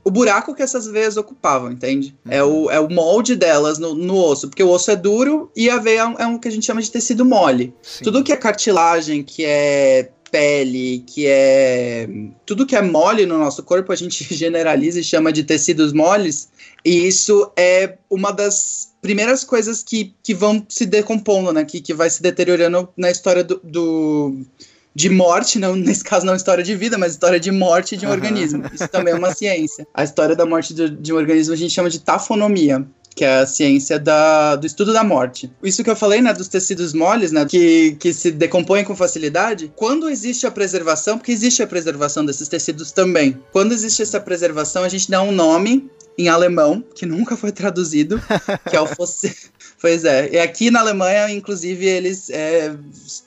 o 0.08 0.10
buraco 0.10 0.54
que 0.54 0.62
essas 0.62 0.86
veias 0.86 1.18
ocupavam, 1.18 1.70
entende? 1.70 2.16
Uhum. 2.24 2.32
É, 2.32 2.42
o, 2.42 2.70
é 2.70 2.80
o 2.80 2.88
molde 2.88 3.36
delas 3.36 3.78
no, 3.78 3.94
no, 3.94 4.16
osso, 4.16 4.48
porque 4.48 4.62
o 4.62 4.70
osso 4.70 4.90
é 4.90 4.96
duro 4.96 5.52
e 5.54 5.68
a 5.68 5.76
veia 5.76 6.14
é 6.18 6.26
um 6.26 6.38
que 6.38 6.48
a 6.48 6.50
gente 6.50 6.64
chama 6.64 6.80
de 6.80 6.90
tecido 6.90 7.26
mole. 7.26 7.74
Sim. 7.82 8.04
Tudo 8.04 8.24
que 8.24 8.32
é 8.32 8.36
cartilagem, 8.36 9.22
que 9.22 9.44
é 9.44 10.10
pele, 10.30 11.04
que 11.06 11.26
é. 11.26 12.08
Tudo 12.46 12.66
que 12.66 12.76
é 12.76 12.82
mole 12.82 13.26
no 13.26 13.38
nosso 13.38 13.62
corpo, 13.62 13.92
a 13.92 13.96
gente 13.96 14.22
generaliza 14.34 15.00
e 15.00 15.04
chama 15.04 15.32
de 15.32 15.44
tecidos 15.44 15.92
moles. 15.92 16.48
E 16.84 17.06
isso 17.06 17.50
é 17.56 17.98
uma 18.08 18.32
das 18.32 18.92
primeiras 19.00 19.44
coisas 19.44 19.82
que, 19.82 20.14
que 20.22 20.34
vão 20.34 20.64
se 20.68 20.86
decompondo, 20.86 21.52
né? 21.52 21.64
Que, 21.64 21.80
que 21.80 21.94
vai 21.94 22.10
se 22.10 22.22
deteriorando 22.22 22.88
na 22.96 23.10
história 23.10 23.44
do, 23.44 23.60
do 23.62 24.46
de 24.94 25.08
morte, 25.08 25.58
não, 25.58 25.74
nesse 25.76 26.02
caso 26.02 26.26
não 26.26 26.34
história 26.34 26.64
de 26.64 26.74
vida, 26.74 26.98
mas 26.98 27.12
história 27.12 27.38
de 27.38 27.50
morte 27.50 27.96
de 27.96 28.04
um 28.04 28.08
uhum. 28.08 28.14
organismo. 28.14 28.64
Isso 28.72 28.88
também 28.88 29.14
é 29.14 29.16
uma 29.16 29.32
ciência. 29.34 29.86
A 29.94 30.02
história 30.02 30.34
da 30.34 30.44
morte 30.44 30.74
de, 30.74 30.90
de 30.90 31.12
um 31.12 31.16
organismo 31.16 31.54
a 31.54 31.56
gente 31.56 31.72
chama 31.72 31.90
de 31.90 32.00
tafonomia 32.00 32.86
que 33.18 33.24
é 33.24 33.40
a 33.40 33.46
ciência 33.46 33.98
da, 33.98 34.54
do 34.54 34.64
estudo 34.64 34.92
da 34.92 35.02
morte. 35.02 35.50
Isso 35.60 35.82
que 35.82 35.90
eu 35.90 35.96
falei, 35.96 36.22
né, 36.22 36.32
dos 36.32 36.46
tecidos 36.46 36.92
moles, 36.92 37.32
né, 37.32 37.44
que, 37.44 37.96
que 37.98 38.12
se 38.12 38.30
decompõem 38.30 38.84
com 38.84 38.94
facilidade, 38.94 39.72
quando 39.74 40.08
existe 40.08 40.46
a 40.46 40.52
preservação, 40.52 41.18
porque 41.18 41.32
existe 41.32 41.60
a 41.60 41.66
preservação 41.66 42.24
desses 42.24 42.46
tecidos 42.46 42.92
também, 42.92 43.36
quando 43.50 43.72
existe 43.72 44.02
essa 44.02 44.20
preservação, 44.20 44.84
a 44.84 44.88
gente 44.88 45.10
dá 45.10 45.20
um 45.20 45.32
nome 45.32 45.90
em 46.16 46.28
alemão, 46.28 46.84
que 46.94 47.04
nunca 47.04 47.36
foi 47.36 47.50
traduzido, 47.50 48.22
que 48.70 48.76
é 48.76 48.80
o 48.80 48.86
fossil. 48.86 49.34
pois 49.80 50.04
é, 50.04 50.30
e 50.32 50.38
aqui 50.38 50.70
na 50.70 50.80
Alemanha, 50.80 51.30
inclusive, 51.30 51.86
eles 51.86 52.30
é, 52.30 52.74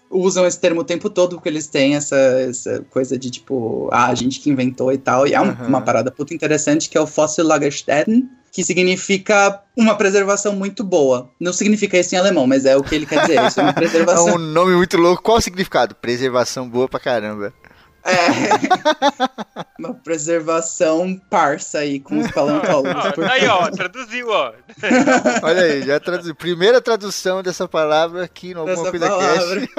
usam 0.09 0.45
esse 0.45 0.59
termo 0.59 0.81
o 0.81 0.85
tempo 0.85 1.09
todo, 1.09 1.35
porque 1.35 1.49
eles 1.49 1.67
têm 1.67 1.95
essa, 1.95 2.15
essa 2.15 2.85
coisa 2.89 3.17
de 3.17 3.29
tipo, 3.29 3.89
ah, 3.91 4.07
a 4.07 4.15
gente 4.15 4.39
que 4.39 4.49
inventou 4.49 4.91
e 4.91 4.97
tal, 4.97 5.27
e 5.27 5.33
é 5.33 5.41
uhum. 5.41 5.55
uma 5.67 5.81
parada 5.81 6.11
puta 6.11 6.33
interessante, 6.33 6.89
que 6.89 6.97
é 6.97 7.01
o 7.01 7.07
Fossil 7.07 7.45
Lagerstätten, 7.45 8.29
que 8.51 8.63
significa 8.63 9.61
uma 9.77 9.95
preservação 9.95 10.53
muito 10.53 10.83
boa. 10.83 11.29
Não 11.39 11.53
significa 11.53 11.97
isso 11.97 12.13
em 12.13 12.17
alemão, 12.17 12.45
mas 12.45 12.65
é 12.65 12.75
o 12.75 12.83
que 12.83 12.93
ele 12.93 13.05
quer 13.05 13.21
dizer. 13.21 13.45
Isso 13.45 13.61
é 13.61 13.63
uma 13.63 13.71
preservação. 13.73 14.27
É 14.27 14.33
um 14.33 14.37
nome 14.37 14.75
muito 14.75 14.97
louco. 14.97 15.23
Qual 15.23 15.37
o 15.37 15.41
significado? 15.41 15.95
Preservação 15.95 16.69
boa 16.69 16.89
pra 16.89 16.99
caramba. 16.99 17.53
É. 18.03 19.61
uma 19.79 19.93
preservação 19.93 21.19
parça 21.29 21.79
aí 21.79 21.99
com 21.99 22.19
os 22.19 22.31
paleontólogos. 22.31 23.05
Ah, 23.05 23.31
aí, 23.31 23.47
ó, 23.47 23.69
traduziu, 23.69 24.29
ó. 24.29 24.53
Olha 25.43 25.61
aí, 25.61 25.83
já 25.83 25.99
traduziu. 25.99 26.35
Primeira 26.35 26.81
tradução 26.81 27.43
dessa 27.43 27.67
palavra 27.67 28.23
aqui 28.23 28.53
no 28.53 28.61
Alguma 28.61 28.89
Coisa 28.89 29.07
Cast. 29.07 29.69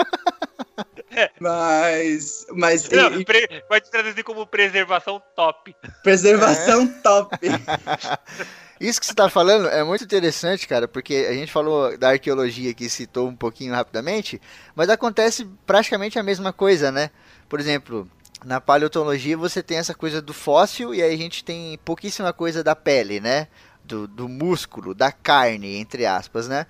Mas. 1.39 2.47
mas 2.55 2.89
Não, 2.89 3.20
e, 3.20 3.24
pre, 3.24 3.47
pode 3.69 3.90
traduzir 3.90 4.23
como 4.23 4.47
preservação 4.47 5.23
top. 5.36 5.74
Preservação 6.03 6.85
é. 6.85 7.01
top. 7.03 7.39
Isso 8.81 8.99
que 8.99 9.07
você 9.07 9.12
está 9.12 9.31
falando 9.31 9.69
é 9.69 9.85
muito 9.85 10.03
interessante, 10.03 10.66
cara, 10.66 10.89
porque 10.89 11.27
a 11.31 11.32
gente 11.32 11.53
falou 11.53 11.97
da 11.97 12.09
arqueologia 12.09 12.74
que 12.74 12.89
citou 12.89 13.28
um 13.28 13.36
pouquinho 13.36 13.73
rapidamente, 13.73 14.40
mas 14.74 14.89
acontece 14.89 15.49
praticamente 15.65 16.19
a 16.19 16.23
mesma 16.23 16.53
coisa, 16.53 16.90
né? 16.90 17.11
Por 17.53 17.61
exemplo, 17.61 18.09
na 18.47 18.62
paleontologia 18.62 19.37
você 19.37 19.62
tem 19.62 19.77
essa 19.77 19.93
coisa 19.93 20.23
do 20.23 20.33
fóssil 20.33 20.95
e 20.95 21.03
aí 21.03 21.12
a 21.12 21.19
gente 21.19 21.45
tem 21.45 21.79
pouquíssima 21.85 22.33
coisa 22.33 22.65
da 22.65 22.74
pele, 22.74 23.20
né? 23.20 23.47
Do, 23.85 24.09
do 24.09 24.27
músculo, 24.27 24.95
da 24.95 25.12
carne, 25.12 25.77
entre 25.77 26.07
aspas, 26.07 26.49
né? 26.49 26.66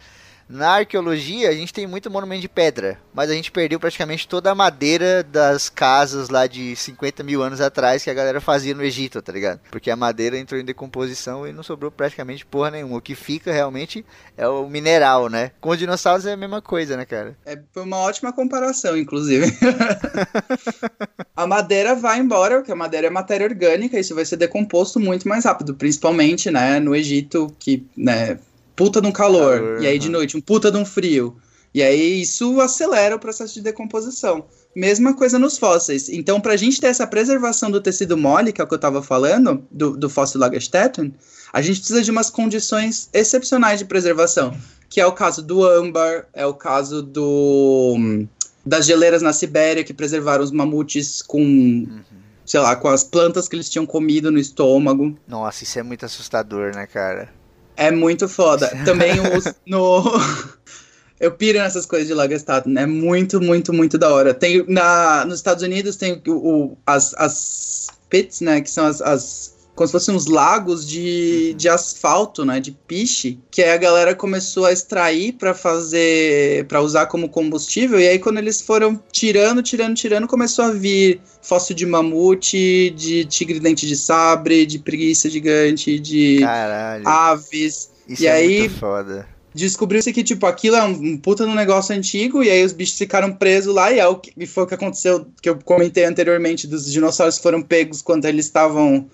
Na 0.52 0.72
arqueologia, 0.72 1.48
a 1.48 1.54
gente 1.54 1.72
tem 1.72 1.86
muito 1.86 2.10
monumento 2.10 2.42
de 2.42 2.48
pedra, 2.48 2.98
mas 3.14 3.30
a 3.30 3.32
gente 3.32 3.50
perdeu 3.50 3.80
praticamente 3.80 4.28
toda 4.28 4.50
a 4.50 4.54
madeira 4.54 5.22
das 5.22 5.70
casas 5.70 6.28
lá 6.28 6.46
de 6.46 6.76
50 6.76 7.22
mil 7.22 7.42
anos 7.42 7.58
atrás 7.58 8.04
que 8.04 8.10
a 8.10 8.14
galera 8.14 8.38
fazia 8.38 8.74
no 8.74 8.84
Egito, 8.84 9.22
tá 9.22 9.32
ligado? 9.32 9.60
Porque 9.70 9.90
a 9.90 9.96
madeira 9.96 10.36
entrou 10.36 10.60
em 10.60 10.64
decomposição 10.64 11.48
e 11.48 11.54
não 11.54 11.62
sobrou 11.62 11.90
praticamente 11.90 12.44
porra 12.44 12.70
nenhuma. 12.70 12.98
O 12.98 13.00
que 13.00 13.14
fica 13.14 13.50
realmente 13.50 14.04
é 14.36 14.46
o 14.46 14.68
mineral, 14.68 15.30
né? 15.30 15.52
Com 15.58 15.70
os 15.70 15.78
dinossauros 15.78 16.26
é 16.26 16.34
a 16.34 16.36
mesma 16.36 16.60
coisa, 16.60 16.98
né, 16.98 17.06
cara? 17.06 17.34
É 17.46 17.58
uma 17.74 17.96
ótima 17.96 18.30
comparação, 18.30 18.94
inclusive. 18.94 19.46
a 21.34 21.46
madeira 21.46 21.94
vai 21.94 22.18
embora, 22.18 22.56
porque 22.56 22.72
a 22.72 22.76
madeira 22.76 23.06
é 23.06 23.10
matéria 23.10 23.46
orgânica, 23.46 23.98
isso 23.98 24.14
vai 24.14 24.26
ser 24.26 24.36
decomposto 24.36 25.00
muito 25.00 25.26
mais 25.26 25.46
rápido, 25.46 25.74
principalmente, 25.74 26.50
né, 26.50 26.78
no 26.78 26.94
Egito, 26.94 27.50
que, 27.58 27.86
né, 27.96 28.38
puta 28.74 29.00
de 29.00 29.06
um 29.06 29.12
calor, 29.12 29.58
calor 29.58 29.82
e 29.82 29.86
aí 29.86 29.98
de 29.98 30.08
noite 30.08 30.36
um 30.36 30.40
puta 30.40 30.70
de 30.70 30.76
um 30.76 30.84
frio. 30.84 31.36
E 31.74 31.82
aí 31.82 32.20
isso 32.20 32.60
acelera 32.60 33.16
o 33.16 33.18
processo 33.18 33.54
de 33.54 33.62
decomposição. 33.62 34.44
Mesma 34.76 35.14
coisa 35.14 35.38
nos 35.38 35.56
fósseis. 35.56 36.08
Então, 36.08 36.40
para 36.40 36.52
a 36.52 36.56
gente 36.56 36.80
ter 36.80 36.88
essa 36.88 37.06
preservação 37.06 37.70
do 37.70 37.80
tecido 37.80 38.16
mole, 38.16 38.52
que 38.52 38.60
é 38.60 38.64
o 38.64 38.66
que 38.66 38.74
eu 38.74 38.76
estava 38.76 39.02
falando, 39.02 39.66
do, 39.70 39.96
do 39.96 40.10
fóssil 40.10 40.40
Lagerstätten, 40.40 41.14
a 41.52 41.62
gente 41.62 41.78
precisa 41.78 42.02
de 42.02 42.10
umas 42.10 42.28
condições 42.28 43.08
excepcionais 43.12 43.78
de 43.78 43.86
preservação, 43.86 44.54
que 44.88 45.00
é 45.00 45.06
o 45.06 45.12
caso 45.12 45.42
do 45.42 45.64
âmbar, 45.64 46.26
é 46.32 46.44
o 46.44 46.54
caso 46.54 47.02
do 47.02 48.26
das 48.64 48.86
geleiras 48.86 49.22
na 49.22 49.32
Sibéria 49.32 49.82
que 49.82 49.92
preservaram 49.92 50.44
os 50.44 50.52
mamutes 50.52 51.20
com, 51.20 51.40
uhum. 51.40 52.02
sei 52.46 52.60
lá, 52.60 52.76
com 52.76 52.86
as 52.86 53.02
plantas 53.02 53.48
que 53.48 53.56
eles 53.56 53.68
tinham 53.68 53.84
comido 53.84 54.30
no 54.30 54.38
estômago. 54.38 55.18
Nossa, 55.26 55.64
isso 55.64 55.80
é 55.80 55.82
muito 55.82 56.06
assustador, 56.06 56.72
né, 56.72 56.86
cara? 56.86 57.28
É 57.76 57.90
muito 57.90 58.28
foda. 58.28 58.68
Também 58.84 59.12
os, 59.20 59.44
no. 59.66 60.02
Eu 61.20 61.30
piro 61.30 61.58
nessas 61.58 61.86
coisas 61.86 62.08
de 62.08 62.14
Lagerstatten. 62.14 62.76
É 62.76 62.84
muito, 62.84 63.40
muito, 63.40 63.72
muito 63.72 63.96
da 63.96 64.12
hora. 64.12 64.34
Tem, 64.34 64.64
na, 64.66 65.24
nos 65.24 65.36
Estados 65.36 65.62
Unidos 65.62 65.94
tem 65.94 66.20
o, 66.26 66.32
o 66.32 66.78
as, 66.84 67.14
as 67.14 67.86
pits, 68.10 68.40
né? 68.40 68.60
Que 68.60 68.68
são 68.68 68.86
as, 68.86 69.00
as 69.00 69.54
como 69.74 69.86
se 69.86 69.92
fossem 69.92 70.14
uns 70.14 70.26
lagos 70.26 70.86
de, 70.86 71.50
uhum. 71.50 71.56
de 71.56 71.68
asfalto, 71.68 72.44
né, 72.44 72.60
de 72.60 72.72
piche, 72.72 73.38
que 73.50 73.62
aí 73.62 73.70
a 73.70 73.76
galera 73.76 74.14
começou 74.14 74.66
a 74.66 74.72
extrair 74.72 75.32
para 75.32 75.54
fazer, 75.54 76.66
para 76.66 76.82
usar 76.82 77.06
como 77.06 77.28
combustível, 77.28 77.98
e 77.98 78.06
aí 78.06 78.18
quando 78.18 78.38
eles 78.38 78.60
foram 78.60 79.00
tirando, 79.10 79.62
tirando, 79.62 79.94
tirando, 79.94 80.28
começou 80.28 80.66
a 80.66 80.70
vir 80.70 81.20
fóssil 81.40 81.74
de 81.74 81.86
mamute, 81.86 82.90
de 82.90 83.24
tigre 83.24 83.58
dente 83.58 83.86
de 83.86 83.96
sabre, 83.96 84.66
de 84.66 84.78
preguiça 84.78 85.28
gigante, 85.30 85.98
de 85.98 86.40
Caralho. 86.40 87.08
aves. 87.08 87.90
Isso 88.08 88.22
e 88.22 88.26
é 88.26 88.32
aí, 88.32 88.58
muito 88.60 88.78
foda 88.78 89.32
descobriu-se 89.54 90.12
que, 90.12 90.22
tipo, 90.22 90.46
aquilo 90.46 90.76
é 90.76 90.82
um, 90.82 91.16
puta 91.16 91.46
no 91.46 91.54
negócio 91.54 91.94
antigo, 91.94 92.42
e 92.42 92.50
aí 92.50 92.64
os 92.64 92.72
bichos 92.72 92.96
ficaram 92.96 93.32
presos 93.32 93.74
lá, 93.74 93.92
e, 93.92 93.98
é 93.98 94.06
o 94.06 94.16
que, 94.16 94.32
e 94.36 94.46
foi 94.46 94.64
o 94.64 94.66
que 94.66 94.74
aconteceu, 94.74 95.26
que 95.40 95.48
eu 95.48 95.58
comentei 95.62 96.04
anteriormente, 96.04 96.66
dos 96.66 96.90
dinossauros 96.90 97.38
foram 97.38 97.62
pegos 97.62 98.00
quando 98.00 98.24
eles 98.24 98.46
estavam 98.46 99.08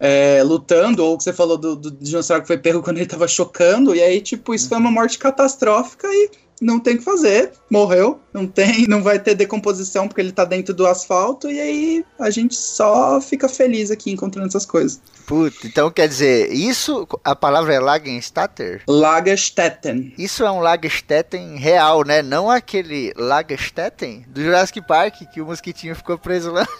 é, 0.00 0.42
lutando, 0.42 1.04
ou 1.04 1.16
que 1.16 1.24
você 1.24 1.32
falou 1.32 1.58
do, 1.58 1.76
do 1.76 1.90
dinossauro 1.90 2.42
que 2.42 2.48
foi 2.48 2.58
pego 2.58 2.82
quando 2.82 2.98
ele 2.98 3.06
tava 3.06 3.26
chocando, 3.26 3.94
e 3.94 4.02
aí, 4.02 4.20
tipo, 4.20 4.54
isso 4.54 4.68
foi 4.68 4.78
uma 4.78 4.90
morte 4.90 5.18
catastrófica 5.18 6.06
e 6.08 6.30
não 6.60 6.80
tem 6.80 6.94
o 6.94 6.98
que 6.98 7.04
fazer, 7.04 7.52
morreu, 7.70 8.20
não 8.32 8.46
tem, 8.46 8.86
não 8.88 9.02
vai 9.02 9.18
ter 9.18 9.34
decomposição 9.34 10.08
porque 10.08 10.20
ele 10.20 10.32
tá 10.32 10.44
dentro 10.44 10.74
do 10.74 10.86
asfalto, 10.86 11.50
e 11.50 11.60
aí 11.60 12.04
a 12.18 12.30
gente 12.30 12.54
só 12.54 13.20
fica 13.20 13.48
feliz 13.48 13.90
aqui 13.90 14.10
encontrando 14.10 14.48
essas 14.48 14.66
coisas. 14.66 15.00
Puta, 15.26 15.66
então 15.66 15.90
quer 15.90 16.08
dizer, 16.08 16.52
isso, 16.52 17.06
a 17.22 17.36
palavra 17.36 17.74
é 17.74 17.80
Lagerstätter? 17.80 18.82
Lagerstätten. 18.88 20.14
Isso 20.16 20.44
é 20.44 20.50
um 20.50 20.60
Lagerstätten 20.60 21.56
real, 21.56 22.02
né? 22.02 22.22
Não 22.22 22.50
aquele 22.50 23.12
Lagerstätten 23.16 24.24
do 24.28 24.42
Jurassic 24.42 24.80
Park 24.80 25.16
que 25.32 25.40
o 25.40 25.46
mosquitinho 25.46 25.94
ficou 25.94 26.18
preso 26.18 26.52
lá. 26.52 26.66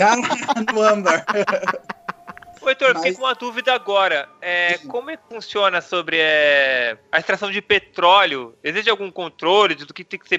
Ah, 0.00 0.16
no 0.72 0.82
âmbar. 0.82 1.24
Ô, 2.60 2.68
Heitor, 2.68 2.94
Mas... 2.94 2.98
fiquei 2.98 3.14
com 3.14 3.22
uma 3.22 3.34
dúvida 3.34 3.72
agora. 3.72 4.28
É, 4.40 4.78
como 4.88 5.10
é 5.10 5.16
que 5.16 5.22
funciona 5.28 5.80
sobre 5.80 6.18
é, 6.18 6.96
a 7.10 7.18
extração 7.18 7.50
de 7.50 7.60
petróleo? 7.60 8.54
Existe 8.62 8.90
algum 8.90 9.10
controle 9.10 9.74
do 9.74 9.92
que 9.94 10.04
tem 10.04 10.18
que 10.18 10.28
ser 10.28 10.38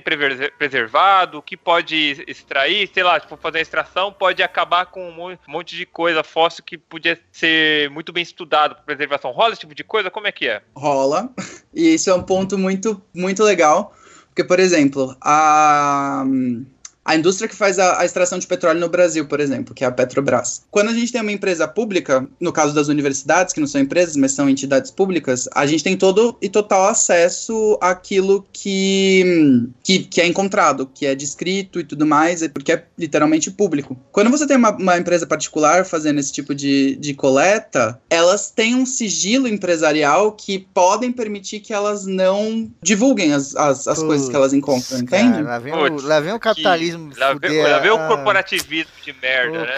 preservado, 0.57 1.37
o 1.37 1.41
que 1.41 1.55
pode 1.57 2.23
extrair? 2.27 2.89
Sei 2.93 3.03
lá, 3.03 3.19
se 3.19 3.27
for 3.27 3.37
fazer 3.37 3.59
a 3.59 3.61
extração, 3.61 4.11
pode 4.11 4.43
acabar 4.43 4.85
com 4.87 5.09
um 5.09 5.37
monte 5.47 5.75
de 5.75 5.85
coisa 5.85 6.23
fóssil 6.23 6.63
que 6.63 6.77
podia 6.77 7.19
ser 7.31 7.89
muito 7.89 8.11
bem 8.11 8.23
estudado 8.23 8.75
para 8.75 8.83
preservação. 8.83 9.31
Rola 9.31 9.51
esse 9.51 9.61
tipo 9.61 9.75
de 9.75 9.83
coisa? 9.83 10.11
Como 10.11 10.27
é 10.27 10.31
que 10.31 10.47
é? 10.47 10.61
Rola. 10.75 11.29
E 11.71 11.93
isso 11.93 12.09
é 12.09 12.15
um 12.15 12.23
ponto 12.23 12.57
muito, 12.57 12.99
muito 13.13 13.43
legal. 13.43 13.95
Porque, 14.27 14.43
por 14.43 14.59
exemplo, 14.59 15.15
a 15.21 16.25
a 17.09 17.15
indústria 17.15 17.49
que 17.49 17.55
faz 17.55 17.79
a, 17.79 18.01
a, 18.01 18.05
extração 18.05 18.37
de 18.37 18.45
petróleo 18.45 18.79
no 18.79 18.87
Brasil, 18.87 19.25
por 19.25 19.39
exemplo, 19.39 19.73
que 19.73 19.83
é 19.83 19.87
a 19.87 19.91
Petrobras. 19.91 20.61
Quando 20.69 20.89
a 20.89 20.93
gente 20.93 21.11
tem 21.11 21.19
uma 21.19 21.31
empresa 21.31 21.67
pública, 21.67 22.27
no 22.39 22.53
caso 22.53 22.71
das 22.71 22.87
universidades, 22.87 23.51
que 23.51 23.59
não 23.59 23.65
são 23.65 23.81
empresas, 23.81 24.15
mas 24.15 24.33
são 24.33 24.47
entidades 24.47 24.91
públicas, 24.91 25.49
a 25.55 25.65
gente 25.65 25.83
tem 25.83 25.97
todo 25.97 26.37
e 26.39 26.47
total 26.47 26.87
acesso 26.87 27.79
àquilo 27.81 28.45
que, 28.53 29.65
que, 29.83 29.99
que 30.03 30.21
é 30.21 30.27
encontrado, 30.27 30.85
que 30.85 31.07
é 31.07 31.15
descrito 31.15 31.79
e 31.79 31.83
tudo 31.83 32.05
mais, 32.05 32.47
porque 32.49 32.73
é 32.73 32.85
literalmente 32.95 33.49
público. 33.49 33.97
Quando 34.11 34.29
você 34.29 34.45
tem 34.45 34.57
uma, 34.57 34.69
uma 34.69 34.95
empresa 34.99 35.25
particular 35.25 35.85
fazendo 35.85 36.19
esse 36.19 36.31
tipo 36.31 36.53
de, 36.53 36.95
de 36.97 37.15
coleta, 37.15 37.99
elas 38.07 38.51
têm 38.51 38.75
um 38.75 38.85
sigilo 38.85 39.47
empresarial 39.47 40.33
que 40.33 40.59
podem 40.59 41.11
permitir 41.11 41.59
que 41.59 41.73
elas 41.73 42.05
não 42.05 42.69
divulguem 42.83 43.33
as, 43.33 43.55
as, 43.55 43.87
as 43.87 43.97
coisas 43.97 44.29
que 44.29 44.35
elas 44.35 44.53
encontram, 44.53 44.99
entende? 44.99 45.31
Cara, 45.31 45.41
lá, 45.41 45.57
vem 45.57 45.73
o, 45.73 46.01
lá 46.03 46.19
vem 46.19 46.33
o 46.33 46.39
capitalismo 46.39 46.98
Já 47.17 47.33
fuder, 47.33 47.81
vê 47.81 47.89
o 47.89 48.07
corporativismo 48.07 48.91
de 49.03 49.13
merda, 49.21 49.65
né? 49.65 49.75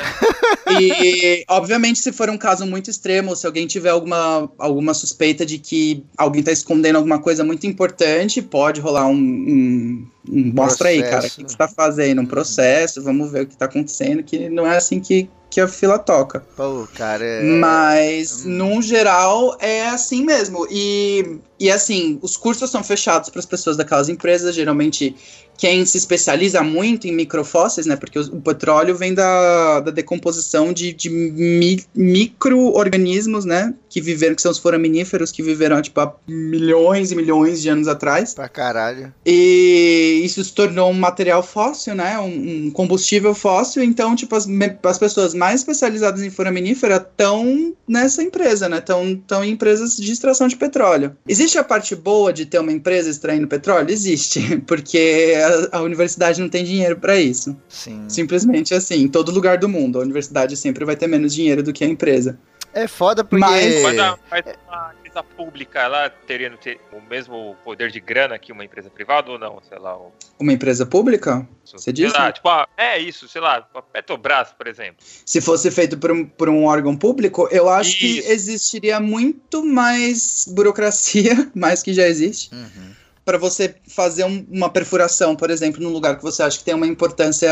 E, 0.79 1.43
obviamente, 1.49 1.99
se 1.99 2.11
for 2.11 2.29
um 2.29 2.37
caso 2.37 2.65
muito 2.65 2.89
extremo, 2.89 3.35
se 3.35 3.45
alguém 3.45 3.67
tiver 3.67 3.89
alguma, 3.89 4.49
alguma 4.57 4.93
suspeita 4.93 5.45
de 5.45 5.57
que 5.57 6.03
alguém 6.17 6.43
tá 6.43 6.51
escondendo 6.51 6.97
alguma 6.97 7.19
coisa 7.19 7.43
muito 7.43 7.65
importante, 7.67 8.41
pode 8.41 8.79
rolar 8.79 9.07
um. 9.07 9.15
um, 9.15 10.07
um 10.29 10.51
mostra 10.53 10.89
aí, 10.89 11.01
cara, 11.01 11.27
o 11.27 11.29
que, 11.29 11.43
que 11.43 11.51
você 11.51 11.57
tá 11.57 11.67
fazendo? 11.67 12.21
Um 12.21 12.25
processo, 12.25 13.01
vamos 13.01 13.31
ver 13.31 13.43
o 13.43 13.47
que 13.47 13.57
tá 13.57 13.65
acontecendo, 13.65 14.23
que 14.23 14.49
não 14.49 14.65
é 14.65 14.77
assim 14.77 14.99
que, 14.99 15.29
que 15.49 15.59
a 15.59 15.67
fila 15.67 15.99
toca. 15.99 16.45
Pô, 16.55 16.87
cara. 16.95 17.25
É... 17.25 17.43
Mas, 17.43 18.45
no 18.45 18.81
geral, 18.81 19.57
é 19.59 19.87
assim 19.87 20.23
mesmo. 20.23 20.67
E, 20.69 21.39
e 21.59 21.71
assim, 21.71 22.19
os 22.21 22.37
cursos 22.37 22.69
são 22.69 22.83
fechados 22.83 23.29
para 23.29 23.39
as 23.39 23.45
pessoas 23.45 23.77
daquelas 23.77 24.09
empresas, 24.09 24.55
geralmente 24.55 25.15
quem 25.61 25.85
se 25.85 25.95
especializa 25.95 26.63
muito 26.63 27.07
em 27.07 27.11
microfósseis, 27.11 27.85
né? 27.85 27.95
Porque 27.95 28.17
o, 28.17 28.23
o 28.23 28.41
petróleo 28.41 28.95
vem 28.95 29.13
da, 29.13 29.79
da 29.81 29.91
decomposição 29.91 30.73
de, 30.73 30.91
de 30.91 31.07
mi, 31.07 31.85
micro-organismos, 31.93 33.45
né? 33.45 33.71
Que 33.87 34.01
viveram, 34.01 34.33
que 34.33 34.41
são 34.41 34.49
os 34.49 34.57
foraminíferos, 34.57 35.31
que 35.31 35.43
viveram, 35.43 35.79
tipo, 35.79 36.01
há 36.01 36.15
milhões 36.27 37.11
e 37.11 37.15
milhões 37.15 37.61
de 37.61 37.69
anos 37.69 37.87
atrás. 37.87 38.33
Pra 38.33 38.49
caralho. 38.49 39.13
E 39.23 40.21
isso 40.23 40.43
se 40.43 40.51
tornou 40.51 40.89
um 40.89 40.95
material 40.95 41.43
fóssil, 41.43 41.93
né? 41.93 42.17
Um, 42.17 42.65
um 42.65 42.71
combustível 42.71 43.35
fóssil. 43.35 43.83
Então, 43.83 44.15
tipo, 44.15 44.35
as, 44.35 44.47
as 44.81 44.97
pessoas 44.97 45.35
mais 45.35 45.59
especializadas 45.59 46.23
em 46.23 46.31
foraminífera 46.31 46.95
estão 46.95 47.71
nessa 47.87 48.23
empresa, 48.23 48.67
né? 48.67 48.79
Estão 48.79 49.45
em 49.45 49.51
empresas 49.51 49.95
de 49.95 50.11
extração 50.11 50.47
de 50.47 50.55
petróleo. 50.55 51.15
Existe 51.27 51.59
a 51.59 51.63
parte 51.63 51.95
boa 51.95 52.33
de 52.33 52.47
ter 52.47 52.57
uma 52.57 52.71
empresa 52.71 53.11
extraindo 53.11 53.47
petróleo? 53.47 53.91
Existe, 53.91 54.57
porque 54.65 55.35
a, 55.71 55.77
a 55.77 55.81
universidade 55.81 56.39
não 56.41 56.49
tem 56.49 56.63
dinheiro 56.63 56.97
para 56.97 57.15
isso. 57.19 57.55
Sim. 57.69 58.05
Simplesmente 58.09 58.73
assim, 58.73 58.95
em 59.03 59.07
todo 59.07 59.31
lugar 59.31 59.57
do 59.57 59.67
mundo. 59.69 59.99
A 59.99 60.01
universidade 60.01 60.55
sempre 60.57 60.85
vai 60.85 60.95
ter 60.95 61.07
menos 61.07 61.33
dinheiro 61.33 61.61
do 61.63 61.71
que 61.73 61.83
a 61.83 61.87
empresa. 61.87 62.39
É 62.73 62.87
foda 62.87 63.21
porque. 63.23 63.43
Mas- 63.43 63.81
Mas, 63.83 63.99
a, 63.99 64.17
mas 64.29 64.43
uma 64.65 64.93
empresa 64.99 65.23
pública, 65.35 65.79
ela 65.79 66.09
teria 66.09 66.53
o 66.93 67.01
mesmo 67.09 67.53
poder 67.65 67.91
de 67.91 67.99
grana 67.99 68.39
que 68.39 68.53
uma 68.53 68.63
empresa 68.63 68.89
privada 68.89 69.29
ou 69.29 69.37
não? 69.37 69.61
Sei 69.67 69.77
lá. 69.77 69.97
o- 69.97 70.13
Uma 70.39 70.53
empresa 70.53 70.85
pública? 70.85 71.45
Você 71.65 71.91
diz? 71.91 72.13
lá, 72.13 72.31
tipo, 72.31 72.47
a- 72.47 72.65
é 72.77 72.97
isso, 72.97 73.27
sei 73.27 73.41
lá, 73.41 73.67
a 73.75 73.81
Petrobras, 73.81 74.53
por 74.57 74.67
exemplo. 74.67 74.95
Se 75.25 75.41
fosse 75.41 75.69
feito 75.69 75.97
por 75.97 76.11
um, 76.13 76.25
por 76.25 76.47
um 76.47 76.63
órgão 76.63 76.95
público, 76.95 77.45
eu 77.51 77.67
acho 77.67 77.97
que 77.99 78.19
Isso. 78.19 78.31
existiria 78.31 79.01
muito 79.01 79.65
mais 79.65 80.45
burocracia, 80.49 81.51
mais 81.53 81.83
que 81.83 81.93
já 81.93 82.07
existe, 82.07 82.51
Uhum. 82.55 83.00
Para 83.23 83.37
você 83.37 83.75
fazer 83.87 84.23
um- 84.25 84.45
uma 84.49 84.69
perfuração, 84.69 85.35
por 85.35 85.49
exemplo, 85.49 85.81
num 85.81 85.89
lugar 85.91 86.17
que 86.17 86.23
você 86.23 86.43
acha 86.43 86.57
que 86.57 86.63
tem 86.63 86.73
uma 86.73 86.87
importância 86.87 87.49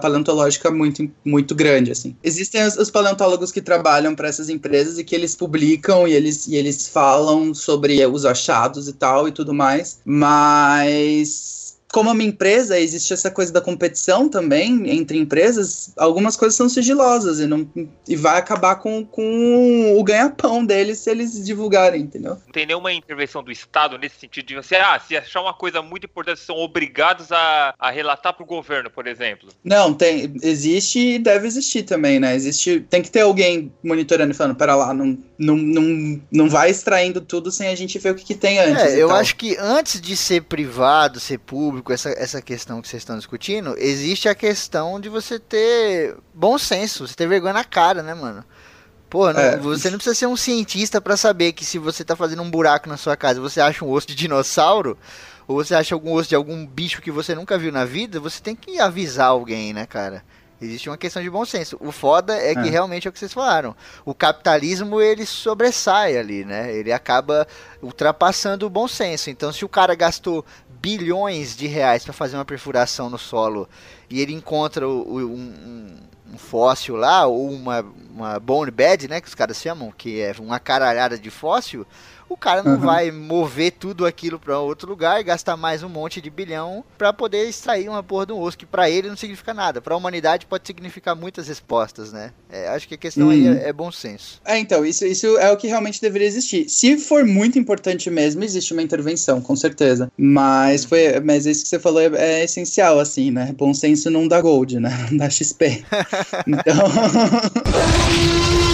paleontológica 0.00 0.70
muito, 0.70 1.08
muito 1.24 1.54
grande, 1.54 1.90
assim. 1.90 2.16
Existem 2.22 2.64
os, 2.66 2.76
os 2.76 2.90
paleontólogos 2.90 3.50
que 3.52 3.60
trabalham 3.60 4.14
para 4.14 4.28
essas 4.28 4.48
empresas 4.48 4.98
e 4.98 5.04
que 5.04 5.14
eles 5.14 5.34
publicam 5.34 6.06
e 6.06 6.12
eles, 6.12 6.46
e 6.46 6.56
eles 6.56 6.88
falam 6.88 7.52
sobre 7.54 8.04
os 8.06 8.24
achados 8.24 8.88
e 8.88 8.92
tal 8.92 9.26
e 9.28 9.32
tudo 9.32 9.52
mais, 9.52 9.98
mas 10.04 11.57
como 11.92 12.10
é 12.10 12.12
uma 12.12 12.22
empresa, 12.22 12.78
existe 12.78 13.12
essa 13.12 13.30
coisa 13.30 13.52
da 13.52 13.60
competição 13.60 14.28
também 14.28 14.90
entre 14.90 15.18
empresas, 15.18 15.92
algumas 15.96 16.36
coisas 16.36 16.56
são 16.56 16.68
sigilosas 16.68 17.40
e, 17.40 17.46
não, 17.46 17.68
e 18.06 18.14
vai 18.14 18.38
acabar 18.38 18.76
com, 18.76 19.04
com 19.04 19.96
o 19.98 20.04
ganha-pão 20.04 20.64
deles 20.64 20.98
se 20.98 21.10
eles 21.10 21.44
divulgarem, 21.44 22.02
entendeu? 22.02 22.38
Não 22.44 22.52
tem 22.52 22.66
nenhuma 22.66 22.92
intervenção 22.92 23.42
do 23.42 23.50
Estado 23.50 23.96
nesse 23.96 24.20
sentido 24.20 24.46
de 24.46 24.54
você, 24.54 24.76
ah, 24.76 25.00
se 25.00 25.16
achar 25.16 25.40
uma 25.40 25.54
coisa 25.54 25.80
muito 25.80 26.04
importante, 26.04 26.40
são 26.40 26.56
obrigados 26.56 27.32
a, 27.32 27.74
a 27.78 27.90
relatar 27.90 28.34
pro 28.34 28.44
governo, 28.44 28.90
por 28.90 29.06
exemplo. 29.06 29.48
Não, 29.64 29.94
tem, 29.94 30.34
existe 30.42 30.98
e 30.98 31.18
deve 31.18 31.46
existir 31.46 31.84
também, 31.84 32.20
né? 32.20 32.34
Existe, 32.34 32.80
tem 32.80 33.02
que 33.02 33.10
ter 33.10 33.22
alguém 33.22 33.72
monitorando 33.82 34.32
e 34.32 34.34
falando, 34.34 34.56
pera 34.56 34.74
lá, 34.74 34.92
não, 34.92 35.18
não, 35.38 35.56
não, 35.56 36.20
não 36.30 36.48
vai 36.48 36.70
extraindo 36.70 37.20
tudo 37.20 37.50
sem 37.50 37.68
a 37.68 37.74
gente 37.74 37.98
ver 37.98 38.10
o 38.10 38.14
que, 38.14 38.24
que 38.24 38.34
tem 38.34 38.58
antes. 38.58 38.84
É, 38.84 39.02
eu 39.02 39.08
tal. 39.08 39.16
acho 39.16 39.36
que 39.36 39.56
antes 39.58 40.00
de 40.00 40.16
ser 40.16 40.42
privado, 40.42 41.18
ser 41.18 41.38
público, 41.38 41.77
essa, 41.88 42.10
essa 42.10 42.42
questão 42.42 42.80
que 42.82 42.88
vocês 42.88 43.02
estão 43.02 43.16
discutindo, 43.16 43.74
existe 43.78 44.28
a 44.28 44.34
questão 44.34 45.00
de 45.00 45.08
você 45.08 45.38
ter 45.38 46.16
bom 46.34 46.58
senso, 46.58 47.06
você 47.06 47.14
ter 47.14 47.26
vergonha 47.28 47.52
na 47.54 47.64
cara, 47.64 48.02
né, 48.02 48.14
mano? 48.14 48.44
Pô, 49.10 49.32
não- 49.32 49.40
É. 49.40 49.56
você 49.56 49.90
não 49.90 49.96
precisa 49.98 50.14
ser 50.14 50.26
um 50.26 50.36
cientista 50.36 51.00
pra 51.00 51.16
saber 51.16 51.52
que 51.52 51.64
se 51.64 51.78
você 51.78 52.04
tá 52.04 52.14
fazendo 52.14 52.42
um 52.42 52.50
buraco 52.50 52.88
na 52.88 52.96
sua 52.96 53.16
casa, 53.16 53.40
você 53.40 53.60
acha 53.60 53.84
um 53.84 53.90
osso 53.90 54.06
de 54.06 54.14
dinossauro, 54.14 54.98
ou 55.46 55.56
você 55.64 55.74
acha 55.74 55.94
algum 55.94 56.12
osso 56.12 56.28
de 56.28 56.34
algum 56.34 56.66
bicho 56.66 57.00
que 57.00 57.10
você 57.10 57.34
nunca 57.34 57.56
viu 57.56 57.72
na 57.72 57.84
vida, 57.86 58.20
você 58.20 58.40
tem 58.42 58.54
que 58.54 58.78
avisar 58.78 59.28
alguém, 59.28 59.72
né, 59.72 59.86
cara? 59.86 60.22
Existe 60.60 60.90
uma 60.90 60.98
questão 60.98 61.22
de 61.22 61.30
bom 61.30 61.44
senso. 61.44 61.76
O 61.80 61.92
foda 61.92 62.34
é 62.36 62.52
que 62.52 62.66
É. 62.66 62.70
realmente 62.70 63.06
é 63.06 63.08
o 63.08 63.12
que 63.12 63.18
vocês 63.20 63.32
falaram. 63.32 63.76
O 64.04 64.12
capitalismo 64.12 65.00
ele 65.00 65.24
sobressai 65.24 66.18
ali, 66.18 66.44
né? 66.44 66.74
Ele 66.74 66.92
acaba 66.92 67.46
ultrapassando 67.80 68.66
o 68.66 68.70
bom 68.70 68.88
senso. 68.88 69.30
Então, 69.30 69.52
se 69.52 69.64
o 69.64 69.68
cara 69.68 69.94
gastou 69.94 70.44
bilhões 70.80 71.56
de 71.56 71.66
reais 71.66 72.04
para 72.04 72.12
fazer 72.12 72.36
uma 72.36 72.44
perfuração 72.44 73.08
no 73.10 73.18
solo. 73.18 73.68
E 74.08 74.20
ele 74.20 74.32
encontra 74.32 74.88
o- 74.88 75.02
o- 75.02 75.34
um, 75.34 75.96
um- 76.32 76.38
fóssil 76.38 76.94
lá, 76.94 77.26
ou 77.26 77.50
uma, 77.50 77.84
uma 78.14 78.38
bone 78.38 78.70
bed, 78.70 79.08
né, 79.08 79.20
que 79.20 79.26
os 79.28 79.34
caras 79.34 79.56
chamam, 79.56 79.90
que 79.90 80.20
é 80.20 80.32
uma 80.38 80.60
caralhada 80.60 81.18
de 81.18 81.30
fóssil, 81.30 81.86
o 82.28 82.36
cara 82.36 82.62
não 82.62 82.72
Uhum. 82.72 82.78
vai 82.80 83.10
mover 83.10 83.72
tudo 83.72 84.04
aquilo 84.06 84.38
para 84.38 84.58
outro 84.58 84.88
lugar 84.88 85.20
e 85.20 85.24
gastar 85.24 85.56
mais 85.56 85.82
um 85.82 85.88
monte 85.88 86.20
de 86.20 86.28
bilhão 86.30 86.84
para 86.96 87.12
poder 87.12 87.48
extrair 87.48 87.88
uma 87.88 88.02
porra 88.02 88.26
de 88.26 88.32
um 88.32 88.40
osso, 88.40 88.58
que 88.58 88.66
para 88.66 88.88
ele 88.90 89.08
não 89.08 89.16
significa 89.16 89.52
nada. 89.54 89.80
Para 89.80 89.94
a 89.94 89.96
humanidade 89.96 90.46
pode 90.46 90.66
significar 90.66 91.14
muitas 91.16 91.48
respostas, 91.48 92.12
né? 92.12 92.32
É, 92.50 92.68
acho 92.68 92.86
que 92.88 92.94
a 92.94 92.98
questão 92.98 93.30
aí 93.30 93.48
Uhum. 93.48 93.54
é, 93.54 93.68
é 93.68 93.72
bom 93.72 93.90
senso. 93.92 94.40
É, 94.44 94.58
então, 94.58 94.84
isso, 94.84 95.04
isso 95.06 95.26
é 95.38 95.50
o 95.52 95.56
que 95.56 95.66
realmente 95.66 96.00
deveria 96.00 96.26
existir. 96.28 96.68
Se 96.68 96.96
for 96.98 97.24
muito 97.24 97.58
importante 97.58 98.10
mesmo, 98.10 98.42
existe 98.44 98.72
uma 98.72 98.82
intervenção, 98.82 99.40
com 99.40 99.56
certeza. 99.56 100.10
Mas 100.16 100.84
foi, 100.84 101.18
mas 101.20 101.46
isso 101.46 101.62
que 101.62 101.68
você 101.68 101.78
falou 101.78 102.00
é, 102.00 102.10
é 102.16 102.44
essencial, 102.44 102.98
assim, 103.00 103.30
né? 103.30 103.54
Bom 103.56 103.72
senso 103.74 104.10
não 104.10 104.26
dá 104.28 104.40
gold, 104.40 104.78
né? 104.78 104.88
Não 105.10 105.18
dá 105.18 105.30
XP. 105.30 105.84
Então. 106.46 106.88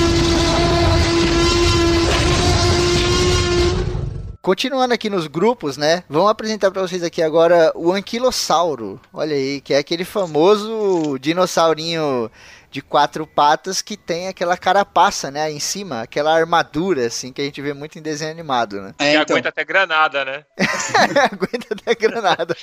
Continuando 4.45 4.93
aqui 4.93 5.09
nos 5.09 5.27
grupos, 5.27 5.79
né? 5.79 6.05
Vamos 6.07 6.29
apresentar 6.29 6.71
para 6.71 6.83
vocês 6.83 7.03
aqui 7.03 7.23
agora 7.23 7.73
o 7.75 7.91
anquilossauro. 7.93 9.01
Olha 9.11 9.35
aí, 9.35 9.59
que 9.59 9.73
é 9.73 9.79
aquele 9.79 10.05
famoso 10.05 11.17
dinossaurinho 11.19 12.31
de 12.75 12.83
quatro 12.83 13.25
patas 13.25 13.81
que 13.81 13.97
tem 13.97 14.27
aquela 14.27 14.57
carapaça, 14.57 15.31
né, 15.31 15.49
em 15.49 15.61
cima, 15.61 16.01
aquela 16.01 16.35
armadura 16.35 17.07
assim 17.07 17.33
que 17.33 17.41
a 17.41 17.45
gente 17.45 17.63
vê 17.63 17.73
muito 17.73 17.97
em 17.97 18.03
desenho 18.03 18.33
animado, 18.33 18.81
né? 18.83 18.93
É, 18.99 19.13
e 19.13 19.17
então, 19.17 19.37
aguenta 19.37 19.49
até 19.51 19.65
granada, 19.65 20.25
né? 20.25 20.45
Aguenta 21.31 21.69
até 21.71 21.95
granada. 21.95 22.57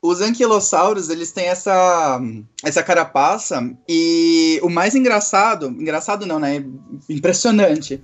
os 0.00 0.20
anquilossauros, 0.20 1.10
eles 1.10 1.32
têm 1.32 1.46
essa, 1.46 2.20
essa 2.62 2.80
carapaça 2.80 3.60
e 3.88 4.60
o 4.62 4.70
mais 4.70 4.94
engraçado, 4.94 5.66
engraçado 5.66 6.24
não, 6.24 6.38
né? 6.38 6.64
Impressionante, 7.08 8.00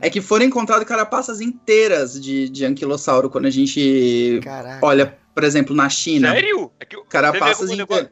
é 0.00 0.08
que 0.08 0.20
foram 0.20 0.44
encontradas 0.44 0.86
carapaças 0.86 1.40
inteiras 1.40 2.20
de, 2.20 2.48
de 2.48 2.64
anquilossauro 2.64 3.28
quando 3.28 3.46
a 3.46 3.50
gente 3.50 4.38
Caraca. 4.44 4.86
olha, 4.86 5.18
por 5.34 5.44
exemplo, 5.44 5.74
na 5.74 5.88
China. 5.88 6.32
Sério? 6.32 6.70
É 6.78 6.84
que, 6.84 6.96
Carapaças 7.08 7.68
você 7.70 7.76
negócio, 7.76 8.08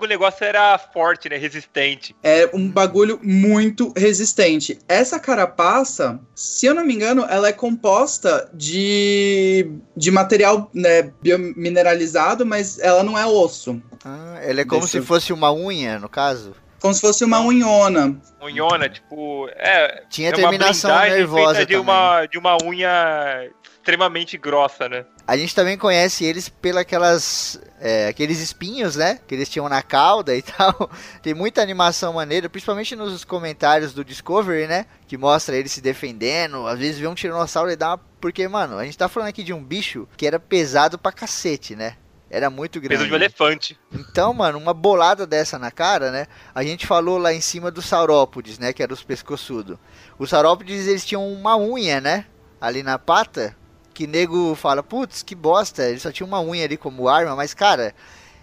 o 0.00 0.06
negócio 0.06 0.44
era 0.44 0.76
forte, 0.78 1.28
né? 1.28 1.36
Resistente. 1.36 2.14
É 2.22 2.48
um 2.52 2.68
bagulho 2.68 3.18
muito 3.22 3.92
resistente. 3.96 4.78
Essa 4.88 5.18
carapaça, 5.20 6.20
se 6.34 6.66
eu 6.66 6.74
não 6.74 6.84
me 6.84 6.94
engano, 6.94 7.24
ela 7.28 7.48
é 7.48 7.52
composta 7.52 8.50
de, 8.54 9.70
de 9.96 10.10
material 10.10 10.70
né, 10.74 11.12
biomineralizado, 11.22 12.44
mas 12.44 12.78
ela 12.78 13.02
não 13.02 13.18
é 13.18 13.26
osso. 13.26 13.80
Ah, 14.04 14.40
ele 14.42 14.60
é 14.60 14.64
como 14.64 14.80
Deixa 14.80 14.92
se 14.92 14.98
eu- 14.98 15.04
fosse 15.04 15.32
uma 15.32 15.52
unha, 15.52 15.98
no 15.98 16.08
caso. 16.08 16.54
Como 16.80 16.92
se 16.92 17.00
fosse 17.00 17.24
uma 17.24 17.40
unhona. 17.40 18.20
Unhona, 18.42 18.90
tipo. 18.90 19.48
É, 19.56 20.04
Tinha 20.10 20.28
é 20.28 20.32
terminação 20.32 20.90
nervosa 21.00 21.54
feita 21.54 21.66
de 21.66 21.72
também. 21.74 21.80
uma, 21.80 22.26
de 22.26 22.36
uma 22.38 22.56
unha 22.62 23.48
extremamente 23.78 24.36
grossa, 24.36 24.86
né? 24.86 25.06
A 25.26 25.36
gente 25.36 25.54
também 25.54 25.78
conhece 25.78 26.24
eles 26.24 26.50
pelas 26.50 27.58
é, 27.80 28.08
aqueles 28.08 28.40
espinhos, 28.40 28.96
né? 28.96 29.20
Que 29.26 29.34
eles 29.34 29.48
tinham 29.48 29.68
na 29.68 29.82
cauda 29.82 30.36
e 30.36 30.40
tal. 30.42 30.90
Tem 31.22 31.32
muita 31.32 31.62
animação 31.62 32.12
maneira, 32.12 32.48
principalmente 32.48 32.94
nos 32.94 33.24
comentários 33.24 33.94
do 33.94 34.04
Discovery, 34.04 34.66
né? 34.66 34.86
Que 35.06 35.16
mostra 35.16 35.56
ele 35.56 35.68
se 35.68 35.80
defendendo. 35.80 36.66
Às 36.66 36.78
vezes 36.78 36.98
vê 36.98 37.06
um 37.06 37.14
tiranossauro 37.14 37.70
e 37.70 37.76
dá 37.76 37.90
uma. 37.90 38.00
Porque, 38.20 38.46
mano, 38.48 38.78
a 38.78 38.84
gente 38.84 38.98
tá 38.98 39.08
falando 39.08 39.28
aqui 39.28 39.42
de 39.42 39.52
um 39.52 39.62
bicho 39.62 40.06
que 40.16 40.26
era 40.26 40.38
pesado 40.38 40.98
pra 40.98 41.12
cacete, 41.12 41.74
né? 41.74 41.96
Era 42.30 42.50
muito 42.50 42.80
grande. 42.80 42.96
Peso 42.96 43.06
de 43.06 43.12
um 43.12 43.16
elefante. 43.16 43.78
Então, 43.92 44.34
mano, 44.34 44.58
uma 44.58 44.74
bolada 44.74 45.26
dessa 45.26 45.58
na 45.58 45.70
cara, 45.70 46.10
né? 46.10 46.26
A 46.54 46.64
gente 46.64 46.86
falou 46.86 47.16
lá 47.16 47.32
em 47.32 47.40
cima 47.40 47.70
dos 47.70 47.86
saurópodes, 47.86 48.58
né? 48.58 48.72
Que 48.72 48.82
eram 48.82 48.94
os 48.94 49.04
pescoçudos. 49.04 49.78
Os 50.18 50.30
saurópodes, 50.30 50.86
eles 50.86 51.04
tinham 51.04 51.26
uma 51.32 51.56
unha, 51.56 52.00
né? 52.00 52.26
Ali 52.60 52.82
na 52.82 52.98
pata. 52.98 53.56
Que 53.94 54.06
nego 54.06 54.54
fala, 54.54 54.82
putz, 54.82 55.22
que 55.22 55.34
bosta. 55.34 55.84
Ele 55.84 56.00
só 56.00 56.12
tinha 56.12 56.26
uma 56.26 56.40
unha 56.40 56.64
ali 56.64 56.76
como 56.76 57.08
arma. 57.08 57.36
Mas, 57.36 57.54
cara, 57.54 57.94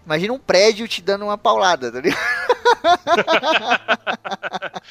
Imagina 0.05 0.33
um 0.33 0.39
prédio 0.39 0.87
te 0.87 1.01
dando 1.01 1.25
uma 1.25 1.37
paulada, 1.37 1.91
tá 1.91 2.01
ligado? 2.01 2.19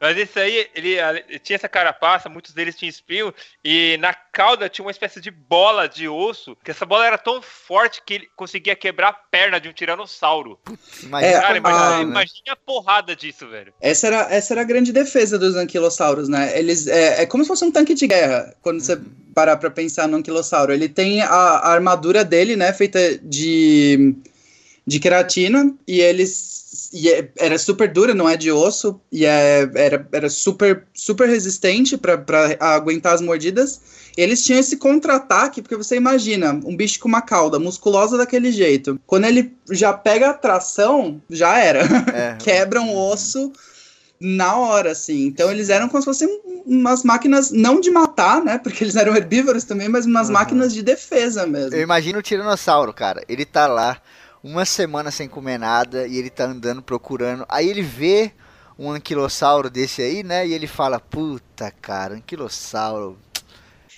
Mas 0.00 0.16
esse 0.18 0.38
aí, 0.38 0.68
ele, 0.74 0.94
ele, 0.94 1.38
tinha 1.38 1.56
essa 1.56 1.68
carapaça, 1.68 2.28
muitos 2.28 2.52
deles 2.52 2.76
tinham 2.76 2.90
espinho, 2.90 3.34
e 3.64 3.96
na 3.98 4.12
cauda 4.12 4.68
tinha 4.68 4.84
uma 4.84 4.90
espécie 4.90 5.20
de 5.20 5.30
bola 5.30 5.88
de 5.88 6.08
osso, 6.08 6.56
que 6.62 6.70
essa 6.70 6.84
bola 6.84 7.06
era 7.06 7.16
tão 7.16 7.40
forte 7.40 8.02
que 8.04 8.14
ele 8.14 8.28
conseguia 8.36 8.76
quebrar 8.76 9.08
a 9.08 9.12
perna 9.12 9.58
de 9.58 9.68
um 9.68 9.72
tiranossauro. 9.72 10.58
Imagina, 11.02 11.32
é, 11.32 11.40
cara, 11.40 11.58
imagina, 11.58 11.96
a, 11.96 12.02
imagina 12.02 12.52
a 12.52 12.56
porrada 12.56 13.16
disso, 13.16 13.48
velho. 13.48 13.72
Essa 13.80 14.08
era, 14.08 14.34
essa 14.34 14.54
era 14.54 14.60
a 14.60 14.64
grande 14.64 14.92
defesa 14.92 15.38
dos 15.38 15.56
anquilossauros, 15.56 16.28
né? 16.28 16.58
Eles, 16.58 16.86
é, 16.86 17.22
é 17.22 17.26
como 17.26 17.42
se 17.42 17.48
fosse 17.48 17.64
um 17.64 17.72
tanque 17.72 17.94
de 17.94 18.06
guerra, 18.06 18.54
quando 18.60 18.80
você 18.80 18.94
uhum. 18.94 19.04
parar 19.34 19.56
pra 19.56 19.70
pensar 19.70 20.06
no 20.06 20.18
anquilossauro. 20.18 20.72
Ele 20.72 20.88
tem 20.88 21.22
a, 21.22 21.28
a 21.28 21.72
armadura 21.72 22.24
dele, 22.24 22.54
né, 22.54 22.72
feita 22.72 23.18
de, 23.18 24.14
de 24.86 25.00
queratina, 25.00 25.74
e 25.88 26.00
eles 26.00 26.56
e 26.96 27.10
é, 27.10 27.28
era 27.36 27.58
super 27.58 27.92
dura, 27.92 28.14
não 28.14 28.26
é 28.26 28.38
de 28.38 28.50
osso, 28.50 28.98
e 29.12 29.26
é, 29.26 29.68
era, 29.74 30.08
era 30.10 30.30
super, 30.30 30.84
super 30.94 31.28
resistente 31.28 31.94
para 31.98 32.24
aguentar 32.58 33.12
as 33.12 33.20
mordidas. 33.20 33.80
E 34.16 34.22
eles 34.22 34.42
tinham 34.42 34.58
esse 34.58 34.78
contra-ataque, 34.78 35.60
porque 35.60 35.76
você 35.76 35.94
imagina, 35.94 36.58
um 36.64 36.74
bicho 36.74 36.98
com 36.98 37.06
uma 37.06 37.20
cauda 37.20 37.58
musculosa 37.58 38.16
daquele 38.16 38.50
jeito. 38.50 38.98
Quando 39.06 39.26
ele 39.26 39.52
já 39.70 39.92
pega 39.92 40.30
a 40.30 40.34
tração, 40.34 41.20
já 41.28 41.58
era. 41.58 41.80
É. 42.14 42.36
Quebra 42.40 42.80
um 42.80 42.96
osso 42.96 43.52
na 44.18 44.56
hora, 44.56 44.92
assim. 44.92 45.26
Então 45.26 45.50
eles 45.50 45.68
eram 45.68 45.90
como 45.90 46.00
se 46.00 46.06
fossem 46.06 46.40
umas 46.64 47.04
máquinas, 47.04 47.50
não 47.50 47.78
de 47.78 47.90
matar, 47.90 48.42
né? 48.42 48.56
Porque 48.56 48.82
eles 48.82 48.96
eram 48.96 49.14
herbívoros 49.14 49.64
também, 49.64 49.90
mas 49.90 50.06
umas 50.06 50.28
uhum. 50.28 50.32
máquinas 50.32 50.72
de 50.72 50.82
defesa 50.82 51.46
mesmo. 51.46 51.74
Eu 51.74 51.82
imagino 51.82 52.18
o 52.18 52.22
Tiranossauro, 52.22 52.94
cara. 52.94 53.22
Ele 53.28 53.44
tá 53.44 53.66
lá 53.66 54.00
uma 54.42 54.64
semana 54.64 55.10
sem 55.10 55.28
comer 55.28 55.58
nada 55.58 56.06
e 56.06 56.16
ele 56.16 56.30
tá 56.30 56.44
andando 56.44 56.82
procurando. 56.82 57.44
Aí 57.48 57.68
ele 57.68 57.82
vê 57.82 58.32
um 58.78 58.90
anquilossauro 58.90 59.70
desse 59.70 60.02
aí, 60.02 60.22
né? 60.22 60.46
E 60.46 60.52
ele 60.52 60.66
fala: 60.66 61.00
Puta, 61.00 61.72
cara, 61.80 62.14
anquilossauro. 62.14 63.18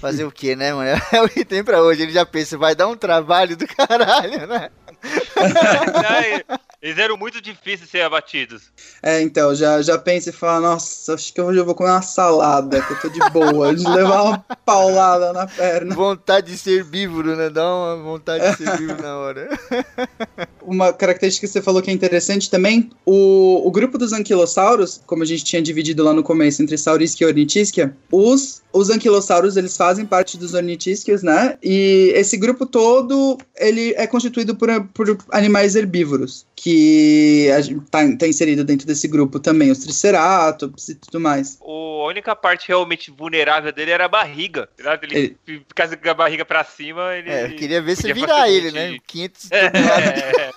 Fazer 0.00 0.24
o 0.24 0.30
que, 0.30 0.54
né, 0.54 0.72
mano? 0.72 1.00
É 1.12 1.22
o 1.22 1.28
que 1.28 1.44
tem 1.44 1.64
pra 1.64 1.82
hoje. 1.82 2.02
Ele 2.02 2.12
já 2.12 2.24
pensa, 2.24 2.56
vai 2.56 2.74
dar 2.74 2.86
um 2.86 2.96
trabalho 2.96 3.56
do 3.56 3.66
caralho, 3.66 4.46
né? 4.46 4.70
Eles 6.80 6.96
eram 6.96 7.16
muito 7.16 7.40
difíceis 7.40 7.80
de 7.80 7.88
ser 7.88 8.02
abatidos. 8.02 8.70
É, 9.02 9.20
então, 9.20 9.52
já, 9.52 9.82
já 9.82 9.98
pensa 9.98 10.30
e 10.30 10.32
fala, 10.32 10.60
nossa, 10.60 11.14
acho 11.14 11.34
que 11.34 11.40
hoje 11.40 11.58
eu 11.58 11.64
vou 11.64 11.74
comer 11.74 11.90
uma 11.90 12.02
salada, 12.02 12.80
que 12.80 12.92
eu 12.92 13.00
tô 13.00 13.08
de 13.08 13.18
boa, 13.30 13.74
de 13.74 13.84
levar 13.88 14.22
uma 14.22 14.38
paulada 14.64 15.32
na 15.32 15.46
perna. 15.46 15.92
Vontade 15.94 16.52
de 16.52 16.56
ser 16.56 16.78
herbívoro, 16.78 17.34
né? 17.34 17.50
Dá 17.50 17.64
uma 17.64 17.96
vontade 17.96 18.48
de 18.48 18.56
ser 18.56 18.68
herbívoro 18.68 19.02
na 19.02 19.16
hora. 19.16 19.48
Uma 20.68 20.92
característica 20.92 21.46
que 21.46 21.52
você 21.52 21.62
falou 21.62 21.80
que 21.80 21.90
é 21.90 21.94
interessante 21.94 22.50
também, 22.50 22.90
o, 23.06 23.66
o 23.66 23.70
grupo 23.70 23.96
dos 23.96 24.12
anquilossauros, 24.12 25.00
como 25.06 25.22
a 25.22 25.26
gente 25.26 25.42
tinha 25.42 25.62
dividido 25.62 26.04
lá 26.04 26.12
no 26.12 26.22
começo 26.22 26.62
entre 26.62 26.76
Saurisquia 26.76 27.26
e 27.26 27.30
Ornitisquia, 27.30 27.96
os, 28.12 28.62
os 28.70 28.90
anquilossauros, 28.90 29.56
eles 29.56 29.76
fazem 29.76 30.04
parte 30.04 30.36
dos 30.36 30.52
Ornitisquias, 30.52 31.22
né? 31.22 31.56
E 31.62 32.12
esse 32.14 32.36
grupo 32.36 32.66
todo, 32.66 33.38
ele 33.56 33.94
é 33.96 34.06
constituído 34.06 34.54
por, 34.54 34.68
por 34.92 35.16
animais 35.30 35.74
herbívoros, 35.74 36.46
que 36.60 37.46
está 37.46 38.00
tá 38.18 38.26
inserido 38.26 38.64
dentro 38.64 38.84
desse 38.84 39.06
grupo 39.06 39.38
também, 39.38 39.70
os 39.70 39.78
triceratops 39.78 40.88
e 40.88 40.94
tudo 40.96 41.20
mais. 41.20 41.56
O, 41.60 42.02
a 42.02 42.06
única 42.06 42.34
parte 42.34 42.66
realmente 42.66 43.12
vulnerável 43.12 43.72
dele 43.72 43.92
era 43.92 44.06
a 44.06 44.08
barriga. 44.08 44.68
Ele, 45.02 45.38
ele... 45.46 45.64
ficasse 45.68 45.96
com 45.96 46.10
a 46.10 46.14
barriga 46.14 46.44
para 46.44 46.64
cima, 46.64 47.14
ele. 47.14 47.30
É, 47.30 47.46
eu 47.46 47.56
queria 47.56 47.80
ver 47.80 47.96
se 47.96 48.12
virar 48.12 48.50
ele, 48.50 48.72
né? 48.72 48.98
500 49.06 49.50
é, 49.52 49.66
é, 49.66 50.52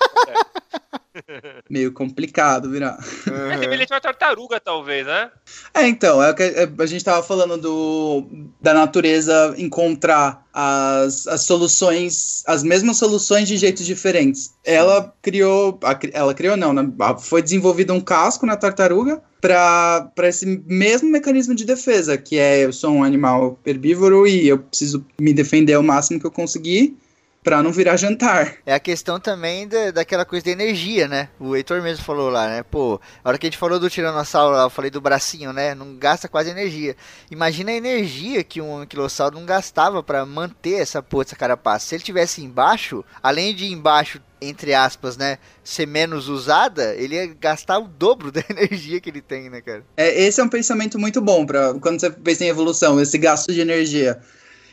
Meio 1.68 1.92
complicado 1.92 2.70
virar. 2.70 2.98
Uhum. 3.26 3.50
É 3.50 3.58
semelhante 3.58 3.92
uma 3.92 4.00
tartaruga, 4.00 4.60
talvez, 4.60 5.06
né? 5.06 5.30
É, 5.74 5.86
então, 5.86 6.22
é 6.22 6.32
que 6.32 6.42
é, 6.42 6.68
a 6.78 6.86
gente 6.86 7.04
tava 7.04 7.22
falando 7.22 7.56
do, 7.56 8.26
da 8.60 8.74
natureza 8.74 9.54
encontrar 9.58 10.44
as, 10.52 11.26
as 11.26 11.42
soluções, 11.42 12.42
as 12.46 12.62
mesmas 12.62 12.96
soluções 12.96 13.48
de 13.48 13.56
jeitos 13.56 13.86
diferentes. 13.86 14.54
Ela 14.64 15.12
criou, 15.22 15.78
ela 16.12 16.34
criou 16.34 16.56
não, 16.56 16.72
né? 16.72 16.86
foi 17.20 17.42
desenvolvido 17.42 17.92
um 17.92 18.00
casco 18.00 18.44
na 18.46 18.56
tartaruga 18.56 19.22
para 19.40 20.28
esse 20.28 20.62
mesmo 20.66 21.10
mecanismo 21.10 21.54
de 21.54 21.64
defesa, 21.64 22.16
que 22.16 22.38
é 22.38 22.64
eu 22.64 22.72
sou 22.72 22.92
um 22.92 23.02
animal 23.02 23.58
herbívoro 23.66 24.26
e 24.26 24.46
eu 24.46 24.58
preciso 24.58 25.04
me 25.20 25.32
defender 25.32 25.76
o 25.76 25.82
máximo 25.82 26.20
que 26.20 26.26
eu 26.26 26.30
conseguir 26.30 26.96
pra 27.42 27.62
não 27.62 27.72
virar 27.72 27.96
jantar. 27.96 28.56
É 28.64 28.74
a 28.74 28.80
questão 28.80 29.18
também 29.18 29.66
da, 29.66 29.90
daquela 29.90 30.24
coisa 30.24 30.44
da 30.44 30.52
energia, 30.52 31.08
né? 31.08 31.28
O 31.38 31.56
Heitor 31.56 31.82
mesmo 31.82 32.04
falou 32.04 32.30
lá, 32.30 32.46
né? 32.46 32.62
Pô, 32.62 33.00
a 33.22 33.28
hora 33.28 33.38
que 33.38 33.46
a 33.46 33.50
gente 33.50 33.58
falou 33.58 33.80
do 33.80 33.90
Tiranossauro 33.90 34.56
eu 34.56 34.70
falei 34.70 34.90
do 34.90 35.00
bracinho, 35.00 35.52
né? 35.52 35.74
Não 35.74 35.96
gasta 35.96 36.28
quase 36.28 36.50
energia. 36.50 36.96
Imagina 37.30 37.72
a 37.72 37.74
energia 37.74 38.44
que 38.44 38.60
um 38.60 38.78
anquilossauro 38.78 39.34
não 39.38 39.44
gastava 39.44 40.02
para 40.02 40.24
manter 40.24 40.80
essa 40.80 41.02
porra, 41.02 41.24
essa 41.24 41.36
carapaça. 41.36 41.86
Se 41.86 41.94
ele 41.96 42.04
tivesse 42.04 42.42
embaixo, 42.42 43.04
além 43.22 43.54
de 43.54 43.66
embaixo 43.72 44.20
entre 44.44 44.74
aspas, 44.74 45.16
né, 45.16 45.38
ser 45.62 45.86
menos 45.86 46.28
usada, 46.28 46.96
ele 46.96 47.14
ia 47.14 47.26
gastar 47.28 47.78
o 47.78 47.86
dobro 47.86 48.30
da 48.32 48.42
energia 48.50 49.00
que 49.00 49.08
ele 49.08 49.20
tem, 49.20 49.48
né, 49.48 49.60
cara? 49.60 49.84
É, 49.96 50.24
esse 50.24 50.40
é 50.40 50.44
um 50.44 50.48
pensamento 50.48 50.98
muito 50.98 51.20
bom 51.20 51.46
para 51.46 51.74
quando 51.74 52.00
você 52.00 52.10
pensa 52.10 52.44
em 52.44 52.48
evolução, 52.48 53.00
esse 53.00 53.16
gasto 53.18 53.52
de 53.52 53.60
energia. 53.60 54.20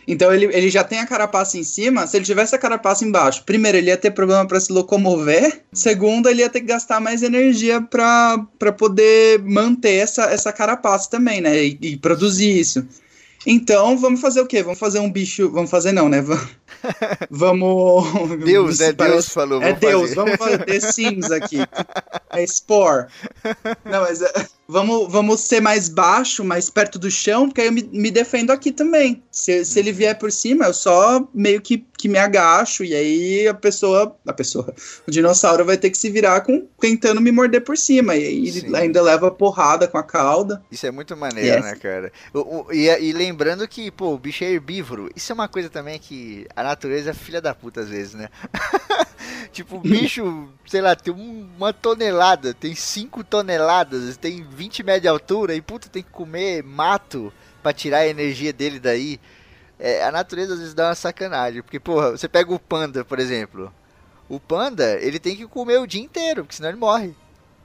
Então 0.09 0.33
ele, 0.33 0.45
ele 0.45 0.71
já 0.71 0.83
tem 0.83 0.99
a 0.99 1.05
carapaça 1.05 1.55
em 1.55 1.63
cima. 1.63 2.07
Se 2.07 2.17
ele 2.17 2.25
tivesse 2.25 2.55
a 2.55 2.57
carapaça 2.57 3.05
embaixo, 3.05 3.43
primeiro, 3.45 3.77
ele 3.77 3.91
ia 3.91 3.95
ter 3.95 4.09
problema 4.09 4.43
para 4.43 4.59
se 4.59 4.73
locomover. 4.73 5.61
Segundo, 5.71 6.27
ele 6.27 6.41
ia 6.41 6.49
ter 6.49 6.61
que 6.61 6.65
gastar 6.65 6.99
mais 6.99 7.21
energia 7.21 7.79
para 7.79 8.71
poder 8.75 9.39
manter 9.43 9.97
essa, 9.97 10.23
essa 10.23 10.51
carapaça 10.51 11.11
também, 11.11 11.41
né? 11.41 11.63
E, 11.63 11.77
e 11.79 11.97
produzir 11.97 12.59
isso. 12.59 12.83
Então, 13.45 13.99
vamos 13.99 14.19
fazer 14.19 14.41
o 14.41 14.47
quê? 14.47 14.63
Vamos 14.63 14.79
fazer 14.79 14.97
um 14.97 15.11
bicho. 15.11 15.47
Vamos 15.51 15.69
fazer, 15.69 15.91
não, 15.91 16.09
né? 16.09 16.25
Vamos. 17.29 18.03
Deus, 18.43 18.81
é 18.81 18.91
parece... 18.91 19.15
Deus 19.15 19.29
falou. 19.29 19.61
É 19.61 19.73
Deus, 19.73 20.01
fazer. 20.01 20.15
vamos 20.15 20.35
fazer 20.37 20.57
The 20.65 20.79
Sims 20.79 21.29
aqui. 21.29 21.59
É 22.31 22.47
Spore. 22.47 23.05
Não, 23.85 24.01
mas 24.01 24.23
é, 24.23 24.33
vamos, 24.69 25.11
vamos 25.11 25.41
ser 25.41 25.59
mais 25.59 25.89
baixo, 25.89 26.43
mais 26.43 26.69
perto 26.69 26.99
do 26.99 27.09
chão, 27.09 27.47
porque 27.47 27.61
aí 27.61 27.67
eu 27.67 27.73
me, 27.73 27.81
me 27.91 28.11
defendo 28.11 28.51
aqui 28.51 28.71
também. 28.71 29.23
Se, 29.31 29.65
se 29.65 29.79
ele 29.79 29.91
vier 29.91 30.17
por 30.17 30.31
cima, 30.31 30.65
eu 30.65 30.73
só 30.73 31.27
meio 31.33 31.59
que, 31.59 31.83
que 31.97 32.07
me 32.07 32.19
agacho, 32.19 32.83
e 32.83 32.93
aí 32.93 33.47
a 33.47 33.53
pessoa. 33.53 34.15
A 34.27 34.31
pessoa. 34.31 34.71
O 35.07 35.11
dinossauro 35.11 35.65
vai 35.65 35.75
ter 35.75 35.89
que 35.89 35.97
se 35.97 36.09
virar 36.09 36.41
com 36.41 36.67
tentando 36.79 37.19
me 37.19 37.31
morder 37.31 37.63
por 37.63 37.77
cima. 37.77 38.15
E 38.15 38.25
aí 38.25 38.51
Sim. 38.51 38.67
ele 38.67 38.77
ainda 38.77 39.01
leva 39.01 39.31
porrada 39.31 39.87
com 39.87 39.97
a 39.97 40.03
cauda. 40.03 40.61
Isso 40.71 40.85
é 40.85 40.91
muito 40.91 41.17
maneiro, 41.17 41.63
né, 41.63 41.75
cara? 41.75 42.11
O, 42.31 42.39
o, 42.39 42.71
e, 42.71 42.87
e 42.87 43.11
lembrando 43.11 43.67
que, 43.67 43.89
pô, 43.89 44.13
o 44.13 44.19
bicho 44.19 44.43
é 44.43 44.51
herbívoro. 44.51 45.09
Isso 45.15 45.31
é 45.31 45.35
uma 45.35 45.47
coisa 45.47 45.69
também 45.69 45.97
que 45.97 46.45
a 46.55 46.63
natureza 46.63 47.09
é 47.09 47.13
filha 47.13 47.41
da 47.41 47.55
puta 47.55 47.81
às 47.81 47.89
vezes, 47.89 48.13
né? 48.13 48.29
tipo, 49.51 49.79
bicho, 49.79 50.49
sei 50.65 50.81
lá, 50.81 50.95
tem 50.95 51.13
uma 51.13 51.73
tonelada, 51.73 52.53
tem 52.53 52.75
5 52.75 53.23
toneladas, 53.23 54.17
tem 54.17 54.43
20 54.43 54.83
metros 54.83 55.01
de 55.01 55.07
altura 55.07 55.55
e 55.55 55.61
puta, 55.61 55.89
tem 55.89 56.03
que 56.03 56.09
comer 56.09 56.63
mato 56.63 57.31
para 57.61 57.73
tirar 57.73 57.99
a 57.99 58.07
energia 58.07 58.53
dele 58.53 58.79
daí. 58.79 59.19
É, 59.77 60.03
a 60.03 60.11
natureza 60.11 60.53
às 60.53 60.59
vezes 60.59 60.73
dá 60.73 60.89
uma 60.89 60.95
sacanagem, 60.95 61.61
porque, 61.61 61.79
porra, 61.79 62.11
você 62.11 62.27
pega 62.27 62.53
o 62.53 62.59
panda, 62.59 63.05
por 63.05 63.19
exemplo. 63.19 63.73
O 64.27 64.39
panda, 64.39 64.99
ele 64.99 65.19
tem 65.19 65.35
que 65.35 65.47
comer 65.47 65.79
o 65.79 65.87
dia 65.87 66.01
inteiro, 66.01 66.43
porque 66.43 66.55
senão 66.55 66.69
ele 66.69 66.77
morre. 66.77 67.15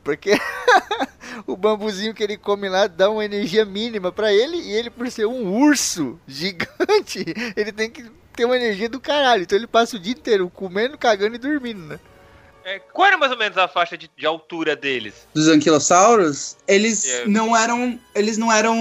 Porque 0.05 0.33
o 1.49 1.57
bambuzinho 1.57 2.15
que 2.15 2.23
ele 2.23 2.37
come 2.37 2.69
lá 2.69 2.87
dá 2.87 3.11
uma 3.11 3.25
energia 3.25 3.65
mínima 3.65 4.13
para 4.13 4.33
ele 4.33 4.59
e 4.59 4.73
ele 4.73 4.91
por 4.91 5.11
ser 5.11 5.27
um 5.27 5.51
urso 5.53 6.21
gigante, 6.29 7.25
ele 7.57 7.73
tem 7.73 7.91
que 7.91 8.05
ter 8.37 8.45
uma 8.45 8.57
energia 8.57 8.89
do 8.89 9.01
caralho. 9.01 9.43
Então 9.43 9.57
ele 9.57 9.67
passa 9.67 9.97
o 9.97 9.99
dia 9.99 10.13
inteiro 10.13 10.51
comendo, 10.51 10.99
cagando 10.99 11.35
e 11.35 11.39
dormindo, 11.39 11.81
né? 11.81 11.99
É, 12.65 12.79
qual 12.79 13.09
era 13.09 13.19
mais 13.19 13.31
ou 13.31 13.37
menos 13.37 13.59
a 13.59 13.69
faixa 13.69 13.97
de, 13.97 14.11
de 14.17 14.27
altura 14.27 14.75
deles? 14.75 15.29
Dos 15.35 15.49
anquilossauros? 15.49 16.57
Eles 16.67 17.07
é. 17.07 17.27
não 17.27 17.55
eram. 17.55 18.01
Eles 18.15 18.39
não 18.39 18.51
eram 18.51 18.75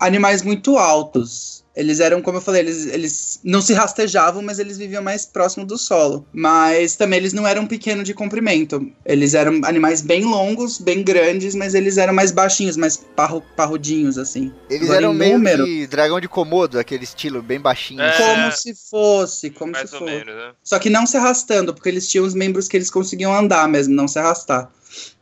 animais 0.00 0.42
muito 0.42 0.78
altos. 0.78 1.55
Eles 1.76 2.00
eram, 2.00 2.22
como 2.22 2.38
eu 2.38 2.40
falei, 2.40 2.62
eles, 2.62 2.86
eles 2.86 3.40
não 3.44 3.60
se 3.60 3.74
rastejavam, 3.74 4.42
mas 4.42 4.58
eles 4.58 4.78
viviam 4.78 5.02
mais 5.02 5.26
próximo 5.26 5.66
do 5.66 5.76
solo. 5.76 6.26
Mas 6.32 6.96
também 6.96 7.18
eles 7.18 7.34
não 7.34 7.46
eram 7.46 7.66
pequenos 7.66 8.04
de 8.04 8.14
comprimento. 8.14 8.90
Eles 9.04 9.34
eram 9.34 9.60
animais 9.62 10.00
bem 10.00 10.24
longos, 10.24 10.78
bem 10.78 11.02
grandes, 11.02 11.54
mas 11.54 11.74
eles 11.74 11.98
eram 11.98 12.14
mais 12.14 12.30
baixinhos, 12.30 12.78
mais 12.78 12.96
parru 12.96 13.42
parrudinhos, 13.54 14.16
assim. 14.16 14.50
Eles 14.70 14.84
Agora, 14.84 15.04
eram 15.04 15.12
meio 15.12 15.36
número, 15.36 15.66
que 15.66 15.86
dragão 15.86 16.18
de 16.18 16.28
Komodo, 16.28 16.78
aquele 16.78 17.04
estilo 17.04 17.42
bem 17.42 17.60
baixinho. 17.60 18.00
É, 18.00 18.16
como 18.16 18.52
se 18.52 18.74
fosse, 18.74 19.50
como 19.50 19.72
mais 19.72 19.90
se 19.90 19.98
fosse. 19.98 20.10
Menos, 20.10 20.34
né? 20.34 20.52
Só 20.64 20.78
que 20.78 20.88
não 20.88 21.06
se 21.06 21.18
arrastando, 21.18 21.74
porque 21.74 21.90
eles 21.90 22.08
tinham 22.08 22.24
os 22.24 22.34
membros 22.34 22.68
que 22.68 22.76
eles 22.78 22.90
conseguiam 22.90 23.36
andar 23.36 23.68
mesmo, 23.68 23.94
não 23.94 24.08
se 24.08 24.18
arrastar. 24.18 24.70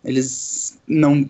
Eles 0.05 0.79
não 0.87 1.29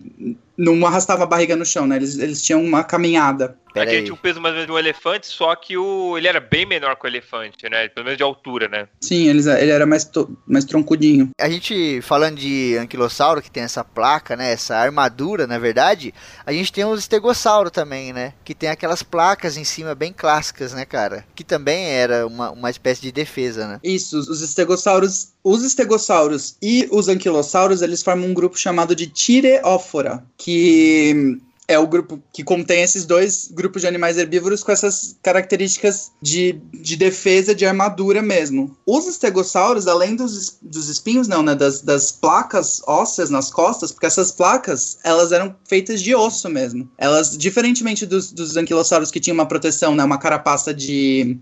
não 0.57 0.85
arrastava 0.85 1.23
a 1.23 1.27
barriga 1.27 1.55
no 1.55 1.65
chão, 1.65 1.85
né? 1.87 1.95
Eles, 1.97 2.17
eles 2.17 2.41
tinham 2.41 2.63
uma 2.63 2.83
caminhada. 2.83 3.57
Pera 3.75 3.91
Aqui 3.91 4.03
tinha 4.03 4.13
o 4.13 4.17
peso 4.17 4.39
mais 4.39 4.53
ou 4.53 4.61
menos 4.61 4.67
de 4.67 4.71
um 4.71 4.79
elefante, 4.79 5.27
só 5.27 5.53
que 5.53 5.77
o, 5.77 6.17
ele 6.17 6.29
era 6.29 6.39
bem 6.39 6.65
menor 6.65 6.95
que 6.95 7.05
o 7.05 7.09
elefante, 7.09 7.69
né? 7.69 7.89
Pelo 7.89 8.05
menos 8.05 8.17
de 8.17 8.23
altura, 8.23 8.69
né? 8.69 8.87
Sim, 9.01 9.27
ele, 9.27 9.39
ele 9.39 9.71
era 9.71 9.85
mais, 9.85 10.05
to, 10.05 10.33
mais 10.47 10.63
troncudinho. 10.63 11.29
A 11.37 11.49
gente, 11.49 12.01
falando 12.01 12.37
de 12.37 12.77
anquilossauro, 12.77 13.41
que 13.41 13.51
tem 13.51 13.63
essa 13.63 13.83
placa, 13.83 14.37
né? 14.37 14.53
Essa 14.53 14.77
armadura, 14.77 15.45
na 15.45 15.59
verdade, 15.59 16.13
a 16.45 16.53
gente 16.53 16.71
tem 16.71 16.85
os 16.85 17.01
estegossauro 17.01 17.69
também, 17.69 18.13
né? 18.13 18.33
Que 18.45 18.55
tem 18.55 18.69
aquelas 18.69 19.03
placas 19.03 19.57
em 19.57 19.65
cima 19.65 19.93
bem 19.93 20.13
clássicas, 20.13 20.73
né, 20.73 20.85
cara? 20.85 21.25
Que 21.35 21.43
também 21.43 21.89
era 21.89 22.25
uma, 22.25 22.51
uma 22.51 22.69
espécie 22.69 23.01
de 23.01 23.11
defesa, 23.11 23.67
né? 23.67 23.79
Isso, 23.83 24.17
os 24.17 24.41
estegossauros 24.41 25.35
os 25.45 25.63
estegossauros 25.63 26.55
e 26.59 26.87
os 26.91 27.07
anquilossauros, 27.07 27.83
eles 27.83 28.01
formam 28.01 28.27
um 28.27 28.33
grupo 28.33 28.57
chamado 28.57 28.95
de 28.95 29.05
Tireófora, 29.05 30.25
que 30.45 31.41
é 31.67 31.79
o 31.79 31.87
grupo 31.87 32.21
que 32.31 32.43
contém 32.43 32.83
esses 32.83 33.03
dois 33.03 33.49
grupos 33.51 33.81
de 33.81 33.87
animais 33.87 34.15
herbívoros 34.15 34.63
com 34.63 34.71
essas 34.71 35.17
características 35.23 36.11
de, 36.21 36.61
de 36.71 36.95
defesa, 36.95 37.55
de 37.55 37.65
armadura 37.65 38.21
mesmo. 38.21 38.77
Os 38.85 39.07
estegossauros, 39.07 39.87
além 39.87 40.15
dos, 40.15 40.59
dos 40.61 40.87
espinhos, 40.87 41.27
não, 41.27 41.41
né, 41.41 41.55
das, 41.55 41.81
das 41.81 42.11
placas 42.11 42.79
ósseas 42.85 43.31
nas 43.31 43.49
costas, 43.49 43.91
porque 43.91 44.05
essas 44.05 44.31
placas, 44.31 44.99
elas 45.03 45.31
eram 45.31 45.55
feitas 45.67 45.99
de 45.99 46.13
osso 46.13 46.47
mesmo. 46.47 46.87
Elas, 46.95 47.35
diferentemente 47.35 48.05
dos, 48.05 48.31
dos 48.31 48.55
anquilossauros 48.55 49.09
que 49.09 49.19
tinham 49.19 49.33
uma 49.33 49.47
proteção, 49.47 49.95
né, 49.95 50.03
uma 50.03 50.19
carapaça 50.19 50.71
de 50.71 51.39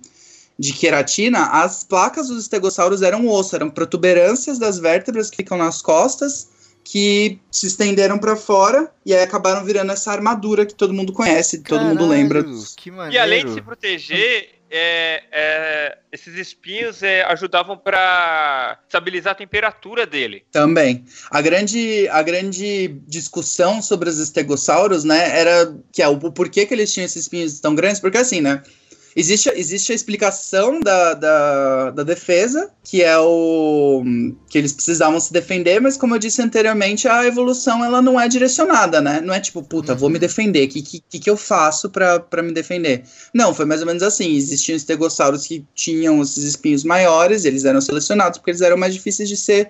de 0.57 0.71
queratina, 0.71 1.47
as 1.47 1.84
placas 1.84 2.27
dos 2.27 2.43
estegossauros 2.43 3.01
eram 3.01 3.27
osso, 3.27 3.55
eram 3.55 3.71
protuberâncias 3.71 4.59
das 4.59 4.77
vértebras 4.77 5.31
que 5.31 5.38
ficam 5.38 5.57
nas 5.57 5.81
costas 5.81 6.52
que 6.84 7.39
se 7.51 7.68
estenderam 7.68 8.18
para 8.18 8.35
fora 8.35 8.91
e 9.05 9.14
aí 9.14 9.23
acabaram 9.23 9.64
virando 9.64 9.91
essa 9.91 10.11
armadura 10.11 10.65
que 10.65 10.76
todo 10.76 10.93
mundo 10.93 11.14
conhece, 11.14 11.61
Caralho, 11.61 11.89
todo 11.89 11.99
mundo 11.99 12.10
lembra. 12.10 12.45
e 13.11 13.18
além 13.18 13.45
de 13.45 13.53
se 13.53 13.61
proteger, 13.61 14.49
é, 14.76 15.23
é, 15.31 15.97
esses 16.11 16.34
espinhos 16.35 17.03
é, 17.03 17.22
ajudavam 17.26 17.77
para 17.77 18.80
estabilizar 18.88 19.34
a 19.34 19.35
temperatura 19.35 20.07
dele. 20.07 20.43
Também. 20.51 21.05
A 21.30 21.41
grande, 21.41 22.07
a 22.10 22.23
grande 22.23 22.88
discussão 23.07 23.84
sobre 23.84 24.10
os 24.10 24.18
estegossauros, 24.18 25.03
né, 25.03 25.39
era 25.39 25.77
que 25.91 26.01
é 26.01 26.07
o 26.07 26.18
porquê 26.18 26.65
que 26.65 26.73
eles 26.73 26.91
tinham 26.91 27.05
esses 27.05 27.23
espinhos 27.23 27.60
tão 27.60 27.76
grandes, 27.76 27.99
porque 27.99 28.18
assim, 28.18 28.41
né, 28.41 28.64
Existe, 29.15 29.49
existe 29.56 29.91
a 29.91 29.95
explicação 29.95 30.80
da, 30.80 31.14
da, 31.14 31.91
da, 31.91 32.03
defesa, 32.03 32.72
que 32.84 33.03
é 33.03 33.18
o 33.18 34.03
que 34.49 34.57
eles 34.57 34.73
precisavam 34.73 35.19
se 35.19 35.31
defender, 35.31 35.80
mas 35.80 35.98
como 35.98 36.15
eu 36.15 36.19
disse 36.19 36.41
anteriormente, 36.41 37.07
a 37.07 37.26
evolução 37.26 37.85
ela 37.85 38.02
não 38.02 38.19
é 38.19 38.27
direcionada, 38.27 38.99
né? 39.02 39.22
Não 39.22 39.34
é 39.34 39.40
tipo, 39.40 39.61
puta, 39.61 39.94
uhum. 39.94 39.99
vou 39.99 40.10
me 40.10 40.18
defender, 40.18 40.65
o 40.65 40.69
que, 40.69 40.81
que, 40.81 41.19
que 41.19 41.30
eu 41.30 41.38
faço 41.38 41.90
para 41.90 42.41
me 42.41 42.52
defender? 42.52 43.03
Não, 43.34 43.53
foi 43.53 43.65
mais 43.65 43.81
ou 43.81 43.88
menos 43.88 44.02
assim. 44.02 44.35
Existiam 44.35 44.76
estegossauros 44.76 45.45
que 45.45 45.64
tinham 45.76 46.22
esses 46.22 46.44
espinhos 46.44 46.84
maiores, 46.84 47.45
eles 47.45 47.65
eram 47.65 47.81
selecionados 47.81 48.40
porque 48.40 48.52
eles 48.52 48.61
eram 48.61 48.77
mais 48.77 48.94
difíceis 48.94 49.30
de 49.30 49.38
ser 49.38 49.69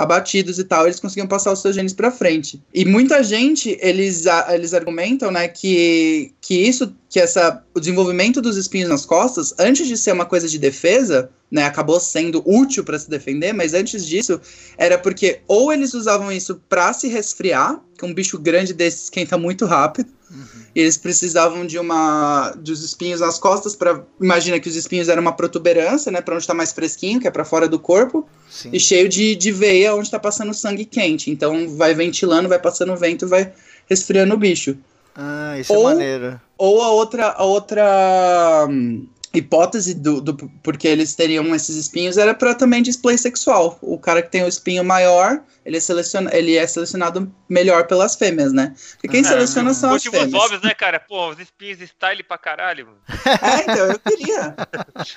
abatidos 0.00 0.58
e 0.58 0.64
tal, 0.64 0.86
eles 0.86 0.98
conseguiam 0.98 1.26
passar 1.26 1.52
os 1.52 1.60
seus 1.60 1.74
genes 1.74 1.92
para 1.92 2.10
frente. 2.10 2.60
E 2.72 2.86
muita 2.86 3.22
gente, 3.22 3.78
eles, 3.82 4.24
eles 4.48 4.72
argumentam, 4.72 5.30
né, 5.30 5.46
que, 5.46 6.32
que 6.40 6.54
isso, 6.54 6.94
que 7.08 7.20
essa, 7.20 7.62
o 7.74 7.80
desenvolvimento 7.80 8.40
dos 8.40 8.56
espinhos 8.56 8.88
nas 8.88 9.04
costas, 9.04 9.54
antes 9.58 9.86
de 9.86 9.98
ser 9.98 10.12
uma 10.12 10.24
coisa 10.24 10.48
de 10.48 10.58
defesa, 10.58 11.28
né, 11.50 11.64
acabou 11.64 12.00
sendo 12.00 12.42
útil 12.46 12.82
para 12.82 12.98
se 12.98 13.10
defender, 13.10 13.52
mas 13.52 13.74
antes 13.74 14.06
disso, 14.06 14.40
era 14.78 14.96
porque 14.96 15.40
ou 15.46 15.70
eles 15.70 15.92
usavam 15.92 16.32
isso 16.32 16.62
para 16.66 16.92
se 16.94 17.06
resfriar, 17.08 17.78
que 17.98 18.04
um 18.06 18.14
bicho 18.14 18.38
grande 18.38 18.72
desse 18.72 19.04
esquenta 19.04 19.36
muito 19.36 19.66
rápido, 19.66 20.10
uhum 20.30 20.60
e 20.74 20.80
eles 20.80 20.96
precisavam 20.96 21.66
de 21.66 21.78
uma 21.78 22.50
dos 22.52 22.82
espinhos 22.82 23.20
nas 23.20 23.38
costas 23.38 23.74
para 23.74 24.02
imagina 24.20 24.60
que 24.60 24.68
os 24.68 24.76
espinhos 24.76 25.08
eram 25.08 25.22
uma 25.22 25.32
protuberância, 25.32 26.12
né, 26.12 26.20
para 26.20 26.34
onde 26.34 26.42
está 26.42 26.54
mais 26.54 26.72
fresquinho, 26.72 27.20
que 27.20 27.26
é 27.26 27.30
para 27.30 27.44
fora 27.44 27.68
do 27.68 27.78
corpo, 27.78 28.26
Sim. 28.48 28.70
e 28.72 28.78
cheio 28.78 29.08
de, 29.08 29.34
de 29.34 29.50
veia 29.50 29.94
onde 29.94 30.04
está 30.06 30.18
passando 30.18 30.54
sangue 30.54 30.84
quente. 30.84 31.30
Então 31.30 31.68
vai 31.76 31.94
ventilando, 31.94 32.48
vai 32.48 32.58
passando 32.58 32.96
vento, 32.96 33.26
vai 33.26 33.52
resfriando 33.88 34.34
o 34.34 34.38
bicho. 34.38 34.76
Ah, 35.14 35.58
isso 35.58 35.72
é 35.72 35.76
ou, 35.76 35.90
é 35.90 35.94
maneiro. 35.94 36.40
Ou 36.56 36.82
a 36.82 36.90
outra 36.90 37.34
a 37.36 37.44
outra 37.44 38.66
hum, 38.70 39.06
hipótese 39.34 39.94
do, 39.94 40.20
do 40.20 40.36
porque 40.62 40.86
eles 40.86 41.14
teriam 41.14 41.52
esses 41.52 41.74
espinhos 41.76 42.16
era 42.16 42.32
para 42.32 42.54
também 42.54 42.80
display 42.80 43.18
sexual. 43.18 43.76
O 43.82 43.98
cara 43.98 44.22
que 44.22 44.30
tem 44.30 44.44
o 44.44 44.48
espinho 44.48 44.84
maior, 44.84 45.42
ele 45.64 45.76
é, 45.76 45.80
seleciona, 45.80 46.30
ele 46.34 46.56
é 46.56 46.66
selecionado 46.66 47.32
melhor 47.48 47.86
pelas 47.86 48.16
fêmeas, 48.16 48.52
né? 48.52 48.74
Porque 48.92 49.08
quem 49.08 49.24
seleciona 49.24 49.74
são 49.74 49.94
as 49.94 50.02
fêmeas. 50.02 50.24
Motivos 50.24 50.44
óbvios, 50.44 50.62
né, 50.62 50.74
cara? 50.74 50.98
Pô, 50.98 51.28
os 51.30 51.38
espinhos 51.38 51.80
style 51.80 52.22
pra 52.22 52.38
caralho. 52.38 52.88
É, 53.42 53.62
então, 53.62 53.86
eu 53.86 53.98
queria. 53.98 54.56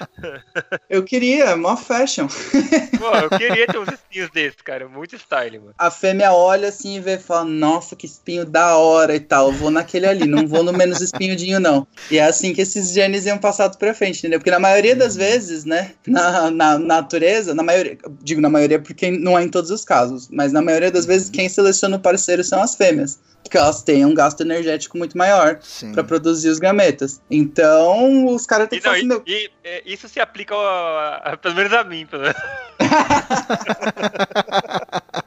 eu 0.90 1.03
queria, 1.03 1.56
mó 1.56 1.76
fashion. 1.76 2.28
Pô, 2.99 3.10
eu 3.18 3.30
queria 3.30 3.65
ter 3.68 3.78
uns 3.78 3.91
espinhos 3.91 4.30
desses, 4.30 4.61
cara. 4.61 4.88
Muito 4.88 5.15
style, 5.15 5.60
mano. 5.60 5.74
A 5.78 5.90
fêmea 5.90 6.32
olha 6.32 6.70
assim 6.70 6.98
e 6.98 6.99
vê 6.99 7.15
e 7.15 7.20
fala, 7.20 7.45
nossa, 7.45 7.95
que 7.95 8.06
espinho 8.06 8.45
da 8.45 8.78
hora 8.78 9.15
e 9.15 9.20
tal. 9.20 9.48
Eu 9.48 9.53
vou 9.53 9.72
naquele 9.72 10.06
ali, 10.06 10.28
não 10.28 10.48
vou 10.48 10.64
no 10.64 10.72
menos 10.72 11.02
espinhudinho, 11.02 11.60
não. 11.60 11.88
E 12.11 12.18
é 12.18 12.26
assim 12.26 12.53
que 12.53 12.61
esses 12.61 12.91
genes 12.91 13.26
iam 13.26 13.38
passados 13.38 13.78
pra 13.78 13.94
frente, 13.94 14.20
entendeu? 14.20 14.40
Porque 14.40 14.52
na 14.52 14.60
maioria 14.60 14.95
das 14.95 15.15
vezes, 15.15 15.65
né, 15.65 15.94
na, 16.06 16.52
na, 16.52 16.80
na 16.80 17.03
natureza, 17.03 17.53
na 17.53 17.64
maioria, 17.64 17.98
digo 18.22 18.41
na 18.41 18.49
maioria 18.49 18.80
porque 18.80 19.11
não 19.11 19.38
é 19.38 19.44
em 19.44 19.49
todos 19.49 19.72
os 19.72 19.84
casos, 19.84 20.30
mas 20.34 20.51
na 20.51 20.61
maioria 20.61 20.91
das 20.91 21.05
vezes 21.05 21.30
quem 21.30 21.47
seleciona 21.47 21.97
o 21.97 21.99
parceiro 21.99 22.43
são 22.43 22.61
as 22.61 22.76
fêmeas. 22.76 23.19
Porque 23.43 23.57
elas 23.57 23.84
têm 23.84 24.05
um 24.05 24.14
gasto 24.14 24.41
energético 24.41 24.97
muito 24.97 25.18
maior 25.18 25.60
para 25.93 26.03
produzir 26.03 26.49
os 26.49 26.60
gametas. 26.60 27.22
Então, 27.30 28.27
os 28.27 28.45
caras 28.45 28.69
têm 28.69 28.80
que 28.80 28.88
fazer. 28.88 29.03
Meu... 29.03 29.22
E, 29.27 29.51
e, 29.65 29.93
isso 29.93 30.07
se 30.07 30.22
aplica, 30.22 30.55
a, 30.55 31.34
a, 31.34 31.38
pelo 31.38 31.55
menos 31.55 31.73
a 31.73 31.84
mim, 31.84 32.05
pelo 32.05 32.23
menos. 32.23 32.38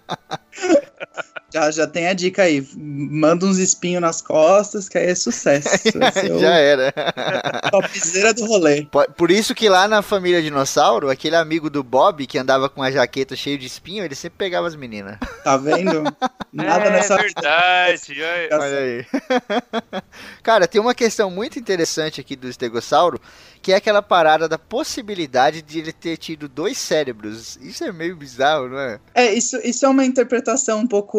Já, 1.53 1.71
já 1.71 1.87
tem 1.87 2.09
a 2.09 2.13
dica 2.13 2.43
aí. 2.43 2.67
Manda 2.77 3.47
uns 3.47 3.59
espinhos 3.59 4.03
nas 4.03 4.21
costas, 4.21 4.89
que 4.89 4.99
aí 4.99 5.07
é 5.07 5.15
sucesso. 5.15 5.69
já 6.41 6.55
era. 6.57 6.93
Topzera 7.71 8.35
do 8.35 8.45
rolê. 8.47 8.87
Por 9.17 9.31
isso 9.31 9.55
que 9.55 9.69
lá 9.69 9.87
na 9.87 10.03
família 10.03 10.43
Dinossauro, 10.43 11.09
aquele 11.09 11.37
amigo 11.37 11.71
do 11.71 11.83
Bob 11.85 12.27
que 12.27 12.39
andava 12.39 12.69
com 12.69 12.83
a 12.83 12.91
jaqueta 12.91 13.37
cheia 13.37 13.57
de 13.57 13.67
espinho, 13.67 14.05
ele 14.05 14.15
sempre 14.15 14.39
pegava 14.39 14.67
as 14.67 14.75
meninas. 14.75 15.19
Tá 15.45 15.57
vendo? 15.57 16.03
Nada 16.53 16.87
é, 16.87 16.91
nessa 16.91 17.17
verdade. 17.17 18.13
Olha 18.53 18.79
aí. 18.79 19.07
Cara, 20.43 20.67
tem 20.67 20.81
uma 20.81 20.95
questão 20.95 21.31
muito 21.31 21.59
interessante 21.59 22.21
aqui 22.21 22.35
do 22.35 22.49
estegossauro, 22.49 23.21
que 23.67 23.73
é 23.73 23.75
aquela 23.75 24.01
parada 24.01 24.49
da 24.49 24.57
possibilidade 24.57 25.61
de 25.61 25.81
ele 25.81 25.93
ter 25.93 26.17
tido 26.17 26.49
dois 26.49 26.79
cérebros. 26.79 27.59
Isso 27.61 27.83
é 27.83 27.91
meio 27.91 28.15
bizarro, 28.15 28.69
não 28.69 28.79
é? 28.79 29.01
É, 29.13 29.35
isso, 29.35 29.57
isso 29.65 29.85
é 29.85 29.89
uma 29.89 30.05
interpretação 30.05 30.79
um 30.79 30.87
pouco, 30.87 31.19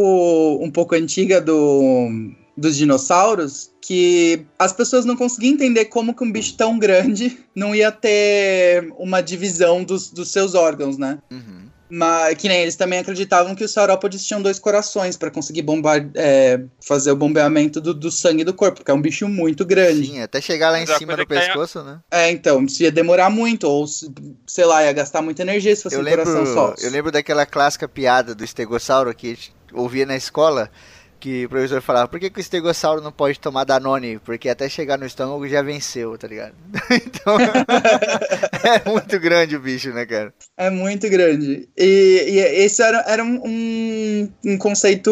um 0.62 0.72
pouco 0.72 0.96
antiga 0.96 1.42
do, 1.42 2.08
dos 2.56 2.78
dinossauros, 2.78 3.70
que 3.82 4.46
as 4.58 4.72
pessoas 4.72 5.04
não 5.04 5.18
conseguiam 5.18 5.56
entender 5.56 5.86
como 5.88 6.16
que 6.16 6.24
um 6.24 6.32
bicho 6.32 6.56
tão 6.56 6.80
grande 6.80 7.38
não 7.54 7.76
ia 7.76 7.92
ter 7.92 8.94
uma 8.98 9.20
divisão 9.20 9.84
dos, 9.84 10.10
dos 10.10 10.32
seus 10.32 10.56
órgãos, 10.56 10.98
né? 10.98 11.20
Uhum. 11.30 11.67
Mas, 11.90 12.38
que 12.38 12.50
nem 12.50 12.62
eles 12.62 12.76
também 12.76 13.00
acreditavam 13.00 13.56
que 13.56 13.64
os 13.64 13.72
saurópodes 13.72 14.26
tinham 14.26 14.42
dois 14.42 14.60
corações 14.60 15.16
para 15.16 15.32
conseguir 15.32 15.62
bombar, 15.62 16.06
é, 16.16 16.60
fazer 16.86 17.12
o 17.12 17.16
bombeamento 17.16 17.80
do, 17.80 17.94
do, 17.94 18.12
sangue 18.12 18.44
do 18.44 18.54
corpo, 18.54 18.78
porque 18.78 18.92
é 18.92 18.94
um 18.94 19.02
bicho 19.02 19.28
muito 19.28 19.66
grande. 19.66 20.08
Sim, 20.08 20.22
até 20.22 20.42
chegar 20.42 20.70
lá 20.70 20.82
em 20.82 20.86
cima 20.86 21.16
do 21.16 21.26
pescoço, 21.26 21.82
né? 21.84 22.00
É, 22.12 22.30
então, 22.30 22.64
isso 22.64 22.84
ia 22.84 22.92
demorar 22.92 23.30
muito, 23.30 23.66
ou 23.66 23.86
sei 24.46 24.66
lá, 24.66 24.84
ia 24.84 24.92
gastar 24.92 25.22
muita 25.22 25.44
energia 25.44 25.76
se 25.76 25.84
fosse 25.84 25.96
eu 25.96 26.02
um 26.02 26.04
lembro, 26.04 26.26
coração 26.26 26.54
só. 26.54 26.76
Eu 26.78 26.92
lembro 26.92 27.12
daquela 27.12 27.46
clássica 27.46 27.88
piada 27.88 28.36
do 28.36 28.44
estegossauro 28.44 29.14
que 29.14 29.38
ouvia 29.74 30.06
na 30.06 30.16
escola, 30.16 30.70
que 31.20 31.46
o 31.46 31.50
professor 31.50 31.82
falava, 31.82 32.08
por 32.08 32.20
que, 32.20 32.30
que 32.30 32.40
o 32.40 32.42
estegossauro 32.42 33.02
não 33.02 33.12
pode 33.12 33.40
tomar 33.40 33.64
Danone? 33.64 34.20
Porque 34.20 34.50
até 34.50 34.70
chegar 34.70 34.98
no 34.98 35.06
estômago 35.06 35.48
já 35.48 35.62
venceu, 35.62 36.18
tá 36.18 36.28
ligado? 36.28 36.54
então, 36.92 37.38
é 38.64 38.90
muito 38.90 39.20
grande 39.20 39.56
o 39.56 39.60
bicho, 39.60 39.92
né, 39.92 40.06
cara? 40.06 40.34
É 40.56 40.70
muito 40.70 41.10
grande. 41.10 41.68
E, 41.78 42.26
e 42.28 42.40
esse 42.40 42.82
era, 42.82 43.04
era 43.08 43.24
um, 43.24 44.30
um 44.46 44.58
conceito 44.58 45.12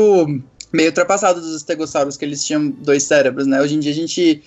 meio 0.71 0.89
ultrapassado 0.89 1.41
dos 1.41 1.55
estegossauros, 1.55 2.17
que 2.17 2.25
eles 2.25 2.43
tinham 2.43 2.69
dois 2.69 3.03
cérebros, 3.03 3.47
né? 3.47 3.61
Hoje 3.61 3.75
em 3.75 3.79
dia 3.79 3.91
a 3.91 3.95
gente 3.95 4.43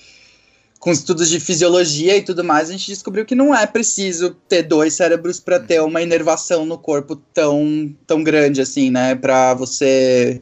com 0.79 0.93
estudos 0.93 1.29
de 1.29 1.41
fisiologia 1.41 2.17
e 2.17 2.23
tudo 2.23 2.45
mais, 2.45 2.69
a 2.69 2.73
gente 2.73 2.87
descobriu 2.87 3.27
que 3.27 3.35
não 3.35 3.55
é 3.55 3.67
preciso 3.67 4.31
ter 4.49 4.63
dois 4.63 4.95
cérebros 4.95 5.41
para 5.41 5.59
ter 5.59 5.83
uma 5.83 6.01
inervação 6.01 6.65
no 6.65 6.79
corpo 6.79 7.17
tão, 7.17 7.95
tão 8.07 8.23
grande 8.23 8.61
assim, 8.61 8.91
né? 8.91 9.15
Para 9.15 9.55
você 9.55 10.41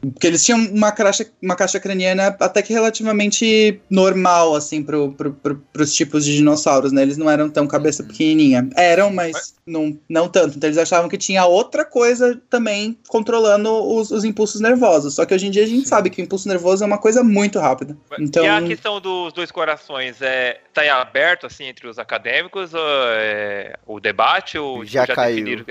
porque 0.00 0.26
eles 0.26 0.44
tinham 0.44 0.60
uma 0.66 0.92
caixa, 0.92 1.26
uma 1.42 1.56
caixa 1.56 1.80
craniana 1.80 2.36
até 2.40 2.62
que 2.62 2.72
relativamente 2.72 3.80
normal, 3.90 4.54
assim, 4.54 4.82
pro, 4.82 5.12
pro, 5.12 5.32
pro, 5.32 5.56
pros 5.72 5.92
tipos 5.94 6.24
de 6.24 6.36
dinossauros, 6.36 6.92
né? 6.92 7.02
Eles 7.02 7.16
não 7.16 7.28
eram 7.28 7.50
tão 7.50 7.66
cabeça 7.66 8.02
uhum. 8.02 8.08
pequenininha. 8.08 8.68
Eram, 8.76 9.12
mas, 9.12 9.32
mas, 9.32 9.54
não, 9.66 9.98
não 10.08 10.28
tanto. 10.28 10.56
Então 10.56 10.68
eles 10.68 10.78
achavam 10.78 11.08
que 11.08 11.18
tinha 11.18 11.44
outra 11.44 11.84
coisa 11.84 12.40
também 12.48 12.96
controlando 13.08 13.70
os, 13.70 14.10
os 14.10 14.24
impulsos 14.24 14.60
nervosos. 14.60 15.14
Só 15.14 15.26
que 15.26 15.34
hoje 15.34 15.48
em 15.48 15.50
dia 15.50 15.64
a 15.64 15.66
gente 15.66 15.82
Sim. 15.82 15.86
sabe 15.86 16.10
que 16.10 16.22
o 16.22 16.24
impulso 16.24 16.48
nervoso 16.48 16.84
é 16.84 16.86
uma 16.86 16.98
coisa 16.98 17.24
muito 17.24 17.58
rápida. 17.58 17.96
Então... 18.18 18.44
E 18.44 18.48
a 18.48 18.62
questão 18.62 19.00
dos 19.00 19.32
dois 19.32 19.50
corações 19.50 20.22
é 20.22 20.60
tá 20.72 20.84
em 20.84 20.90
aberto 20.90 21.46
assim 21.46 21.64
entre 21.64 21.88
os 21.88 21.98
acadêmicos 21.98 22.72
ou, 22.72 22.80
é, 22.80 23.74
o 23.84 23.98
debate 23.98 24.58
ou 24.58 24.84
já, 24.84 25.04
já 25.04 25.14
caiu? 25.14 25.44
Definiram? 25.44 25.64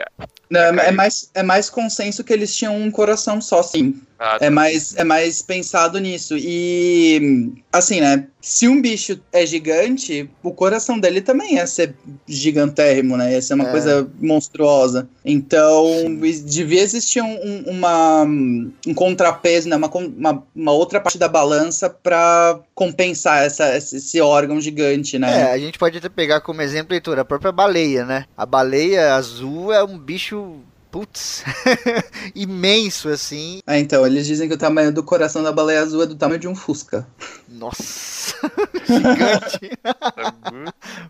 Não, 0.49 0.59
já 0.59 0.67
é, 0.67 0.75
caiu. 0.75 0.93
mais, 0.93 1.31
é 1.33 1.43
mais 1.43 1.69
consenso 1.69 2.23
que 2.23 2.33
eles 2.33 2.55
tinham 2.55 2.75
um 2.75 2.91
coração 2.91 3.39
só, 3.39 3.63
sim. 3.63 4.01
Ah, 4.19 4.39
tá. 4.39 4.45
é, 4.45 4.49
mais, 4.49 4.95
é 4.95 5.03
mais 5.03 5.41
pensado 5.41 5.99
nisso. 5.99 6.35
E, 6.37 7.53
assim, 7.71 8.01
né? 8.01 8.27
Se 8.41 8.67
um 8.67 8.81
bicho 8.81 9.19
é 9.31 9.45
gigante, 9.45 10.29
o 10.41 10.51
coração 10.51 10.97
dele 10.99 11.21
também 11.21 11.55
ia 11.55 11.67
ser 11.67 11.93
gigantérrimo, 12.27 13.17
né? 13.17 13.33
Ia 13.33 13.41
ser 13.41 13.53
uma 13.55 13.67
é. 13.67 13.71
coisa 13.71 14.09
monstruosa. 14.19 15.07
Então, 15.23 15.85
Sim. 16.01 16.45
devia 16.45 16.81
existir 16.81 17.21
um, 17.21 17.63
uma, 17.67 18.23
um 18.23 18.93
contrapeso, 18.95 19.67
né? 19.69 19.75
Uma, 19.75 19.89
uma, 19.89 20.43
uma, 20.55 20.71
outra 20.71 20.99
parte 20.99 21.17
da 21.17 21.27
balança 21.27 21.89
para 21.89 22.59
compensar 22.73 23.43
essa, 23.43 23.75
esse 23.75 24.21
órgão 24.21 24.59
gigante, 24.61 25.19
né? 25.19 25.41
É, 25.41 25.51
a 25.51 25.57
gente 25.57 25.77
pode 25.77 25.97
até 25.97 26.09
pegar 26.09 26.41
como 26.41 26.61
exemplo, 26.61 26.93
Heitor, 26.93 27.19
a 27.19 27.25
própria 27.25 27.51
baleia, 27.51 28.05
né? 28.05 28.25
A 28.35 28.45
baleia 28.45 29.13
azul 29.13 29.73
é 29.73 29.83
um 29.83 29.97
bicho 29.97 30.61
putz, 30.97 31.43
imenso 32.33 33.07
assim. 33.09 33.59
É, 33.67 33.77
então, 33.77 34.03
eles 34.03 34.25
dizem 34.25 34.47
que 34.47 34.55
o 34.55 34.57
tamanho 34.57 34.91
do 34.91 35.03
coração 35.03 35.43
da 35.43 35.51
baleia 35.51 35.81
azul 35.81 36.01
é 36.01 36.07
do 36.07 36.15
tamanho 36.15 36.39
de 36.39 36.47
um 36.47 36.55
Fusca. 36.55 37.07
Nossa, 37.47 38.33
gigante. 38.83 39.77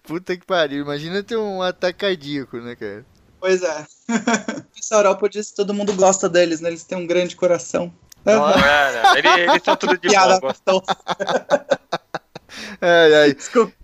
Puta 0.03 0.35
que 0.35 0.45
pariu, 0.45 0.83
imagina 0.83 1.23
ter 1.23 1.37
um 1.37 1.61
ataque 1.61 1.99
cardíaco, 1.99 2.57
né, 2.57 2.75
cara? 2.75 3.05
Pois 3.39 3.63
é. 3.63 3.85
o 4.77 4.83
saurópodes, 4.83 5.51
todo 5.51 5.73
mundo 5.73 5.93
gosta 5.93 6.27
deles, 6.27 6.59
né? 6.59 6.67
Eles 6.67 6.83
têm 6.83 6.97
um 6.97 7.07
grande 7.07 7.37
coração. 7.37 7.93
Não, 8.25 8.49
é, 8.49 8.55
né? 8.57 9.19
Eles, 9.19 9.49
eles 9.49 9.63
são 9.63 9.77
tudo 9.77 9.97
de 9.97 10.09
Piada, 10.09 10.37
bom. 10.41 10.81
ai, 12.81 13.13
ai. 13.13 13.33
Desculpa. 13.33 13.77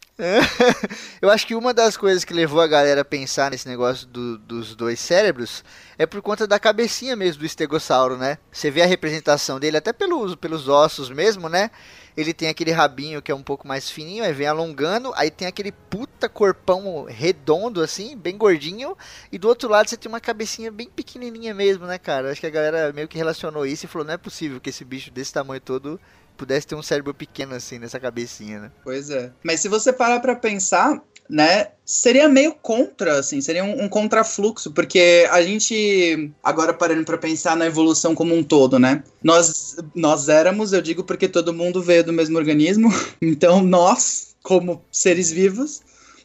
Eu 1.22 1.30
acho 1.30 1.48
que 1.48 1.56
uma 1.56 1.74
das 1.74 1.98
coisas 1.98 2.24
que 2.24 2.34
levou 2.34 2.62
a 2.62 2.68
galera 2.68 3.02
a 3.02 3.06
pensar 3.06 3.52
nesse 3.52 3.68
negócio 3.68 4.08
do, 4.08 4.38
dos 4.38 4.76
dois 4.76 5.00
cérebros 5.00 5.64
é 5.98 6.06
por 6.06 6.22
conta 6.22 6.48
da 6.48 6.60
cabecinha 6.60 7.16
mesmo 7.16 7.42
do 7.42 7.46
estegossauro, 7.46 8.18
né? 8.18 8.38
Você 8.52 8.72
vê 8.72 8.82
a 8.82 8.86
representação 8.86 9.60
dele 9.60 9.78
até 9.78 9.94
pelos, 9.94 10.36
pelos 10.36 10.68
ossos 10.68 11.10
mesmo, 11.10 11.50
né? 11.50 11.70
Ele 12.16 12.34
tem 12.34 12.48
aquele 12.48 12.72
rabinho 12.72 13.22
que 13.22 13.32
é 13.32 13.36
um 13.36 13.42
pouco 13.42 13.68
mais 13.68 13.90
fininho, 13.90 14.24
aí 14.24 14.34
vem 14.34 14.46
alongando, 14.46 15.12
aí 15.16 15.32
tem 15.32 15.48
aquele 15.48 15.72
puta 15.72 16.30
corpão 16.30 17.06
redondo 17.06 17.82
assim, 17.82 18.16
bem 18.16 18.38
gordinho, 18.38 18.96
e 19.32 19.38
do 19.38 19.48
outro 19.48 19.68
lado 19.68 19.90
você 19.90 19.98
tem 19.98 20.10
uma 20.10 20.20
cabecinha 20.20 20.72
bem 20.72 20.88
pequenininha 20.88 21.54
mesmo, 21.54 21.86
né, 21.86 21.98
cara? 21.98 22.32
Acho 22.32 22.42
que 22.42 22.48
a 22.48 22.52
galera 22.52 22.94
meio 22.94 23.08
que 23.08 23.18
relacionou 23.18 23.66
isso 23.66 23.86
e 23.86 23.88
falou: 23.88 24.06
não 24.06 24.14
é 24.14 24.18
possível 24.18 24.62
que 24.62 24.70
esse 24.70 24.86
bicho 24.86 25.12
desse 25.12 25.34
tamanho 25.34 25.62
todo 25.62 26.00
pudesse 26.38 26.68
ter 26.68 26.76
um 26.76 26.84
cérebro 26.84 27.14
pequeno 27.14 27.56
assim 27.56 27.80
nessa 27.80 28.00
cabecinha, 28.00 28.60
né? 28.60 28.72
Pois 28.84 29.10
é. 29.10 29.32
Mas 29.44 29.60
se 29.60 29.70
você 29.70 29.94
parar 29.94 30.20
para 30.20 30.36
pensar, 30.36 31.02
né, 31.30 31.68
seria 31.86 32.28
meio 32.30 32.54
contra, 32.54 33.20
assim, 33.20 33.42
seria 33.42 33.64
um, 33.64 33.84
um, 33.84 33.90
contrafluxo, 33.90 34.72
porque 34.72 35.28
a 35.32 35.42
gente, 35.42 36.32
agora 36.44 36.74
parando 36.74 37.04
para 37.06 37.18
pensar 37.18 37.56
na 37.56 37.66
evolução 37.66 38.14
como 38.14 38.36
um 38.36 38.44
todo, 38.44 38.78
né, 38.80 39.04
nós, 39.24 39.78
nós 39.96 40.30
éramos, 40.30 40.74
eu 40.74 40.82
digo 40.82 41.04
porque 41.04 41.28
todo 41.28 41.54
mundo 41.54 41.82
veio 41.82 42.04
do 42.04 42.14
mesmo 42.14 42.38
organismo, 42.38 42.94
então 43.22 43.62
nós, 43.62 44.36
como 44.44 44.84
seres 44.92 45.32
vivos, 45.32 45.82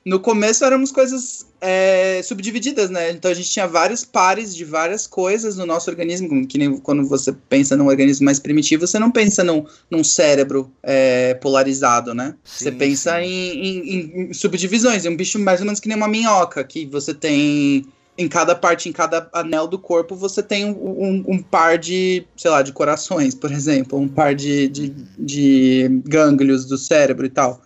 no 0.08 0.18
começo 0.18 0.64
éramos 0.64 0.90
coisas 0.90 1.46
é, 1.60 2.22
subdivididas, 2.22 2.88
né? 2.88 3.10
Então 3.10 3.30
a 3.30 3.34
gente 3.34 3.50
tinha 3.50 3.68
vários 3.68 4.06
pares 4.06 4.56
de 4.56 4.64
várias 4.64 5.06
coisas 5.06 5.56
no 5.56 5.66
nosso 5.66 5.90
organismo, 5.90 6.46
que 6.46 6.56
nem 6.56 6.78
quando 6.78 7.06
você 7.06 7.30
pensa 7.30 7.76
num 7.76 7.88
organismo 7.88 8.24
mais 8.24 8.38
primitivo, 8.38 8.86
você 8.86 8.98
não 8.98 9.10
pensa 9.10 9.44
num, 9.44 9.66
num 9.90 10.02
cérebro 10.02 10.72
é, 10.82 11.34
polarizado, 11.34 12.14
né? 12.14 12.34
Sim, 12.42 12.64
você 12.64 12.72
pensa 12.72 13.22
em, 13.22 13.28
em, 13.30 14.30
em, 14.30 14.32
subdivisões, 14.32 15.04
é 15.04 15.10
um 15.10 15.16
bicho 15.16 15.38
mais 15.38 15.60
ou 15.60 15.66
menos 15.66 15.78
que 15.78 15.88
nem 15.88 15.96
uma 15.96 16.08
minhoca, 16.08 16.64
que 16.64 16.86
você 16.86 17.12
tem 17.12 17.84
em 18.16 18.28
cada 18.28 18.54
parte, 18.54 18.88
em 18.88 18.92
cada 18.92 19.28
anel 19.32 19.66
do 19.66 19.78
corpo, 19.78 20.16
você 20.16 20.42
tem 20.42 20.64
um, 20.64 20.70
um, 20.70 21.24
um, 21.28 21.42
par 21.42 21.76
de, 21.76 22.24
sei 22.34 22.50
lá, 22.50 22.62
de 22.62 22.72
corações, 22.72 23.34
por 23.34 23.52
exemplo, 23.52 23.98
um 23.98 24.08
par 24.08 24.34
de, 24.34 24.68
de, 24.68 24.88
de 25.18 26.02
gânglios 26.06 26.64
do 26.64 26.78
cérebro 26.78 27.26
e 27.26 27.30
tal 27.30 27.60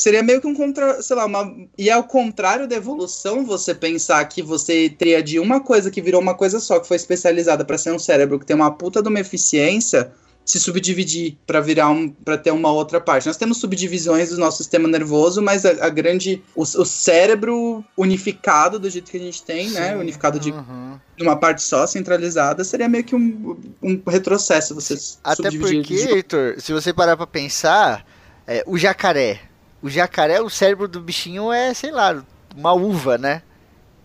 seria 0.00 0.22
meio 0.22 0.40
que 0.40 0.46
um 0.46 0.54
contra, 0.54 1.02
sei 1.02 1.14
lá, 1.14 1.26
uma 1.26 1.54
e 1.76 1.90
ao 1.90 2.02
contrário 2.04 2.66
da 2.66 2.74
evolução, 2.74 3.44
você 3.44 3.74
pensar 3.74 4.24
que 4.24 4.42
você 4.42 4.88
teria 4.88 5.22
de 5.22 5.38
uma 5.38 5.60
coisa 5.60 5.90
que 5.90 6.00
virou 6.00 6.22
uma 6.22 6.34
coisa 6.34 6.58
só, 6.58 6.80
que 6.80 6.88
foi 6.88 6.96
especializada 6.96 7.66
para 7.66 7.76
ser 7.76 7.92
um 7.92 7.98
cérebro 7.98 8.38
que 8.38 8.46
tem 8.46 8.56
uma 8.56 8.70
puta 8.70 9.02
de 9.02 9.08
uma 9.10 9.20
eficiência, 9.20 10.10
se 10.42 10.58
subdividir 10.58 11.36
para 11.46 11.60
virar 11.60 11.90
um 11.90 12.08
para 12.08 12.38
ter 12.38 12.50
uma 12.50 12.72
outra 12.72 12.98
parte. 12.98 13.26
Nós 13.26 13.36
temos 13.36 13.58
subdivisões 13.58 14.30
do 14.30 14.38
nosso 14.38 14.56
sistema 14.56 14.88
nervoso, 14.88 15.42
mas 15.42 15.66
a, 15.66 15.84
a 15.84 15.90
grande 15.90 16.42
o, 16.56 16.62
o, 16.62 16.84
cérebro 16.86 17.84
unificado 17.94 18.78
do 18.78 18.88
jeito 18.88 19.10
que 19.10 19.18
a 19.18 19.20
gente 19.20 19.42
tem, 19.42 19.68
né, 19.68 19.90
Sim, 19.90 19.94
né, 19.94 19.96
unificado 19.96 20.40
de 20.40 20.50
uhum. 20.50 20.98
uma 21.20 21.36
parte 21.36 21.62
só 21.62 21.86
centralizada, 21.86 22.64
seria 22.64 22.88
meio 22.88 23.04
que 23.04 23.14
um, 23.14 23.54
um 23.82 24.02
retrocesso 24.08 24.74
você 24.74 24.96
Até 25.22 25.50
porque, 25.50 25.92
Heitor, 25.92 26.54
se 26.58 26.72
você 26.72 26.90
parar 26.90 27.18
para 27.18 27.26
pensar, 27.26 28.06
é, 28.46 28.64
o 28.66 28.78
jacaré, 28.78 29.49
o 29.82 29.88
jacaré, 29.88 30.40
o 30.40 30.50
cérebro 30.50 30.86
do 30.86 31.00
bichinho 31.00 31.52
é, 31.52 31.72
sei 31.74 31.90
lá, 31.90 32.22
uma 32.56 32.72
uva, 32.72 33.18
né? 33.18 33.42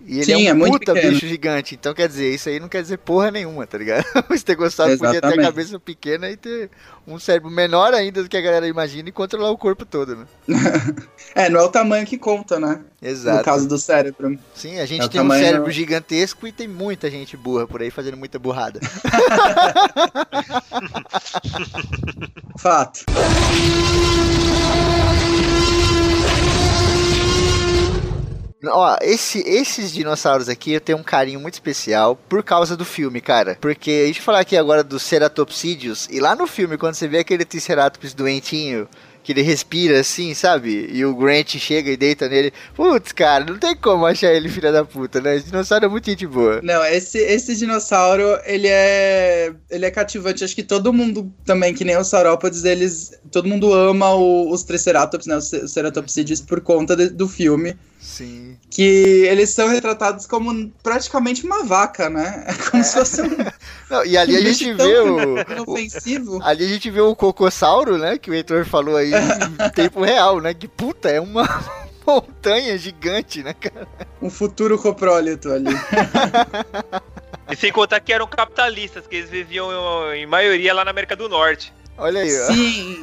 E 0.07 0.17
ele 0.17 0.25
Sim, 0.25 0.47
é 0.47 0.53
um 0.53 0.65
é 0.67 0.69
puta 0.69 0.93
pequeno. 0.93 1.13
bicho 1.13 1.27
gigante. 1.27 1.73
Então, 1.73 1.91
quer 1.91 2.07
dizer, 2.07 2.31
isso 2.31 2.47
aí 2.47 2.59
não 2.59 2.69
quer 2.69 2.83
dizer 2.83 2.97
porra 2.99 3.31
nenhuma, 3.31 3.65
tá 3.65 3.77
ligado? 3.77 4.05
O 4.15 4.55
gostado 4.55 4.97
podia 4.97 5.19
ter 5.19 5.39
a 5.39 5.41
cabeça 5.41 5.79
pequena 5.79 6.29
e 6.29 6.37
ter 6.37 6.69
um 7.07 7.17
cérebro 7.17 7.49
menor 7.49 7.93
ainda 7.93 8.21
do 8.21 8.29
que 8.29 8.37
a 8.37 8.41
galera 8.41 8.67
imagina 8.67 9.09
e 9.09 9.11
controlar 9.11 9.49
o 9.49 9.57
corpo 9.57 9.83
todo, 9.83 10.15
né? 10.15 10.25
é, 11.33 11.49
não 11.49 11.59
é 11.59 11.63
o 11.63 11.69
tamanho 11.69 12.05
que 12.05 12.17
conta, 12.17 12.59
né? 12.59 12.81
Exato. 13.01 13.39
No 13.39 13.43
caso 13.43 13.67
do 13.67 13.79
cérebro. 13.79 14.37
Sim, 14.53 14.79
a 14.79 14.85
gente 14.85 15.05
é 15.05 15.07
tem 15.07 15.21
um 15.21 15.29
cérebro 15.31 15.71
gigantesco 15.71 16.45
e 16.45 16.51
tem 16.51 16.67
muita 16.67 17.09
gente 17.09 17.35
burra 17.35 17.65
por 17.65 17.81
aí 17.81 17.89
fazendo 17.89 18.17
muita 18.17 18.37
burrada. 18.37 18.79
Fato. 22.59 23.05
Ó, 28.67 28.97
esse, 29.01 29.39
esses 29.39 29.91
dinossauros 29.91 30.49
aqui 30.49 30.73
eu 30.73 30.81
tenho 30.81 30.97
um 30.97 31.03
carinho 31.03 31.39
muito 31.39 31.55
especial 31.55 32.15
por 32.15 32.43
causa 32.43 32.75
do 32.75 32.85
filme, 32.85 33.21
cara. 33.21 33.57
Porque 33.59 34.03
a 34.03 34.07
gente 34.07 34.21
falar 34.21 34.39
aqui 34.39 34.57
agora 34.57 34.83
dos 34.83 35.03
ceratopsídeos, 35.03 36.07
e 36.11 36.19
lá 36.19 36.35
no 36.35 36.47
filme, 36.47 36.77
quando 36.77 36.95
você 36.95 37.07
vê 37.07 37.19
aquele 37.19 37.45
Triceratops 37.45 38.13
doentinho 38.13 38.87
que 39.25 39.31
ele 39.31 39.41
respira 39.41 39.99
assim, 39.99 40.35
sabe? 40.35 40.87
E 40.91 41.03
o 41.03 41.15
Grant 41.15 41.57
chega 41.57 41.89
e 41.89 41.97
deita 41.97 42.29
nele. 42.29 42.53
Putz, 42.75 43.11
cara, 43.11 43.43
não 43.43 43.57
tem 43.57 43.75
como 43.75 44.05
achar 44.05 44.31
ele 44.31 44.47
filha 44.47 44.71
da 44.71 44.85
puta, 44.85 45.19
né? 45.19 45.35
Esse 45.35 45.47
dinossauro 45.47 45.85
é 45.85 45.87
muito 45.87 46.07
gente 46.07 46.27
boa. 46.27 46.61
Não, 46.61 46.85
esse, 46.85 47.17
esse 47.17 47.55
dinossauro, 47.55 48.39
ele 48.45 48.67
é 48.67 49.51
ele 49.67 49.83
é 49.83 49.89
cativante. 49.89 50.43
Acho 50.43 50.53
que 50.53 50.61
todo 50.61 50.93
mundo 50.93 51.33
também, 51.43 51.73
que 51.73 51.83
nem 51.83 51.97
os 51.97 52.07
saurópodes, 52.07 52.63
eles... 52.65 53.13
Todo 53.31 53.49
mundo 53.49 53.73
ama 53.73 54.13
o, 54.13 54.51
os 54.51 54.61
Triceratops, 54.61 55.25
né? 55.25 55.35
Os, 55.35 55.51
os 55.51 55.71
ceratopsídeos 55.73 56.39
por 56.39 56.61
conta 56.61 56.95
de, 56.95 57.09
do 57.09 57.27
filme. 57.27 57.75
Sim. 58.05 58.55
Que 58.69 59.25
eles 59.27 59.49
são 59.49 59.67
retratados 59.67 60.27
como 60.27 60.69
praticamente 60.83 61.43
uma 61.43 61.63
vaca, 61.63 62.07
né? 62.07 62.45
É 62.47 62.53
como 62.69 62.81
é. 62.81 62.83
se 62.83 62.93
fosse 62.93 63.21
um. 63.23 63.35
Não, 63.89 64.05
e 64.05 64.15
ali 64.15 64.35
um 64.35 64.37
a 64.37 64.41
gente 64.41 64.73
vê 64.73 64.99
o. 64.99 65.71
Ofensivo. 65.71 66.39
ali 66.43 66.65
a 66.65 66.67
gente 66.67 66.91
vê 66.91 67.01
o 67.01 67.15
cocossauro, 67.15 67.97
né? 67.97 68.19
Que 68.19 68.29
o 68.29 68.33
Heitor 68.35 68.63
falou 68.63 68.95
aí 68.95 69.11
em 69.11 69.69
tempo 69.73 70.03
real, 70.03 70.39
né? 70.39 70.53
Que 70.53 70.67
puta, 70.67 71.09
é 71.09 71.19
uma 71.19 71.49
montanha 72.05 72.77
gigante, 72.77 73.41
né, 73.41 73.55
cara? 73.55 73.87
Um 74.21 74.29
futuro 74.29 74.77
coprólito 74.77 75.51
ali. 75.51 75.73
e 77.49 77.55
sem 77.55 77.71
contar 77.71 77.99
que 78.01 78.13
eram 78.13 78.27
capitalistas, 78.27 79.07
que 79.07 79.15
eles 79.15 79.31
viviam 79.31 80.13
em 80.13 80.27
maioria 80.27 80.75
lá 80.75 80.85
na 80.85 80.91
América 80.91 81.15
do 81.15 81.27
Norte. 81.27 81.73
Olha 81.97 82.21
aí, 82.21 82.41
ó. 82.41 82.53
Sim. 82.53 82.99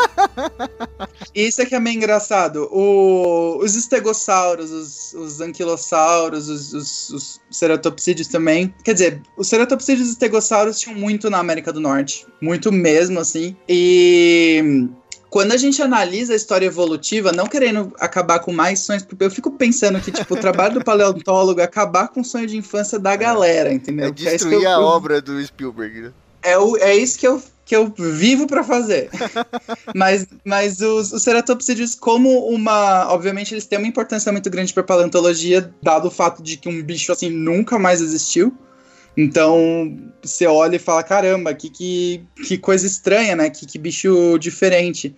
Isso 1.35 1.62
é 1.62 1.66
que 1.66 1.74
é 1.74 1.81
meio 1.81 1.97
engraçado. 1.97 2.69
O, 2.70 3.59
os 3.62 3.74
estegossauros, 3.74 4.70
os, 4.70 5.14
os 5.14 5.40
anquilossauros, 5.40 6.48
os, 6.48 6.73
os, 6.73 7.10
os, 7.10 7.40
ceratopsídeos 7.51 8.28
também. 8.28 8.74
Quer 8.85 8.93
dizer, 8.93 9.23
os 9.36 9.48
ceratopsídeos 9.48 10.01
e 10.01 10.05
os 10.05 10.10
estegossauros 10.10 10.78
tinham 10.78 10.98
muito 10.98 11.31
na 11.31 11.39
América 11.39 11.73
do 11.73 11.81
Norte. 11.81 12.27
Muito 12.40 12.70
mesmo, 12.70 13.19
assim. 13.19 13.56
E 13.66 14.89
quando 15.32 15.52
a 15.52 15.56
gente 15.56 15.81
analisa 15.81 16.35
a 16.35 16.36
história 16.36 16.66
evolutiva, 16.66 17.32
não 17.32 17.47
querendo 17.47 17.90
acabar 17.98 18.40
com 18.40 18.52
mais 18.52 18.81
sonhos, 18.81 19.02
porque 19.02 19.24
eu 19.24 19.31
fico 19.31 19.51
pensando 19.52 19.98
que, 19.98 20.12
tipo, 20.12 20.35
o 20.35 20.36
trabalho 20.36 20.74
do 20.74 20.85
paleontólogo 20.85 21.59
é 21.59 21.64
acabar 21.64 22.09
com 22.09 22.20
o 22.20 22.24
sonho 22.24 22.47
de 22.47 22.59
infância 22.59 22.98
da 22.98 23.16
galera, 23.16 23.73
entendeu? 23.73 24.09
É 24.09 24.10
destruir 24.10 24.64
é 24.64 24.66
a 24.66 24.78
obra 24.78 25.23
do 25.23 25.43
Spielberg, 25.43 26.02
né? 26.02 26.12
É, 26.43 26.59
o, 26.59 26.77
é 26.77 26.94
isso 26.94 27.19
que 27.19 27.27
eu 27.27 27.43
que 27.73 27.77
eu 27.77 27.90
vivo 27.97 28.47
para 28.47 28.62
fazer. 28.62 29.09
mas 29.97 30.27
mas 30.44 30.81
os, 30.82 31.11
os 31.11 31.23
ceratopsídeos, 31.23 31.94
como 31.94 32.47
uma. 32.49 33.11
Obviamente, 33.11 33.55
eles 33.55 33.65
têm 33.65 33.78
uma 33.78 33.89
importância 33.89 34.31
muito 34.31 34.51
grande 34.51 34.74
para 34.74 34.82
paleontologia, 34.82 35.73
dado 35.82 36.09
o 36.09 36.11
fato 36.11 36.43
de 36.43 36.59
que 36.59 36.69
um 36.69 36.82
bicho 36.82 37.11
assim 37.11 37.31
nunca 37.31 37.78
mais 37.78 38.03
existiu. 38.03 38.55
Então, 39.16 39.99
você 40.23 40.47
olha 40.47 40.77
e 40.77 40.78
fala: 40.78 41.03
caramba, 41.03 41.55
que, 41.55 41.70
que, 41.70 42.23
que 42.47 42.59
coisa 42.59 42.86
estranha, 42.86 43.35
né? 43.35 43.49
Que, 43.49 43.65
que 43.65 43.78
bicho 43.78 44.36
diferente. 44.39 45.16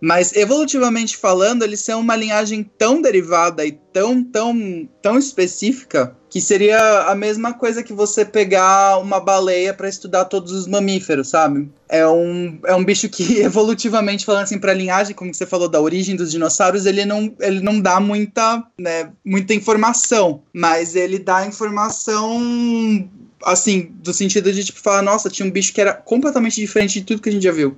Mas 0.00 0.34
evolutivamente 0.34 1.16
falando, 1.16 1.62
eles 1.62 1.80
são 1.80 2.00
uma 2.00 2.16
linhagem 2.16 2.62
tão 2.78 3.02
derivada 3.02 3.66
e 3.66 3.72
tão, 3.92 4.24
tão, 4.24 4.88
tão 5.02 5.18
específica 5.18 6.16
que 6.30 6.40
seria 6.40 6.78
a 7.02 7.14
mesma 7.14 7.52
coisa 7.52 7.82
que 7.82 7.92
você 7.92 8.24
pegar 8.24 8.98
uma 8.98 9.18
baleia 9.18 9.74
para 9.74 9.88
estudar 9.88 10.26
todos 10.26 10.52
os 10.52 10.66
mamíferos, 10.66 11.28
sabe? 11.28 11.68
É 11.88 12.06
um, 12.06 12.58
é 12.64 12.74
um 12.74 12.84
bicho 12.84 13.08
que 13.08 13.40
evolutivamente 13.42 14.24
falando 14.24 14.44
assim 14.44 14.58
para 14.58 14.72
linhagem, 14.72 15.14
como 15.14 15.34
você 15.34 15.44
falou 15.44 15.68
da 15.68 15.80
origem 15.80 16.14
dos 16.16 16.30
dinossauros, 16.30 16.86
ele 16.86 17.04
não, 17.04 17.34
ele 17.40 17.60
não 17.60 17.80
dá 17.80 17.98
muita, 17.98 18.64
né, 18.78 19.10
muita 19.24 19.54
informação, 19.54 20.42
mas 20.52 20.94
ele 20.94 21.18
dá 21.18 21.44
informação 21.44 23.08
assim, 23.44 23.90
do 23.94 24.12
sentido 24.12 24.52
de 24.52 24.64
tipo 24.64 24.78
falar, 24.78 25.02
nossa, 25.02 25.30
tinha 25.30 25.46
um 25.46 25.50
bicho 25.50 25.72
que 25.72 25.80
era 25.80 25.94
completamente 25.94 26.60
diferente 26.60 27.00
de 27.00 27.06
tudo 27.06 27.22
que 27.22 27.28
a 27.28 27.32
gente 27.32 27.42
já 27.42 27.52
viu. 27.52 27.76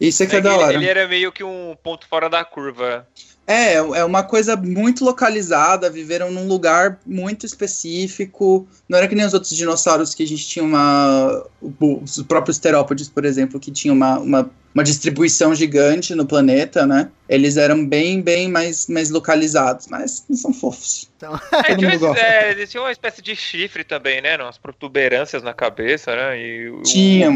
Isso 0.00 0.22
é 0.22 0.26
que 0.26 0.36
é, 0.36 0.38
é 0.38 0.42
da 0.42 0.56
hora. 0.56 0.74
Ele 0.74 0.86
era 0.86 1.06
meio 1.06 1.32
que 1.32 1.44
um 1.44 1.76
ponto 1.82 2.06
fora 2.08 2.28
da 2.28 2.44
curva. 2.44 3.06
É, 3.46 3.74
é 3.74 4.04
uma 4.04 4.22
coisa 4.22 4.56
muito 4.56 5.04
localizada, 5.04 5.90
viveram 5.90 6.30
num 6.30 6.48
lugar 6.48 6.98
muito 7.04 7.44
específico. 7.44 8.66
Não 8.88 8.96
era 8.96 9.06
que 9.06 9.14
nem 9.14 9.26
os 9.26 9.34
outros 9.34 9.54
dinossauros 9.54 10.14
que 10.14 10.22
a 10.22 10.26
gente 10.26 10.46
tinha 10.46 10.64
uma. 10.64 11.46
Os 11.80 12.22
próprios 12.22 12.58
terópodes, 12.58 13.08
por 13.08 13.24
exemplo, 13.24 13.60
que 13.60 13.70
tinha 13.70 13.92
uma, 13.92 14.18
uma, 14.18 14.50
uma 14.74 14.82
distribuição 14.82 15.54
gigante 15.54 16.14
no 16.14 16.26
planeta, 16.26 16.84
né? 16.84 17.08
Eles 17.28 17.56
eram 17.56 17.86
bem, 17.86 18.20
bem 18.20 18.48
mais, 18.50 18.88
mais 18.88 19.08
localizados, 19.08 19.86
mas 19.86 20.24
não 20.28 20.36
são 20.36 20.52
fofos. 20.52 21.08
Então... 21.16 21.38
É, 21.64 21.74
tinha, 21.76 22.18
é, 22.18 22.50
eles 22.50 22.70
tinham 22.70 22.84
uma 22.84 22.92
espécie 22.92 23.22
de 23.22 23.34
chifre 23.34 23.84
também, 23.84 24.20
né? 24.20 24.36
Umas 24.36 24.58
protuberâncias 24.58 25.42
na 25.42 25.54
cabeça, 25.54 26.14
né? 26.14 26.38
E 26.38 26.82
tinha. 26.82 27.28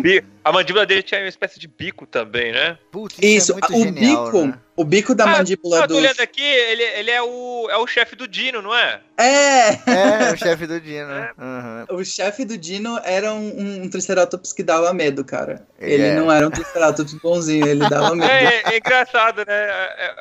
a 0.45 0.53
mandíbula 0.53 0.85
dele 0.85 1.03
tinha 1.03 1.21
uma 1.21 1.29
espécie 1.29 1.59
de 1.59 1.69
bico 1.69 2.07
também, 2.07 2.53
né? 2.53 2.77
Putz, 2.91 3.17
isso, 3.23 3.53
é 3.53 3.73
o 3.73 3.83
genial, 3.83 4.25
bico. 4.27 4.47
Né? 4.47 4.59
O 4.77 4.85
bico 4.85 5.15
da 5.15 5.25
ah, 5.25 5.39
mandíbula 5.39 5.79
do. 5.79 5.83
Eu 5.85 5.89
tô 5.89 5.97
olhando 5.97 6.21
aqui, 6.21 6.43
ele, 6.43 6.83
ele 6.83 7.11
é 7.11 7.23
o, 7.23 7.69
é 7.71 7.77
o 7.77 7.87
chefe 7.87 8.15
do 8.15 8.29
Dino, 8.29 8.61
não 8.61 8.75
é? 8.75 9.01
É! 9.19 9.71
É, 9.71 10.33
o 10.33 10.37
chefe 10.37 10.65
do 10.65 10.81
Dino. 10.81 11.11
É. 11.11 11.33
Uhum. 11.37 11.99
O 11.99 12.05
chefe 12.05 12.45
do 12.45 12.57
Dino 12.57 13.01
era 13.03 13.33
um, 13.33 13.83
um, 13.83 13.91
Triceratops 13.91 14.53
que 14.53 14.63
dava 14.63 14.95
medo, 14.95 15.25
cara. 15.25 15.67
Ele 15.81 16.05
é. 16.05 16.15
não 16.15 16.31
era 16.31 16.47
um 16.47 16.51
Triceratops 16.51 17.15
bonzinho, 17.15 17.67
ele 17.67 17.89
dava 17.89 18.15
medo. 18.15 18.31
É, 18.31 18.75
é 18.75 18.77
engraçado, 18.79 19.45
né? 19.45 19.69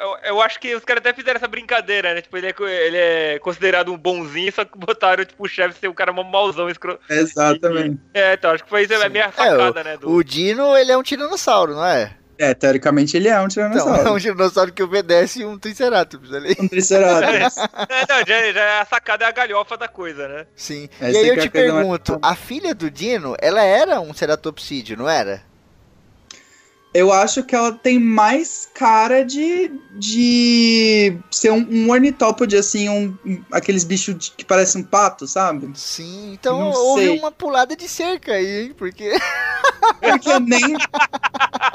Eu, 0.02 0.18
eu, 0.32 0.42
acho 0.42 0.60
que 0.60 0.76
os 0.76 0.84
caras 0.84 1.02
até 1.02 1.14
fizeram 1.14 1.38
essa 1.38 1.48
brincadeira, 1.48 2.16
né? 2.16 2.22
Tipo, 2.24 2.38
ele 2.38 2.48
é, 2.48 2.88
ele 2.88 2.98
é 2.98 3.40
considerado 3.40 3.94
um 3.94 3.98
bonzinho, 3.98 4.52
só 4.52 4.66
que 4.66 4.76
botaram, 4.76 5.24
tipo, 5.24 5.46
o 5.46 5.48
chefe 5.48 5.80
ser 5.80 5.88
um 5.90 5.94
cara 5.94 6.12
mauzão. 6.12 6.68
Escro... 6.68 7.00
Exatamente. 7.08 8.00
E, 8.16 8.20
é, 8.20 8.34
então, 8.34 8.50
acho 8.50 8.64
que 8.64 8.70
foi 8.70 8.84
isso 8.84 8.96
a 8.96 9.10
minha 9.10 9.32
facada, 9.32 9.80
é, 9.80 9.82
o, 9.82 9.86
né? 9.86 9.98
Do... 9.98 10.10
O 10.10 10.24
Dino, 10.24 10.76
ele 10.76 10.92
é 10.92 10.98
um 10.98 11.04
tiranossauro, 11.04 11.76
não 11.76 11.86
é? 11.86 12.16
É, 12.38 12.54
teoricamente 12.54 13.18
ele 13.18 13.28
é 13.28 13.40
um 13.40 13.48
tiranossauro. 13.48 14.00
Então, 14.00 14.14
é 14.14 14.16
um 14.16 14.20
tiranossauro 14.20 14.72
que 14.72 14.84
obedece 14.84 15.44
um 15.44 15.58
triceratops 15.58 16.34
ali. 16.34 16.56
Um 16.60 16.68
triceratops. 16.68 17.58
é, 17.58 18.06
não, 18.10 18.26
já, 18.26 18.54
já 18.54 18.62
é 18.62 18.80
a 18.82 18.86
sacada 18.86 19.26
é 19.26 19.28
a 19.28 19.32
galhofa 19.32 19.78
da 19.78 19.88
coisa, 19.88 20.28
né? 20.28 20.46
Sim. 20.56 20.90
Essa 21.00 21.12
e 21.12 21.18
aí 21.18 21.28
eu 21.28 21.36
é 21.36 21.38
te 21.38 21.50
pergunto, 21.50 22.20
a 22.22 22.36
filha 22.36 22.76
do 22.76 22.92
Dino, 22.92 23.36
ela 23.40 23.64
era 23.64 24.00
um 24.00 24.14
ceratopsídeo, 24.14 24.98
não 24.98 25.10
era? 25.10 25.42
Eu 26.94 27.12
acho 27.12 27.44
que 27.44 27.56
ela 27.56 27.72
tem 27.72 28.00
mais 28.00 28.68
cara 28.74 29.24
de, 29.24 29.72
de 29.94 31.18
ser 31.30 31.52
um, 31.52 31.68
um 31.70 31.90
ornitópode, 31.92 32.56
assim, 32.56 32.90
um, 32.90 33.16
um 33.26 33.44
aqueles 33.52 33.84
bichos 33.84 34.34
que 34.36 34.44
parecem 34.44 34.82
um 34.82 34.84
pato, 34.84 35.28
sabe? 35.28 35.70
Sim, 35.76 36.34
então 36.34 36.60
Não 36.60 36.72
houve 36.72 37.06
sei. 37.06 37.20
uma 37.20 37.32
pulada 37.32 37.76
de 37.76 37.88
cerca 37.88 38.34
aí, 38.34 38.64
hein? 38.64 38.76
Porque. 38.76 39.12
Porque 40.00 40.40
nem, 40.40 40.78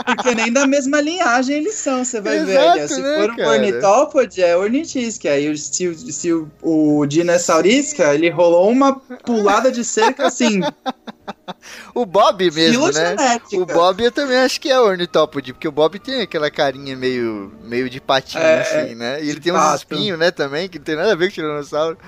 porque 0.06 0.34
nem 0.34 0.52
da 0.52 0.66
mesma 0.66 1.00
linhagem 1.00 1.56
eles 1.56 1.74
são, 1.74 2.04
você 2.04 2.20
vai 2.20 2.38
Exato, 2.38 2.78
ver. 2.78 2.88
Se 2.88 3.00
né, 3.00 3.16
for 3.16 3.30
um 3.30 3.36
cara? 3.36 3.48
ornitópode, 3.50 4.42
é 4.42 4.56
ornitisca. 4.56 5.30
Aí 5.30 5.56
se, 5.56 6.12
se 6.12 6.32
o, 6.32 6.50
o 6.62 7.06
dinosaurisca, 7.06 8.14
ele 8.14 8.30
rolou 8.30 8.70
uma 8.70 8.94
pulada 9.24 9.70
de 9.70 9.84
cerca 9.84 10.26
assim. 10.26 10.60
o 11.94 12.06
Bob 12.06 12.50
mesmo, 12.50 12.90
né? 12.90 13.16
O 13.54 13.66
Bob 13.66 14.02
eu 14.02 14.12
também 14.12 14.38
acho 14.38 14.60
que 14.60 14.70
é 14.70 14.80
ornitópode, 14.80 15.52
porque 15.52 15.68
o 15.68 15.72
Bob 15.72 15.98
tem 15.98 16.22
aquela 16.22 16.50
carinha 16.50 16.96
meio, 16.96 17.52
meio 17.62 17.88
de 17.88 18.00
patinho, 18.00 18.42
é, 18.42 18.60
assim, 18.60 18.94
né? 18.94 19.22
E 19.22 19.30
ele 19.30 19.40
tem 19.40 19.52
uns 19.52 19.74
espinhos, 19.74 20.18
né, 20.18 20.30
também, 20.30 20.68
que 20.68 20.78
não 20.78 20.84
tem 20.84 20.96
nada 20.96 21.12
a 21.12 21.16
ver 21.16 21.26
com 21.26 21.30
o 21.30 21.34
tiranossauro. 21.34 21.98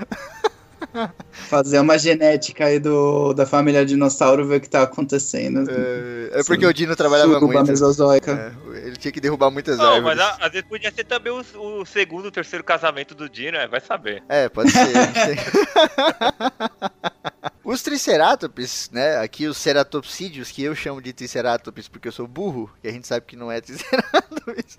Fazer 1.30 1.80
uma 1.80 1.98
genética 1.98 2.66
aí 2.66 2.78
do, 2.78 3.32
da 3.32 3.46
família 3.46 3.84
dinossauro, 3.84 4.46
ver 4.46 4.56
o 4.56 4.60
que 4.60 4.68
tá 4.68 4.82
acontecendo. 4.82 5.68
É, 5.70 6.40
é 6.40 6.44
porque 6.44 6.64
Sim. 6.64 6.70
o 6.70 6.74
Dino 6.74 6.94
trabalhava 6.94 7.34
Sucuba 7.34 7.54
muito. 7.54 7.68
Mesozoica. 7.68 8.54
É, 8.74 8.86
ele 8.86 8.96
tinha 8.96 9.10
que 9.10 9.20
derrubar 9.20 9.50
muitas 9.50 9.78
Não, 9.78 9.94
árvores. 9.94 10.18
mas 10.18 10.36
às 10.40 10.52
vezes 10.52 10.68
podia 10.68 10.92
ser 10.92 11.04
também 11.04 11.32
o, 11.32 11.80
o 11.80 11.86
segundo, 11.86 12.26
o 12.26 12.30
terceiro 12.30 12.62
casamento 12.62 13.14
do 13.14 13.28
Dino, 13.28 13.56
é, 13.56 13.66
vai 13.66 13.80
saber. 13.80 14.22
É, 14.28 14.48
pode 14.48 14.70
ser. 14.70 14.84
Os 17.64 17.82
Triceratops, 17.82 18.90
né? 18.92 19.16
Aqui 19.16 19.46
os 19.46 19.56
ceratopsídeos, 19.56 20.50
que 20.50 20.62
eu 20.62 20.74
chamo 20.74 21.00
de 21.00 21.14
Triceratops 21.14 21.88
porque 21.88 22.08
eu 22.08 22.12
sou 22.12 22.26
burro, 22.26 22.70
e 22.82 22.88
a 22.88 22.92
gente 22.92 23.06
sabe 23.06 23.24
que 23.24 23.36
não 23.36 23.50
é 23.50 23.58
Triceratops. 23.62 24.76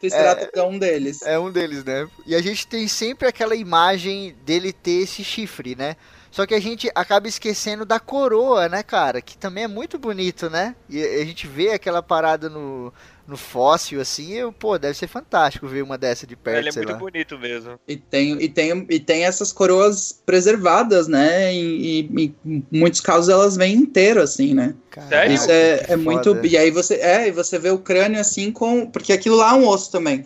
Triceratops 0.00 0.50
é, 0.54 0.58
é, 0.58 0.62
um 0.62 0.78
deles. 0.78 1.22
É 1.22 1.38
um 1.38 1.52
deles, 1.52 1.84
né? 1.84 2.08
E 2.26 2.34
a 2.34 2.40
gente 2.40 2.66
tem 2.66 2.88
sempre 2.88 3.28
aquela 3.28 3.54
imagem 3.54 4.34
dele 4.46 4.72
ter 4.72 5.02
esse 5.02 5.22
chifre, 5.22 5.76
né? 5.76 5.96
Só 6.30 6.46
que 6.46 6.54
a 6.54 6.60
gente 6.60 6.90
acaba 6.94 7.28
esquecendo 7.28 7.84
da 7.84 8.00
coroa, 8.00 8.68
né, 8.68 8.82
cara? 8.82 9.22
Que 9.22 9.36
também 9.36 9.64
é 9.64 9.68
muito 9.68 9.98
bonito, 9.98 10.50
né? 10.50 10.74
E 10.88 11.02
a 11.02 11.24
gente 11.24 11.46
vê 11.46 11.70
aquela 11.70 12.02
parada 12.02 12.48
no, 12.48 12.92
no 13.26 13.36
fóssil, 13.36 14.00
assim, 14.00 14.32
eu, 14.34 14.52
pô, 14.52 14.78
deve 14.78 14.96
ser 14.96 15.08
fantástico 15.08 15.66
ver 15.66 15.82
uma 15.82 15.98
dessa 15.98 16.26
de 16.26 16.36
perto. 16.36 16.58
Ele 16.58 16.68
é 16.68 16.72
muito 16.72 16.92
lá. 16.92 16.98
bonito 16.98 17.38
mesmo. 17.38 17.78
E 17.86 17.96
tem, 17.96 18.40
e, 18.40 18.48
tem, 18.48 18.86
e 18.88 19.00
tem 19.00 19.24
essas 19.24 19.52
coroas 19.52 20.20
preservadas, 20.24 21.08
né? 21.08 21.52
E, 21.52 22.02
e, 22.02 22.34
em 22.44 22.64
muitos 22.70 23.00
casos 23.00 23.28
elas 23.28 23.56
vêm 23.56 23.74
inteiro, 23.74 24.22
assim, 24.22 24.54
né? 24.54 24.74
Sério? 25.08 25.34
Isso 25.34 25.50
é, 25.50 25.86
é 25.88 25.96
muito. 25.96 26.38
E 26.46 26.56
aí 26.56 26.70
você. 26.70 26.94
É, 26.94 27.28
e 27.28 27.32
você 27.32 27.58
vê 27.58 27.70
o 27.70 27.78
crânio 27.78 28.20
assim 28.20 28.52
com. 28.52 28.86
Porque 28.86 29.12
aquilo 29.12 29.36
lá 29.36 29.50
é 29.50 29.54
um 29.54 29.66
osso 29.66 29.90
também. 29.90 30.24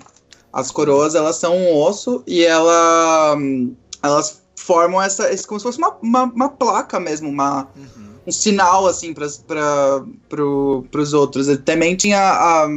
As 0.52 0.70
coroas, 0.70 1.14
elas 1.14 1.36
são 1.36 1.56
um 1.56 1.74
osso 1.74 2.22
e 2.26 2.44
ela. 2.44 3.36
Elas 4.02 4.42
formam 4.56 5.00
essa. 5.00 5.24
Como 5.46 5.58
se 5.58 5.64
fosse 5.64 5.78
uma, 5.78 5.96
uma, 6.02 6.24
uma 6.24 6.48
placa 6.50 7.00
mesmo, 7.00 7.30
uma. 7.30 7.68
Uhum 7.74 8.09
um 8.26 8.32
sinal 8.32 8.86
assim 8.86 9.14
para 9.14 10.02
pro, 10.28 10.84
os 10.92 11.12
outros. 11.12 11.48
Ele 11.48 11.58
também 11.58 11.96
tinha 11.96 12.18
a, 12.18 12.68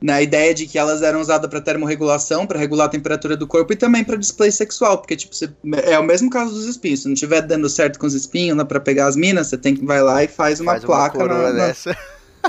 né, 0.00 0.12
a 0.12 0.22
ideia 0.22 0.54
de 0.54 0.66
que 0.66 0.78
elas 0.78 1.02
eram 1.02 1.20
usadas 1.20 1.48
para 1.48 1.60
termorregulação, 1.60 2.46
para 2.46 2.58
regular 2.58 2.86
a 2.86 2.90
temperatura 2.90 3.36
do 3.36 3.46
corpo 3.46 3.72
e 3.72 3.76
também 3.76 4.04
para 4.04 4.16
display 4.16 4.52
sexual, 4.52 4.98
porque 4.98 5.16
tipo, 5.16 5.34
você, 5.34 5.50
é 5.84 5.98
o 5.98 6.04
mesmo 6.04 6.30
caso 6.30 6.52
dos 6.52 6.66
espinhos. 6.66 7.00
Se 7.02 7.06
não 7.06 7.14
estiver 7.14 7.42
dando 7.42 7.68
certo 7.68 7.98
com 7.98 8.06
os 8.06 8.14
espinhos, 8.14 8.56
né, 8.56 8.64
para 8.64 8.80
pegar 8.80 9.06
as 9.06 9.16
minas, 9.16 9.48
você 9.48 9.56
tem 9.56 9.74
que 9.74 9.84
vai 9.84 10.02
lá 10.02 10.22
e 10.22 10.28
faz 10.28 10.60
uma 10.60 10.72
faz 10.72 10.84
placa 10.84 11.18
uma 11.18 11.28
na, 11.28 11.52
na, 11.52 11.74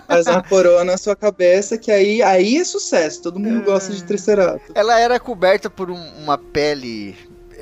Faz 0.08 0.26
uma 0.26 0.42
coroa 0.42 0.84
na 0.84 0.98
sua 0.98 1.16
cabeça, 1.16 1.78
que 1.78 1.92
aí, 1.92 2.22
aí 2.22 2.58
é 2.58 2.64
sucesso. 2.64 3.22
Todo 3.22 3.40
mundo 3.40 3.64
gosta 3.64 3.94
de 3.94 4.04
Triceratops. 4.04 4.72
Ela 4.74 4.98
era 5.00 5.20
coberta 5.20 5.70
por 5.70 5.92
um, 5.92 6.02
uma 6.18 6.38
pele 6.38 7.16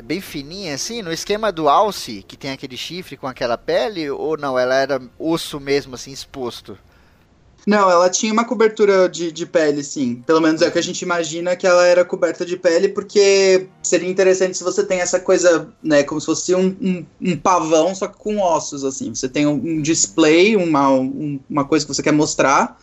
bem 0.10 0.20
fininha 0.20 0.74
assim, 0.74 1.04
no 1.04 1.14
esquema 1.14 1.52
do 1.52 1.70
alce, 1.70 2.26
que 2.28 2.36
tem 2.36 2.50
aquele 2.50 2.76
chifre 2.76 3.16
com 3.16 3.28
aquela 3.28 3.60
pele, 3.60 4.10
ou 4.10 4.36
não, 4.36 4.58
ela 4.58 4.74
era 4.74 5.00
osso 5.20 5.60
mesmo 5.60 5.94
assim 5.94 6.12
exposto? 6.12 6.76
Não, 7.68 7.92
ela 7.92 8.10
tinha 8.10 8.34
uma 8.34 8.44
cobertura 8.44 9.08
de, 9.08 9.32
de 9.32 9.46
pele, 9.46 9.84
sim. 9.84 10.24
Pelo 10.26 10.42
menos 10.42 10.64
é 10.64 10.68
o 10.68 10.72
que 10.72 10.80
a 10.80 10.84
gente 10.84 11.04
imagina 11.04 11.56
que 11.56 11.68
ela 11.68 11.86
era 11.86 12.04
coberta 12.04 12.44
de 12.44 12.58
pele, 12.58 12.90
porque 12.90 13.68
seria 13.84 14.10
interessante 14.10 14.58
se 14.58 14.64
você 14.64 14.84
tem 14.84 15.00
essa 15.00 15.20
coisa, 15.20 15.72
né, 15.84 16.02
como 16.02 16.20
se 16.20 16.26
fosse 16.26 16.56
um, 16.56 16.76
um, 16.82 17.06
um 17.22 17.38
pavão, 17.38 17.94
só 17.94 18.08
que 18.08 18.18
com 18.18 18.40
ossos, 18.40 18.84
assim. 18.84 19.14
Você 19.14 19.30
tem 19.30 19.46
um, 19.46 19.54
um 19.54 19.80
display, 19.80 20.56
uma, 20.56 20.90
um, 20.90 21.40
uma 21.48 21.66
coisa 21.66 21.86
que 21.86 21.94
você 21.94 22.02
quer 22.02 22.14
mostrar, 22.14 22.80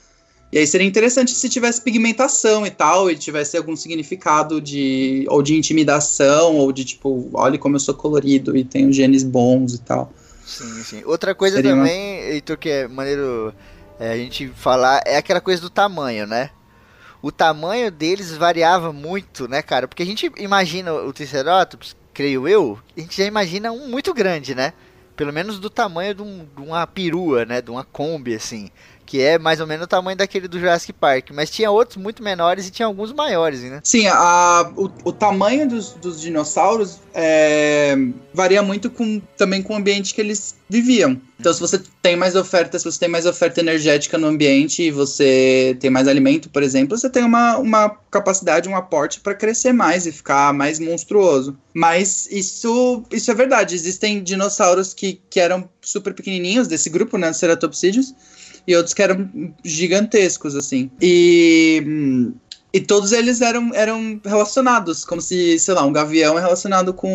e 0.52 0.58
aí 0.58 0.66
seria 0.66 0.86
interessante 0.86 1.32
se 1.32 1.48
tivesse 1.48 1.80
pigmentação 1.80 2.64
e 2.64 2.70
tal, 2.70 3.10
e 3.10 3.16
tivesse 3.16 3.56
algum 3.56 3.74
significado 3.74 4.60
de 4.60 5.26
ou 5.28 5.42
de 5.42 5.56
intimidação, 5.56 6.56
ou 6.56 6.70
de 6.70 6.84
tipo, 6.84 7.28
olha 7.34 7.58
como 7.58 7.76
eu 7.76 7.80
sou 7.80 7.94
colorido 7.94 8.56
e 8.56 8.64
tenho 8.64 8.92
genes 8.92 9.24
bons 9.24 9.74
e 9.74 9.80
tal. 9.80 10.12
Sim, 10.46 10.82
sim. 10.84 11.02
Outra 11.04 11.34
coisa 11.34 11.56
seria 11.56 11.72
também, 11.72 12.20
uma... 12.20 12.32
Heitor, 12.32 12.56
que 12.56 12.68
é 12.68 12.88
maneiro 12.88 13.52
é, 13.98 14.12
a 14.12 14.16
gente 14.16 14.48
falar, 14.48 15.02
é 15.04 15.16
aquela 15.16 15.40
coisa 15.40 15.60
do 15.60 15.68
tamanho, 15.68 16.26
né? 16.26 16.50
O 17.20 17.32
tamanho 17.32 17.90
deles 17.90 18.36
variava 18.36 18.92
muito, 18.92 19.48
né, 19.48 19.62
cara? 19.62 19.88
Porque 19.88 20.02
a 20.04 20.06
gente 20.06 20.30
imagina 20.36 20.92
o 20.92 21.12
Triceratops, 21.12 21.96
creio 22.14 22.46
eu, 22.46 22.78
a 22.96 23.00
gente 23.00 23.16
já 23.16 23.24
imagina 23.24 23.72
um 23.72 23.88
muito 23.88 24.14
grande, 24.14 24.54
né? 24.54 24.72
Pelo 25.16 25.32
menos 25.32 25.58
do 25.58 25.68
tamanho 25.68 26.14
de, 26.14 26.22
um, 26.22 26.46
de 26.54 26.62
uma 26.62 26.86
perua, 26.86 27.44
né? 27.44 27.60
De 27.60 27.70
uma 27.70 27.82
Kombi, 27.82 28.34
assim 28.34 28.70
que 29.06 29.22
é 29.22 29.38
mais 29.38 29.60
ou 29.60 29.66
menos 29.66 29.84
o 29.84 29.88
tamanho 29.88 30.16
daquele 30.16 30.48
do 30.48 30.58
Jurassic 30.58 30.92
Park. 30.92 31.30
Mas 31.32 31.48
tinha 31.48 31.70
outros 31.70 31.96
muito 31.96 32.22
menores 32.22 32.66
e 32.66 32.70
tinha 32.70 32.86
alguns 32.86 33.12
maiores, 33.12 33.62
né? 33.62 33.80
Sim, 33.84 34.08
a, 34.08 34.70
o, 34.76 34.90
o 35.04 35.12
tamanho 35.12 35.68
dos, 35.68 35.92
dos 35.92 36.20
dinossauros 36.20 36.98
é, 37.14 37.96
varia 38.34 38.62
muito 38.62 38.90
com, 38.90 39.22
também 39.36 39.62
com 39.62 39.72
o 39.72 39.76
ambiente 39.76 40.12
que 40.12 40.20
eles 40.20 40.56
viviam. 40.68 41.20
Então, 41.38 41.52
se 41.52 41.60
você 41.60 41.80
tem 42.02 42.16
mais 42.16 42.34
oferta, 42.34 42.78
se 42.78 42.84
você 42.84 42.98
tem 42.98 43.08
mais 43.08 43.26
oferta 43.26 43.60
energética 43.60 44.18
no 44.18 44.26
ambiente 44.26 44.82
e 44.82 44.90
você 44.90 45.76
tem 45.78 45.90
mais 45.90 46.08
alimento, 46.08 46.48
por 46.48 46.62
exemplo, 46.62 46.96
você 46.96 47.08
tem 47.10 47.22
uma, 47.22 47.58
uma 47.58 47.90
capacidade, 48.10 48.68
um 48.68 48.76
aporte 48.76 49.20
para 49.20 49.34
crescer 49.34 49.72
mais 49.72 50.06
e 50.06 50.12
ficar 50.12 50.52
mais 50.52 50.80
monstruoso. 50.80 51.56
Mas 51.74 52.26
isso, 52.30 53.04
isso 53.12 53.30
é 53.30 53.34
verdade. 53.34 53.74
Existem 53.74 54.22
dinossauros 54.22 54.94
que, 54.94 55.20
que 55.28 55.38
eram 55.38 55.68
super 55.82 56.14
pequenininhos 56.14 56.66
desse 56.66 56.88
grupo, 56.88 57.18
né, 57.18 57.32
Ceratopsidios, 57.32 58.14
e 58.66 58.74
outros 58.74 58.94
que 58.94 59.02
eram 59.02 59.28
gigantescos, 59.64 60.56
assim. 60.56 60.90
E 61.00 61.82
hum, 61.86 62.34
e 62.76 62.80
todos 62.80 63.12
eles 63.12 63.40
eram, 63.40 63.70
eram 63.72 64.20
relacionados, 64.22 65.02
como 65.02 65.18
se, 65.18 65.58
sei 65.58 65.72
lá, 65.72 65.82
um 65.82 65.90
gavião 65.90 66.38
é 66.38 66.42
relacionado 66.42 66.92
com, 66.92 67.08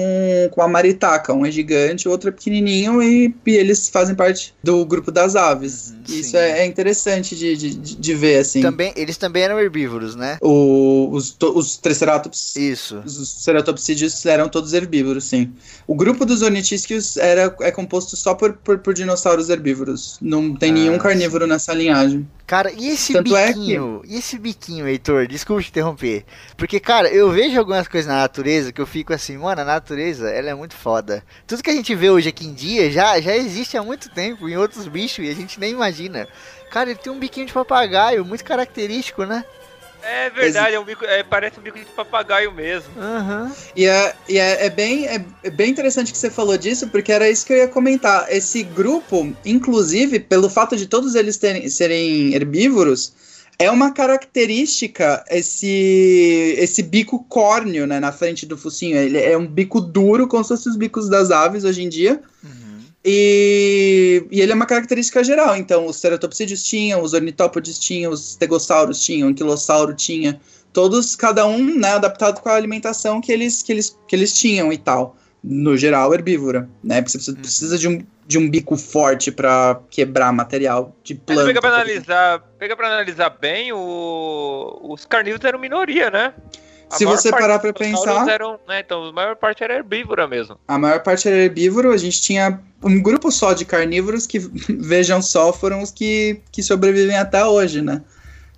com 0.50 0.60
a 0.60 0.68
maritaca. 0.68 1.32
Um 1.32 1.46
é 1.46 1.52
gigante, 1.52 2.08
o 2.08 2.12
outro 2.12 2.30
é 2.30 2.32
pequenininho 2.32 3.00
e, 3.00 3.32
e 3.46 3.52
eles 3.52 3.88
fazem 3.88 4.16
parte 4.16 4.56
do 4.64 4.84
grupo 4.84 5.12
das 5.12 5.36
aves. 5.36 5.92
Uhum, 5.92 6.16
Isso 6.16 6.36
é, 6.36 6.62
é, 6.62 6.66
interessante 6.66 7.36
de, 7.36 7.56
de, 7.56 7.76
de, 7.76 8.14
ver, 8.16 8.40
assim. 8.40 8.60
Também, 8.60 8.92
eles 8.96 9.18
também 9.18 9.44
eram 9.44 9.60
herbívoros, 9.60 10.16
né? 10.16 10.40
O, 10.42 11.10
os, 11.12 11.38
os 11.40 11.78
Triceratops. 11.78 12.56
Isso. 12.56 13.00
Os 13.06 13.44
ceratopsídeos 13.44 14.26
eram 14.26 14.50
todos 14.50 14.74
herbívoros, 14.74 15.26
sim. 15.26 15.54
O 15.86 15.94
grupo 15.94 16.26
dos 16.26 16.42
ornitisquios 16.42 17.18
era, 17.18 17.56
é 17.62 17.70
composto 17.70 18.18
só 18.18 18.34
por, 18.34 18.54
por, 18.54 18.80
por 18.80 18.96
dinossauros 18.96 19.48
herbívoros. 19.48 20.18
Não 20.20 20.56
tem 20.56 20.72
ah, 20.72 20.74
nenhum 20.74 20.98
carnívoro 20.98 21.46
nessa 21.46 21.72
linhagem. 21.72 22.28
Cara, 22.48 22.70
e 22.78 22.90
esse 22.90 23.14
Tanto 23.14 23.32
biquinho? 23.32 24.02
É 24.04 24.08
que... 24.08 24.14
E 24.14 24.18
esse 24.18 24.38
biquinho, 24.38 24.88
Heitor? 24.88 25.28
Desculpa 25.28 25.51
te 25.60 25.70
interromper. 25.70 26.24
Porque, 26.56 26.80
cara, 26.80 27.10
eu 27.10 27.32
vejo 27.32 27.58
algumas 27.58 27.88
coisas 27.88 28.08
na 28.08 28.20
natureza 28.20 28.72
que 28.72 28.80
eu 28.80 28.86
fico 28.86 29.12
assim, 29.12 29.38
mano, 29.38 29.62
a 29.62 29.66
natureza, 29.66 30.30
ela 30.30 30.52
é 30.52 30.54
muito 30.54 30.76
foda. 30.76 31.24
Tudo 31.48 31.64
que 31.64 31.70
a 31.72 31.74
gente 31.74 31.96
vê 31.96 32.10
hoje 32.10 32.30
aqui 32.30 32.46
em 32.46 32.54
dia 32.54 32.92
já, 32.92 33.20
já 33.20 33.36
existe 33.36 33.76
há 33.76 33.84
muito 33.84 34.10
tempo 34.10 34.48
em 34.48 34.56
outros 34.56 34.88
bichos 34.88 35.26
e 35.26 35.30
a 35.30 35.36
gente 35.36 35.60
nem 35.60 35.72
imagina. 35.72 36.28
Cara, 36.70 36.92
ele 36.92 37.00
tem 37.00 37.12
um 37.12 37.20
biquinho 37.20 37.48
de 37.48 37.54
papagaio, 37.54 38.24
muito 38.24 38.46
característico, 38.46 39.26
né? 39.26 39.44
É 40.04 40.30
verdade, 40.30 40.76
é 40.76 40.80
um 40.80 40.84
bico, 40.84 41.06
é, 41.06 41.22
parece 41.22 41.60
um 41.60 41.64
bico 41.64 41.78
de 41.78 41.86
papagaio 41.86 42.52
mesmo. 42.52 42.90
Uhum. 42.98 43.52
E, 43.76 43.86
é, 43.86 44.16
e 44.28 44.38
é, 44.40 44.66
é, 44.66 44.70
bem, 44.70 45.08
é, 45.08 45.24
é 45.44 45.50
bem 45.50 45.70
interessante 45.70 46.12
que 46.12 46.18
você 46.18 46.30
falou 46.30 46.58
disso, 46.58 46.88
porque 46.88 47.12
era 47.12 47.30
isso 47.30 47.46
que 47.46 47.54
eu 47.54 47.58
ia 47.58 47.68
comentar. 47.68 48.26
Esse 48.30 48.64
grupo, 48.64 49.32
inclusive, 49.46 50.20
pelo 50.20 50.50
fato 50.50 50.76
de 50.76 50.88
todos 50.88 51.14
eles 51.14 51.38
terem, 51.38 51.70
serem 51.70 52.34
herbívoros, 52.34 53.14
é 53.58 53.70
uma 53.70 53.92
característica 53.92 55.24
esse 55.30 56.56
esse 56.58 56.82
bico 56.82 57.24
córneo, 57.30 57.86
né, 57.86 58.00
na 58.00 58.12
frente 58.12 58.46
do 58.46 58.58
focinho. 58.58 58.98
Ele 58.98 59.18
é 59.18 59.38
um 59.38 59.48
bico 59.48 59.80
duro, 59.80 60.28
como 60.28 60.44
se 60.44 60.50
fossem 60.50 60.72
os 60.72 60.78
bicos 60.78 61.10
das 61.10 61.32
aves 61.32 61.64
hoje 61.64 61.84
em 61.84 61.90
dia. 61.90 62.22
Uhum. 62.44 62.62
E, 63.04 64.26
e, 64.32 64.42
ele 64.42 64.52
é 64.52 64.56
uma 64.56 64.66
característica 64.66 65.24
geral. 65.24 65.56
Então, 65.56 65.88
os 65.88 65.98
ceratopsídeos 65.98 66.64
tinham, 66.64 67.02
os 67.02 67.14
ornitópodes 67.14 67.80
tinham, 67.80 68.12
os 68.12 68.34
stegossauros 68.34 69.04
tinham, 69.04 69.28
o 69.28 69.32
anquilossauro 69.32 69.94
tinha. 69.94 70.40
Todos, 70.72 71.16
cada 71.16 71.46
um, 71.46 71.78
né, 71.78 71.94
adaptado 71.94 72.42
com 72.42 72.50
a 72.50 72.56
alimentação 72.56 73.20
que 73.20 73.32
eles, 73.32 73.62
que 73.62 73.72
eles, 73.72 73.98
que 74.08 74.16
eles 74.16 74.34
tinham 74.34 74.72
e 74.72 74.78
tal. 74.78 75.18
No 75.44 75.76
geral, 75.76 76.14
herbívora, 76.14 76.70
né? 76.84 77.02
Porque 77.02 77.20
você 77.20 77.34
precisa 77.34 77.78
de 77.78 77.88
um, 77.88 78.04
de 78.32 78.38
um 78.38 78.50
bico 78.50 78.78
forte 78.78 79.32
para 79.32 79.80
quebrar 79.90 80.32
material 80.32 80.96
de 81.04 81.16
planta. 81.16 81.46
pega 81.46 81.62
para 81.62 81.76
analisar, 81.76 82.40
pega 82.58 82.76
para 82.76 82.88
analisar 82.88 83.30
bem, 83.30 83.74
o, 83.74 84.80
os 84.84 85.06
carnívoros 85.06 85.46
eram 85.46 85.60
minoria, 85.60 86.10
né? 86.10 86.34
se 86.98 87.06
você 87.06 87.30
parar 87.30 87.60
para 87.60 87.74
pensar. 87.74 88.28
Eram, 88.28 88.60
né, 88.68 88.82
então, 88.82 89.06
a 89.06 89.12
maior 89.12 89.36
parte 89.36 89.64
era 89.64 89.76
herbívora 89.76 90.28
mesmo. 90.28 90.58
A 90.68 90.78
maior 90.78 91.02
parte 91.02 91.28
era 91.28 91.38
herbívoro, 91.38 91.92
a 91.92 91.98
gente 91.98 92.22
tinha 92.22 92.60
um 92.84 93.02
grupo 93.02 93.32
só 93.32 93.54
de 93.54 93.66
carnívoros 93.66 94.28
que, 94.28 94.40
vejam 94.68 95.22
só, 95.22 95.54
foram 95.54 95.82
os 95.82 95.92
que, 95.92 96.42
que 96.52 96.62
sobrevivem 96.62 97.18
até 97.18 97.46
hoje, 97.46 97.82
né? 97.82 98.02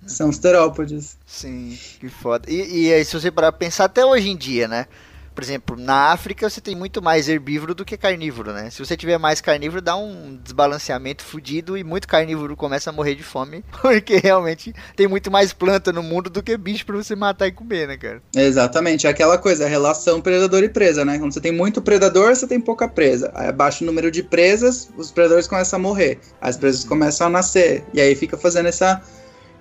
São 0.06 0.28
os 0.28 0.38
terópodes. 0.38 1.16
Sim, 1.26 1.78
que 2.00 2.08
foda. 2.08 2.50
E, 2.50 2.86
e 2.86 2.92
aí, 2.92 3.04
se 3.04 3.18
você 3.18 3.30
parar 3.30 3.52
pra 3.52 3.58
pensar, 3.58 3.84
até 3.84 4.04
hoje 4.04 4.28
em 4.28 4.36
dia, 4.36 4.68
né? 4.68 4.86
Por 5.34 5.42
exemplo, 5.42 5.76
na 5.76 6.12
África 6.12 6.48
você 6.48 6.60
tem 6.60 6.76
muito 6.76 7.02
mais 7.02 7.28
herbívoro 7.28 7.74
do 7.74 7.84
que 7.84 7.96
carnívoro, 7.96 8.52
né? 8.52 8.70
Se 8.70 8.78
você 8.78 8.96
tiver 8.96 9.18
mais 9.18 9.40
carnívoro, 9.40 9.82
dá 9.82 9.96
um 9.96 10.38
desbalanceamento 10.42 11.24
fudido 11.24 11.76
e 11.76 11.82
muito 11.82 12.06
carnívoro 12.06 12.56
começa 12.56 12.90
a 12.90 12.92
morrer 12.92 13.14
de 13.14 13.24
fome, 13.24 13.64
porque 13.82 14.18
realmente 14.18 14.72
tem 14.94 15.08
muito 15.08 15.30
mais 15.30 15.52
planta 15.52 15.92
no 15.92 16.02
mundo 16.02 16.30
do 16.30 16.42
que 16.42 16.56
bicho 16.56 16.86
para 16.86 16.96
você 16.96 17.16
matar 17.16 17.48
e 17.48 17.52
comer, 17.52 17.88
né, 17.88 17.96
cara? 17.96 18.22
Exatamente, 18.34 19.06
é 19.06 19.10
aquela 19.10 19.36
coisa, 19.36 19.64
a 19.64 19.68
relação 19.68 20.20
predador 20.20 20.62
e 20.62 20.68
presa, 20.68 21.04
né? 21.04 21.18
Quando 21.18 21.32
você 21.32 21.40
tem 21.40 21.52
muito 21.52 21.82
predador, 21.82 22.34
você 22.34 22.46
tem 22.46 22.60
pouca 22.60 22.88
presa. 22.88 23.32
Aí 23.34 23.48
abaixa 23.48 23.82
o 23.82 23.86
número 23.86 24.10
de 24.10 24.22
presas, 24.22 24.88
os 24.96 25.10
predadores 25.10 25.48
começam 25.48 25.78
a 25.78 25.82
morrer, 25.82 26.20
as 26.40 26.56
presas 26.56 26.84
começam 26.84 27.26
a 27.26 27.30
nascer, 27.30 27.84
e 27.92 28.00
aí 28.00 28.14
fica 28.14 28.36
fazendo 28.36 28.66
essa 28.66 29.02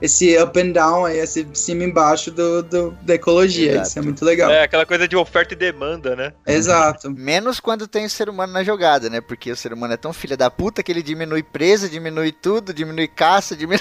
esse 0.01 0.37
up 0.37 0.59
and 0.59 0.71
down, 0.71 1.05
aí, 1.05 1.19
esse 1.19 1.47
cima 1.53 1.83
e 1.83 1.87
embaixo 1.87 2.29
do, 2.29 2.61
do, 2.63 2.91
da 3.01 3.15
ecologia. 3.15 3.71
Exato. 3.71 3.87
Isso 3.87 3.99
é 3.99 4.01
muito 4.01 4.25
legal. 4.25 4.51
É 4.51 4.63
aquela 4.63 4.85
coisa 4.85 5.07
de 5.07 5.15
oferta 5.15 5.53
e 5.53 5.57
demanda, 5.57 6.15
né? 6.15 6.33
Exato. 6.45 7.09
Menos 7.15 7.59
quando 7.59 7.87
tem 7.87 8.05
o 8.05 8.09
ser 8.09 8.27
humano 8.27 8.51
na 8.51 8.63
jogada, 8.63 9.09
né? 9.09 9.21
Porque 9.21 9.51
o 9.51 9.55
ser 9.55 9.71
humano 9.71 9.93
é 9.93 9.97
tão 9.97 10.11
filha 10.11 10.35
da 10.35 10.51
puta 10.51 10.83
que 10.83 10.91
ele 10.91 11.01
diminui 11.01 11.41
presa, 11.41 11.87
diminui 11.87 12.31
tudo, 12.31 12.73
diminui 12.73 13.07
caça, 13.07 13.55
diminui 13.57 13.79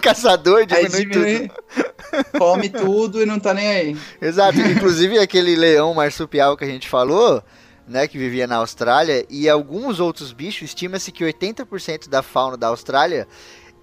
caçador, 0.00 0.66
diminui, 0.66 1.06
diminui 1.06 1.48
tudo. 1.48 2.38
Come 2.38 2.68
tudo 2.68 3.22
e 3.22 3.26
não 3.26 3.38
tá 3.38 3.54
nem 3.54 3.68
aí. 3.68 3.96
Exato. 4.20 4.60
Inclusive 4.60 5.18
aquele 5.18 5.56
leão 5.56 5.94
marsupial 5.94 6.56
que 6.56 6.64
a 6.64 6.68
gente 6.68 6.88
falou. 6.88 7.42
Né, 7.84 8.06
que 8.06 8.16
vivia 8.16 8.46
na 8.46 8.56
Austrália, 8.56 9.26
e 9.28 9.48
alguns 9.48 9.98
outros 9.98 10.32
bichos, 10.32 10.68
estima-se 10.68 11.10
que 11.10 11.24
80% 11.24 12.08
da 12.08 12.22
fauna 12.22 12.56
da 12.56 12.68
Austrália 12.68 13.26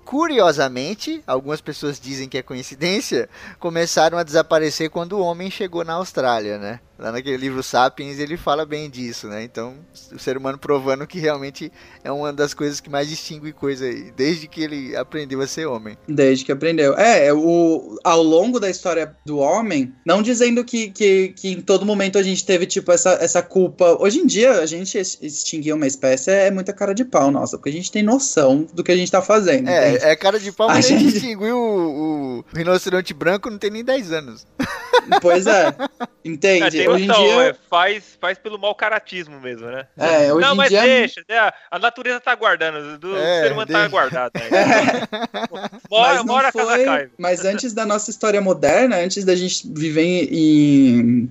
curiosamente, 0.09 1.21
algumas 1.27 1.61
pessoas 1.61 1.99
dizem 1.99 2.27
que 2.27 2.39
é 2.39 2.41
coincidência, 2.41 3.29
começaram 3.59 4.17
a 4.17 4.23
desaparecer 4.23 4.89
quando 4.89 5.13
o 5.13 5.21
homem 5.21 5.51
chegou 5.51 5.85
na 5.85 5.93
Austrália, 5.93 6.57
né? 6.57 6.79
Lá 6.99 7.13
naquele 7.13 7.37
livro 7.37 7.63
Sapiens 7.63 8.19
ele 8.19 8.35
fala 8.35 8.65
bem 8.65 8.89
disso, 8.89 9.27
né? 9.27 9.41
Então, 9.41 9.73
o 10.11 10.19
ser 10.19 10.35
humano 10.35 10.57
provando 10.57 11.07
que 11.07 11.17
realmente 11.17 11.71
é 12.03 12.11
uma 12.11 12.33
das 12.33 12.53
coisas 12.53 12.81
que 12.81 12.89
mais 12.89 13.07
distingue 13.07 13.53
coisa 13.53 13.85
aí, 13.85 14.11
desde 14.15 14.47
que 14.47 14.61
ele 14.61 14.95
aprendeu 14.97 15.39
a 15.39 15.47
ser 15.47 15.65
homem. 15.65 15.97
Desde 16.07 16.43
que 16.43 16.51
aprendeu. 16.51 16.97
É, 16.97 17.27
é, 17.27 17.33
o, 17.33 17.97
ao 18.03 18.21
longo 18.21 18.59
da 18.59 18.69
história 18.69 19.15
do 19.25 19.37
homem, 19.37 19.93
não 20.05 20.21
dizendo 20.21 20.63
que, 20.65 20.89
que, 20.89 21.29
que 21.29 21.49
em 21.51 21.61
todo 21.61 21.85
momento 21.85 22.17
a 22.17 22.23
gente 22.23 22.45
teve, 22.45 22.65
tipo, 22.65 22.91
essa, 22.91 23.11
essa 23.21 23.41
culpa. 23.41 23.95
Hoje 23.97 24.19
em 24.19 24.25
dia, 24.25 24.59
a 24.59 24.65
gente 24.65 24.97
extinguir 24.97 25.71
uma 25.71 25.87
espécie 25.87 26.31
é 26.31 26.51
muita 26.51 26.73
cara 26.73 26.93
de 26.93 27.05
pau, 27.05 27.31
nossa, 27.31 27.57
porque 27.57 27.69
a 27.69 27.73
gente 27.73 27.91
tem 27.91 28.03
noção 28.03 28.67
do 28.73 28.83
que 28.83 28.91
a 28.91 28.97
gente 28.97 29.09
tá 29.09 29.21
fazendo. 29.21 29.69
É, 29.69 29.91
entende? 29.91 30.05
é 30.05 30.15
cara 30.17 30.37
de 30.37 30.51
pau, 30.51 30.67
mas 30.67 30.85
a 30.85 30.89
gente 30.89 31.15
extinguiu 31.15 31.57
o, 31.57 32.39
o 32.39 32.45
rinoceronte 32.53 33.13
branco 33.13 33.49
não 33.49 33.57
tem 33.57 33.69
nem 33.69 33.85
10 33.85 34.11
anos. 34.11 34.45
Pois 35.21 35.45
é. 35.47 35.73
Entende? 36.23 36.81
É, 36.81 36.89
hoje 36.89 37.05
em 37.05 37.07
dia... 37.07 37.41
É, 37.43 37.55
faz, 37.69 38.17
faz 38.19 38.37
pelo 38.37 38.57
mau 38.57 38.75
caratismo 38.75 39.39
mesmo, 39.39 39.67
né? 39.67 39.87
É, 39.97 40.33
hoje 40.33 40.45
Não, 40.45 40.53
em 40.53 40.57
mas 40.57 40.69
dia... 40.69 40.81
deixa, 40.81 41.23
né? 41.27 41.51
a 41.71 41.79
natureza 41.79 42.19
tá 42.19 42.35
guardando, 42.35 42.97
do 42.97 43.15
é, 43.17 43.43
ser 43.43 43.51
humano 43.51 43.67
tá 43.67 43.73
deixa. 43.73 43.83
tá 43.83 43.87
guardado. 43.87 44.31
Né? 44.35 45.69
Bora, 45.89 46.23
bora 46.23 46.51
foi... 46.51 46.85
casa 46.85 47.11
Mas 47.17 47.45
antes 47.45 47.73
da 47.73 47.85
nossa 47.85 48.09
história 48.09 48.39
moderna, 48.39 48.97
antes 48.97 49.23
da 49.23 49.35
gente 49.35 49.67
viver 49.73 50.27
em 50.31 51.29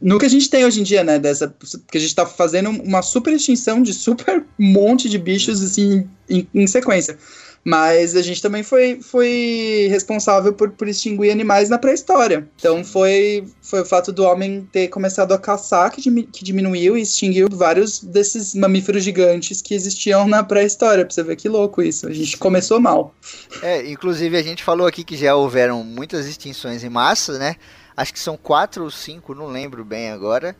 no 0.00 0.18
que 0.18 0.26
a 0.26 0.28
gente 0.28 0.48
tem 0.48 0.64
hoje 0.64 0.80
em 0.80 0.84
dia, 0.84 1.02
né? 1.02 1.18
Dessa, 1.18 1.52
que 1.90 1.98
a 1.98 2.00
gente 2.00 2.14
tá 2.14 2.24
fazendo 2.24 2.70
uma 2.70 3.02
super 3.02 3.32
extinção 3.32 3.82
de 3.82 3.92
super 3.92 4.44
monte 4.58 5.08
de 5.08 5.18
bichos 5.18 5.62
assim 5.62 6.08
em, 6.28 6.46
em 6.54 6.66
sequência. 6.66 7.18
Mas 7.64 8.14
a 8.14 8.20
gente 8.20 8.42
também 8.42 8.62
foi, 8.62 9.00
foi 9.00 9.88
responsável 9.90 10.52
por, 10.52 10.70
por 10.70 10.86
extinguir 10.86 11.30
animais 11.30 11.70
na 11.70 11.78
pré-história. 11.78 12.46
Então 12.56 12.84
foi, 12.84 13.46
foi 13.62 13.80
o 13.80 13.84
fato 13.84 14.12
do 14.12 14.22
homem 14.24 14.68
ter 14.70 14.88
começado 14.88 15.32
a 15.32 15.38
caçar 15.38 15.90
que, 15.90 16.02
que 16.24 16.44
diminuiu 16.44 16.96
e 16.96 17.00
extinguiu 17.00 17.48
vários 17.50 18.00
desses 18.00 18.54
mamíferos 18.54 19.02
gigantes 19.02 19.62
que 19.62 19.74
existiam 19.74 20.28
na 20.28 20.42
pré-história. 20.42 21.06
Pra 21.06 21.14
você 21.14 21.22
ver 21.22 21.36
que 21.36 21.48
louco 21.48 21.80
isso. 21.80 22.06
A 22.06 22.12
gente 22.12 22.36
começou 22.36 22.78
mal. 22.78 23.14
É, 23.62 23.90
inclusive 23.90 24.36
a 24.36 24.42
gente 24.42 24.62
falou 24.62 24.86
aqui 24.86 25.02
que 25.02 25.16
já 25.16 25.34
houveram 25.34 25.82
muitas 25.82 26.26
extinções 26.26 26.84
em 26.84 26.90
massa, 26.90 27.38
né? 27.38 27.56
Acho 27.96 28.12
que 28.12 28.20
são 28.20 28.36
quatro 28.36 28.84
ou 28.84 28.90
cinco, 28.90 29.34
não 29.34 29.46
lembro 29.46 29.84
bem 29.84 30.10
agora 30.10 30.54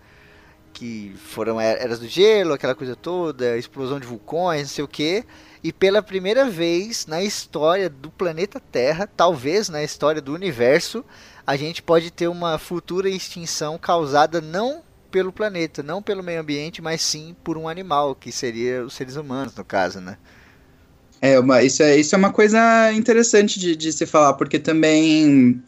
que 0.74 1.14
foram 1.16 1.60
eras 1.60 2.00
do 2.00 2.08
gelo, 2.08 2.52
aquela 2.52 2.74
coisa 2.74 2.96
toda, 2.96 3.56
explosão 3.56 4.00
de 4.00 4.06
vulcões, 4.06 4.62
não 4.62 4.68
sei 4.68 4.84
o 4.84 4.88
que. 4.88 5.24
E 5.64 5.72
pela 5.72 6.02
primeira 6.02 6.44
vez 6.50 7.06
na 7.06 7.22
história 7.22 7.88
do 7.88 8.10
planeta 8.10 8.60
Terra, 8.60 9.08
talvez 9.16 9.70
na 9.70 9.82
história 9.82 10.20
do 10.20 10.34
universo, 10.34 11.02
a 11.46 11.56
gente 11.56 11.82
pode 11.82 12.10
ter 12.10 12.28
uma 12.28 12.58
futura 12.58 13.08
extinção 13.08 13.78
causada 13.78 14.42
não 14.42 14.82
pelo 15.10 15.32
planeta, 15.32 15.82
não 15.82 16.02
pelo 16.02 16.22
meio 16.22 16.42
ambiente, 16.42 16.82
mas 16.82 17.00
sim 17.00 17.34
por 17.42 17.56
um 17.56 17.66
animal, 17.66 18.14
que 18.14 18.30
seria 18.30 18.84
os 18.84 18.92
seres 18.92 19.16
humanos, 19.16 19.56
no 19.56 19.64
caso, 19.64 20.02
né? 20.02 20.18
É, 21.18 21.40
uma, 21.40 21.62
isso, 21.62 21.82
é, 21.82 21.96
isso 21.96 22.14
é 22.14 22.18
uma 22.18 22.32
coisa 22.32 22.92
interessante 22.92 23.58
de, 23.58 23.74
de 23.74 23.90
se 23.90 24.04
falar, 24.04 24.34
porque 24.34 24.58
também 24.58 25.62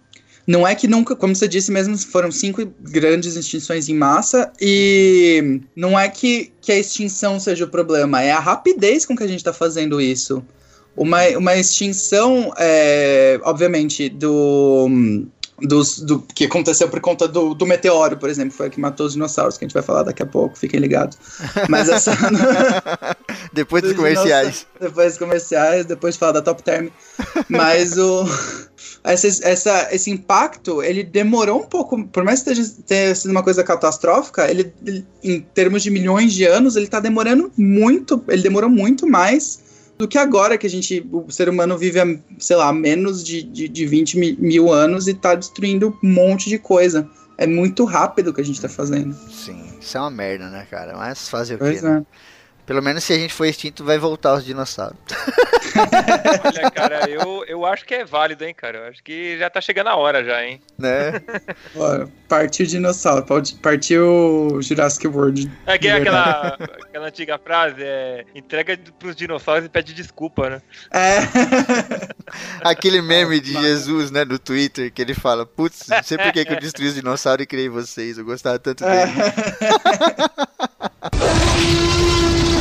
não 0.47 0.67
é 0.67 0.75
que 0.75 0.87
nunca, 0.87 1.17
como 1.17 1.35
você 1.35 1.49
disse 1.49 1.73
mesmo, 1.73 1.99
foram 1.99 2.31
cinco 2.31 2.65
grandes 2.81 3.35
extinções 3.35 3.89
em 3.89 3.95
massa 3.95 4.53
e 4.61 5.61
não 5.75 5.99
é 5.99 6.09
que, 6.09 6.53
que 6.61 6.71
a 6.71 6.79
extinção 6.79 7.41
seja 7.41 7.65
o 7.65 7.69
problema, 7.69 8.23
é 8.23 8.31
a 8.31 8.39
rapidez 8.39 9.05
com 9.05 9.17
que 9.17 9.25
a 9.25 9.27
gente 9.27 9.39
está 9.39 9.53
fazendo 9.53 10.01
isso. 10.01 10.43
Uma, 10.97 11.27
uma 11.37 11.55
extinção, 11.57 12.55
é, 12.57 13.39
obviamente, 13.43 14.09
do, 14.09 14.89
dos, 15.61 15.99
do 16.01 16.21
que 16.21 16.45
aconteceu 16.45 16.89
por 16.89 17.01
conta 17.01 17.27
do, 17.27 17.55
do 17.55 17.67
meteoro, 17.67 18.17
por 18.17 18.29
exemplo, 18.29 18.53
foi 18.53 18.69
o 18.69 18.71
que 18.71 18.81
matou 18.81 19.07
os 19.07 19.15
dinossauros, 19.15 19.57
que 19.57 19.65
a 19.65 19.69
gente 19.69 19.75
vai 19.75 19.83
falar 19.83 20.03
daqui 20.03 20.23
a 20.23 20.27
pouco, 20.27 20.59
fiquem 20.59 20.81
ligados. 20.81 21.17
Mas 21.69 21.89
essa. 21.89 22.13
depois 23.53 23.83
dos, 23.83 23.93
dos 23.93 23.99
comerciais. 23.99 24.67
Depois 24.79 25.13
dos 25.13 25.19
comerciais, 25.19 25.87
depois 25.87 26.15
de 26.15 26.21
falar 26.21 26.33
da 26.33 26.43
Top 26.43 26.63
Term. 26.63 26.89
Mas 27.49 27.97
o. 27.97 28.25
Essa, 29.03 29.29
essa, 29.49 29.89
esse 29.95 30.11
impacto, 30.11 30.83
ele 30.83 31.05
demorou 31.05 31.61
um 31.61 31.67
pouco, 31.67 32.05
por 32.09 32.25
mais 32.25 32.43
que 32.43 32.53
tenha 32.83 33.15
sido 33.15 33.31
uma 33.31 33.43
coisa 33.43 33.63
catastrófica, 33.63 34.51
ele, 34.51 34.73
ele 34.85 35.07
em 35.23 35.41
termos 35.41 35.85
de 35.85 35.91
milhões 35.91 36.33
de 36.33 36.45
anos, 36.45 36.75
ele 36.75 36.89
tá 36.89 36.99
demorando 36.99 37.51
muito, 37.57 38.23
ele 38.29 38.43
demorou 38.43 38.69
muito 38.69 39.07
mais 39.07 39.61
do 39.99 40.07
que 40.07 40.19
agora 40.19 40.59
que 40.59 40.67
a 40.67 40.71
gente, 40.71 41.07
o 41.11 41.31
ser 41.31 41.49
humano 41.49 41.77
vive, 41.79 42.01
a, 42.01 42.07
sei 42.39 42.57
lá, 42.57 42.73
menos 42.73 43.25
de, 43.25 43.43
de, 43.43 43.69
de 43.69 43.87
20 43.87 44.37
mil 44.39 44.73
anos 44.73 45.07
e 45.07 45.13
está 45.13 45.35
destruindo 45.35 45.97
um 46.03 46.09
monte 46.09 46.49
de 46.49 46.59
coisa. 46.59 47.09
É 47.39 47.47
muito 47.47 47.85
rápido 47.85 48.29
o 48.29 48.35
que 48.35 48.41
a 48.41 48.45
gente 48.45 48.57
está 48.57 48.69
fazendo. 48.69 49.15
Sim, 49.31 49.63
isso 49.81 49.97
é 49.97 50.01
uma 50.01 50.11
merda, 50.11 50.49
né, 50.49 50.67
cara? 50.71 50.97
Mas 50.97 51.29
fazer 51.29 51.57
o 51.57 51.59
quê? 51.59 51.79
É. 51.79 51.83
Né? 51.83 52.07
Pelo 52.67 52.83
menos 52.83 53.05
se 53.05 53.13
a 53.13 53.19
gente 53.19 53.33
for 53.33 53.47
extinto, 53.47 53.85
vai 53.85 53.97
voltar 53.97 54.35
os 54.35 54.45
dinossauros. 54.45 54.99
Olha, 56.45 56.71
cara, 56.71 57.09
eu, 57.09 57.45
eu 57.47 57.65
acho 57.67 57.85
que 57.85 57.95
é 57.95 58.05
válido, 58.05 58.45
hein, 58.45 58.55
cara. 58.55 58.79
Eu 58.79 58.85
acho 58.89 59.03
que 59.03 59.39
já 59.39 59.49
tá 59.49 59.61
chegando 59.61 59.89
a 59.89 59.97
hora 59.97 60.25
já, 60.25 60.45
hein? 60.45 60.61
Né? 60.79 61.13
Bora, 61.75 62.09
partiu 62.29 62.67
dinossauro, 62.67 63.25
partiu 63.63 64.59
Jurassic 64.63 65.07
World. 65.07 65.51
É 65.67 65.79
que 65.79 65.87
é 65.89 65.93
aquela, 65.93 66.59
aquela 66.89 67.07
antiga 67.07 67.39
frase, 67.39 67.83
é 67.83 68.25
entrega 68.35 68.79
pros 68.99 69.15
dinossauros 69.15 69.67
e 69.67 69.69
pede 69.69 69.95
desculpa, 69.95 70.51
né? 70.51 70.63
É. 70.93 71.19
Aquele 72.65 73.01
meme 73.01 73.39
de 73.41 73.53
Jesus, 73.53 74.11
né, 74.11 74.25
no 74.25 74.39
Twitter, 74.39 74.93
que 74.93 75.01
ele 75.01 75.15
fala, 75.15 75.47
putz, 75.47 75.87
não 75.89 76.03
sei 76.03 76.19
por 76.19 76.33
que, 76.33 76.45
que 76.45 76.53
eu 76.53 76.59
destruí 76.61 76.89
os 76.89 76.95
dinossauros 76.95 77.45
e 77.45 77.47
criei 77.47 77.69
vocês, 77.69 78.19
eu 78.19 78.25
gostava 78.25 78.59
tanto 78.59 78.85
dele. 78.85 79.13
É. 81.13 82.56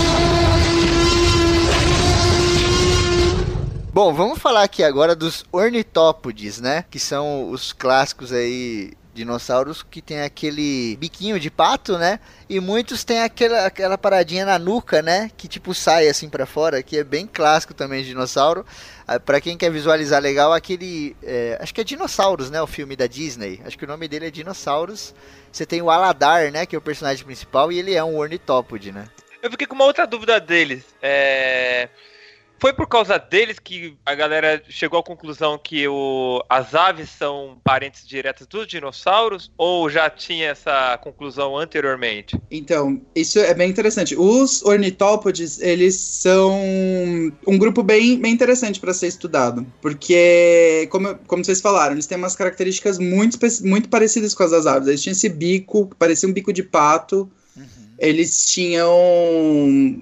Bom, 3.96 4.14
vamos 4.14 4.40
falar 4.40 4.64
aqui 4.64 4.84
agora 4.84 5.16
dos 5.16 5.46
ornitópodes, 5.54 6.60
né? 6.60 6.84
Que 6.92 7.00
são 7.00 7.50
os 7.50 7.72
clássicos 7.72 8.34
aí 8.34 8.92
dinossauros 9.14 9.84
que 9.84 10.02
tem 10.02 10.22
aquele 10.22 10.98
biquinho 10.98 11.40
de 11.40 11.50
pato, 11.50 11.98
né? 11.98 12.20
E 12.50 12.60
muitos 12.60 13.06
têm 13.06 13.22
aquela, 13.22 13.66
aquela 13.66 13.98
paradinha 13.98 14.46
na 14.46 14.60
nuca, 14.60 15.02
né? 15.02 15.32
Que 15.38 15.48
tipo 15.48 15.74
sai 15.74 16.10
assim 16.10 16.28
para 16.28 16.46
fora, 16.46 16.84
que 16.84 16.98
é 16.98 17.06
bem 17.06 17.26
clássico 17.26 17.74
também 17.74 18.02
de 18.02 18.10
dinossauro. 18.10 18.66
Ah, 19.08 19.18
para 19.18 19.40
quem 19.40 19.58
quer 19.58 19.72
visualizar 19.72 20.22
legal, 20.22 20.52
aquele. 20.52 21.16
É, 21.24 21.58
acho 21.62 21.74
que 21.74 21.80
é 21.80 21.84
Dinossauros, 21.86 22.52
né? 22.52 22.62
O 22.62 22.68
filme 22.68 22.98
da 22.98 23.08
Disney. 23.08 23.62
Acho 23.64 23.78
que 23.78 23.86
o 23.86 23.88
nome 23.88 24.10
dele 24.10 24.28
é 24.28 24.30
Dinossauros. 24.30 25.16
Você 25.50 25.66
tem 25.66 25.82
o 25.82 25.90
Aladar, 25.90 26.52
né? 26.52 26.66
Que 26.66 26.76
é 26.76 26.78
o 26.78 26.82
personagem 26.82 27.24
principal, 27.24 27.72
e 27.72 27.80
ele 27.80 27.96
é 27.96 28.04
um 28.04 28.18
ornitópode, 28.18 28.92
né? 28.92 29.08
Eu 29.42 29.50
fiquei 29.50 29.66
com 29.66 29.76
uma 29.76 29.86
outra 29.86 30.06
dúvida 30.06 30.38
deles. 30.38 30.84
É. 31.02 31.88
Foi 32.60 32.74
por 32.74 32.88
causa 32.88 33.18
deles 33.18 33.60
que 33.60 33.98
a 34.06 34.16
galera 34.16 34.62
chegou 34.70 35.00
à 35.00 35.04
conclusão 35.04 35.60
que 35.62 35.88
o, 35.88 36.44
as 36.50 36.74
aves 36.74 37.10
são 37.10 37.58
parentes 37.64 38.08
diretos 38.08 38.48
dos 38.48 38.66
dinossauros? 38.68 39.52
Ou 39.58 39.90
já 39.90 40.10
tinha 40.10 40.50
essa 40.50 40.98
conclusão 40.98 41.58
anteriormente? 41.58 42.40
Então, 42.50 43.02
isso 43.16 43.40
é 43.40 43.54
bem 43.54 43.70
interessante. 43.70 44.16
Os 44.16 44.64
ornitópodes, 44.64 45.60
eles 45.60 45.96
são 45.96 46.58
um 47.46 47.58
grupo 47.58 47.84
bem, 47.84 48.20
bem 48.20 48.34
interessante 48.34 48.80
para 48.80 48.94
ser 48.94 49.08
estudado. 49.08 49.66
Porque, 49.82 50.88
como, 50.92 51.16
como 51.28 51.44
vocês 51.44 51.62
falaram, 51.62 51.94
eles 51.94 52.08
têm 52.08 52.18
umas 52.18 52.36
características 52.36 52.98
muito, 52.98 53.38
muito 53.64 53.90
parecidas 53.90 54.34
com 54.34 54.44
as 54.44 54.52
das 54.52 54.66
aves. 54.66 54.88
Eles 54.88 55.02
tinham 55.02 55.14
esse 55.14 55.30
bico, 55.30 55.88
que 55.90 55.96
parecia 55.96 56.28
um 56.28 56.34
bico 56.34 56.54
de 56.54 56.64
pato 56.64 57.30
eles 57.98 58.46
tinham 58.52 58.90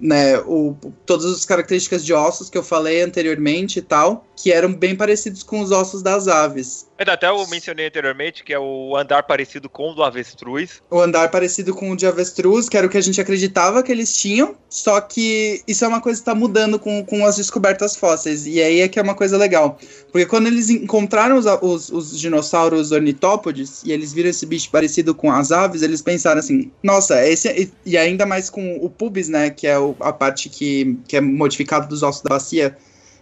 né, 0.01 0.37
o, 0.39 0.75
todas 1.05 1.25
as 1.25 1.45
características 1.45 2.03
de 2.03 2.13
ossos 2.13 2.49
que 2.49 2.57
eu 2.57 2.63
falei 2.63 3.01
anteriormente 3.01 3.79
e 3.79 3.81
tal, 3.81 4.25
que 4.35 4.51
eram 4.51 4.73
bem 4.73 4.95
parecidos 4.95 5.43
com 5.43 5.61
os 5.61 5.71
ossos 5.71 6.01
das 6.01 6.27
aves. 6.27 6.87
Até 6.97 7.27
eu 7.27 7.45
mencionei 7.47 7.87
anteriormente 7.87 8.43
que 8.43 8.53
é 8.53 8.59
o 8.59 8.95
andar 8.95 9.23
parecido 9.23 9.69
com 9.69 9.91
o 9.91 9.93
do 9.93 10.03
avestruz. 10.03 10.81
O 10.89 10.99
andar 10.99 11.29
parecido 11.29 11.73
com 11.73 11.91
o 11.91 11.97
de 11.97 12.05
avestruz, 12.05 12.69
que 12.69 12.77
era 12.77 12.87
o 12.87 12.89
que 12.89 12.97
a 12.97 13.01
gente 13.01 13.19
acreditava 13.19 13.83
que 13.83 13.91
eles 13.91 14.15
tinham, 14.15 14.55
só 14.69 15.01
que 15.01 15.61
isso 15.67 15.83
é 15.83 15.87
uma 15.87 16.01
coisa 16.01 16.19
que 16.19 16.21
está 16.21 16.35
mudando 16.35 16.79
com, 16.79 17.03
com 17.05 17.25
as 17.25 17.35
descobertas 17.35 17.95
fósseis, 17.95 18.47
e 18.47 18.61
aí 18.61 18.79
é 18.79 18.87
que 18.87 18.99
é 18.99 19.01
uma 19.01 19.15
coisa 19.15 19.37
legal. 19.37 19.77
Porque 20.11 20.25
quando 20.25 20.47
eles 20.47 20.69
encontraram 20.69 21.37
os, 21.37 21.45
os, 21.61 21.89
os 21.89 22.19
dinossauros 22.19 22.91
ornitópodes, 22.91 23.83
e 23.83 23.91
eles 23.91 24.13
viram 24.13 24.29
esse 24.29 24.45
bicho 24.45 24.69
parecido 24.71 25.13
com 25.13 25.31
as 25.31 25.51
aves, 25.51 25.81
eles 25.81 26.01
pensaram 26.01 26.39
assim, 26.39 26.71
nossa, 26.81 27.25
esse... 27.27 27.71
E 27.85 27.97
ainda 27.97 28.25
mais 28.25 28.49
com 28.49 28.77
o 28.77 28.89
pubis, 28.89 29.27
né, 29.29 29.49
que 29.49 29.67
é 29.67 29.77
o, 29.77 29.95
a 29.99 30.13
parte 30.13 30.49
que, 30.49 30.97
que 31.07 31.17
é 31.17 31.21
modificada 31.21 31.85
dos 31.85 32.01
ossos 32.01 32.21
da 32.21 32.29
bacia, 32.29 32.77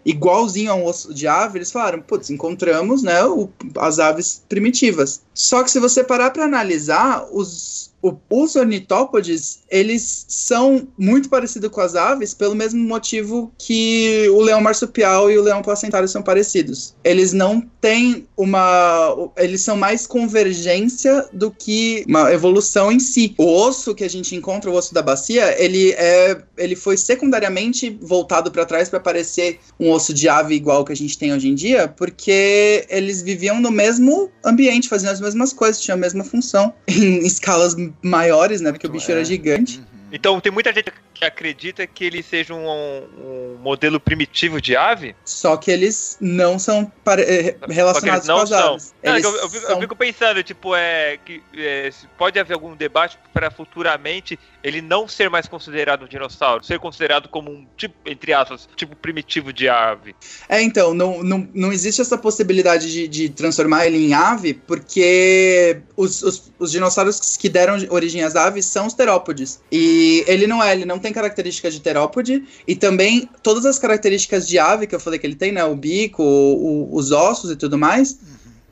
igualzinho 0.05 0.71
a 0.71 0.75
um 0.75 0.85
osso 0.85 1.13
de 1.13 1.27
ave, 1.27 1.59
eles 1.59 1.71
falaram, 1.71 2.01
putz, 2.01 2.29
encontramos, 2.29 3.03
né, 3.03 3.23
o, 3.25 3.49
as 3.77 3.99
aves 3.99 4.43
primitivas. 4.47 5.21
Só 5.33 5.63
que 5.63 5.71
se 5.71 5.79
você 5.79 6.03
parar 6.03 6.31
para 6.31 6.45
analisar, 6.45 7.27
os 7.31 7.90
o, 8.01 8.17
os 8.29 8.55
ornitópodes, 8.55 9.61
eles 9.69 10.25
são 10.27 10.87
muito 10.97 11.29
parecidos 11.29 11.69
com 11.69 11.81
as 11.81 11.95
aves 11.95 12.33
pelo 12.33 12.55
mesmo 12.55 12.83
motivo 12.83 13.51
que 13.57 14.27
o 14.29 14.41
leão 14.41 14.61
marsupial 14.61 15.29
e 15.29 15.37
o 15.37 15.41
leão 15.41 15.61
placentário 15.61 16.07
são 16.07 16.21
parecidos. 16.21 16.95
Eles 17.03 17.31
não 17.33 17.61
têm 17.79 18.27
uma... 18.35 19.31
Eles 19.37 19.61
são 19.61 19.77
mais 19.77 20.07
convergência 20.07 21.27
do 21.31 21.51
que 21.51 22.03
uma 22.07 22.31
evolução 22.31 22.91
em 22.91 22.99
si. 22.99 23.33
O 23.37 23.45
osso 23.45 23.93
que 23.93 24.03
a 24.03 24.09
gente 24.09 24.35
encontra, 24.35 24.69
o 24.69 24.73
osso 24.73 24.93
da 24.93 25.01
bacia, 25.01 25.55
ele, 25.61 25.91
é, 25.91 26.41
ele 26.57 26.75
foi 26.75 26.97
secundariamente 26.97 27.97
voltado 28.01 28.51
para 28.51 28.65
trás 28.65 28.89
para 28.89 28.99
parecer 28.99 29.59
um 29.79 29.91
osso 29.91 30.13
de 30.13 30.27
ave 30.27 30.55
igual 30.55 30.83
que 30.83 30.91
a 30.91 30.95
gente 30.95 31.17
tem 31.17 31.33
hoje 31.33 31.47
em 31.47 31.55
dia, 31.55 31.87
porque 31.87 32.85
eles 32.89 33.21
viviam 33.21 33.59
no 33.59 33.71
mesmo 33.71 34.29
ambiente, 34.43 34.89
faziam 34.89 35.11
as 35.11 35.21
mesmas 35.21 35.53
coisas, 35.53 35.81
tinham 35.81 35.95
a 35.95 35.99
mesma 35.99 36.23
função, 36.23 36.73
em 36.87 37.25
escalas 37.25 37.75
maiores, 38.01 38.61
né? 38.61 38.71
Porque 38.71 38.87
o 38.87 38.89
bicho 38.89 39.09
é. 39.11 39.15
era 39.15 39.25
gigante. 39.25 39.79
Uhum. 39.79 40.01
Então 40.11 40.39
tem 40.41 40.51
muita 40.51 40.73
gente 40.73 40.91
que 41.13 41.23
acredita 41.23 41.87
que 41.87 42.03
ele 42.03 42.21
seja 42.21 42.53
um, 42.53 42.67
um 42.67 43.57
modelo 43.61 43.99
primitivo 43.99 44.59
de 44.59 44.75
ave. 44.75 45.15
Só 45.23 45.55
que 45.55 45.71
eles 45.71 46.17
não 46.19 46.59
são 46.59 46.91
eh, 47.19 47.55
relacionados 47.69 48.27
não 48.27 48.35
com 48.35 48.41
as 48.41 48.49
são. 48.49 48.73
aves. 48.73 48.93
Não, 49.01 49.17
eu, 49.17 49.35
eu, 49.37 49.49
fico, 49.49 49.65
são... 49.65 49.75
eu, 49.75 49.81
fico, 49.81 49.95
pensando, 49.95 50.43
tipo, 50.43 50.75
é, 50.75 51.17
que 51.23 51.41
é, 51.55 51.89
pode 52.17 52.37
haver 52.37 52.55
algum 52.55 52.75
debate 52.75 53.17
para 53.33 53.49
futuramente 53.49 54.37
ele 54.63 54.81
não 54.81 55.07
ser 55.07 55.29
mais 55.29 55.47
considerado 55.47 56.03
um 56.03 56.07
dinossauro, 56.07 56.63
ser 56.63 56.79
considerado 56.79 57.27
como 57.29 57.51
um 57.51 57.65
tipo, 57.75 57.95
entre 58.05 58.33
aspas, 58.33 58.67
tipo 58.75 58.95
primitivo 58.95 59.51
de 59.51 59.67
ave. 59.67 60.15
É, 60.47 60.61
então, 60.61 60.93
não, 60.93 61.23
não, 61.23 61.47
não 61.53 61.73
existe 61.73 62.01
essa 62.01 62.17
possibilidade 62.17 62.91
de, 62.91 63.07
de 63.07 63.29
transformar 63.29 63.87
ele 63.87 63.97
em 63.97 64.13
ave, 64.13 64.53
porque 64.53 65.81
os, 65.95 66.21
os, 66.21 66.51
os 66.59 66.71
dinossauros 66.71 67.37
que 67.37 67.49
deram 67.49 67.77
origem 67.89 68.23
às 68.23 68.35
aves 68.35 68.65
são 68.65 68.87
os 68.87 68.93
terópodes. 68.93 69.61
E 69.71 70.23
ele 70.27 70.47
não 70.47 70.63
é, 70.63 70.73
ele 70.73 70.85
não 70.85 70.99
tem 70.99 71.13
características 71.13 71.73
de 71.73 71.81
terópode 71.81 72.43
e 72.67 72.75
também 72.75 73.29
todas 73.41 73.65
as 73.65 73.79
características 73.79 74.47
de 74.47 74.59
ave 74.59 74.87
que 74.87 74.95
eu 74.95 74.99
falei 74.99 75.19
que 75.19 75.25
ele 75.25 75.35
tem, 75.35 75.51
né? 75.51 75.63
O 75.63 75.75
bico, 75.75 76.23
o, 76.23 76.93
o, 76.93 76.95
os 76.95 77.11
ossos 77.11 77.51
e 77.51 77.55
tudo 77.55 77.77
mais. 77.77 78.19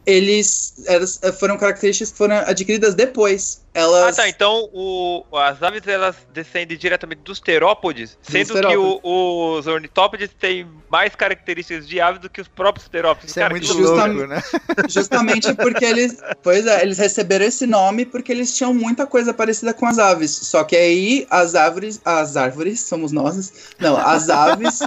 Eles, 0.09 0.73
elas 0.87 1.19
foram 1.39 1.57
características 1.57 2.11
que 2.11 2.17
foram 2.17 2.35
adquiridas 2.37 2.95
depois. 2.95 3.61
Elas... 3.73 4.17
Ah, 4.17 4.23
tá. 4.23 4.29
Então 4.29 4.67
o, 4.73 5.23
as 5.37 5.61
aves 5.61 5.87
elas 5.87 6.15
descendem 6.33 6.77
diretamente 6.77 7.21
dos 7.21 7.39
terópodes, 7.39 8.17
sendo 8.21 8.59
que 8.59 8.75
o, 8.75 8.99
os 9.03 9.67
ornitópodes 9.67 10.31
têm 10.39 10.67
mais 10.89 11.15
características 11.15 11.87
de 11.87 12.01
aves 12.01 12.19
do 12.19 12.29
que 12.29 12.41
os 12.41 12.47
próprios 12.47 12.89
terópodes. 12.89 13.29
Isso 13.29 13.39
é 13.39 13.49
muito 13.49 13.73
louco, 13.73 14.27
né? 14.27 14.41
Justamente 14.89 15.53
porque 15.53 15.85
eles, 15.85 16.17
pois 16.41 16.65
é, 16.65 16.81
eles 16.81 16.97
receberam 16.97 17.45
esse 17.45 17.67
nome 17.67 18.05
porque 18.05 18.31
eles 18.31 18.57
tinham 18.57 18.73
muita 18.73 19.05
coisa 19.05 19.33
parecida 19.33 19.73
com 19.73 19.85
as 19.85 19.99
aves. 19.99 20.31
Só 20.31 20.63
que 20.63 20.75
aí 20.75 21.27
as 21.29 21.53
árvores, 21.53 22.01
as 22.03 22.35
árvores 22.35 22.79
somos 22.81 23.11
nós, 23.11 23.73
não, 23.79 23.95
as 23.95 24.29
aves, 24.29 24.79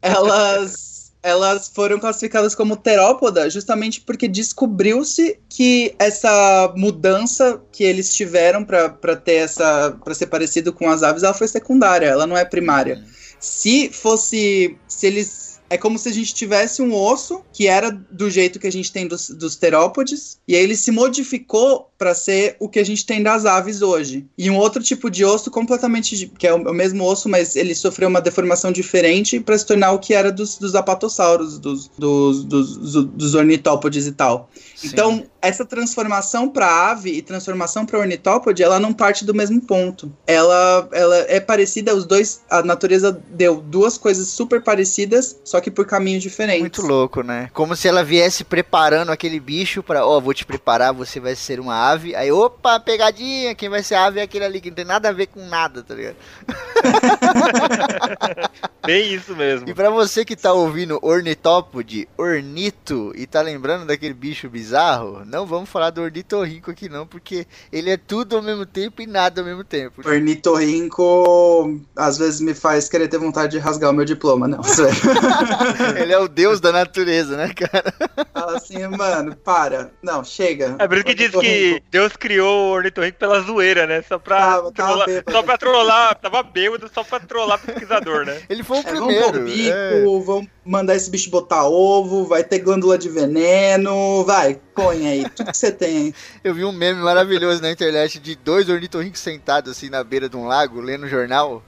elas 0.00 0.97
elas 1.22 1.68
foram 1.68 1.98
classificadas 1.98 2.54
como 2.54 2.76
terópoda 2.76 3.50
justamente 3.50 4.00
porque 4.00 4.28
descobriu-se 4.28 5.38
que 5.48 5.94
essa 5.98 6.72
mudança 6.76 7.60
que 7.72 7.82
eles 7.82 8.14
tiveram 8.14 8.64
para 8.64 9.16
ter 9.16 9.34
essa 9.34 9.96
para 10.04 10.14
ser 10.14 10.26
parecido 10.26 10.72
com 10.72 10.88
as 10.88 11.02
aves, 11.02 11.22
ela 11.22 11.34
foi 11.34 11.48
secundária, 11.48 12.06
ela 12.06 12.26
não 12.26 12.36
é 12.36 12.44
primária. 12.44 12.96
Uhum. 12.96 13.04
Se 13.40 13.90
fosse 13.90 14.76
se 14.86 15.06
eles 15.06 15.48
é 15.70 15.76
como 15.76 15.98
se 15.98 16.08
a 16.08 16.12
gente 16.12 16.34
tivesse 16.34 16.80
um 16.80 16.94
osso 16.94 17.44
que 17.52 17.66
era 17.66 17.90
do 17.90 18.30
jeito 18.30 18.58
que 18.58 18.66
a 18.66 18.72
gente 18.72 18.90
tem 18.90 19.06
dos, 19.06 19.28
dos 19.28 19.56
terópodes, 19.56 20.40
e 20.48 20.56
aí 20.56 20.62
ele 20.62 20.76
se 20.76 20.90
modificou 20.90 21.87
para 21.98 22.14
ser 22.14 22.56
o 22.60 22.68
que 22.68 22.78
a 22.78 22.84
gente 22.84 23.04
tem 23.04 23.22
das 23.22 23.44
aves 23.44 23.82
hoje. 23.82 24.24
E 24.38 24.48
um 24.48 24.56
outro 24.56 24.80
tipo 24.82 25.10
de 25.10 25.24
osso 25.24 25.50
completamente, 25.50 26.28
que 26.38 26.46
é 26.46 26.54
o, 26.54 26.72
mesmo 26.72 27.04
osso, 27.04 27.28
mas 27.28 27.56
ele 27.56 27.74
sofreu 27.74 28.08
uma 28.08 28.20
deformação 28.20 28.70
diferente 28.70 29.40
para 29.40 29.58
se 29.58 29.66
tornar 29.66 29.90
o 29.90 29.98
que 29.98 30.14
era 30.14 30.30
dos, 30.30 30.56
dos 30.56 30.76
apatossauros, 30.76 31.58
dos, 31.58 31.88
dos, 31.98 32.44
dos, 32.44 32.76
dos 33.04 33.34
ornitópodes 33.34 34.06
e 34.06 34.12
tal. 34.12 34.48
Sim. 34.76 34.88
Então, 34.88 35.24
essa 35.42 35.64
transformação 35.64 36.48
para 36.48 36.90
ave 36.90 37.10
e 37.10 37.22
transformação 37.22 37.84
para 37.84 37.98
ornitópode, 37.98 38.62
ela 38.62 38.78
não 38.78 38.92
parte 38.92 39.24
do 39.24 39.34
mesmo 39.34 39.60
ponto. 39.60 40.12
Ela, 40.26 40.88
ela 40.92 41.16
é 41.28 41.40
parecida, 41.40 41.94
os 41.94 42.06
dois, 42.06 42.42
a 42.48 42.62
natureza 42.62 43.20
deu 43.30 43.56
duas 43.56 43.98
coisas 43.98 44.28
super 44.28 44.62
parecidas, 44.62 45.40
só 45.44 45.60
que 45.60 45.70
por 45.70 45.84
caminhos 45.84 46.22
diferentes. 46.22 46.60
Muito 46.60 46.82
louco, 46.82 47.22
né? 47.22 47.50
Como 47.52 47.74
se 47.74 47.88
ela 47.88 48.04
viesse 48.04 48.44
preparando 48.44 49.10
aquele 49.10 49.40
bicho 49.40 49.82
para, 49.82 50.06
ó, 50.06 50.16
oh, 50.16 50.20
vou 50.20 50.34
te 50.34 50.46
preparar, 50.46 50.92
você 50.92 51.18
vai 51.18 51.34
ser 51.34 51.58
uma 51.58 51.74
ave. 51.74 51.87
Aí, 51.92 52.32
opa, 52.32 52.80
pegadinha, 52.80 53.54
quem 53.54 53.68
vai 53.68 53.82
ser 53.82 53.94
ave 53.94 54.20
é 54.20 54.22
aquele 54.22 54.44
ali 54.44 54.60
que 54.60 54.70
não 54.70 54.76
tem 54.76 54.84
nada 54.84 55.08
a 55.08 55.12
ver 55.12 55.26
com 55.26 55.44
nada, 55.46 55.82
tá 55.82 55.94
ligado? 55.94 56.16
Bem 58.84 59.12
isso 59.12 59.36
mesmo. 59.36 59.68
E 59.68 59.74
para 59.74 59.90
você 59.90 60.24
que 60.24 60.34
tá 60.34 60.52
ouvindo 60.52 60.98
ornitópode, 61.02 62.08
ornito 62.16 63.12
e 63.14 63.26
tá 63.26 63.42
lembrando 63.42 63.86
daquele 63.86 64.14
bicho 64.14 64.48
bizarro, 64.48 65.24
não 65.26 65.44
vamos 65.44 65.68
falar 65.68 65.90
do 65.90 66.00
ornitorrinco 66.00 66.70
aqui 66.70 66.88
não, 66.88 67.06
porque 67.06 67.46
ele 67.70 67.90
é 67.90 67.98
tudo 67.98 68.36
ao 68.36 68.42
mesmo 68.42 68.64
tempo 68.64 69.02
e 69.02 69.06
nada 69.06 69.40
ao 69.40 69.46
mesmo 69.46 69.62
tempo. 69.62 70.08
Ornitorrinco 70.08 71.80
às 71.94 72.16
vezes 72.16 72.40
me 72.40 72.54
faz 72.54 72.88
querer 72.88 73.08
ter 73.08 73.18
vontade 73.18 73.52
de 73.52 73.58
rasgar 73.58 73.90
o 73.90 73.92
meu 73.92 74.04
diploma, 74.04 74.48
não, 74.48 74.62
sério. 74.64 74.98
ele 76.00 76.12
é 76.12 76.18
o 76.18 76.28
deus 76.28 76.60
da 76.60 76.72
natureza, 76.72 77.36
né, 77.36 77.52
cara? 77.52 77.92
Fala 78.32 78.56
assim, 78.56 78.86
mano, 78.86 79.36
para. 79.36 79.90
Não, 80.02 80.24
chega. 80.24 80.76
É 80.78 80.88
por 80.88 80.96
isso 80.96 81.04
que 81.04 81.14
diz 81.14 81.30
que 81.30 81.77
Deus 81.90 82.16
criou 82.16 82.68
o 82.68 82.72
ornitorrinco 82.72 83.18
pela 83.18 83.40
zoeira, 83.40 83.86
né? 83.86 84.02
Só 84.02 84.18
pra, 84.18 84.60
tava, 84.72 84.72
trollar, 84.72 85.06
tava 85.06 85.24
só 85.30 85.42
pra 85.42 85.58
trollar, 85.58 86.14
tava 86.16 86.42
bêbado 86.42 86.90
só 86.92 87.04
pra 87.04 87.20
trollar 87.20 87.58
pesquisador, 87.58 88.24
né? 88.24 88.40
Ele 88.48 88.62
foi 88.62 88.78
o 88.78 88.80
é, 88.80 88.82
primeiro. 88.82 89.32
Vamos 89.32 89.52
bico, 89.52 89.72
é. 89.72 90.02
vamos 90.24 90.48
mandar 90.64 90.94
esse 90.94 91.10
bicho 91.10 91.30
botar 91.30 91.64
ovo, 91.64 92.24
vai 92.24 92.44
ter 92.44 92.58
glândula 92.58 92.98
de 92.98 93.08
veneno, 93.08 94.24
vai, 94.24 94.60
põe 94.74 95.06
aí, 95.06 95.28
tudo 95.30 95.50
que 95.50 95.56
você 95.56 95.72
tem. 95.72 96.14
Eu 96.44 96.54
vi 96.54 96.64
um 96.64 96.72
meme 96.72 97.00
maravilhoso 97.00 97.62
na 97.62 97.70
internet 97.70 98.18
de 98.18 98.34
dois 98.36 98.68
ornitorrincos 98.68 99.20
sentados 99.20 99.72
assim 99.72 99.88
na 99.88 100.04
beira 100.04 100.28
de 100.28 100.36
um 100.36 100.46
lago, 100.46 100.80
lendo 100.80 101.08
jornal 101.08 101.62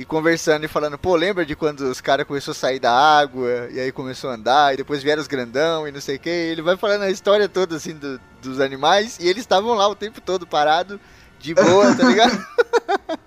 e 0.00 0.04
conversando 0.06 0.64
e 0.64 0.68
falando, 0.68 0.96
pô, 0.96 1.14
lembra 1.14 1.44
de 1.44 1.54
quando 1.54 1.80
os 1.82 2.00
caras 2.00 2.26
começaram 2.26 2.52
a 2.52 2.54
sair 2.54 2.80
da 2.80 2.90
água 2.90 3.68
e 3.70 3.78
aí 3.78 3.92
começou 3.92 4.30
a 4.30 4.32
andar 4.32 4.72
e 4.72 4.78
depois 4.78 5.02
vieram 5.02 5.20
os 5.20 5.28
grandão 5.28 5.86
e 5.86 5.92
não 5.92 6.00
sei 6.00 6.16
o 6.16 6.18
que. 6.18 6.30
Ele 6.30 6.62
vai 6.62 6.74
falando 6.74 7.02
a 7.02 7.10
história 7.10 7.46
toda 7.46 7.76
assim 7.76 7.92
do, 7.92 8.18
dos 8.40 8.60
animais 8.60 9.18
e 9.20 9.28
eles 9.28 9.42
estavam 9.42 9.74
lá 9.74 9.86
o 9.86 9.94
tempo 9.94 10.18
todo 10.22 10.46
parado, 10.46 10.98
de 11.38 11.52
boa, 11.52 11.94
tá 11.94 12.04
ligado? 12.04 12.46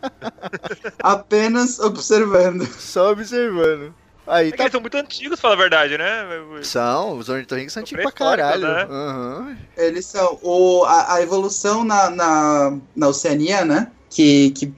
Apenas 0.98 1.78
observando. 1.78 2.66
Só 2.66 3.12
observando. 3.12 3.94
Aí, 4.26 4.48
é 4.48 4.52
tá... 4.52 4.64
eles 4.64 4.72
são 4.72 4.82
muito 4.82 4.98
antigos, 4.98 5.40
fala 5.40 5.54
a 5.54 5.58
verdade, 5.58 5.96
né? 5.96 6.26
São, 6.64 7.20
os 7.20 7.30
ornitorrincos 7.30 7.74
são 7.74 7.82
antigos 7.82 8.02
pra 8.02 8.12
caralho. 8.12 8.68
Né? 8.68 8.86
Uhum. 8.86 9.58
Eles 9.78 10.08
são. 10.08 10.40
O, 10.42 10.86
a, 10.86 11.16
a 11.16 11.22
evolução 11.22 11.84
na, 11.84 12.10
na, 12.10 12.78
na 12.96 13.08
Oceania, 13.10 13.64
né? 13.64 13.92
Que, 14.14 14.52
que 14.52 14.74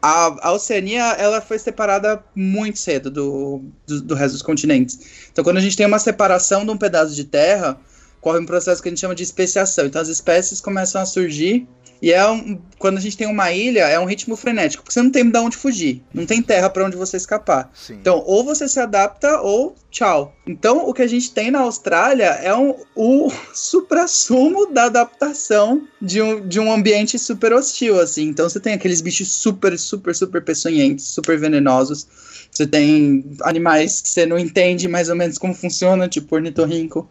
a, 0.00 0.48
a, 0.48 0.52
Oceania 0.52 1.02
ela 1.18 1.40
foi 1.40 1.58
separada 1.58 2.22
muito 2.36 2.78
cedo 2.78 3.10
do, 3.10 3.62
do, 3.84 4.00
do, 4.02 4.14
resto 4.14 4.34
dos 4.34 4.42
continentes. 4.42 5.26
Então, 5.32 5.42
quando 5.42 5.56
a 5.56 5.60
gente 5.60 5.76
tem 5.76 5.84
uma 5.84 5.98
separação 5.98 6.64
de 6.64 6.70
um 6.70 6.76
pedaço 6.76 7.12
de 7.12 7.24
terra, 7.24 7.76
corre 8.20 8.38
um 8.38 8.46
processo 8.46 8.80
que 8.80 8.88
a 8.88 8.92
gente 8.92 9.00
chama 9.00 9.14
de 9.14 9.24
especiação. 9.24 9.86
Então, 9.86 10.00
as 10.00 10.08
espécies 10.08 10.60
começam 10.60 11.02
a 11.02 11.04
surgir 11.04 11.66
e 12.02 12.12
é 12.12 12.26
um, 12.28 12.58
quando 12.78 12.96
a 12.96 13.00
gente 13.00 13.16
tem 13.16 13.26
uma 13.26 13.52
ilha, 13.52 13.80
é 13.80 13.98
um 14.00 14.06
ritmo 14.06 14.34
frenético, 14.34 14.82
porque 14.82 14.94
você 14.94 15.02
não 15.02 15.10
tem 15.10 15.28
de 15.28 15.38
onde 15.38 15.56
fugir, 15.56 16.02
não 16.14 16.24
tem 16.24 16.40
terra 16.40 16.70
para 16.70 16.84
onde 16.84 16.96
você 16.96 17.16
escapar. 17.16 17.70
Sim. 17.74 17.94
Então, 17.94 18.22
ou 18.26 18.42
você 18.42 18.66
se 18.68 18.80
adapta 18.80 19.40
ou 19.40 19.74
tchau. 19.90 20.34
Então, 20.46 20.88
o 20.88 20.94
que 20.94 21.02
a 21.02 21.06
gente 21.06 21.30
tem 21.32 21.50
na 21.50 21.60
Austrália 21.60 22.24
é 22.24 22.54
um, 22.54 22.74
o 22.96 23.30
supra-sumo 23.52 24.72
da 24.72 24.84
adaptação 24.84 25.86
de 26.00 26.22
um, 26.22 26.46
de 26.46 26.58
um 26.58 26.72
ambiente 26.72 27.18
super 27.18 27.52
hostil, 27.52 28.00
assim. 28.00 28.28
Então, 28.28 28.48
você 28.48 28.58
tem 28.58 28.72
aqueles 28.72 29.02
bichos 29.02 29.30
super, 29.30 29.78
super, 29.78 30.14
super 30.14 30.42
peçonhentos, 30.42 31.06
super 31.06 31.38
venenosos. 31.38 32.06
Você 32.50 32.66
tem 32.66 33.24
animais 33.42 34.00
que 34.00 34.08
você 34.08 34.24
não 34.24 34.38
entende 34.38 34.88
mais 34.88 35.08
ou 35.10 35.16
menos 35.16 35.36
como 35.36 35.54
funciona, 35.54 36.08
tipo 36.08 36.34
ornitorrinco. 36.34 37.08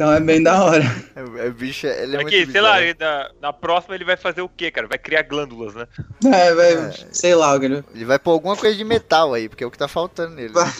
Então 0.00 0.14
é 0.14 0.18
bem 0.18 0.42
da 0.42 0.64
hora. 0.64 0.82
É, 1.14 1.48
é 1.48 1.50
bicho, 1.50 1.86
ele 1.86 2.16
é, 2.16 2.20
é 2.22 2.24
que, 2.24 2.46
sei 2.46 2.62
lá, 2.62 2.76
na, 2.98 3.30
na, 3.38 3.52
próxima 3.52 3.94
ele 3.94 4.04
vai 4.06 4.16
fazer 4.16 4.40
o 4.40 4.48
quê, 4.48 4.70
cara? 4.70 4.88
Vai 4.88 4.96
criar 4.96 5.20
glândulas, 5.20 5.74
né? 5.74 5.86
É, 6.24 6.54
vai, 6.54 6.72
é, 6.72 6.90
sei 7.12 7.34
lá, 7.34 7.60
cara. 7.60 7.84
Ele 7.94 8.06
vai 8.06 8.18
pôr 8.18 8.30
alguma 8.30 8.56
coisa 8.56 8.74
de 8.74 8.82
metal 8.82 9.34
aí, 9.34 9.46
porque 9.46 9.62
é 9.62 9.66
o 9.66 9.70
que 9.70 9.76
tá 9.76 9.86
faltando 9.86 10.36
nele. 10.36 10.54
Vai, 10.54 10.72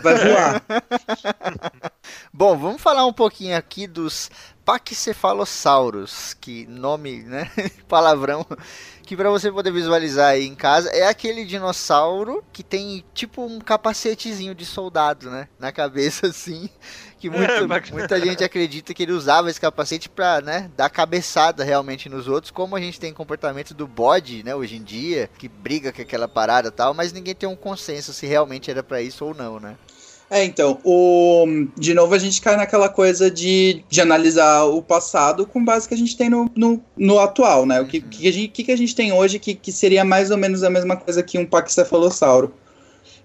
vai 0.00 0.14
voar. 0.14 0.62
Bom, 2.32 2.56
vamos 2.56 2.80
falar 2.80 3.04
um 3.06 3.12
pouquinho 3.12 3.56
aqui 3.56 3.88
dos 3.88 4.30
Paquicefalossauros, 4.64 6.36
que 6.40 6.64
nome, 6.66 7.24
né? 7.24 7.50
Palavrão. 7.88 8.46
Que 9.02 9.16
para 9.16 9.30
você 9.30 9.50
poder 9.50 9.72
visualizar 9.72 10.28
aí 10.28 10.46
em 10.46 10.54
casa 10.54 10.88
é 10.90 11.08
aquele 11.08 11.44
dinossauro 11.44 12.44
que 12.52 12.62
tem 12.62 13.04
tipo 13.12 13.44
um 13.44 13.58
capacetezinho 13.58 14.54
de 14.54 14.64
soldado, 14.64 15.28
né? 15.28 15.48
Na 15.58 15.72
cabeça 15.72 16.28
assim 16.30 16.70
que 17.20 17.28
muito, 17.28 17.44
é, 17.52 17.92
muita 17.92 18.18
gente 18.18 18.42
acredita 18.42 18.94
que 18.94 19.02
ele 19.02 19.12
usava 19.12 19.50
esse 19.50 19.60
capacete 19.60 20.08
para 20.08 20.40
né, 20.40 20.70
dar 20.76 20.88
cabeçada 20.88 21.62
realmente 21.62 22.08
nos 22.08 22.26
outros, 22.26 22.50
como 22.50 22.74
a 22.74 22.80
gente 22.80 22.98
tem 22.98 23.12
comportamento 23.12 23.74
do 23.74 23.86
bode, 23.86 24.42
né, 24.42 24.54
hoje 24.54 24.76
em 24.76 24.82
dia, 24.82 25.28
que 25.38 25.46
briga 25.46 25.92
com 25.92 26.00
aquela 26.00 26.26
parada 26.26 26.68
e 26.68 26.72
tal, 26.72 26.94
mas 26.94 27.12
ninguém 27.12 27.34
tem 27.34 27.48
um 27.48 27.54
consenso 27.54 28.12
se 28.12 28.26
realmente 28.26 28.70
era 28.70 28.82
para 28.82 29.02
isso 29.02 29.24
ou 29.24 29.34
não, 29.34 29.60
né? 29.60 29.76
É, 30.30 30.44
então, 30.44 30.78
o, 30.84 31.44
de 31.76 31.92
novo 31.92 32.14
a 32.14 32.18
gente 32.18 32.40
cai 32.40 32.56
naquela 32.56 32.88
coisa 32.88 33.28
de, 33.28 33.84
de 33.88 34.00
analisar 34.00 34.62
o 34.62 34.80
passado 34.80 35.44
com 35.44 35.64
base 35.64 35.88
que 35.88 35.94
a 35.94 35.96
gente 35.96 36.16
tem 36.16 36.30
no, 36.30 36.48
no, 36.54 36.80
no 36.96 37.18
atual, 37.18 37.66
né? 37.66 37.80
O 37.80 37.86
que, 37.86 37.98
uhum. 37.98 38.08
que, 38.08 38.28
a 38.28 38.32
gente, 38.32 38.48
que, 38.48 38.62
que 38.62 38.70
a 38.70 38.76
gente 38.76 38.94
tem 38.94 39.12
hoje 39.12 39.40
que, 39.40 39.56
que 39.56 39.72
seria 39.72 40.04
mais 40.04 40.30
ou 40.30 40.36
menos 40.38 40.62
a 40.62 40.70
mesma 40.70 40.96
coisa 40.96 41.20
que 41.20 41.36
um 41.36 41.44
paquicefalossauro. 41.44 42.54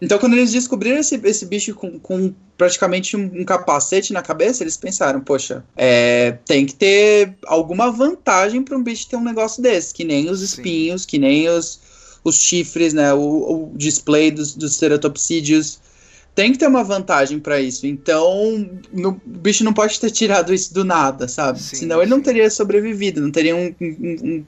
Então, 0.01 0.19
quando 0.19 0.33
eles 0.33 0.51
descobriram 0.51 0.97
esse, 0.97 1.19
esse 1.23 1.45
bicho 1.45 1.73
com, 1.73 1.99
com 1.99 2.33
praticamente 2.57 3.15
um, 3.15 3.31
um, 3.33 3.45
capacete 3.45 4.13
na 4.13 4.21
cabeça, 4.21 4.63
eles 4.63 4.77
pensaram, 4.77 5.21
poxa, 5.21 5.63
é, 5.75 6.37
tem 6.45 6.65
que 6.65 6.75
ter 6.75 7.33
alguma 7.45 7.91
vantagem 7.91 8.61
para 8.61 8.77
um 8.77 8.83
bicho 8.83 9.07
ter 9.07 9.15
um 9.15 9.23
negócio 9.23 9.61
desse, 9.61 9.93
que 9.93 10.03
nem 10.03 10.29
os 10.29 10.41
espinhos, 10.41 11.03
Sim. 11.03 11.07
que 11.07 11.19
nem 11.19 11.49
os, 11.49 11.79
os 12.23 12.35
chifres, 12.37 12.93
né, 12.93 13.13
o, 13.13 13.19
o 13.19 13.71
display 13.75 14.31
dos, 14.31 14.55
dos 14.55 14.75
ceratopsídeos. 14.75 15.79
Tem 16.33 16.51
que 16.51 16.57
ter 16.57 16.67
uma 16.67 16.83
vantagem 16.83 17.39
para 17.39 17.61
isso. 17.61 17.87
Então, 17.87 18.69
no, 18.91 19.11
o 19.11 19.21
bicho 19.25 19.63
não 19.63 19.73
pode 19.73 19.97
ter 19.97 20.11
tirado 20.11 20.53
isso 20.53 20.73
do 20.73 20.83
nada, 20.83 21.29
sabe? 21.29 21.61
Sim, 21.61 21.77
Senão 21.77 22.01
ele 22.01 22.11
não 22.11 22.21
teria 22.21 22.49
sobrevivido, 22.49 23.21
não 23.21 23.31
teria 23.31 23.55
um, 23.55 23.73
um, 23.79 24.15
um 24.23 24.45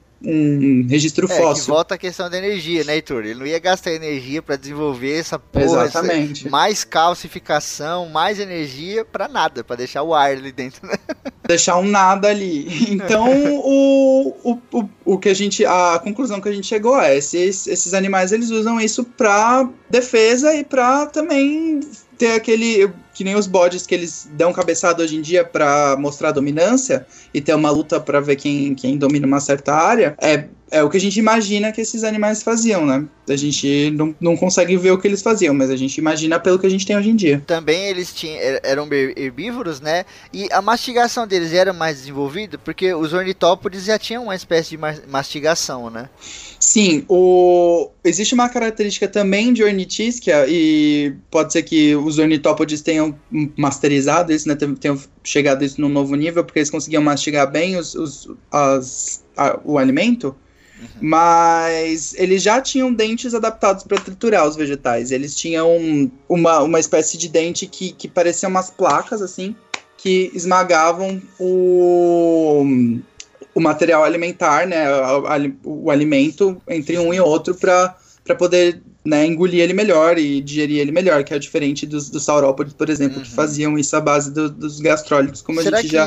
registro 0.88 1.30
é, 1.30 1.36
fóssil. 1.36 1.64
Que 1.64 1.70
volta 1.70 1.94
a 1.94 1.98
questão 1.98 2.28
da 2.28 2.38
energia, 2.38 2.82
né, 2.84 2.96
Heitor? 2.96 3.24
Ele 3.24 3.38
não 3.38 3.46
ia 3.46 3.58
gastar 3.58 3.92
energia 3.92 4.42
para 4.42 4.56
desenvolver 4.56 5.18
essa 5.18 5.38
porra, 5.38 5.84
Exatamente. 5.84 6.42
Essa, 6.42 6.50
mais 6.50 6.84
calcificação, 6.84 8.08
mais 8.08 8.40
energia 8.40 9.04
para 9.04 9.28
nada, 9.28 9.62
para 9.62 9.76
deixar 9.76 10.02
o 10.02 10.14
ar 10.14 10.32
ali 10.32 10.52
dentro, 10.52 10.86
né? 10.86 10.96
Deixar 11.48 11.78
um 11.78 11.84
nada 11.84 12.28
ali. 12.28 12.90
Então, 12.90 13.26
o, 13.32 14.36
o, 14.44 14.58
o, 14.70 14.88
o 15.06 15.18
que 15.18 15.30
a 15.30 15.34
gente, 15.34 15.64
a 15.64 15.98
conclusão 15.98 16.42
que 16.42 16.48
a 16.50 16.52
gente 16.52 16.66
chegou 16.66 17.00
é, 17.00 17.16
esses, 17.16 17.66
esses 17.66 17.94
animais 17.94 18.32
eles 18.32 18.50
usam 18.50 18.78
isso 18.78 19.02
para 19.02 19.66
defesa 19.88 20.54
e 20.54 20.62
para 20.62 21.06
também 21.06 21.80
ter 22.18 22.32
aquele 22.32 22.90
que 23.14 23.22
nem 23.24 23.36
os 23.36 23.46
bodes 23.46 23.86
que 23.86 23.94
eles 23.94 24.28
dão 24.32 24.52
cabeçada 24.52 25.02
hoje 25.02 25.16
em 25.16 25.22
dia 25.22 25.44
para 25.44 25.96
mostrar 25.98 26.32
dominância 26.32 27.06
e 27.32 27.40
ter 27.40 27.54
uma 27.54 27.70
luta 27.70 28.00
para 28.00 28.20
ver 28.20 28.36
quem, 28.36 28.74
quem 28.74 28.98
domina 28.98 29.26
uma 29.26 29.40
certa 29.40 29.74
área, 29.74 30.16
é, 30.20 30.48
é 30.70 30.82
o 30.82 30.90
que 30.90 30.96
a 30.96 31.00
gente 31.00 31.18
imagina 31.18 31.72
que 31.72 31.80
esses 31.80 32.04
animais 32.04 32.42
faziam, 32.42 32.84
né? 32.84 33.04
A 33.28 33.36
gente 33.36 33.90
não, 33.90 34.14
não 34.20 34.36
consegue 34.36 34.76
ver 34.76 34.90
o 34.90 34.98
que 34.98 35.06
eles 35.06 35.22
faziam, 35.22 35.54
mas 35.54 35.70
a 35.70 35.76
gente 35.76 35.98
imagina 35.98 36.38
pelo 36.38 36.58
que 36.58 36.66
a 36.66 36.70
gente 36.70 36.86
tem 36.86 36.96
hoje 36.96 37.10
em 37.10 37.16
dia. 37.16 37.42
Também 37.46 37.86
eles 37.86 38.12
tinham, 38.12 38.38
eram 38.62 38.88
herbívoros, 38.92 39.80
né? 39.80 40.04
E 40.32 40.48
a 40.50 40.62
mastigação 40.62 41.26
deles 41.26 41.52
era 41.52 41.72
mais 41.72 41.98
desenvolvida 41.98 42.58
porque 42.58 42.92
os 42.94 43.12
ornitópodes 43.12 43.84
já 43.84 43.98
tinham 43.98 44.24
uma 44.24 44.34
espécie 44.34 44.70
de 44.70 44.78
mastigação, 45.08 45.90
né? 45.90 46.08
Sim, 46.60 47.04
o... 47.08 47.90
existe 48.04 48.34
uma 48.34 48.48
característica 48.48 49.08
também 49.08 49.52
de 49.52 49.62
ornitísquia, 49.62 50.44
e 50.48 51.14
pode 51.30 51.52
ser 51.52 51.62
que 51.62 51.94
os 51.96 52.18
ornitópodes 52.18 52.82
tenham 52.82 53.18
masterizado 53.56 54.32
isso, 54.32 54.48
né, 54.48 54.54
tenham 54.54 55.00
chegado 55.24 55.64
isso 55.64 55.80
num 55.80 55.88
novo 55.88 56.14
nível, 56.14 56.44
porque 56.44 56.58
eles 56.58 56.70
conseguiam 56.70 57.02
mastigar 57.02 57.50
bem 57.50 57.76
os, 57.76 57.94
os, 57.94 58.28
as, 58.50 59.24
a, 59.36 59.58
o 59.64 59.78
alimento, 59.78 60.34
Uhum. 60.80 60.88
Mas 61.00 62.14
eles 62.16 62.42
já 62.42 62.60
tinham 62.60 62.92
dentes 62.92 63.34
adaptados 63.34 63.84
para 63.84 64.00
triturar 64.00 64.46
os 64.46 64.56
vegetais. 64.56 65.10
Eles 65.10 65.34
tinham 65.34 66.10
uma, 66.28 66.60
uma 66.60 66.80
espécie 66.80 67.18
de 67.18 67.28
dente 67.28 67.66
que, 67.66 67.92
que 67.92 68.08
parecia 68.08 68.48
umas 68.48 68.70
placas, 68.70 69.20
assim, 69.20 69.54
que 69.96 70.30
esmagavam 70.34 71.20
o, 71.38 72.64
o 73.54 73.60
material 73.60 74.04
alimentar, 74.04 74.66
né, 74.66 74.86
o, 75.64 75.84
o 75.84 75.90
alimento 75.90 76.60
entre 76.68 76.98
um 76.98 77.12
e 77.12 77.20
outro 77.20 77.54
para 77.54 77.96
poder 78.38 78.80
né, 79.04 79.26
engolir 79.26 79.60
ele 79.60 79.72
melhor 79.72 80.18
e 80.18 80.40
digerir 80.40 80.80
ele 80.80 80.92
melhor, 80.92 81.24
que 81.24 81.32
é 81.32 81.38
diferente 81.38 81.86
dos, 81.86 82.10
dos 82.10 82.24
saurópodes, 82.24 82.74
por 82.74 82.90
exemplo, 82.90 83.18
uhum. 83.18 83.24
que 83.24 83.30
faziam 83.30 83.78
isso 83.78 83.96
à 83.96 84.00
base 84.00 84.30
do, 84.30 84.50
dos 84.50 84.80
gastrólitos, 84.80 85.40
como 85.40 85.62
Será 85.62 85.78
a 85.78 85.82
gente 85.82 85.92
já 85.92 86.06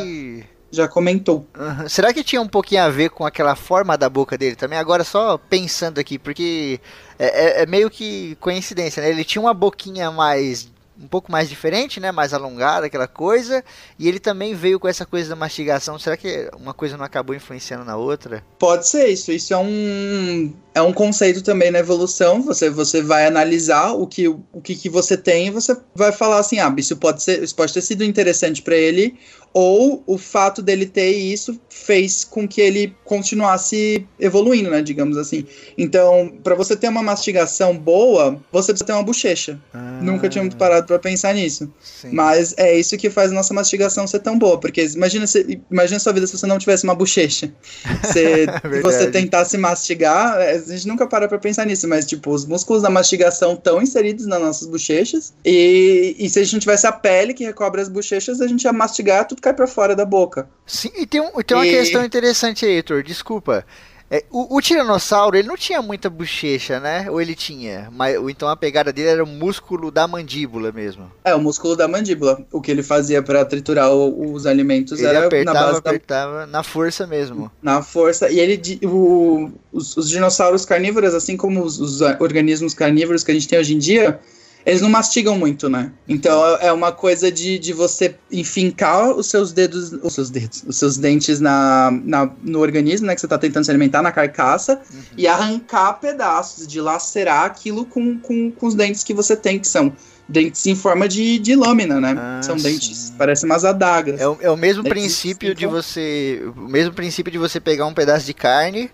já 0.72 0.88
comentou. 0.88 1.46
Uhum. 1.58 1.90
Será 1.90 2.14
que 2.14 2.24
tinha 2.24 2.42
um 2.42 2.48
pouquinho 2.48 2.84
a 2.84 2.90
ver 2.90 3.10
com 3.10 3.26
aquela 3.26 3.56
forma 3.56 3.98
da 3.98 4.10
boca 4.10 4.38
dele 4.38 4.56
também? 4.56 4.80
Agora 4.80 5.04
só 5.04 5.38
pensando 5.38 6.00
aqui, 6.00 6.18
porque 6.18 6.80
é, 7.20 7.60
é, 7.60 7.64
é 7.64 7.66
meio 7.66 7.90
que 7.90 8.36
coincidência, 8.40 9.04
né? 9.04 9.10
Ele 9.10 9.24
tinha 9.24 9.42
uma 9.42 9.54
boquinha 9.54 10.10
mais 10.10 10.72
um 11.02 11.08
pouco 11.08 11.32
mais 11.32 11.50
diferente, 11.50 12.00
né? 12.00 12.12
Mais 12.12 12.34
alongada, 12.34 12.86
aquela 12.86 13.08
coisa. 13.08 13.64
E 13.98 14.08
ele 14.08 14.20
também 14.20 14.54
veio 14.54 14.80
com 14.80 14.88
essa 14.88 15.06
coisa 15.06 15.30
da 15.30 15.36
mastigação. 15.36 15.98
Será 15.98 16.16
que 16.16 16.50
uma 16.56 16.74
coisa 16.74 16.96
não 16.96 17.04
acabou 17.04 17.36
influenciando 17.36 17.84
na 17.84 17.98
outra? 17.98 18.44
Pode 18.60 18.88
ser 18.88 19.08
isso. 19.08 19.32
Isso 19.32 19.54
é 19.54 19.58
um 19.58 20.54
é 20.74 20.82
um 20.82 20.94
conceito 20.94 21.42
também 21.42 21.72
na 21.72 21.80
evolução. 21.80 22.42
Você 22.44 22.70
você 22.70 23.02
vai 23.02 23.26
analisar 23.26 23.94
o 23.94 24.06
que 24.06 24.28
o 24.28 24.62
que, 24.64 24.76
que 24.76 24.90
você 24.90 25.18
tem 25.18 25.48
e 25.48 25.52
você 25.52 25.76
vai 25.96 26.12
falar 26.12 26.40
assim, 26.40 26.60
ah, 26.60 26.74
isso 26.78 26.96
pode 26.98 27.24
ser, 27.24 27.44
isso 27.44 27.56
pode 27.56 27.74
ter 27.74 27.82
sido 27.82 28.04
interessante 28.04 28.62
para 28.62 28.76
ele 28.76 29.18
ou 29.54 30.04
o 30.08 30.18
fato 30.18 30.62
dele 30.62 30.86
ter 30.86 31.12
isso 31.12 31.60
fez 31.70 32.24
com 32.24 32.48
que 32.48 32.62
ele 32.62 32.96
continuasse 33.04 34.08
evoluindo, 34.20 34.70
né, 34.70 34.82
digamos 34.82 35.18
assim. 35.18 35.46
Então, 35.78 36.34
para 36.44 36.56
você 36.56 36.76
ter 36.76 36.88
uma 36.88 37.04
mastigação 37.04 37.78
boa, 37.78 38.40
você 38.52 38.72
precisa 38.72 38.86
ter 38.86 38.94
uma 38.94 39.04
bochecha. 39.04 39.60
Ah. 39.74 40.00
Nunca 40.02 40.30
tinha 40.30 40.50
parado 40.52 40.88
para 40.88 41.00
pensar 41.00 41.34
nisso. 41.34 41.72
Sim. 41.82 42.12
Mas 42.12 42.54
é 42.58 42.78
isso 42.78 42.98
que 42.98 43.10
faz 43.10 43.32
a 43.32 43.34
nossa 43.34 43.54
mastigação 43.54 44.08
ser 44.08 44.20
tão 44.20 44.38
boa, 44.38 44.60
porque 44.60 44.86
imagina 44.96 45.28
se, 45.28 45.60
imagina 45.70 45.98
a 45.98 46.00
sua 46.00 46.14
vida 46.14 46.28
se 46.28 46.38
você 46.38 46.48
não 46.48 46.58
tivesse 46.58 46.84
uma 46.84 46.96
bochecha. 46.96 47.52
Se 48.12 48.46
é 48.46 48.82
você 48.82 49.10
tentasse 49.10 49.58
mastigar, 49.58 50.40
é, 50.40 50.56
a 50.56 50.60
gente 50.60 50.88
nunca 50.88 51.08
para 51.08 51.28
para 51.28 51.38
pensar 51.38 51.66
nisso, 51.66 51.88
mas 51.88 52.06
tipo, 52.06 52.32
os 52.32 52.46
músculos 52.46 52.82
da 52.82 52.90
mastigação 52.90 53.54
estão 53.54 53.82
inseridos 53.82 54.26
nas 54.26 54.40
nossas 54.40 54.68
bochechas 54.68 55.34
e, 55.46 56.16
e 56.18 56.30
se 56.30 56.40
a 56.40 56.44
gente 56.44 56.54
não 56.54 56.60
tivesse 56.60 56.88
a 56.88 56.92
pele 56.92 57.34
que 57.34 57.44
recobre 57.44 57.82
as 57.82 57.90
bochechas, 57.90 58.42
a 58.42 58.48
gente 58.48 58.64
ia 58.64 58.74
mastigar 58.74 59.28
tudo 59.28 59.41
cai 59.42 59.54
para 59.54 59.68
fora 59.68 59.96
da 59.96 60.06
boca. 60.06 60.48
Sim, 60.66 60.92
e 60.96 61.06
tem, 61.06 61.20
um, 61.20 61.32
tem 61.42 61.58
uma 61.58 61.68
e... 61.68 61.72
questão 61.72 62.06
interessante 62.06 62.66
aí, 62.66 62.74
Heitor, 62.74 63.04
desculpa. 63.04 63.66
É, 64.14 64.26
o, 64.30 64.58
o, 64.58 64.62
tiranossauro, 64.62 65.38
ele 65.38 65.48
não 65.48 65.56
tinha 65.56 65.82
muita 65.82 66.10
bochecha, 66.10 66.82
né? 66.82 67.10
Ou 67.10 67.22
ele 67.22 67.34
tinha? 67.34 67.88
Mas, 67.94 68.18
ou 68.18 68.30
então 68.30 68.50
a 68.50 68.58
pegada 68.58 68.92
dele 68.92 69.08
era 69.08 69.24
o 69.24 69.28
músculo 69.28 69.90
da 69.90 70.06
mandíbula 70.06 70.70
mesmo. 70.70 71.10
É, 71.24 71.34
o 71.34 71.40
músculo 71.40 71.78
da 71.78 71.88
mandíbula. 71.88 72.46
O 72.52 72.60
que 72.60 72.70
ele 72.72 72.84
fazia 72.84 73.24
para 73.24 73.46
triturar 73.46 73.90
o, 73.90 74.34
os 74.34 74.46
alimentos 74.46 75.00
ele 75.00 75.08
era 75.08 75.28
apertava, 75.28 75.58
na 75.58 75.66
base 75.66 75.78
apertava 75.80 76.40
da... 76.40 76.48
na 76.48 76.62
força 76.62 77.08
mesmo. 77.08 77.50
Na 77.62 77.82
força. 77.82 78.30
E 78.30 78.38
ele, 78.38 78.62
o, 78.84 79.50
os, 79.72 79.96
os 79.96 80.10
dinossauros 80.10 80.66
carnívoros, 80.66 81.14
assim 81.14 81.38
como 81.38 81.64
os, 81.64 81.80
os 81.80 82.02
organismos 82.20 82.74
carnívoros 82.74 83.24
que 83.24 83.32
a 83.32 83.34
gente 83.34 83.48
tem 83.48 83.60
hoje 83.60 83.76
em 83.76 83.80
dia, 83.80 84.20
eles 84.66 84.82
não 84.82 84.90
mastigam 84.90 85.38
muito, 85.38 85.70
né? 85.70 85.92
Então 86.08 86.46
é, 86.58 86.68
é 86.68 86.74
uma 86.74 86.92
coisa 86.92 87.32
de, 87.32 87.58
de 87.58 87.74
você 87.74 88.16
enfincar 88.32 89.12
os 89.12 89.28
seus 89.28 89.52
dedos, 89.52 89.92
os 89.92 90.14
seus 90.14 90.30
dedos, 90.30 90.64
os 90.68 90.78
seus 90.78 90.98
dentes 90.98 91.40
na, 91.40 91.92
na 92.04 92.30
no 92.44 92.60
organismo, 92.60 93.08
né? 93.08 93.16
Que 93.16 93.22
você 93.22 93.28
tá 93.28 93.38
tentando 93.38 93.66
se 93.66 93.72
alimentar 93.72 94.02
na 94.02 94.12
carcaça 94.12 94.82
uhum. 94.94 95.02
e 95.18 95.28
arrancar 95.28 95.94
pedaços, 95.94 96.68
de 96.68 96.80
lacerar 96.80 97.46
aquilo 97.46 97.86
com, 97.86 98.18
com, 98.20 98.52
com 98.52 98.68
os 98.68 98.76
dentes 98.76 99.04
que 99.04 99.14
você 99.14 99.36
tem, 99.36 99.60
que 99.60 99.68
são 99.68 99.94
dentes 100.32 100.66
em 100.66 100.76
forma 100.76 101.08
de, 101.08 101.38
de 101.40 101.56
lâmina, 101.56 102.00
né? 102.00 102.16
Ah, 102.18 102.42
São 102.42 102.56
dentes, 102.56 102.98
sim. 102.98 103.14
parecem 103.18 103.50
umas 103.50 103.66
adagas. 103.66 104.20
É 104.20 104.28
o, 104.28 104.38
é 104.42 104.50
o 104.50 104.58
mesmo 104.58 104.84
princípio 104.84 105.54
de 105.54 105.68
você. 105.68 106.42
O 106.56 106.70
mesmo 106.70 106.94
princípio 106.94 107.32
de 107.32 107.38
você 107.38 107.60
pegar 107.60 107.86
um 107.86 107.94
pedaço 107.94 108.26
de 108.26 108.34
carne, 108.34 108.90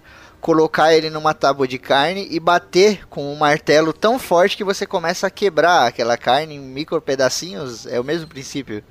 colocar 0.48 0.94
ele 0.94 1.10
numa 1.10 1.34
tábua 1.34 1.68
de 1.68 1.78
carne 1.78 2.26
e 2.32 2.40
bater 2.40 3.06
com 3.10 3.34
um 3.34 3.36
martelo 3.36 3.92
tão 3.92 4.18
forte 4.18 4.56
que 4.56 4.64
você 4.64 4.86
começa 4.86 5.28
a 5.28 5.30
quebrar 5.30 5.86
aquela 5.86 6.16
carne 6.18 6.56
em 6.56 6.60
micro 6.60 7.02
pedacinhos. 7.02 7.86
É 7.86 8.00
o 8.00 8.04
mesmo 8.04 8.30
princípio. 8.30 8.82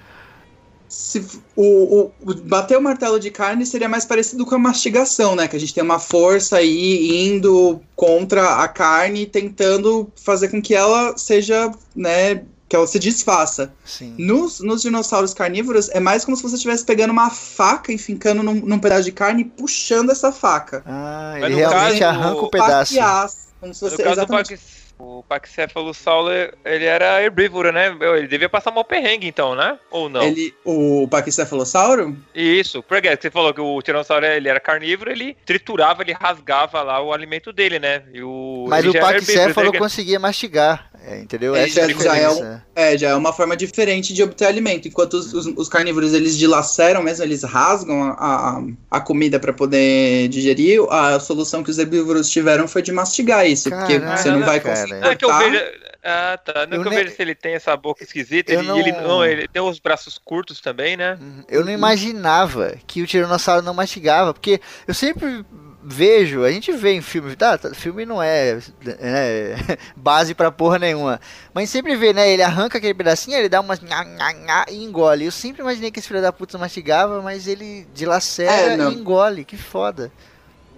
Se, 0.86 1.26
o, 1.56 2.10
o, 2.20 2.34
bater 2.44 2.76
o 2.76 2.82
martelo 2.82 3.18
de 3.18 3.30
carne 3.30 3.64
seria 3.64 3.88
mais 3.88 4.04
parecido 4.04 4.44
com 4.44 4.54
a 4.54 4.58
mastigação, 4.58 5.34
né? 5.34 5.48
Que 5.48 5.56
a 5.56 5.58
gente 5.58 5.72
tem 5.72 5.82
uma 5.82 5.98
força 5.98 6.58
aí 6.58 7.26
indo 7.26 7.80
contra 7.94 8.56
a 8.62 8.68
carne, 8.68 9.24
tentando 9.24 10.12
fazer 10.14 10.48
com 10.48 10.60
que 10.60 10.74
ela 10.74 11.16
seja, 11.16 11.72
né, 11.94 12.44
que 12.68 12.74
ela 12.74 12.86
se 12.86 12.98
desfaça. 12.98 13.72
Sim. 13.84 14.14
Nos, 14.18 14.60
nos 14.60 14.82
dinossauros 14.82 15.32
carnívoros, 15.32 15.88
é 15.90 16.00
mais 16.00 16.24
como 16.24 16.36
se 16.36 16.42
você 16.42 16.56
estivesse 16.56 16.84
pegando 16.84 17.10
uma 17.10 17.30
faca 17.30 17.92
e 17.92 17.98
fincando 17.98 18.42
num, 18.42 18.54
num, 18.54 18.78
pedaço 18.78 19.04
de 19.04 19.12
carne 19.12 19.42
e 19.42 19.44
puxando 19.44 20.10
essa 20.10 20.32
faca. 20.32 20.82
Ah, 20.86 21.34
ele 21.36 21.56
realmente 21.56 22.00
caso, 22.00 22.04
arranca 22.04 22.40
o 22.40 22.50
pedaço. 22.50 22.94
Paquias, 22.94 23.48
como 23.60 23.74
se 23.74 23.80
você, 23.80 23.96
no 23.96 24.04
caso 24.04 24.12
exatamente... 24.12 24.54
do 24.54 24.60
o 24.98 25.22
Pachycephalosauro, 25.28 26.30
ele 26.64 26.84
era 26.84 27.22
herbívoro, 27.22 27.70
né? 27.70 27.94
Ele 28.16 28.26
devia 28.26 28.48
passar 28.48 28.70
mal 28.70 28.84
perrengue, 28.84 29.26
então, 29.26 29.54
né? 29.54 29.78
Ou 29.90 30.08
não? 30.08 30.22
Ele, 30.22 30.54
o 30.64 31.06
Pachycephalossauro? 31.08 32.16
Isso, 32.34 32.82
porque 32.82 33.14
você 33.14 33.30
falou 33.30 33.52
que 33.52 33.60
o 33.60 33.82
tiranossauro 33.82 34.24
ele 34.24 34.48
era 34.48 34.58
carnívoro, 34.58 35.10
ele 35.10 35.36
triturava, 35.44 36.02
ele 36.02 36.12
rasgava 36.12 36.82
lá 36.82 37.00
o 37.00 37.12
alimento 37.12 37.52
dele, 37.52 37.78
né? 37.78 38.04
O, 38.22 38.66
Mas 38.68 38.86
o 38.86 38.92
Pachycephalo 38.92 39.72
conseguia 39.74 40.18
mastigar. 40.18 40.90
É, 41.06 41.20
entendeu? 41.20 41.54
É, 41.54 41.64
Essa 41.64 41.80
é 41.80 41.84
a 41.84 41.86
diferença. 41.86 42.16
Já 42.16 42.20
é, 42.20 42.30
um, 42.30 42.60
é, 42.74 42.98
já 42.98 43.08
é 43.10 43.14
uma 43.14 43.32
forma 43.32 43.56
diferente 43.56 44.12
de 44.12 44.22
obter 44.24 44.46
alimento. 44.46 44.88
Enquanto 44.88 45.14
os, 45.14 45.32
os, 45.32 45.46
os 45.46 45.68
carnívoros 45.68 46.12
eles 46.12 46.36
dilaceram 46.36 47.00
mesmo, 47.00 47.24
eles 47.24 47.44
rasgam 47.44 48.02
a, 48.02 48.10
a, 48.18 48.62
a 48.90 49.00
comida 49.00 49.38
para 49.38 49.52
poder 49.52 50.26
digerir, 50.28 50.80
a 50.90 51.20
solução 51.20 51.62
que 51.62 51.70
os 51.70 51.78
herbívoros 51.78 52.28
tiveram 52.28 52.66
foi 52.66 52.82
de 52.82 52.90
mastigar 52.90 53.46
isso, 53.46 53.70
Caramba, 53.70 53.86
porque 53.86 54.16
você 54.16 54.30
não 54.30 54.42
vai 54.42 54.58
conseguir. 54.58 55.00
Cara. 55.00 55.12
É 55.12 55.14
que 55.14 55.24
eu 55.24 55.38
vejo, 55.38 55.64
ah, 56.02 56.38
tá. 56.38 56.66
Não 56.66 56.78
eu, 56.78 56.84
eu 56.84 56.90
ne... 56.90 56.96
vejo 56.96 57.14
se 57.14 57.22
ele 57.22 57.34
tem 57.34 57.54
essa 57.54 57.76
boca 57.76 58.02
esquisita. 58.02 58.52
Ele 58.52 58.62
não... 58.62 58.78
ele 58.78 58.92
não... 58.92 59.24
ele 59.24 59.48
tem 59.48 59.60
os 59.62 59.78
braços 59.78 60.18
curtos 60.18 60.60
também, 60.60 60.96
né? 60.96 61.18
Uhum. 61.20 61.44
Eu 61.48 61.64
não 61.64 61.72
imaginava 61.72 62.74
que 62.86 63.02
o 63.02 63.06
tiranossauro 63.06 63.62
não 63.62 63.74
mastigava, 63.74 64.32
porque 64.32 64.60
eu 64.86 64.94
sempre 64.94 65.44
vejo, 65.88 66.42
a 66.42 66.50
gente 66.50 66.72
vê 66.72 66.94
em 66.94 67.00
filmes, 67.00 67.36
tá, 67.36 67.56
tá 67.56 67.72
filme 67.72 68.04
não 68.04 68.20
é, 68.20 68.58
é 68.84 69.78
base 69.94 70.34
pra 70.34 70.50
porra 70.50 70.80
nenhuma, 70.80 71.20
mas 71.54 71.70
sempre 71.70 71.94
vê, 71.94 72.12
né, 72.12 72.28
ele 72.32 72.42
arranca 72.42 72.78
aquele 72.78 72.92
pedacinho, 72.92 73.36
ele 73.36 73.48
dá 73.48 73.60
umas 73.60 73.80
nha, 73.80 74.04
nha, 74.04 74.32
nha, 74.32 74.66
e 74.68 74.82
engole. 74.82 75.24
Eu 75.24 75.32
sempre 75.32 75.62
imaginei 75.62 75.92
que 75.92 76.00
esse 76.00 76.08
filho 76.08 76.20
da 76.20 76.32
puta 76.32 76.58
mastigava, 76.58 77.22
mas 77.22 77.46
ele 77.46 77.86
dilacera 77.94 78.82
é, 78.82 78.88
e 78.88 78.94
engole, 78.94 79.44
que 79.44 79.56
foda. 79.56 80.10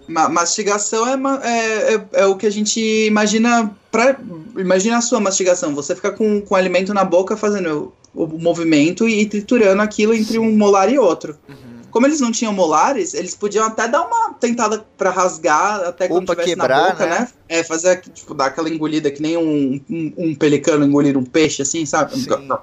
Ma 0.06 0.28
mastigação 0.28 1.06
é, 1.06 1.48
é, 1.48 1.94
é, 1.94 2.06
é, 2.12 2.26
o 2.26 2.36
que 2.36 2.46
a 2.46 2.50
gente 2.50 2.80
imagina, 3.06 3.70
pra, 3.90 4.16
imagina 4.56 4.98
a 4.98 5.02
sua 5.02 5.20
mastigação, 5.20 5.74
você 5.74 5.94
fica 5.94 6.10
com, 6.10 6.40
com 6.42 6.54
alimento 6.54 6.92
na 6.92 7.04
boca 7.04 7.36
fazendo 7.36 7.92
o, 8.14 8.24
o 8.24 8.38
movimento 8.38 9.08
e 9.08 9.24
triturando 9.24 9.80
aquilo 9.80 10.14
entre 10.14 10.38
um 10.38 10.54
molar 10.56 10.90
e 10.90 10.98
outro. 10.98 11.36
Uhum. 11.48 11.67
Como 11.90 12.06
eles 12.06 12.20
não 12.20 12.30
tinham 12.30 12.52
molares, 12.52 13.14
eles 13.14 13.34
podiam 13.34 13.66
até 13.66 13.88
dar 13.88 14.02
uma 14.02 14.34
tentada 14.34 14.84
para 14.96 15.10
rasgar, 15.10 15.80
até 15.80 16.08
quando 16.08 16.28
tivesse 16.28 16.50
quebrar, 16.50 16.82
na 16.82 16.90
boca, 16.90 17.06
né? 17.06 17.20
né? 17.20 17.28
É, 17.48 17.64
fazer, 17.64 18.00
tipo, 18.00 18.34
dar 18.34 18.46
aquela 18.46 18.68
engolida 18.68 19.10
que 19.10 19.22
nem 19.22 19.36
um, 19.36 19.80
um, 19.88 20.12
um 20.18 20.34
pelicano 20.34 20.84
engolir 20.84 21.16
um 21.16 21.24
peixe, 21.24 21.62
assim, 21.62 21.86
sabe? 21.86 22.18
Sim. 22.18 22.28
Não. 22.46 22.60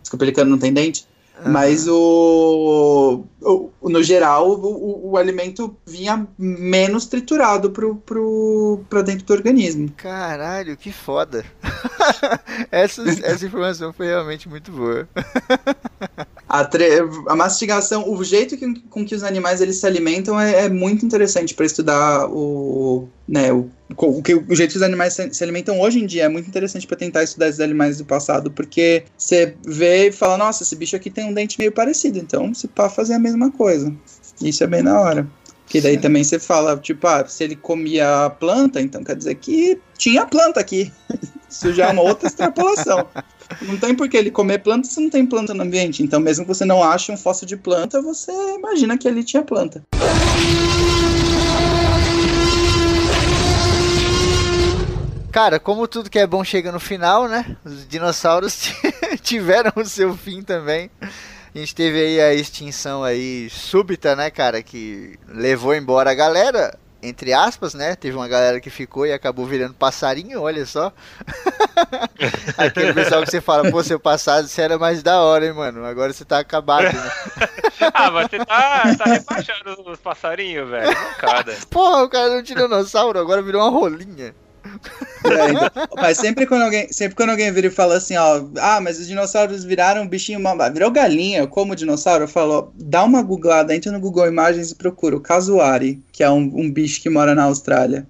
Diz 0.00 0.08
que 0.08 0.14
o 0.14 0.18
pelicano 0.18 0.50
não 0.50 0.58
tem 0.58 0.72
dente. 0.72 1.06
Mas 1.46 1.88
o, 1.88 3.24
o, 3.40 3.70
no 3.88 4.02
geral, 4.02 4.50
o, 4.50 5.10
o, 5.10 5.16
alimento 5.16 5.74
vinha 5.86 6.26
menos 6.38 7.06
triturado 7.06 7.70
pro, 7.70 7.96
pro, 7.96 8.80
pra 8.90 9.02
dentro 9.02 9.24
do 9.24 9.32
organismo. 9.32 9.90
Caralho, 9.96 10.76
que 10.76 10.92
foda. 10.92 11.44
essa, 12.70 13.02
essa 13.24 13.46
informação 13.46 13.92
foi 13.92 14.08
realmente 14.08 14.48
muito 14.48 14.70
boa. 14.70 15.08
a, 16.50 16.64
tre 16.64 16.98
a 17.28 17.36
mastigação, 17.36 18.10
o 18.10 18.24
jeito 18.24 18.56
que, 18.56 18.80
com 18.90 19.04
que 19.04 19.14
os 19.14 19.22
animais 19.22 19.60
eles 19.60 19.76
se 19.76 19.86
alimentam 19.86 20.38
é, 20.38 20.64
é 20.64 20.68
muito 20.68 21.06
interessante 21.06 21.54
para 21.54 21.64
estudar 21.64 22.26
o, 22.28 23.08
né, 23.28 23.52
o, 23.52 23.70
o, 23.96 24.20
que, 24.20 24.34
o 24.34 24.56
jeito 24.56 24.72
que 24.72 24.76
os 24.76 24.82
animais 24.82 25.12
se, 25.12 25.32
se 25.32 25.44
alimentam 25.44 25.78
hoje 25.78 26.00
em 26.00 26.06
dia 26.06 26.24
é 26.24 26.28
muito 26.28 26.48
interessante 26.48 26.88
para 26.88 26.96
tentar 26.96 27.22
estudar 27.22 27.48
esses 27.48 27.60
animais 27.60 27.98
do 27.98 28.04
passado, 28.04 28.50
porque 28.50 29.04
você 29.16 29.54
vê 29.64 30.08
e 30.08 30.12
fala, 30.12 30.36
nossa, 30.36 30.64
esse 30.64 30.74
bicho 30.74 30.96
aqui 30.96 31.08
tem 31.08 31.24
um 31.24 31.32
dente 31.32 31.56
meio 31.56 31.70
parecido, 31.70 32.18
então 32.18 32.52
se 32.52 32.66
pá 32.66 32.88
fazer 32.88 33.14
a 33.14 33.20
mesma 33.20 33.52
coisa. 33.52 33.94
Isso 34.42 34.64
é 34.64 34.66
bem 34.66 34.82
na 34.82 35.00
hora. 35.00 35.28
Que 35.66 35.80
daí 35.80 35.94
Sim. 35.94 36.00
também 36.00 36.24
você 36.24 36.40
fala, 36.40 36.76
tipo, 36.78 37.06
ah, 37.06 37.24
se 37.28 37.44
ele 37.44 37.54
comia 37.54 38.24
a 38.24 38.30
planta, 38.30 38.80
então 38.80 39.04
quer 39.04 39.14
dizer 39.14 39.36
que 39.36 39.78
tinha 39.96 40.26
planta 40.26 40.58
aqui. 40.58 40.92
Isso 41.48 41.72
já 41.72 41.88
é 41.88 41.92
uma 41.92 42.02
outra 42.02 42.26
extrapolação. 42.26 43.06
Não 43.62 43.76
tem 43.76 43.94
por 43.94 44.08
que 44.08 44.16
ele 44.16 44.30
comer 44.30 44.58
planta 44.58 44.88
se 44.88 45.00
não 45.00 45.10
tem 45.10 45.26
planta 45.26 45.52
no 45.52 45.62
ambiente. 45.62 46.02
Então, 46.02 46.20
mesmo 46.20 46.44
que 46.44 46.48
você 46.48 46.64
não 46.64 46.82
ache 46.82 47.12
um 47.12 47.16
fóssil 47.16 47.46
de 47.46 47.56
planta, 47.56 48.00
você 48.00 48.32
imagina 48.54 48.96
que 48.96 49.08
ali 49.08 49.24
tinha 49.24 49.42
planta. 49.42 49.82
Cara, 55.32 55.60
como 55.60 55.86
tudo 55.86 56.10
que 56.10 56.18
é 56.18 56.26
bom 56.26 56.42
chega 56.42 56.72
no 56.72 56.80
final, 56.80 57.28
né? 57.28 57.56
Os 57.64 57.86
dinossauros 57.86 58.72
tiveram 59.22 59.72
o 59.76 59.84
seu 59.84 60.16
fim 60.16 60.42
também. 60.42 60.90
A 61.54 61.58
gente 61.58 61.74
teve 61.74 62.00
aí 62.00 62.20
a 62.20 62.34
extinção 62.34 63.02
aí 63.02 63.48
súbita, 63.50 64.14
né, 64.14 64.30
cara, 64.30 64.62
que 64.62 65.18
levou 65.28 65.74
embora 65.74 66.10
a 66.10 66.14
galera 66.14 66.76
entre 67.02 67.32
aspas, 67.32 67.74
né? 67.74 67.96
Teve 67.96 68.16
uma 68.16 68.28
galera 68.28 68.60
que 68.60 68.70
ficou 68.70 69.06
e 69.06 69.12
acabou 69.12 69.46
virando 69.46 69.74
passarinho, 69.74 70.42
olha 70.42 70.66
só. 70.66 70.92
Aquele 72.56 72.92
pessoal 72.92 73.22
que 73.22 73.30
você 73.30 73.40
fala, 73.40 73.70
pô, 73.70 73.82
seu 73.82 73.98
passado 73.98 74.46
você 74.46 74.62
era 74.62 74.78
mais 74.78 75.02
da 75.02 75.20
hora, 75.20 75.46
hein, 75.46 75.52
mano? 75.52 75.84
Agora 75.84 76.12
você 76.12 76.24
tá 76.24 76.38
acabado, 76.38 76.84
né? 76.84 77.10
ah, 77.94 78.10
mas 78.10 78.30
você 78.30 78.38
tá, 78.44 78.96
tá 78.96 79.04
rebaixando 79.04 79.90
os 79.90 79.98
passarinhos, 79.98 80.68
velho. 80.68 80.88
Mancada. 80.88 81.56
Porra, 81.70 82.02
o 82.02 82.08
cara 82.08 82.30
era 82.32 82.40
um 82.40 82.42
tiranossauro, 82.42 83.18
agora 83.18 83.42
virou 83.42 83.62
uma 83.62 83.70
rolinha. 83.70 84.34
É, 85.24 85.50
então, 85.50 85.88
mas 85.96 86.18
sempre 86.18 86.46
quando, 86.46 86.62
alguém, 86.62 86.92
sempre 86.92 87.14
quando 87.14 87.30
alguém 87.30 87.52
vira 87.52 87.66
e 87.66 87.70
fala 87.70 87.96
assim, 87.96 88.16
ó, 88.16 88.44
ah, 88.58 88.80
mas 88.80 88.98
os 88.98 89.06
dinossauros 89.06 89.64
viraram 89.64 90.02
um 90.02 90.08
bichinho, 90.08 90.40
virou 90.72 90.90
galinha, 90.90 91.46
como 91.46 91.76
dinossauro, 91.76 92.24
eu 92.24 92.28
falo, 92.28 92.72
dá 92.74 93.04
uma 93.04 93.22
googlada, 93.22 93.74
entra 93.74 93.92
no 93.92 94.00
Google 94.00 94.26
Imagens 94.26 94.70
e 94.70 94.74
procura 94.74 95.16
o 95.16 95.20
Casuari, 95.20 96.02
que 96.12 96.22
é 96.22 96.30
um, 96.30 96.50
um 96.54 96.70
bicho 96.70 97.00
que 97.00 97.10
mora 97.10 97.34
na 97.34 97.44
Austrália. 97.44 98.06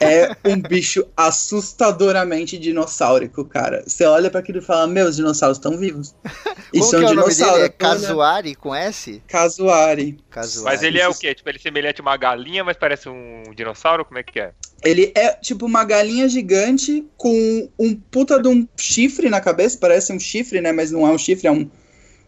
É 0.00 0.36
um 0.44 0.60
bicho 0.60 1.06
assustadoramente 1.16 2.58
dinossaurico, 2.58 3.44
cara. 3.44 3.82
Você 3.86 4.04
olha 4.04 4.30
para 4.30 4.40
aquilo 4.40 4.58
e 4.58 4.62
fala: 4.62 4.86
Meu, 4.86 5.06
os 5.06 5.16
dinossauros 5.16 5.58
estão 5.58 5.76
vivos. 5.76 6.14
E 6.72 6.78
Como 6.78 6.90
são 6.90 7.00
que 7.00 7.06
é 7.06 7.08
dinossauros. 7.08 7.62
É 7.64 7.68
Casuari 7.68 8.54
com 8.54 8.74
S? 8.74 9.22
Casuari. 9.28 10.18
Mas 10.64 10.82
ele 10.82 11.00
é 11.00 11.08
o 11.08 11.14
quê? 11.14 11.34
Tipo, 11.34 11.48
ele 11.48 11.58
é 11.58 11.60
semelhante 11.60 12.00
a 12.00 12.02
uma 12.02 12.16
galinha, 12.16 12.64
mas 12.64 12.76
parece 12.76 13.08
um 13.08 13.42
dinossauro? 13.54 14.04
Como 14.04 14.18
é 14.18 14.22
que 14.22 14.40
é? 14.40 14.52
Ele 14.82 15.12
é 15.14 15.30
tipo 15.34 15.64
uma 15.66 15.84
galinha 15.84 16.28
gigante 16.28 17.06
com 17.16 17.68
um 17.78 17.94
puta 17.94 18.40
de 18.40 18.48
um 18.48 18.66
chifre 18.76 19.30
na 19.30 19.40
cabeça. 19.40 19.78
Parece 19.80 20.12
um 20.12 20.20
chifre, 20.20 20.60
né? 20.60 20.72
Mas 20.72 20.90
não 20.90 21.06
é 21.06 21.10
um 21.10 21.18
chifre, 21.18 21.46
é 21.46 21.52
um 21.52 21.70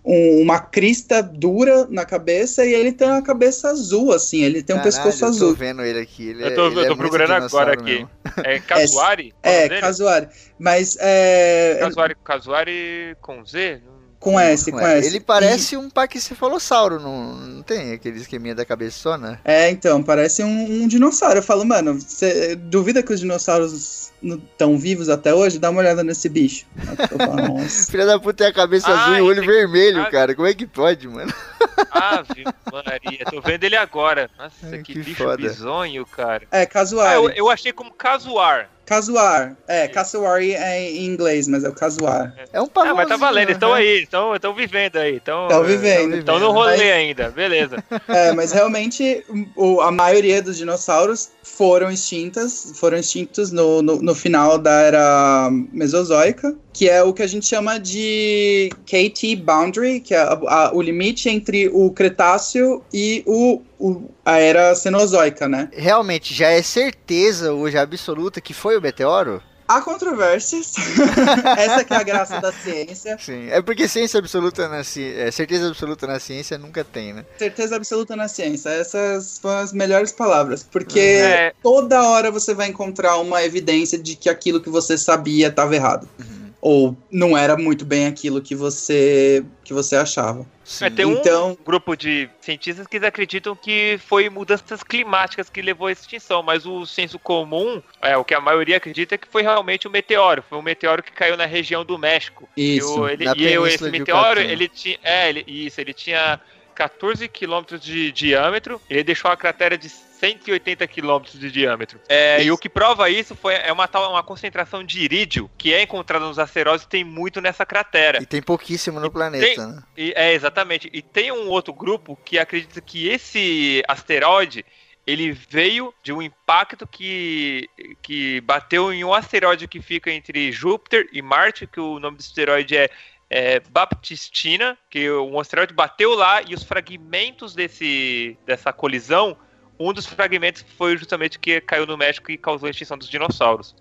um, 0.06 0.40
uma 0.40 0.60
crista 0.60 1.20
dura 1.20 1.86
na 1.90 2.04
cabeça 2.04 2.64
e 2.64 2.72
ele 2.72 2.92
tem 2.92 3.08
uma 3.08 3.22
cabeça 3.22 3.68
azul, 3.68 4.12
assim, 4.12 4.44
ele 4.44 4.62
tem 4.62 4.76
Caralho, 4.76 4.80
um 4.80 4.84
pescoço 4.84 5.24
azul. 5.26 5.48
Eu 5.48 5.54
tô 5.54 5.58
vendo 5.58 5.82
ele 5.82 5.98
aqui. 5.98 6.28
Ele 6.28 6.44
eu 6.44 6.54
tô, 6.54 6.66
é, 6.66 6.68
eu 6.68 6.86
tô 6.86 6.92
é 6.92 6.96
procurando 6.96 7.32
agora 7.32 7.72
aqui. 7.72 8.06
É 8.44 8.60
Kazuari? 8.60 9.34
É, 9.42 9.64
é 9.64 9.80
Kazuari. 9.80 10.28
Mas 10.58 10.96
é. 11.00 11.78
Kazuari, 11.80 12.16
Kazuari 12.22 13.16
com 13.20 13.44
Z? 13.44 13.80
Com 14.18 14.40
S, 14.40 14.70
com, 14.70 14.78
com 14.78 14.86
S. 14.86 15.09
Ele 15.09 15.20
parece 15.20 15.74
e... 15.74 15.78
um 15.78 15.90
paquicefalossauro, 15.90 16.98
não, 16.98 17.34
não 17.34 17.62
tem 17.62 17.93
aquele 17.93 18.18
esqueminha 18.18 18.55
da 18.55 18.64
cabeçona? 18.64 19.40
É, 19.44 19.70
então, 19.70 20.02
parece 20.02 20.43
um, 20.43 20.82
um 20.82 20.88
dinossauro. 20.88 21.38
Eu 21.38 21.43
falo, 21.43 21.64
mano, 21.64 22.01
você 22.01 22.56
duvida 22.56 23.02
que 23.02 23.12
os 23.12 23.20
dinossauros 23.20 24.12
estão 24.22 24.78
vivos 24.78 25.09
até 25.09 25.34
hoje? 25.34 25.59
Dá 25.59 25.70
uma 25.70 25.80
olhada 25.80 26.02
nesse 26.02 26.28
bicho. 26.28 26.66
Filha 27.90 28.06
da 28.06 28.18
puta 28.18 28.36
tem 28.36 28.47
a 28.47 28.52
cabeça 28.52 28.88
ah, 28.88 29.05
azul 29.05 29.16
e 29.16 29.20
o 29.20 29.26
olho 29.26 29.44
vermelho, 29.44 30.02
ah, 30.02 30.10
cara. 30.10 30.34
Como 30.34 30.48
é 30.48 30.55
que 30.55 30.66
pode, 30.66 31.06
mano? 31.09 31.32
Ave 31.90 32.44
Maria, 32.72 33.24
tô 33.30 33.40
vendo 33.40 33.64
ele 33.64 33.76
agora. 33.76 34.30
Nossa, 34.38 34.55
Ai, 34.64 34.82
que, 34.82 34.93
que, 34.94 34.98
bicho 35.01 35.22
foda. 35.22 35.36
bizonho, 35.36 36.05
cara. 36.06 36.47
É, 36.51 36.66
casuar. 36.66 37.12
Ah, 37.12 37.14
eu, 37.14 37.30
eu 37.30 37.51
achei 37.51 37.72
como 37.72 37.93
casuar. 37.93 38.70
Casuar. 38.86 39.56
É, 39.66 39.88
casuari 39.88 40.54
é 40.54 40.80
em 40.80 41.06
inglês, 41.06 41.48
mas 41.48 41.64
é 41.64 41.68
o 41.68 41.72
casuar. 41.72 42.32
É 42.52 42.60
um 42.60 42.68
pavãozinho. 42.68 43.02
Ah, 43.02 43.08
mas 43.08 43.08
tá 43.08 43.16
valendo, 43.16 43.50
estão 43.50 43.70
né? 43.70 43.78
aí, 43.78 44.02
estão 44.04 44.54
vivendo 44.54 44.96
aí. 44.96 45.16
Estão 45.16 45.64
vivendo. 45.64 46.16
Estão 46.16 46.38
no 46.38 46.52
rolê 46.52 46.76
mas... 46.76 46.92
ainda, 46.92 47.30
beleza. 47.30 47.82
É, 48.06 48.32
mas 48.32 48.52
realmente 48.52 49.24
o, 49.56 49.80
a 49.80 49.90
maioria 49.90 50.40
dos 50.40 50.56
dinossauros 50.56 51.30
foram 51.42 51.90
extintas, 51.90 52.72
foram 52.76 52.96
extintos 52.98 53.50
no, 53.50 53.82
no, 53.82 54.00
no, 54.00 54.14
final 54.14 54.56
da 54.56 54.82
era 54.82 55.50
mesozoica, 55.72 56.54
que 56.72 56.88
é 56.88 57.02
o 57.02 57.12
que 57.12 57.22
a 57.22 57.26
gente 57.26 57.46
chama 57.46 57.78
de 57.78 58.70
KT 58.84 59.36
boundary, 59.36 60.00
que 60.00 60.14
é 60.14 60.18
a, 60.18 60.32
a, 60.46 60.74
o 60.74 60.80
limite 60.80 61.28
entre 61.28 61.68
o 61.68 61.90
Cretáceo 61.90 62.84
e 62.92 63.24
o, 63.26 63.62
o, 63.78 64.10
a 64.24 64.38
era 64.38 64.74
Cenozoica, 64.74 65.48
né? 65.48 65.68
Realmente, 65.72 66.34
já 66.34 66.48
é 66.48 66.62
certeza 66.62 67.52
hoje 67.52 67.76
absoluta 67.76 68.40
que 68.40 68.54
foi 68.54 68.76
o 68.76 68.80
meteoro? 68.80 69.42
Há 69.68 69.80
controvérsias. 69.80 70.74
Essa 71.58 71.84
que 71.84 71.92
é 71.92 71.96
a 71.96 72.02
graça 72.04 72.40
da 72.40 72.52
ciência. 72.52 73.18
Sim, 73.18 73.48
é 73.50 73.60
porque 73.60 73.88
ciência 73.88 74.18
absoluta 74.18 74.68
na 74.68 74.84
ciência, 74.84 75.22
é, 75.22 75.30
certeza 75.32 75.66
absoluta 75.66 76.06
na 76.06 76.20
ciência 76.20 76.56
nunca 76.56 76.84
tem, 76.84 77.12
né? 77.12 77.24
Certeza 77.36 77.74
absoluta 77.74 78.14
na 78.14 78.28
ciência. 78.28 78.68
Essas 78.70 79.38
foram 79.38 79.58
as 79.58 79.72
melhores 79.72 80.12
palavras, 80.12 80.62
porque 80.62 81.00
é. 81.00 81.52
toda 81.62 82.00
hora 82.08 82.30
você 82.30 82.54
vai 82.54 82.68
encontrar 82.68 83.16
uma 83.16 83.42
evidência 83.42 83.98
de 83.98 84.14
que 84.14 84.28
aquilo 84.28 84.60
que 84.60 84.70
você 84.70 84.96
sabia 84.96 85.48
estava 85.48 85.74
errado. 85.74 86.08
Uhum 86.18 86.45
ou 86.66 86.97
não 87.12 87.38
era 87.38 87.56
muito 87.56 87.84
bem 87.84 88.09
aquilo 88.09 88.43
que 88.43 88.52
você 88.52 89.44
que 89.62 89.72
você 89.72 89.94
achava. 89.94 90.44
É, 90.80 90.90
tem 90.90 91.09
então, 91.09 91.52
um 91.52 91.64
grupo 91.64 91.94
de 91.94 92.28
cientistas 92.40 92.88
que 92.88 92.97
acreditam 92.97 93.55
que 93.55 94.01
foi 94.05 94.28
mudanças 94.28 94.82
climáticas 94.82 95.48
que 95.48 95.62
levou 95.62 95.86
à 95.86 95.93
extinção, 95.93 96.43
mas 96.43 96.66
o 96.66 96.84
senso 96.84 97.20
comum, 97.20 97.80
é 98.02 98.16
o 98.16 98.24
que 98.24 98.34
a 98.34 98.40
maioria 98.40 98.78
acredita 98.78 99.14
é 99.14 99.18
que 99.18 99.28
foi 99.28 99.43
realmente 99.43 99.86
um 99.86 99.93
meteoro, 99.93 100.43
foi 100.43 100.59
um 100.59 100.62
meteoro 100.62 101.05
que 101.05 101.12
caiu 101.12 101.36
na 101.36 101.47
região 101.47 101.84
do 101.84 101.97
México. 101.97 102.48
Isso. 102.56 103.06
E, 103.06 103.12
ele, 103.12 103.24
e 103.36 103.52
eu, 103.52 103.64
esse 103.64 103.88
meteoro, 103.88 104.40
ele 104.40 104.66
tinha, 104.66 104.98
é, 105.05 105.28
ele, 105.28 105.44
isso, 105.47 105.80
ele 105.80 105.94
tinha 105.94 106.40
14 106.74 107.28
quilômetros 107.28 107.80
de 107.80 108.10
diâmetro, 108.10 108.80
ele 108.90 109.05
deixou 109.05 109.30
uma 109.30 109.36
cratera 109.36 109.78
de 109.78 109.88
180 110.18 110.86
quilômetros 110.86 111.38
de 111.38 111.51
diâmetro. 111.51 112.01
É, 112.09 112.43
e 112.43 112.51
o 112.51 112.59
que 112.59 112.68
prova 112.68 113.09
isso 113.10 113.34
foi 113.34 113.55
é 113.55 113.72
uma, 113.72 113.86
tal, 113.86 114.10
uma 114.10 114.22
concentração 114.22 114.82
de 114.82 115.01
irídio 115.01 115.51
que 115.56 115.72
é 115.72 115.82
encontrada 115.82 116.24
nos 116.24 116.38
asteroides 116.38 116.84
e 116.84 116.88
tem 116.88 117.05
muito 117.05 117.40
nessa 117.40 117.66
cratera. 117.66 118.22
E 118.22 118.26
tem 118.26 118.43
pouquíssimo 118.43 118.98
no 118.98 119.10
planeta, 119.10 119.47
tem, 119.47 119.59
né? 119.59 119.82
E, 119.97 120.12
é, 120.16 120.32
exatamente. 120.32 120.90
E 120.93 121.02
tem 121.02 121.30
um 121.30 121.48
outro 121.48 121.72
grupo 121.72 122.18
que 122.24 122.38
acredita 122.38 122.80
que 122.80 123.09
esse 123.09 123.82
asteroide 123.86 124.64
ele 125.06 125.30
veio 125.30 125.94
de 126.02 126.12
um 126.12 126.20
impacto 126.20 126.86
que, 126.86 127.70
que 128.02 128.40
bateu 128.40 128.93
em 128.93 129.05
um 129.05 129.14
asteroide 129.14 129.68
que 129.68 129.80
fica 129.80 130.10
entre 130.10 130.51
Júpiter 130.51 131.09
e 131.12 131.22
Marte, 131.22 131.66
que 131.66 131.78
o 131.78 132.01
nome 132.01 132.16
do 132.16 132.20
asteroide 132.20 132.76
é, 132.76 132.90
é 133.30 133.60
Baptistina, 133.60 134.76
que 134.90 135.09
um 135.10 135.38
asteroide 135.38 135.72
bateu 135.72 136.14
lá 136.14 136.43
e 136.43 136.55
os 136.55 136.64
fragmentos 136.64 137.55
desse, 137.55 138.36
dessa 138.44 138.72
colisão 138.72 139.36
um 139.78 139.92
dos 139.92 140.06
fragmentos 140.06 140.64
foi 140.76 140.96
justamente 140.96 141.38
que 141.38 141.60
caiu 141.60 141.86
no 141.86 141.96
México 141.96 142.30
e 142.30 142.38
causou 142.38 142.66
a 142.66 142.70
extinção 142.70 142.96
dos 142.96 143.08
dinossauros 143.08 143.74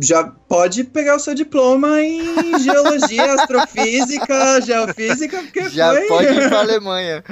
já 0.00 0.24
pode 0.24 0.84
pegar 0.84 1.16
o 1.16 1.18
seu 1.18 1.34
diploma 1.34 2.00
em 2.00 2.58
geologia, 2.60 3.34
astrofísica, 3.34 4.60
geofísica, 4.60 5.38
porque 5.42 5.68
já 5.68 5.92
foi... 5.92 6.06
pode 6.06 6.32
ir 6.32 6.48
pra 6.48 6.60
Alemanha. 6.60 7.24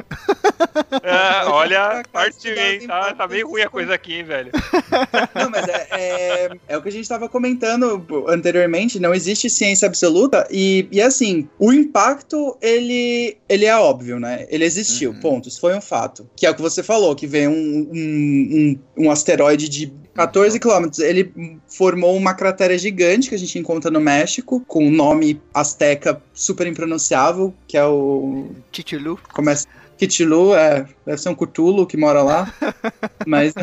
É, 1.02 1.46
olha, 1.46 2.02
parte 2.12 2.54
bem, 2.54 2.86
tá, 2.86 3.14
tá 3.14 3.26
bem 3.26 3.44
ruim 3.44 3.62
a 3.62 3.68
coisa 3.68 3.94
aqui, 3.94 4.14
hein, 4.14 4.24
velho. 4.24 4.50
Não, 5.34 5.50
mas 5.50 5.68
é, 5.68 5.86
é, 5.90 6.50
é, 6.68 6.76
o 6.76 6.82
que 6.82 6.88
a 6.88 6.92
gente 6.92 7.08
tava 7.08 7.28
comentando 7.28 8.04
anteriormente, 8.28 8.98
não 8.98 9.14
existe 9.14 9.48
ciência 9.48 9.86
absoluta 9.86 10.46
e, 10.50 10.88
e 10.90 11.00
assim, 11.00 11.48
o 11.58 11.72
impacto, 11.72 12.56
ele, 12.60 13.36
ele 13.48 13.64
é 13.64 13.76
óbvio, 13.76 14.18
né? 14.18 14.46
Ele 14.48 14.64
existiu, 14.64 15.10
uhum. 15.10 15.20
ponto, 15.20 15.48
isso 15.48 15.60
foi 15.60 15.74
um 15.74 15.80
fato. 15.80 16.28
Que 16.36 16.46
é 16.46 16.50
o 16.50 16.54
que 16.54 16.62
você 16.62 16.82
falou, 16.82 17.14
que 17.14 17.26
veio 17.26 17.50
um, 17.50 17.54
um, 17.92 18.78
um, 18.96 19.04
um 19.04 19.10
asteroide 19.10 19.68
de 19.68 19.92
14 20.16 20.58
quilômetros. 20.58 20.98
Ele 20.98 21.32
formou 21.68 22.16
uma 22.16 22.34
cratera 22.34 22.76
gigante 22.76 23.28
que 23.28 23.34
a 23.34 23.38
gente 23.38 23.58
encontra 23.58 23.90
no 23.90 24.00
México, 24.00 24.64
com 24.66 24.86
um 24.86 24.90
nome 24.90 25.40
asteca 25.54 26.20
super 26.32 26.66
impronunciável, 26.66 27.54
que 27.68 27.76
é 27.76 27.84
o. 27.84 28.48
Chichilu. 28.72 29.18
Começa. 29.32 29.66
Kitilu, 29.96 30.54
é, 30.54 30.86
deve 31.06 31.18
ser 31.18 31.30
um 31.30 31.34
Cthulhu 31.34 31.86
que 31.86 31.96
mora 31.96 32.22
lá, 32.22 32.52
mas 33.26 33.54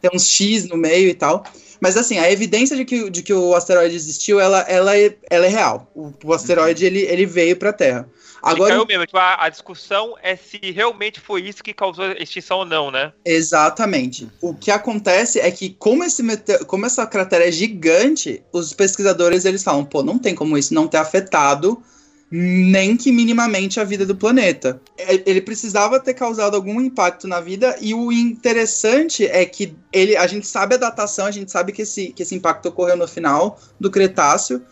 tem 0.00 0.10
uns 0.12 0.28
X 0.28 0.68
no 0.68 0.76
meio 0.76 1.08
e 1.08 1.14
tal. 1.14 1.44
Mas 1.80 1.96
assim, 1.96 2.18
a 2.18 2.30
evidência 2.30 2.76
de 2.76 2.84
que, 2.84 3.10
de 3.10 3.22
que 3.22 3.32
o 3.32 3.54
asteroide 3.54 3.94
existiu, 3.94 4.40
ela, 4.40 4.60
ela, 4.62 4.96
é, 4.96 5.16
ela 5.30 5.46
é 5.46 5.48
real. 5.48 5.90
O, 5.94 6.12
o 6.24 6.32
asteroide, 6.32 6.84
ele, 6.84 7.00
ele 7.00 7.26
veio 7.26 7.56
para 7.56 7.70
a 7.70 7.72
Terra. 7.72 8.08
Agora, 8.42 8.74
caiu 8.74 8.86
mesmo. 8.86 9.06
Tipo, 9.06 9.18
a, 9.18 9.44
a, 9.44 9.48
discussão 9.48 10.14
é 10.22 10.36
se 10.36 10.58
realmente 10.70 11.20
foi 11.20 11.42
isso 11.42 11.62
que 11.62 11.74
causou 11.74 12.04
a 12.04 12.12
extinção 12.12 12.58
ou 12.58 12.64
não, 12.64 12.90
né? 12.90 13.12
Exatamente. 13.24 14.28
O 14.40 14.54
que 14.54 14.70
acontece 14.70 15.40
é 15.40 15.50
que, 15.50 15.70
como, 15.70 16.04
esse 16.04 16.22
como 16.66 16.86
essa 16.86 17.06
cratera 17.06 17.48
é 17.48 17.52
gigante, 17.52 18.42
os 18.52 18.72
pesquisadores 18.72 19.44
eles 19.44 19.62
falam, 19.62 19.84
pô, 19.84 20.02
não 20.02 20.18
tem 20.18 20.34
como 20.34 20.56
isso 20.56 20.72
não 20.72 20.86
ter 20.86 20.98
afetado 20.98 21.82
nem 22.30 22.96
que 22.96 23.10
minimamente 23.10 23.80
a 23.80 23.84
vida 23.84 24.04
do 24.04 24.14
planeta. 24.14 24.80
É, 24.96 25.22
ele 25.24 25.40
precisava 25.40 25.98
ter 25.98 26.14
causado 26.14 26.54
algum 26.54 26.80
impacto 26.80 27.26
na 27.26 27.40
vida 27.40 27.76
e 27.80 27.94
o 27.94 28.12
interessante 28.12 29.26
é 29.26 29.44
que 29.46 29.74
ele, 29.92 30.16
a 30.16 30.26
gente 30.26 30.46
sabe 30.46 30.74
a 30.74 30.78
datação, 30.78 31.26
a 31.26 31.30
gente 31.30 31.50
sabe 31.50 31.72
que 31.72 31.82
esse, 31.82 32.12
que 32.12 32.22
esse 32.22 32.34
impacto 32.34 32.66
ocorreu 32.66 32.96
no 32.96 33.08
final 33.08 33.58
do 33.80 33.90
Cretáceo, 33.90 34.62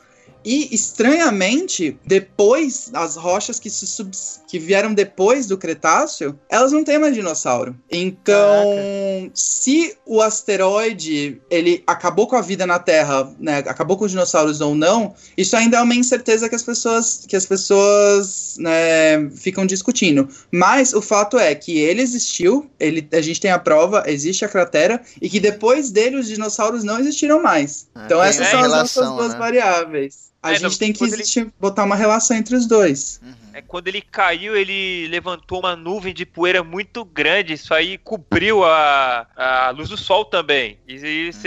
E, 0.46 0.72
estranhamente, 0.72 1.98
depois, 2.06 2.88
as 2.94 3.16
rochas 3.16 3.58
que, 3.58 3.68
se 3.68 3.84
sub, 3.84 4.12
que 4.46 4.60
vieram 4.60 4.94
depois 4.94 5.48
do 5.48 5.58
Cretáceo, 5.58 6.38
elas 6.48 6.70
não 6.70 6.84
têm 6.84 7.00
mais 7.00 7.16
dinossauro. 7.16 7.74
Então, 7.90 8.36
Caraca. 8.36 9.30
se 9.34 9.98
o 10.06 10.22
asteroide 10.22 11.42
ele 11.50 11.82
acabou 11.84 12.28
com 12.28 12.36
a 12.36 12.40
vida 12.40 12.64
na 12.64 12.78
Terra, 12.78 13.28
né, 13.40 13.58
acabou 13.58 13.96
com 13.96 14.04
os 14.04 14.12
dinossauros 14.12 14.60
ou 14.60 14.72
não, 14.72 15.16
isso 15.36 15.56
ainda 15.56 15.78
é 15.78 15.80
uma 15.80 15.96
incerteza 15.96 16.48
que 16.48 16.54
as 16.54 16.62
pessoas, 16.62 17.24
que 17.26 17.34
as 17.34 17.44
pessoas 17.44 18.56
né, 18.60 19.28
ficam 19.34 19.66
discutindo. 19.66 20.28
Mas 20.52 20.94
o 20.94 21.02
fato 21.02 21.40
é 21.40 21.56
que 21.56 21.76
ele 21.76 22.02
existiu, 22.02 22.70
ele, 22.78 23.08
a 23.12 23.20
gente 23.20 23.40
tem 23.40 23.50
a 23.50 23.58
prova, 23.58 24.04
existe 24.06 24.44
a 24.44 24.48
cratera, 24.48 25.02
e 25.20 25.28
que 25.28 25.40
depois 25.40 25.90
dele 25.90 26.14
os 26.14 26.28
dinossauros 26.28 26.84
não 26.84 27.00
existiram 27.00 27.42
mais. 27.42 27.88
Ah, 27.96 28.04
então 28.06 28.22
essas 28.22 28.46
são 28.46 28.60
relação, 28.60 29.02
as 29.02 29.08
nossas 29.08 29.16
duas 29.16 29.32
né? 29.32 29.38
variáveis. 29.40 30.35
A 30.46 30.52
é, 30.52 30.58
gente 30.58 30.78
tem 30.78 30.92
que 30.92 31.04
existir, 31.04 31.40
ele... 31.40 31.52
botar 31.58 31.84
uma 31.84 31.96
relação 31.96 32.36
entre 32.36 32.54
os 32.54 32.66
dois. 32.66 33.20
Uhum. 33.22 33.34
É, 33.52 33.62
quando 33.62 33.88
ele 33.88 34.02
caiu, 34.02 34.54
ele 34.54 35.08
levantou 35.08 35.60
uma 35.60 35.74
nuvem 35.74 36.12
de 36.12 36.26
poeira 36.26 36.62
muito 36.62 37.04
grande. 37.04 37.54
Isso 37.54 37.72
aí 37.72 37.96
cobriu 37.96 38.62
a, 38.64 39.26
a 39.34 39.70
luz 39.70 39.88
do 39.88 39.96
sol 39.96 40.26
também. 40.26 40.78
E 40.86 40.94
isso 41.28 41.40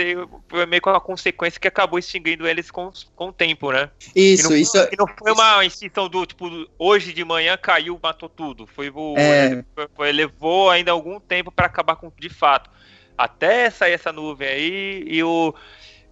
foi 0.47 0.65
meio 0.65 0.81
com 0.81 0.89
a 0.89 0.99
consequência 0.99 1.59
que 1.59 1.67
acabou 1.67 1.99
extinguindo 1.99 2.47
eles 2.47 2.71
com, 2.71 2.91
com 3.15 3.27
o 3.27 3.31
tempo, 3.33 3.71
né? 3.71 3.89
Isso, 4.15 4.47
e 4.47 4.49
não, 4.49 4.57
isso. 4.57 4.77
E 4.91 4.97
não 4.97 5.07
foi 5.07 5.31
uma 5.31 5.63
extinção 5.63 6.09
do 6.09 6.25
tipo, 6.25 6.49
hoje 6.77 7.13
de 7.13 7.23
manhã 7.23 7.55
caiu, 7.55 7.99
matou 8.01 8.27
tudo. 8.27 8.67
Foi, 8.67 8.89
o, 8.89 9.13
é. 9.15 9.63
foi 9.95 10.11
levou 10.11 10.69
ainda 10.69 10.91
algum 10.91 11.19
tempo 11.19 11.51
para 11.51 11.67
acabar 11.67 11.95
com 11.95 12.11
de 12.19 12.29
fato. 12.29 12.69
Até 13.15 13.69
sair 13.69 13.91
essa 13.91 14.11
nuvem 14.11 14.47
aí 14.47 15.03
e 15.05 15.23
o 15.23 15.53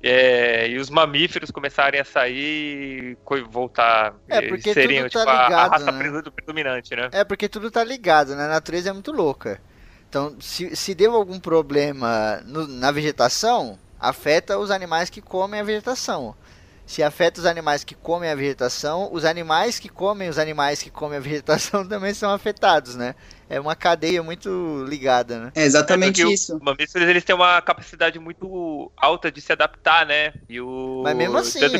é, 0.02 0.70
e 0.70 0.78
os 0.78 0.90
mamíferos 0.90 1.50
começarem 1.50 2.00
a 2.00 2.06
sair 2.06 3.18
e 3.32 3.42
voltar. 3.50 4.16
É, 4.28 4.42
porque 4.48 4.74
seriam 4.74 5.10
tudo 5.10 5.26
tá 5.26 5.32
tipo, 5.32 5.44
ligado, 5.44 5.54
a, 5.54 5.68
raça 5.68 5.92
né? 5.92 6.22
predominante, 6.36 6.96
né? 6.96 7.10
É, 7.12 7.24
porque 7.24 7.50
tudo 7.50 7.72
tá 7.72 7.84
ligado, 7.84 8.36
né? 8.36 8.46
A 8.46 8.50
natureza 8.50 8.90
é 8.90 8.94
muito 8.94 9.12
louca. 9.12 9.60
Então, 10.08 10.36
se, 10.40 10.76
se 10.76 10.96
deu 10.96 11.16
algum 11.16 11.40
problema 11.40 12.42
no, 12.46 12.68
na 12.68 12.92
vegetação, 12.92 13.78
afeta 14.00 14.58
os 14.58 14.72
animais 14.72 15.10
que 15.10 15.22
comem 15.22 15.60
a 15.60 15.64
vegetação. 15.64 16.36
Se 16.86 17.04
afeta 17.04 17.42
os 17.42 17.46
animais 17.46 17.84
que 17.84 17.94
comem 17.94 18.30
a 18.30 18.36
vegetação, 18.36 19.10
os 19.12 19.26
animais 19.26 19.78
que 19.78 19.90
comem 19.90 20.30
os 20.30 20.38
animais 20.38 20.82
que 20.82 20.90
comem 20.90 21.18
a 21.18 21.22
vegetação 21.22 21.86
também 21.90 22.14
são 22.14 22.32
afetados, 22.32 22.96
né? 22.96 23.16
É 23.50 23.60
uma 23.60 23.76
cadeia 23.76 24.22
muito 24.22 24.86
ligada, 24.88 25.40
né? 25.40 25.52
É 25.56 25.64
exatamente 25.64 26.22
é 26.22 26.28
isso. 26.28 26.56
Os 26.56 26.62
mamíferos 26.62 27.08
eles 27.08 27.24
têm 27.24 27.36
uma 27.36 27.62
capacidade 27.62 28.20
muito 28.20 28.92
alta 28.98 29.32
de 29.32 29.42
se 29.42 29.52
adaptar, 29.52 30.06
né? 30.06 30.34
E 30.50 30.60
o 30.60 31.02
Mas 31.04 31.16
mesmo 31.16 31.38
assim, 31.38 31.60
mesmo 31.60 31.78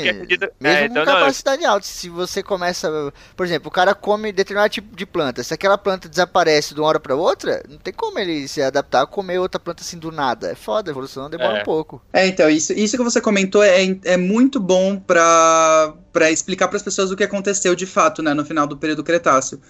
é, 0.64 0.88
com 0.88 0.94
então, 0.94 1.06
capacidade 1.06 1.62
não... 1.62 1.72
alta, 1.72 1.86
se 1.86 2.10
você 2.10 2.42
começa, 2.42 2.90
por 3.36 3.46
exemplo, 3.46 3.68
o 3.68 3.72
cara 3.72 3.94
come 3.94 4.32
determinado 4.32 4.70
tipo 4.70 4.96
de 4.96 5.06
planta, 5.06 5.44
se 5.44 5.54
aquela 5.54 5.78
planta 5.78 6.08
desaparece 6.08 6.74
de 6.74 6.80
uma 6.80 6.88
hora 6.88 7.00
para 7.00 7.16
outra, 7.16 7.62
não 7.68 7.78
tem 7.78 7.94
como 7.94 8.18
ele 8.20 8.48
se 8.48 8.62
adaptar 8.62 9.02
a 9.02 9.08
comer 9.08 9.40
outra 9.40 9.60
planta 9.60 9.82
assim 9.82 9.98
do 9.98 10.12
nada. 10.12 10.52
É 10.52 10.56
foda, 10.56 10.90
a 10.90 10.94
evolução 10.94 11.30
demora 11.30 11.60
é. 11.60 11.62
um 11.62 11.66
pouco. 11.66 12.02
É, 12.14 12.28
então, 12.28 12.50
isso, 12.50 12.74
isso 12.74 12.98
que 12.98 13.04
você 13.04 13.20
comentou 13.20 13.64
é, 13.64 13.84
é 14.06 14.18
muito 14.18 14.60
bom 14.60 14.98
para 14.98 15.94
para 16.18 16.32
explicar 16.32 16.68
para 16.68 16.78
as 16.78 16.82
pessoas 16.82 17.12
o 17.12 17.16
que 17.16 17.24
aconteceu 17.24 17.76
de 17.76 17.86
fato, 17.86 18.24
né, 18.24 18.34
no 18.34 18.44
final 18.44 18.66
do 18.66 18.76
período 18.76 19.04
Cretáceo. 19.04 19.62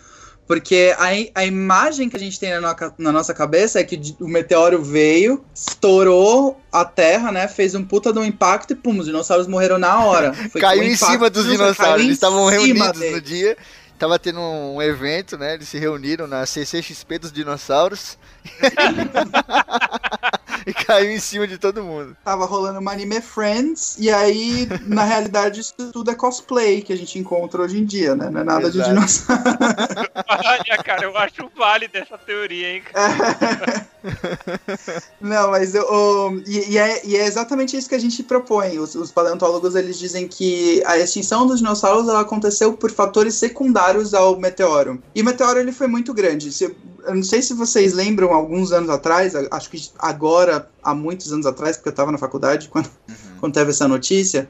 Porque 0.48 0.96
a, 0.98 1.42
a 1.42 1.46
imagem 1.46 2.10
que 2.10 2.16
a 2.16 2.20
gente 2.20 2.40
tem 2.40 2.58
na, 2.60 2.74
no, 2.74 2.94
na 2.98 3.12
nossa 3.12 3.34
cabeça 3.34 3.82
é 3.82 3.84
que 3.84 4.16
o 4.20 4.28
meteoro 4.28 4.82
veio, 4.82 5.44
estourou 5.54 6.60
a 6.72 6.86
Terra, 6.86 7.32
né? 7.32 7.48
Fez 7.50 7.76
um 7.76 7.84
puta 7.84 8.14
de 8.14 8.20
um 8.20 8.24
impacto 8.24 8.72
e 8.72 8.76
pum, 8.76 8.98
os 8.98 9.06
dinossauros 9.06 9.46
morreram 9.46 9.78
na 9.78 10.06
hora. 10.06 10.34
Foi 10.50 10.62
caiu 10.62 10.84
em 10.84 10.96
cima 10.96 11.30
dos 11.30 11.46
dinossauros, 11.46 12.02
eles 12.02 12.14
estavam 12.14 12.48
reunidos 12.48 13.12
no 13.12 13.22
dia. 13.22 13.58
Tava 14.00 14.18
tendo 14.18 14.40
um 14.40 14.82
evento, 14.82 15.38
né? 15.38 15.56
Eles 15.56 15.68
se 15.68 15.78
reuniram 15.80 16.28
na 16.28 16.46
CCXP 16.46 17.20
dos 17.20 17.32
dinossauros. 17.32 18.18
e 20.66 20.74
caiu 20.74 21.12
em 21.12 21.20
cima 21.20 21.48
de 21.48 21.58
todo 21.58 21.84
mundo. 21.84 22.16
Tava 22.24 22.46
rolando 22.46 22.80
uma 22.80 22.92
anime 22.92 23.22
Friends, 23.22 23.96
e 24.00 24.10
aí, 24.10 24.68
na 24.86 25.04
realidade, 25.04 25.60
isso 25.60 25.74
tudo 25.92 26.12
é 26.12 26.16
cosplay 26.16 26.82
que 26.82 26.94
a 26.94 26.98
gente 26.98 27.20
encontra 27.20 27.62
hoje 27.62 27.78
em 27.78 27.86
dia, 27.86 28.16
né? 28.16 28.30
Não 28.30 28.42
é 28.42 28.44
nada 28.44 28.68
Exato. 28.68 28.78
de 28.78 28.84
dinossauro. 28.90 29.44
Olha, 30.28 30.84
cara, 30.84 31.04
eu 31.04 31.18
acho 31.18 31.50
válido 31.56 31.98
essa 31.98 32.18
teoria, 32.18 32.74
hein? 32.74 32.84
Cara. 32.92 33.88
Não, 35.20 35.52
mas 35.52 35.76
eu, 35.76 35.84
eu 35.84 36.44
e, 36.46 36.74
e, 36.74 36.78
é, 36.78 37.06
e, 37.06 37.16
é, 37.16 37.26
exatamente 37.26 37.76
isso 37.76 37.90
que 37.90 37.96
a 37.96 38.00
gente 38.00 38.24
propõe. 38.24 38.80
Os, 38.80 38.96
os, 38.96 39.12
paleontólogos 39.12 39.76
eles 39.76 39.98
dizem 39.98 40.28
que 40.28 40.82
a 40.86 40.98
extinção 40.98 41.46
dos 41.46 41.60
dinossauros 41.60 42.08
ela 42.08 42.22
aconteceu 42.22 42.74
por 42.74 42.92
fatores 42.92 43.36
secundários 43.36 44.14
ao 44.14 44.38
meteoro. 44.40 45.02
E 45.14 45.22
o 45.22 45.26
meteoro 45.26 45.60
ele 45.60 45.72
foi 45.72 45.88
muito 45.88 46.14
grande. 46.14 46.52
Se, 46.52 46.64
eu 47.08 47.16
não 47.16 47.24
sei 47.24 47.42
se 47.42 47.54
vocês 47.54 47.94
lembram, 47.94 48.34
alguns 48.34 48.72
anos 48.72 48.90
atrás, 48.90 49.34
acho 49.36 49.70
que 49.70 49.90
agora, 49.98 50.47
há 50.84 50.94
muitos 50.94 51.32
anos 51.32 51.46
atrás, 51.46 51.78
porque 51.78 51.90
eu 51.90 51.92
estava 51.92 52.12
na 52.12 52.18
faculdade 52.18 52.70
quando, 52.72 52.88
uhum. 53.10 53.16
quando 53.40 53.54
teve 53.54 53.72
essa 53.72 53.88
notícia, 53.88 54.50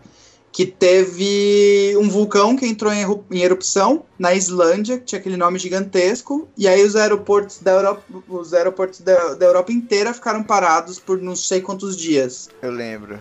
que 0.51 0.65
teve 0.65 1.95
um 1.97 2.09
vulcão 2.09 2.55
que 2.55 2.65
entrou 2.65 2.91
em, 2.91 3.05
em, 3.31 3.41
erupção 3.41 4.03
na 4.17 4.33
Islândia, 4.33 4.97
que 4.97 5.05
tinha 5.05 5.19
aquele 5.19 5.37
nome 5.37 5.59
gigantesco, 5.59 6.47
e 6.57 6.67
aí 6.67 6.83
os 6.83 6.95
aeroportos 6.95 7.59
da 7.59 7.71
Europa, 7.71 8.03
os 8.27 8.53
aeroportos 8.53 9.01
da, 9.01 9.35
da 9.35 9.45
Europa 9.45 9.71
inteira 9.71 10.13
ficaram 10.13 10.41
parados 10.41 10.99
por 10.99 11.21
não 11.21 11.35
sei 11.35 11.61
quantos 11.61 11.95
dias. 11.95 12.49
Eu 12.61 12.71
lembro. 12.71 13.19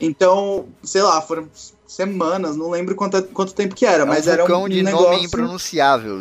Então, 0.00 0.66
sei 0.82 1.02
lá, 1.02 1.22
foram 1.22 1.48
semanas, 1.86 2.56
não 2.56 2.70
lembro 2.70 2.94
quanto, 2.94 3.22
quanto 3.24 3.54
tempo 3.54 3.74
que 3.74 3.86
era, 3.86 4.02
é 4.02 4.04
um 4.04 4.08
mas 4.08 4.26
era 4.26 4.44
um, 4.44 4.68
de 4.68 4.82
negócio... 4.82 5.10
nome 5.10 5.24
impronunciável. 5.24 6.18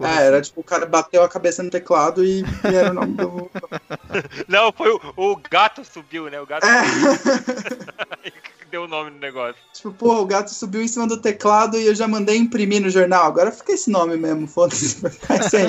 É, 0.00 0.22
é, 0.22 0.26
era 0.26 0.40
tipo, 0.40 0.60
o 0.60 0.64
cara 0.64 0.86
bateu 0.86 1.22
a 1.22 1.28
cabeça 1.28 1.62
no 1.62 1.70
teclado 1.70 2.24
e, 2.24 2.42
e 2.42 2.74
era 2.74 2.90
o 2.90 2.94
nome 2.94 3.14
do. 3.14 3.50
Não, 4.48 4.72
foi 4.72 4.90
o, 4.90 5.00
o 5.16 5.36
gato 5.36 5.84
subiu, 5.84 6.28
né? 6.28 6.40
O 6.40 6.46
gato 6.46 6.66
é. 6.66 8.32
deu 8.70 8.84
o 8.84 8.88
nome 8.88 9.10
no 9.10 9.18
negócio. 9.18 9.56
Tipo, 9.72 9.92
porra, 9.92 10.20
o 10.20 10.26
gato 10.26 10.50
subiu 10.50 10.82
em 10.82 10.88
cima 10.88 11.06
do 11.06 11.16
teclado 11.16 11.78
e 11.78 11.86
eu 11.86 11.94
já 11.94 12.06
mandei 12.08 12.36
imprimir 12.36 12.82
no 12.82 12.90
jornal. 12.90 13.26
Agora 13.26 13.52
fica 13.52 13.72
esse 13.72 13.90
nome 13.90 14.16
mesmo, 14.16 14.46
foda-se, 14.46 15.00
vai 15.02 15.10
ficar 15.10 15.40
isso 15.40 15.56
aí. 15.56 15.68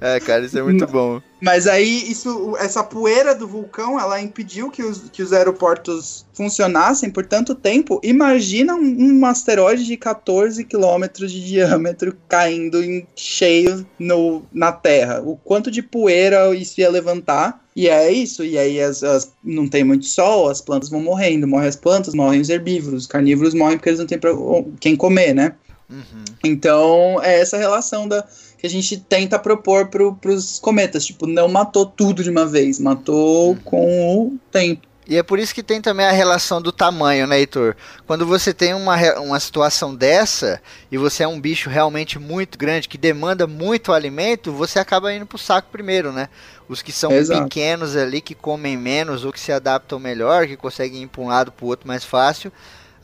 É, 0.00 0.20
cara, 0.20 0.44
isso 0.44 0.58
é 0.58 0.62
muito 0.62 0.86
bom. 0.86 1.20
Mas 1.40 1.66
aí, 1.66 2.10
isso, 2.10 2.56
essa 2.58 2.82
poeira 2.82 3.34
do 3.34 3.46
vulcão, 3.46 4.00
ela 4.00 4.20
impediu 4.20 4.70
que 4.70 4.82
os, 4.82 5.10
que 5.10 5.22
os 5.22 5.32
aeroportos 5.32 6.24
funcionassem 6.32 7.10
por 7.10 7.26
tanto 7.26 7.54
tempo. 7.54 8.00
Imagina 8.02 8.74
um, 8.74 9.20
um 9.20 9.26
asteroide 9.26 9.84
de 9.84 9.96
14 9.96 10.64
quilômetros 10.64 11.30
de 11.30 11.44
diâmetro 11.44 12.16
caindo 12.28 12.82
em 12.82 13.06
cheio 13.14 13.86
no, 13.98 14.42
na 14.52 14.72
Terra. 14.72 15.22
O 15.22 15.36
quanto 15.36 15.70
de 15.70 15.82
poeira 15.82 16.54
isso 16.54 16.80
ia 16.80 16.90
levantar. 16.90 17.62
E 17.76 17.88
é 17.88 18.10
isso, 18.12 18.44
e 18.44 18.56
aí 18.56 18.80
as, 18.80 19.02
as, 19.02 19.32
não 19.42 19.66
tem 19.66 19.82
muito 19.82 20.06
sol, 20.06 20.48
as 20.48 20.60
plantas 20.60 20.88
vão 20.88 21.00
morrendo, 21.00 21.44
morrem 21.44 21.68
as 21.68 21.74
plantas, 21.74 22.14
morrem 22.14 22.40
os 22.40 22.48
herbívoros, 22.48 23.02
os 23.02 23.06
carnívoros 23.08 23.52
morrem 23.52 23.76
porque 23.76 23.88
eles 23.88 23.98
não 23.98 24.06
têm 24.06 24.16
pra, 24.16 24.30
quem 24.78 24.94
comer, 24.94 25.34
né? 25.34 25.56
Uhum. 25.90 26.24
Então, 26.44 27.20
é 27.20 27.40
essa 27.40 27.58
relação 27.58 28.06
da, 28.06 28.24
que 28.64 28.66
a 28.66 28.70
gente 28.70 28.96
tenta 28.96 29.38
propor 29.38 29.88
para 29.88 30.32
os 30.32 30.58
cometas. 30.58 31.04
Tipo, 31.04 31.26
não 31.26 31.48
matou 31.48 31.84
tudo 31.84 32.24
de 32.24 32.30
uma 32.30 32.46
vez, 32.46 32.80
matou 32.80 33.50
uhum. 33.50 33.56
com 33.56 34.26
o 34.28 34.38
tempo. 34.50 34.88
E 35.06 35.18
é 35.18 35.22
por 35.22 35.38
isso 35.38 35.54
que 35.54 35.62
tem 35.62 35.82
também 35.82 36.06
a 36.06 36.12
relação 36.12 36.62
do 36.62 36.72
tamanho, 36.72 37.26
né, 37.26 37.38
Heitor? 37.38 37.76
Quando 38.06 38.24
você 38.24 38.54
tem 38.54 38.72
uma, 38.72 38.96
uma 39.20 39.38
situação 39.38 39.94
dessa 39.94 40.62
e 40.90 40.96
você 40.96 41.24
é 41.24 41.28
um 41.28 41.38
bicho 41.38 41.68
realmente 41.68 42.18
muito 42.18 42.56
grande, 42.56 42.88
que 42.88 42.96
demanda 42.96 43.46
muito 43.46 43.92
alimento, 43.92 44.50
você 44.50 44.78
acaba 44.78 45.12
indo 45.12 45.26
pro 45.26 45.36
saco 45.36 45.68
primeiro, 45.70 46.10
né? 46.10 46.30
Os 46.66 46.80
que 46.80 46.90
são 46.90 47.12
Exato. 47.12 47.42
pequenos 47.42 47.94
ali, 47.94 48.22
que 48.22 48.34
comem 48.34 48.78
menos 48.78 49.26
ou 49.26 49.32
que 49.32 49.40
se 49.40 49.52
adaptam 49.52 49.98
melhor, 49.98 50.46
que 50.46 50.56
conseguem 50.56 51.02
ir 51.02 51.06
para 51.08 51.20
um 51.20 51.26
lado 51.26 51.52
para 51.52 51.66
o 51.66 51.68
outro 51.68 51.86
mais 51.86 52.02
fácil, 52.02 52.50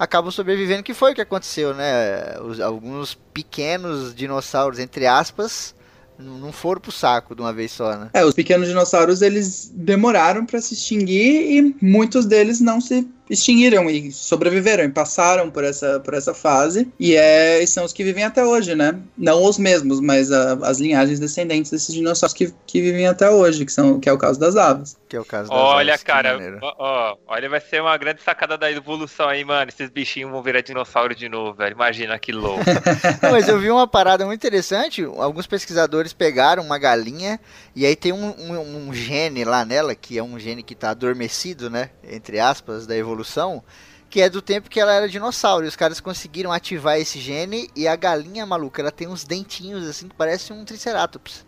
acabam 0.00 0.30
sobrevivendo, 0.30 0.82
que 0.82 0.94
foi 0.94 1.12
o 1.12 1.14
que 1.14 1.20
aconteceu, 1.20 1.74
né? 1.74 2.40
Os, 2.40 2.58
alguns 2.58 3.14
pequenos 3.34 4.14
dinossauros, 4.14 4.78
entre 4.78 5.06
aspas, 5.06 5.74
não 6.18 6.50
foram 6.50 6.80
pro 6.80 6.90
saco 6.90 7.34
de 7.34 7.42
uma 7.42 7.52
vez 7.52 7.70
só, 7.70 7.94
né? 7.94 8.08
É, 8.14 8.24
os 8.24 8.32
pequenos 8.32 8.66
dinossauros 8.66 9.20
eles 9.20 9.70
demoraram 9.74 10.46
para 10.46 10.58
se 10.58 10.72
extinguir 10.72 11.52
e 11.52 11.76
muitos 11.82 12.24
deles 12.24 12.62
não 12.62 12.80
se 12.80 13.06
extinguiram 13.30 13.88
e 13.88 14.10
sobreviveram 14.10 14.82
e 14.82 14.88
passaram 14.88 15.48
por 15.50 15.62
essa, 15.62 16.00
por 16.00 16.14
essa 16.14 16.34
fase. 16.34 16.88
E, 16.98 17.14
é, 17.14 17.62
e 17.62 17.66
são 17.66 17.84
os 17.84 17.92
que 17.92 18.02
vivem 18.02 18.24
até 18.24 18.44
hoje, 18.44 18.74
né? 18.74 18.98
Não 19.16 19.44
os 19.44 19.56
mesmos, 19.56 20.00
mas 20.00 20.32
a, 20.32 20.54
as 20.64 20.80
linhagens 20.80 21.20
descendentes 21.20 21.70
desses 21.70 21.94
dinossauros 21.94 22.34
que, 22.34 22.52
que 22.66 22.82
vivem 22.82 23.06
até 23.06 23.30
hoje, 23.30 23.64
que, 23.64 23.72
são, 23.72 24.00
que 24.00 24.08
é 24.08 24.12
o 24.12 24.18
caso 24.18 24.38
das 24.40 24.56
aves. 24.56 24.98
Que 25.08 25.16
é 25.16 25.20
o 25.20 25.24
caso 25.24 25.48
das 25.48 25.58
Olha, 25.58 25.94
aves, 25.94 26.02
cara, 26.02 26.38
ó, 26.60 26.74
ó, 26.78 27.16
olha, 27.28 27.48
vai 27.48 27.60
ser 27.60 27.80
uma 27.80 27.96
grande 27.96 28.20
sacada 28.22 28.58
da 28.58 28.70
evolução 28.70 29.28
aí, 29.28 29.44
mano. 29.44 29.70
Esses 29.70 29.88
bichinhos 29.88 30.30
vão 30.30 30.42
virar 30.42 30.60
dinossauro 30.60 31.14
de 31.14 31.28
novo, 31.28 31.54
velho. 31.54 31.74
Imagina 31.74 32.18
que 32.18 32.32
louco. 32.32 32.64
Não, 33.22 33.30
mas 33.30 33.48
eu 33.48 33.60
vi 33.60 33.70
uma 33.70 33.86
parada 33.86 34.26
muito 34.26 34.40
interessante. 34.40 35.04
Alguns 35.04 35.46
pesquisadores 35.46 36.12
pegaram 36.12 36.64
uma 36.64 36.78
galinha 36.78 37.38
e 37.76 37.86
aí 37.86 37.94
tem 37.94 38.12
um, 38.12 38.34
um, 38.38 38.88
um 38.88 38.92
gene 38.92 39.44
lá 39.44 39.64
nela, 39.64 39.94
que 39.94 40.18
é 40.18 40.22
um 40.22 40.38
gene 40.38 40.62
que 40.62 40.74
tá 40.74 40.90
adormecido, 40.90 41.70
né? 41.70 41.90
Entre 42.02 42.40
aspas, 42.40 42.86
da 42.86 42.96
evolução 42.96 43.19
que 44.10 44.20
é 44.20 44.28
do 44.28 44.42
tempo 44.42 44.68
que 44.68 44.80
ela 44.80 44.92
era 44.92 45.08
dinossauro. 45.08 45.64
E 45.64 45.68
os 45.68 45.76
caras 45.76 46.00
conseguiram 46.00 46.52
ativar 46.52 46.98
esse 46.98 47.18
gene 47.20 47.70
e 47.76 47.86
a 47.86 47.94
galinha 47.94 48.44
maluca, 48.44 48.82
ela 48.82 48.90
tem 48.90 49.06
uns 49.08 49.24
dentinhos 49.24 49.88
assim 49.88 50.08
que 50.08 50.16
parece 50.16 50.52
um 50.52 50.64
triceratops. 50.64 51.44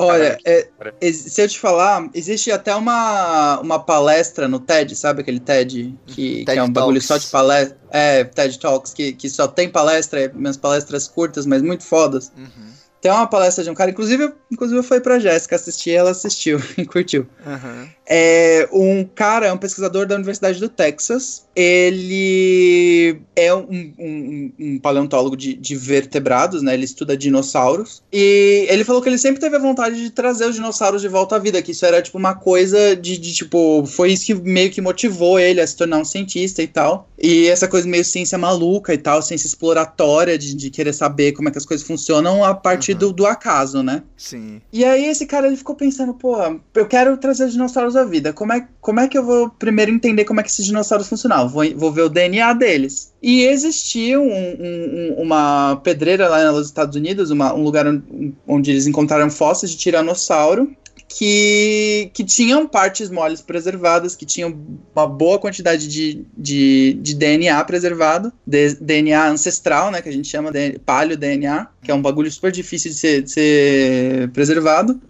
Olha, 0.00 0.38
é, 0.44 0.68
se 1.12 1.42
eu 1.42 1.48
te 1.48 1.58
falar, 1.58 2.08
existe 2.14 2.52
até 2.52 2.72
uma, 2.72 3.58
uma 3.58 3.80
palestra 3.80 4.46
no 4.46 4.60
TED, 4.60 4.94
sabe 4.94 5.22
aquele 5.22 5.40
TED 5.40 5.92
que, 6.06 6.44
TED 6.44 6.52
que 6.52 6.58
é 6.58 6.62
um 6.62 6.70
bagulho 6.70 7.02
só 7.02 7.18
de 7.18 7.26
palestra? 7.26 7.76
É, 7.90 8.22
TED 8.22 8.60
Talks, 8.60 8.94
que, 8.94 9.12
que 9.12 9.28
só 9.28 9.48
tem 9.48 9.68
palestra, 9.68 10.20
é, 10.20 10.28
minhas 10.32 10.56
palestras 10.56 11.08
curtas, 11.08 11.46
mas 11.46 11.62
muito 11.62 11.82
fodas. 11.82 12.30
Uhum. 12.36 12.68
Tem 13.00 13.10
uma 13.10 13.26
palestra 13.26 13.64
de 13.64 13.70
um 13.70 13.74
cara, 13.74 13.90
inclusive, 13.90 14.32
inclusive 14.52 14.82
foi 14.84 15.00
pra 15.00 15.18
Jéssica 15.18 15.56
assistir, 15.56 15.90
ela 15.90 16.10
assistiu 16.10 16.60
e 16.78 16.86
curtiu. 16.86 17.26
Uhum. 17.44 17.88
É 18.10 18.66
um 18.72 19.04
cara, 19.04 19.46
é 19.46 19.52
um 19.52 19.58
pesquisador 19.58 20.06
da 20.06 20.14
Universidade 20.14 20.58
do 20.58 20.68
Texas. 20.68 21.46
Ele 21.54 23.20
é 23.36 23.54
um, 23.54 23.92
um, 23.98 24.52
um 24.58 24.78
paleontólogo 24.78 25.36
de, 25.36 25.52
de, 25.54 25.76
vertebrados, 25.76 26.62
né? 26.62 26.72
Ele 26.72 26.84
estuda 26.84 27.16
dinossauros. 27.16 28.02
E 28.10 28.66
ele 28.70 28.84
falou 28.84 29.02
que 29.02 29.10
ele 29.10 29.18
sempre 29.18 29.40
teve 29.40 29.56
a 29.56 29.58
vontade 29.58 30.00
de 30.00 30.10
trazer 30.10 30.46
os 30.46 30.54
dinossauros 30.54 31.02
de 31.02 31.08
volta 31.08 31.36
à 31.36 31.38
vida, 31.38 31.60
que 31.60 31.72
isso 31.72 31.84
era 31.84 32.00
tipo 32.00 32.16
uma 32.16 32.34
coisa 32.34 32.96
de, 32.96 33.18
de 33.18 33.34
tipo, 33.34 33.84
foi 33.86 34.12
isso 34.12 34.24
que 34.24 34.34
meio 34.34 34.70
que 34.70 34.80
motivou 34.80 35.38
ele 35.38 35.60
a 35.60 35.66
se 35.66 35.76
tornar 35.76 35.98
um 35.98 36.04
cientista 36.04 36.62
e 36.62 36.66
tal. 36.66 37.08
E 37.18 37.48
essa 37.48 37.68
coisa 37.68 37.86
meio 37.86 38.04
ciência 38.04 38.38
maluca 38.38 38.94
e 38.94 38.98
tal, 38.98 39.20
ciência 39.20 39.46
exploratória, 39.46 40.38
de, 40.38 40.54
de 40.54 40.70
querer 40.70 40.94
saber 40.94 41.32
como 41.32 41.48
é 41.48 41.52
que 41.52 41.58
as 41.58 41.66
coisas 41.66 41.86
funcionam 41.86 42.42
a 42.42 42.54
partir 42.54 42.92
uhum. 42.92 42.98
do, 42.98 43.12
do 43.12 43.26
acaso, 43.26 43.82
né? 43.82 44.02
Sim. 44.16 44.62
E 44.72 44.84
aí 44.84 45.06
esse 45.06 45.26
cara 45.26 45.46
ele 45.46 45.56
ficou 45.56 45.74
pensando, 45.74 46.14
pô, 46.14 46.36
eu 46.74 46.86
quero 46.86 47.16
trazer 47.16 47.44
os 47.44 47.52
dinossauros 47.52 47.96
à 47.98 48.04
vida. 48.04 48.32
Como 48.32 48.52
é, 48.52 48.66
como 48.80 49.00
é 49.00 49.08
que 49.08 49.16
eu 49.16 49.24
vou 49.24 49.50
primeiro 49.50 49.90
entender 49.90 50.24
como 50.24 50.40
é 50.40 50.42
que 50.42 50.50
esses 50.50 50.66
dinossauros 50.66 51.08
funcionavam? 51.08 51.48
Vou, 51.48 51.64
vou 51.76 51.92
ver 51.92 52.02
o 52.02 52.08
DNA 52.08 52.52
deles. 52.54 53.12
E 53.22 53.42
existia 53.44 54.20
um, 54.20 54.30
um, 54.30 55.14
uma 55.18 55.76
pedreira 55.82 56.28
lá 56.28 56.52
nos 56.52 56.66
Estados 56.66 56.96
Unidos, 56.96 57.30
uma, 57.30 57.54
um 57.54 57.62
lugar 57.62 57.86
onde, 58.46 58.70
eles 58.70 58.86
encontraram 58.86 59.30
fósseis 59.30 59.72
de 59.72 59.78
tiranossauro 59.78 60.70
que, 61.08 62.10
que 62.12 62.22
tinham 62.22 62.66
partes 62.66 63.08
moles 63.10 63.40
preservadas, 63.40 64.14
que 64.14 64.26
tinham 64.26 64.54
uma 64.94 65.06
boa 65.06 65.38
quantidade 65.38 65.88
de, 65.88 66.26
de, 66.36 66.98
de 67.00 67.14
DNA 67.14 67.64
preservado, 67.64 68.30
de, 68.46 68.74
DNA 68.74 69.28
ancestral, 69.28 69.90
né, 69.90 70.02
que 70.02 70.08
a 70.08 70.12
gente 70.12 70.28
chama 70.28 70.52
de 70.52 70.78
paleo 70.80 71.16
DNA, 71.16 71.66
que 71.82 71.90
é 71.90 71.94
um 71.94 72.02
bagulho 72.02 72.30
super 72.30 72.52
difícil 72.52 72.90
de 72.90 72.96
ser, 72.98 73.22
de 73.22 73.30
ser 73.30 74.30
preservado. 74.30 75.00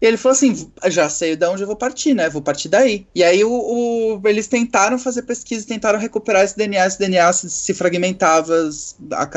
E 0.00 0.06
ele 0.06 0.16
falou 0.16 0.34
assim: 0.34 0.70
já 0.88 1.08
sei 1.08 1.36
de 1.36 1.46
onde 1.46 1.62
eu 1.62 1.66
vou 1.66 1.76
partir, 1.76 2.14
né? 2.14 2.28
Vou 2.28 2.42
partir 2.42 2.68
daí. 2.68 3.06
E 3.14 3.24
aí 3.24 3.42
o, 3.42 3.50
o 3.50 4.20
eles 4.24 4.46
tentaram 4.46 4.98
fazer 4.98 5.22
pesquisa, 5.22 5.66
tentaram 5.66 5.98
recuperar 5.98 6.44
esse 6.44 6.56
DNA, 6.56 6.86
esse 6.86 6.98
DNA 6.98 7.32
se, 7.32 7.48
se, 7.48 7.74
fragmentava, 7.74 8.68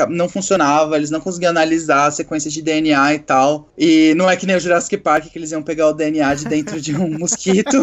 não 0.08 0.28
funcionava, 0.28 0.96
eles 0.96 1.10
não 1.10 1.20
conseguiam 1.20 1.50
analisar 1.50 2.06
a 2.06 2.10
sequência 2.10 2.50
de 2.50 2.60
DNA 2.60 3.14
e 3.14 3.18
tal. 3.20 3.68
E 3.76 4.14
não 4.16 4.28
é 4.28 4.36
que 4.36 4.46
nem 4.46 4.56
o 4.56 4.60
Jurassic 4.60 4.98
Park 4.98 5.26
que 5.30 5.38
eles 5.38 5.50
iam 5.50 5.62
pegar 5.62 5.88
o 5.88 5.94
DNA 5.94 6.34
de 6.34 6.44
dentro 6.44 6.80
de 6.80 6.94
um 6.94 7.08
mosquito. 7.18 7.78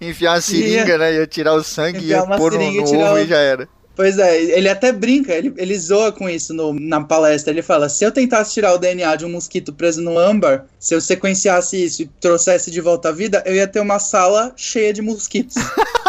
Enfiar 0.00 0.34
uma 0.34 0.40
seringa, 0.40 0.88
ia, 0.88 0.98
né? 0.98 1.14
Ia 1.14 1.26
tirar 1.26 1.54
o 1.54 1.62
sangue 1.62 1.98
e 1.98 2.08
ia 2.08 2.24
pôr 2.26 2.52
no, 2.52 2.70
no 2.70 3.00
ovo 3.00 3.18
e 3.18 3.26
já 3.26 3.38
era. 3.38 3.68
Pois 3.96 4.18
é, 4.18 4.42
ele 4.42 4.68
até 4.68 4.90
brinca, 4.90 5.32
ele, 5.32 5.54
ele 5.56 5.78
zoa 5.78 6.10
com 6.10 6.28
isso 6.28 6.52
no, 6.52 6.72
na 6.72 7.00
palestra. 7.02 7.52
Ele 7.52 7.62
fala: 7.62 7.88
se 7.88 8.04
eu 8.04 8.10
tentasse 8.10 8.52
tirar 8.52 8.74
o 8.74 8.78
DNA 8.78 9.14
de 9.16 9.24
um 9.24 9.30
mosquito 9.30 9.72
preso 9.72 10.02
no 10.02 10.18
âmbar, 10.18 10.66
se 10.78 10.94
eu 10.94 11.00
sequenciasse 11.00 11.82
isso 11.82 12.02
e 12.02 12.06
trouxesse 12.20 12.70
de 12.70 12.80
volta 12.80 13.10
à 13.10 13.12
vida, 13.12 13.42
eu 13.46 13.54
ia 13.54 13.68
ter 13.68 13.80
uma 13.80 13.98
sala 13.98 14.52
cheia 14.56 14.92
de 14.92 15.00
mosquitos. 15.00 15.54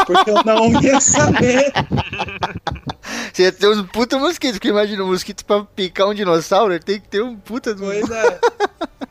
porque 0.05 0.29
eu 0.29 0.43
não 0.43 0.81
ia 0.81 0.99
saber. 0.99 1.71
Você 3.31 3.43
ia 3.43 3.51
ter 3.51 3.67
uns 3.67 3.81
puta 3.91 4.17
mosquitos, 4.17 4.57
porque 4.57 4.69
imagina 4.69 5.03
um 5.03 5.07
mosquito 5.07 5.45
pra 5.45 5.63
picar 5.63 6.07
um 6.07 6.13
dinossauro, 6.13 6.73
ele 6.73 6.83
tem 6.83 6.99
que 6.99 7.07
ter 7.07 7.21
um 7.21 7.35
puta. 7.35 7.75
Pois 7.75 8.09
é. 8.09 8.39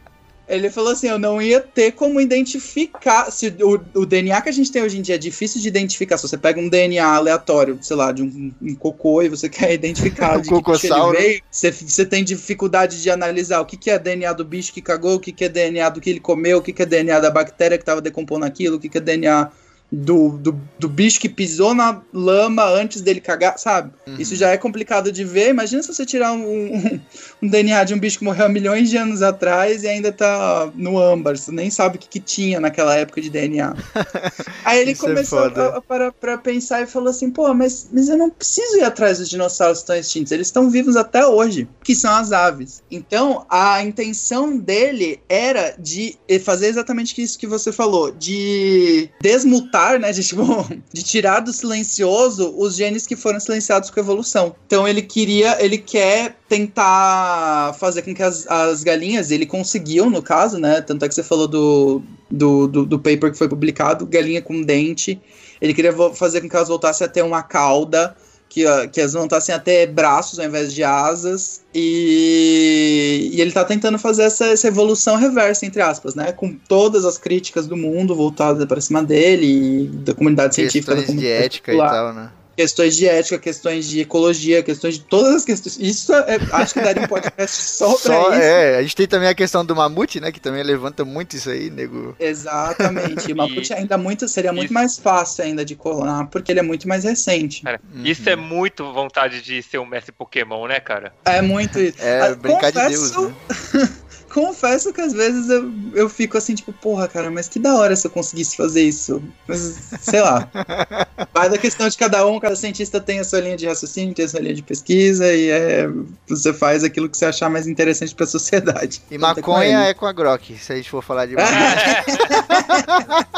Ele 0.47 0.71
falou 0.71 0.93
assim: 0.93 1.09
eu 1.09 1.19
não 1.19 1.41
ia 1.41 1.61
ter 1.61 1.93
como 1.93 2.21
identificar. 2.21 3.31
Se 3.31 3.55
o, 3.61 3.81
o, 3.95 4.07
DNA 4.07 4.41
que 4.43 4.49
a 4.49 4.53
gente 4.53 4.71
tem 4.71 4.83
hoje 4.83 4.99
em 4.99 5.03
dia 5.03 5.15
é 5.15 5.19
difícil 5.19 5.61
de 5.61 5.69
identificar. 5.69 6.19
Se 6.19 6.29
você 6.29 6.37
pega 6.37 6.61
um 6.61 6.69
DNA 6.69 7.05
aleatório, 7.05 7.79
sei 7.81 7.97
lá, 7.97 8.13
de 8.13 8.23
um, 8.23 8.53
um 8.61 8.75
cocô 8.75 9.23
e 9.23 9.29
você 9.29 9.49
quer 9.51 9.73
identificar 9.73 10.41
de 10.41 10.49
que 10.49 10.55
ele 10.55 11.13
veio, 11.13 11.43
você, 11.51 11.71
você 11.71 12.05
tem 12.05 12.23
dificuldade 12.23 13.03
de 13.03 13.11
analisar 13.11 13.61
o 13.61 13.67
que, 13.67 13.77
que 13.77 13.91
é 13.91 13.99
DNA 13.99 14.33
do 14.33 14.45
bicho 14.45 14.73
que 14.73 14.83
cagou, 14.83 15.15
o 15.15 15.21
que, 15.21 15.33
que 15.33 15.45
é 15.45 15.49
DNA 15.49 15.89
do 15.89 16.01
que 16.01 16.11
ele 16.11 16.21
comeu, 16.21 16.59
o 16.59 16.63
que, 16.63 16.73
que 16.73 16.83
é 16.83 16.87
DNA 16.87 17.21
da 17.21 17.31
bactéria 17.31 17.79
que 17.79 17.83
estava 17.83 18.01
decompondo 18.01 18.45
aquilo, 18.45 18.77
o 18.77 18.81
que, 18.81 18.89
que 18.89 18.99
é 18.99 19.01
DNA 19.01 19.51
do, 19.95 20.31
do, 20.31 20.61
do, 20.79 20.89
bicho 20.89 21.21
que 21.21 21.29
pisou 21.29 21.73
na 21.73 22.03
lama 22.13 22.65
antes 22.65 23.01
dele 23.01 23.21
cagar, 23.21 23.57
sabe? 23.59 23.93
Uhum. 24.07 24.17
Isso 24.19 24.35
já 24.35 24.51
é 24.51 24.57
complicado 24.57 25.13
de 25.13 25.25
ver. 25.25 25.51
Imagina 25.51 25.83
se 25.83 25.95
você 25.95 26.05
tirar 26.05 26.33
um, 26.33 26.45
um, 26.45 27.01
um, 27.43 27.49
DNA 27.49 27.85
de 27.85 27.95
um 27.95 27.99
bicho 27.99 28.19
que 28.19 28.25
morreu 28.25 28.47
há 28.47 28.49
milhões 28.49 28.91
de 28.91 28.97
anos 28.97 29.23
atrás 29.23 29.85
e 29.85 29.89
ainda 29.89 30.11
tá 30.11 30.71
no 30.75 30.99
âmbar. 30.99 31.37
Você 31.37 31.53
nem 31.53 31.71
sabe 31.71 31.97
o 31.97 31.99
que, 32.01 32.09
que 32.09 32.21
tinha 32.21 32.59
naquela 32.59 32.97
época 32.97 33.21
de 33.21 33.31
DNA. 33.31 33.75
Aí 34.65 34.81
ele 34.81 34.93
é 34.93 34.95
começou 34.95 35.47
é 35.49 35.61
a, 35.61 35.67
a, 35.77 35.81
para, 35.81 36.11
para 36.11 36.39
pensar 36.39 36.83
e 36.83 36.87
falou 36.87 37.11
assim: 37.11 37.31
pô, 37.31 37.55
mas, 37.55 37.89
mas 37.93 38.09
eu 38.09 38.17
não 38.17 38.31
preciso 38.31 38.79
ir 38.79 38.85
atrás 38.85 39.19
dos 39.19 39.29
dinossauros 39.29 39.79
que 39.79 39.83
estão 39.83 39.97
extintos. 39.97 40.33
Eles 40.33 40.49
estão 40.49 40.69
vivos 40.71 40.97
até 40.97 41.25
hoje, 41.25 41.69
que 41.85 41.95
são 41.95 42.13
as 42.13 42.33
aves. 42.33 42.83
Então, 42.91 43.47
a 43.49 43.83
intenção 43.83 44.57
dele 44.59 45.21
era 45.29 45.75
de 45.79 46.19
fazer 46.43 46.67
exatamente 46.67 47.21
isso 47.23 47.39
que 47.39 47.47
você 47.47 47.71
falou, 47.71 48.11
de 48.11 49.09
desmutar 49.21 49.84
né, 49.93 50.13
de, 50.13 50.23
tipo, 50.23 50.45
de 50.93 51.03
tirar 51.03 51.41
do 51.41 51.53
silencioso 51.53 52.55
os 52.57 52.75
genes 52.75 53.07
que 53.07 53.17
foram 53.17 53.39
silenciados 53.39 53.91
com 53.91 54.01
a 54.01 54.03
evolução. 54.03 54.55
Então 54.67 54.87
ele 54.87 55.03
queria, 55.03 55.63
ele 55.65 55.79
quer 55.79 56.37
tentar 56.49 57.75
fazer 57.79 58.03
com 58.03 58.15
que 58.15 58.23
as, 58.23 58.47
as 58.47 58.83
galinhas, 58.83 59.31
ele 59.31 59.47
conseguiu 59.47 60.11
no 60.11 60.23
caso, 60.23 60.59
né, 60.59 60.81
tanto 60.81 61.05
é 61.05 61.09
que 61.09 61.15
você 61.15 61.23
falou 61.23 61.47
do, 61.47 62.03
do, 62.31 62.67
do, 62.67 62.87
do 62.87 62.99
paper 62.99 63.31
que 63.31 63.39
foi 63.39 63.49
publicado, 63.49 64.07
galinha 64.07 64.43
com 64.43 64.63
dente, 64.63 65.21
ele 65.61 65.73
queria 65.73 65.93
fazer 66.15 66.41
com 66.41 66.49
que 66.49 66.57
elas 66.57 66.69
voltassem 66.69 67.07
a 67.07 67.11
ter 67.11 67.23
uma 67.23 67.43
cauda, 67.43 68.17
que, 68.55 68.63
que 68.89 69.01
elas 69.01 69.13
voltassem 69.15 69.53
a 69.53 69.59
ter 69.59 69.89
braços 69.89 70.39
ao 70.39 70.47
invés 70.47 70.73
de 70.73 70.85
asas, 70.85 71.61
e, 71.75 73.31
e 73.33 73.41
ele 73.41 73.51
está 73.51 73.65
tentando 73.65 73.99
fazer 73.99 74.23
essa, 74.23 74.47
essa, 74.47 74.69
evolução 74.69 75.17
reversa, 75.17 75.67
entre 75.67 75.83
aspas, 75.83 76.15
né? 76.15 76.31
Com 76.31 76.55
todas 76.69 77.05
as 77.05 77.19
críticas 77.19 77.67
do 77.67 77.77
mundo 77.77 78.15
voltadas 78.15 78.65
para 78.67 78.81
cima 78.81 79.03
dele, 79.03 79.89
da 80.05 80.15
comunidade 80.15 80.55
Questões 80.55 80.71
científica. 80.71 80.95
Da 80.95 81.03
comunidade 81.03 81.37
de 81.37 81.45
ética 81.45 81.73
popular. 81.73 81.89
e 81.89 81.91
tal, 81.91 82.15
né? 82.15 82.31
Questões 82.57 82.97
de 82.97 83.07
ética, 83.07 83.39
questões 83.39 83.87
de 83.87 84.01
ecologia, 84.01 84.63
questões 84.63 84.95
de 84.95 85.05
todas 85.05 85.35
as 85.35 85.45
questões. 85.45 85.79
Isso 85.79 86.13
é, 86.15 86.39
acho 86.53 86.75
que 86.75 86.81
daria 86.81 87.03
um 87.03 87.09
podcast 87.09 87.57
só 87.63 87.89
pra 87.91 87.99
só, 87.99 88.33
isso. 88.33 88.41
É, 88.41 88.79
a 88.79 88.83
gente 88.83 88.97
tem 88.97 89.07
também 89.07 89.29
a 89.29 89.35
questão 89.35 89.65
do 89.65 89.75
mamute, 89.75 90.21
né? 90.21 90.33
Que 90.33 90.41
também 90.41 90.63
levanta 90.63 91.05
muito 91.05 91.37
isso 91.37 91.51
aí, 91.51 91.71
nego. 91.71 92.15
Exatamente. 92.19 93.25
O 93.35 93.37
mamute 93.37 93.73
e... 93.73 93.75
ainda 93.75 93.99
muito 93.99 94.29
seria 94.29 94.53
muito 94.53 94.67
isso. 94.67 94.75
mais 94.75 94.99
fácil 94.99 95.45
ainda 95.45 95.65
de 95.65 95.75
clonar, 95.75 96.29
porque 96.29 96.53
ele 96.53 96.61
é 96.61 96.63
muito 96.63 96.87
mais 96.87 97.05
recente. 97.05 97.63
Cara, 97.63 97.81
uhum. 97.93 98.05
Isso 98.05 98.29
é 98.29 98.37
muito 98.37 98.93
vontade 98.93 99.43
de 99.43 99.63
ser 99.63 99.79
um 99.79 99.87
mestre 99.87 100.13
Pokémon, 100.13 100.67
né, 100.67 100.79
cara? 100.79 101.13
É 101.25 101.43
muito 101.43 101.81
isso. 101.81 102.01
É, 102.01 102.21
ah, 102.21 102.35
brincar 102.35 102.73
confesso... 102.73 103.11
de 103.11 103.17
Deus, 103.17 103.83
né? 103.83 103.91
confesso 104.35 104.93
que 104.93 105.01
às 105.01 105.13
vezes 105.13 105.49
eu, 105.49 105.73
eu 105.95 106.09
fico 106.09 106.37
assim, 106.37 106.57
tipo, 106.57 106.73
porra, 106.73 107.07
cara, 107.07 107.31
mas 107.31 107.49
que 107.49 107.61
da 107.61 107.77
hora 107.77 107.95
se 107.95 108.05
eu 108.05 108.11
conseguisse 108.11 108.57
fazer 108.57 108.83
isso. 108.83 109.23
Mas, 109.47 109.79
sei 110.01 110.21
lá. 110.21 110.49
Vai 111.33 111.49
da 111.49 111.57
questão 111.57 111.89
de 111.89 111.97
cada 111.97 112.27
um, 112.27 112.41
cada 112.41 112.57
cientista 112.57 113.01
tem 113.01 113.21
a 113.21 113.25
sua 113.25 113.39
linha 113.39 113.57
de 113.57 113.65
raciocínio, 113.65 114.13
tem 114.13 114.25
a 114.25 114.29
sua 114.29 114.41
linha 114.41 114.55
de 114.55 114.63
pesquisa, 114.63 115.33
e 115.33 115.51
é, 115.51 115.89
você 116.29 116.53
faz 116.53 116.83
aquilo 116.83 117.09
que 117.09 117.17
você 117.17 117.27
achar 117.27 117.49
mais 117.49 117.69
interessante 117.69 118.13
pra 118.13 118.27
sociedade. 118.27 119.01
E 119.09 119.17
maconha 119.17 119.85
é 119.85 119.95
com 119.95 120.07
a 120.07 120.13
Grok, 120.13 120.59
se 120.59 120.73
a 120.73 120.77
gente 120.77 120.91
for 120.91 121.03
falar 121.03 121.27
de 121.27 121.37
maconha. 121.39 122.05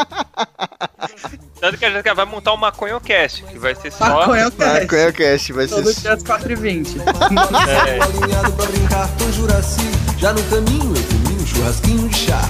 Tanto 1.66 1.78
que 1.78 1.84
a 1.84 1.90
gente 1.90 2.14
vai 2.14 2.24
montar 2.24 2.54
um 2.54 2.56
MaconhoCast, 2.56 3.42
que 3.42 3.58
vai 3.58 3.74
ser 3.74 3.90
só. 3.90 4.06
MaconhoCast. 4.06 4.82
MaconhoCast 4.82 5.52
vai 5.52 5.66
ser. 5.66 5.74
Todo 5.74 5.94
dia 5.94 6.12
às 6.12 6.22
4h20. 6.22 6.96
É. 7.66 8.00
alinhado 8.00 8.52
pra 8.52 8.66
brincar 8.66 9.08
com 9.18 9.32
Juraci. 9.32 9.90
Já 10.18 10.32
no 10.32 10.42
caminho 10.44 10.94
eu 10.96 11.02
comi 11.02 11.42
um 11.42 11.46
churrasquinho 11.46 12.08
de 12.08 12.16
chá. 12.16 12.40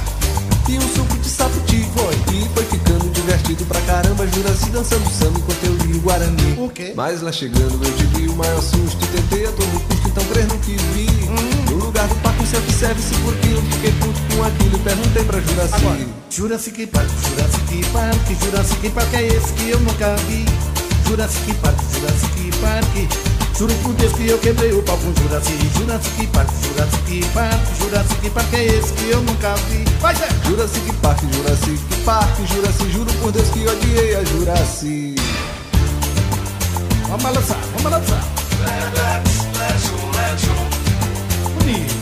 E 0.68 0.76
um 0.76 0.80
suco 0.82 1.16
de 1.16 1.28
sapoti 1.28 1.88
foi. 1.97 2.14
E 2.34 2.48
foi 2.51 2.64
ficando 2.64 3.10
divertido 3.10 3.64
pra 3.64 3.80
caramba. 3.82 4.26
Juraci 4.26 4.68
dançando 4.68 5.09
samba 5.09 5.38
enquanto 5.38 5.64
eu 5.64 5.74
li 5.86 5.98
Guarani. 6.01 6.55
O 6.59 6.68
quê? 6.68 6.93
Mas 6.94 7.22
lá 7.22 7.32
chegando 7.32 7.82
eu 7.82 7.97
tive 7.97 8.28
o 8.28 8.36
maior 8.36 8.60
susto. 8.60 9.06
Tentei 9.06 9.47
a 9.47 9.52
todo 9.52 9.80
custo, 9.88 10.09
então 10.09 10.24
crer 10.26 10.47
no 10.47 10.59
que 10.59 10.76
vi. 10.76 11.09
Hum. 11.30 11.70
No 11.70 11.86
lugar 11.86 12.06
do 12.06 12.14
um 12.14 12.18
self-service 12.47 13.14
por 13.23 13.35
quilo. 13.36 13.62
Fiquei 13.73 13.93
puto 13.93 14.20
com 14.35 14.44
aquilo 14.44 14.77
e 14.77 14.78
perguntei 14.81 15.24
pra 15.24 15.40
Juraci. 15.40 15.74
Agora, 15.74 16.06
Jurassic 16.31 16.86
Park, 16.86 17.09
Jurassic 17.28 17.90
Park, 17.93 18.44
Jurassic 18.44 18.90
Park 18.90 19.14
é 19.14 19.27
esse 19.27 19.52
que 19.55 19.70
eu 19.70 19.81
nunca 19.81 20.16
vi. 20.28 20.44
Jurassic 21.06 21.55
Park, 21.55 21.78
Jurassic 21.93 22.51
Park. 22.60 23.36
Juro 23.59 23.73
por 23.77 23.94
Deus 23.94 24.12
que 24.12 24.28
eu 24.28 24.39
quebrei 24.39 24.70
o 24.73 24.82
pau 24.82 24.98
com 24.98 25.14
Jurassic, 25.23 25.56
Jurassic 25.78 26.27
Park, 26.27 26.51
Jurassic 26.62 27.27
Park, 27.32 27.60
Jurassic 27.81 28.31
Park 28.31 28.52
é 28.52 28.64
esse 28.66 28.93
que 28.93 29.10
eu 29.10 29.23
nunca 29.23 29.55
vi. 29.70 29.82
Vai 29.98 30.14
ser! 30.14 30.28
Jurassic 30.44 30.93
Park, 30.97 31.20
Jurassic 31.32 31.78
Park, 32.05 32.39
Jurassic, 32.52 32.93
juro 32.93 33.10
por 33.14 33.32
Deus 33.32 33.48
que 33.48 33.66
odiei 33.66 34.14
a 34.14 34.24
Jurassic. 34.24 35.16
Vamos 37.09 37.24
lançar, 37.24 37.59
vamos 37.77 37.93
lançar. 37.93 38.24
Bonito. 41.59 41.95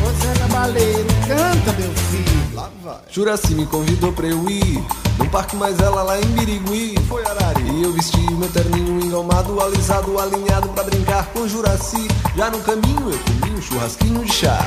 Você 0.00 0.26
é 0.26 0.38
cavaleiro, 0.38 1.08
canta 1.26 1.72
meu 1.78 1.92
filho. 1.94 2.54
Lá 2.54 2.70
vai. 2.82 2.96
Juraci 3.10 3.54
me 3.54 3.66
convidou 3.66 4.12
pra 4.12 4.26
eu 4.26 4.48
ir 4.48 4.84
no 5.18 5.28
parque 5.28 5.54
mais 5.54 5.78
ela 5.80 6.02
lá 6.02 6.18
em 6.18 6.24
Birigui 6.26 6.94
Foi 7.06 7.22
Arari 7.26 7.62
E 7.70 7.82
eu 7.82 7.92
vesti 7.92 8.18
meu 8.32 8.48
terninho 8.48 9.04
engomado 9.04 9.60
Alisado, 9.60 10.18
alinhado 10.18 10.68
pra 10.70 10.82
brincar 10.82 11.26
com 11.26 11.46
Juraci 11.46 12.08
Já 12.34 12.50
no 12.50 12.58
caminho 12.60 13.10
eu 13.10 13.18
comi 13.18 13.58
um 13.58 13.62
churrasquinho 13.62 14.24
de 14.24 14.32
chá 14.32 14.58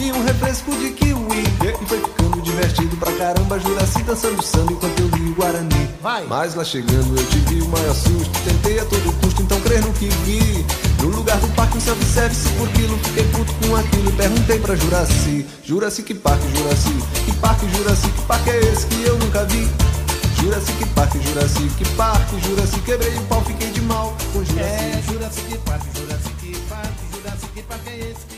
E 0.00 0.12
um 0.12 0.24
refresco 0.24 0.70
de 0.76 0.90
kiwi. 0.90 1.44
E 1.82 1.86
foi 1.86 1.98
ficando 2.00 2.40
divertido 2.42 2.96
pra 2.96 3.12
caramba 3.12 3.58
Juraci 3.58 4.02
dançando 4.02 4.42
samba 4.42 4.72
enquanto 4.72 5.00
eu 5.00 5.08
li 5.08 5.30
o 5.30 5.34
Guarani. 5.34 5.90
Vai. 6.02 6.24
Mas 6.28 6.54
lá 6.54 6.64
chegando 6.64 7.18
eu 7.18 7.26
tive 7.26 7.62
o 7.62 7.68
maior 7.68 7.94
susto 7.94 8.30
Tentei 8.44 8.78
a 8.78 8.84
todo 8.84 9.12
custo 9.20 9.42
então 9.42 9.60
crer 9.62 9.82
no 9.82 9.92
que 9.94 10.08
vi. 10.24 10.64
No 11.02 11.08
lugar 11.08 11.38
do 11.38 11.48
parque 11.54 11.78
um 11.78 11.80
self-service 11.80 12.48
por 12.50 12.68
quilo 12.68 12.96
Fiquei 12.98 13.24
puto 13.24 13.52
com 13.54 13.76
aquilo 13.76 14.08
e 14.08 14.12
perguntei 14.12 14.58
pra 14.58 14.76
Juraci. 14.76 15.46
Juraci 15.64 16.02
que 16.02 16.14
parque, 16.14 16.46
Juraci? 16.56 16.94
Que 17.24 17.32
parque, 17.34 17.68
Juraci, 17.76 18.08
que 18.08 18.22
parque 18.22 18.50
é 18.50 18.60
esse 18.60 18.86
que 18.86 19.02
eu 19.02 19.18
nunca 19.18 19.44
vi? 19.44 19.68
Juraci 20.40 20.72
que 20.72 20.86
parque, 20.90 21.18
Juraci? 21.22 21.68
Que 21.76 21.84
parque 21.96 22.40
Juraci? 22.40 22.80
Quebrei 22.80 23.16
o 23.16 23.22
pau, 23.22 23.42
fiquei 23.44 23.70
de 23.70 23.80
mal 23.80 24.14
com 24.32 24.44
Juraci. 24.44 24.60
É, 24.60 25.02
Juraci 25.10 25.40
que 25.40 25.58
parque, 25.58 25.86
Juraci 25.98 26.30
que 26.40 26.60
parque 26.68 27.06
Juraci 27.12 27.46
que 27.54 27.62
parque 27.62 27.88
é 27.88 27.98
esse 28.10 28.26
que 28.28 28.35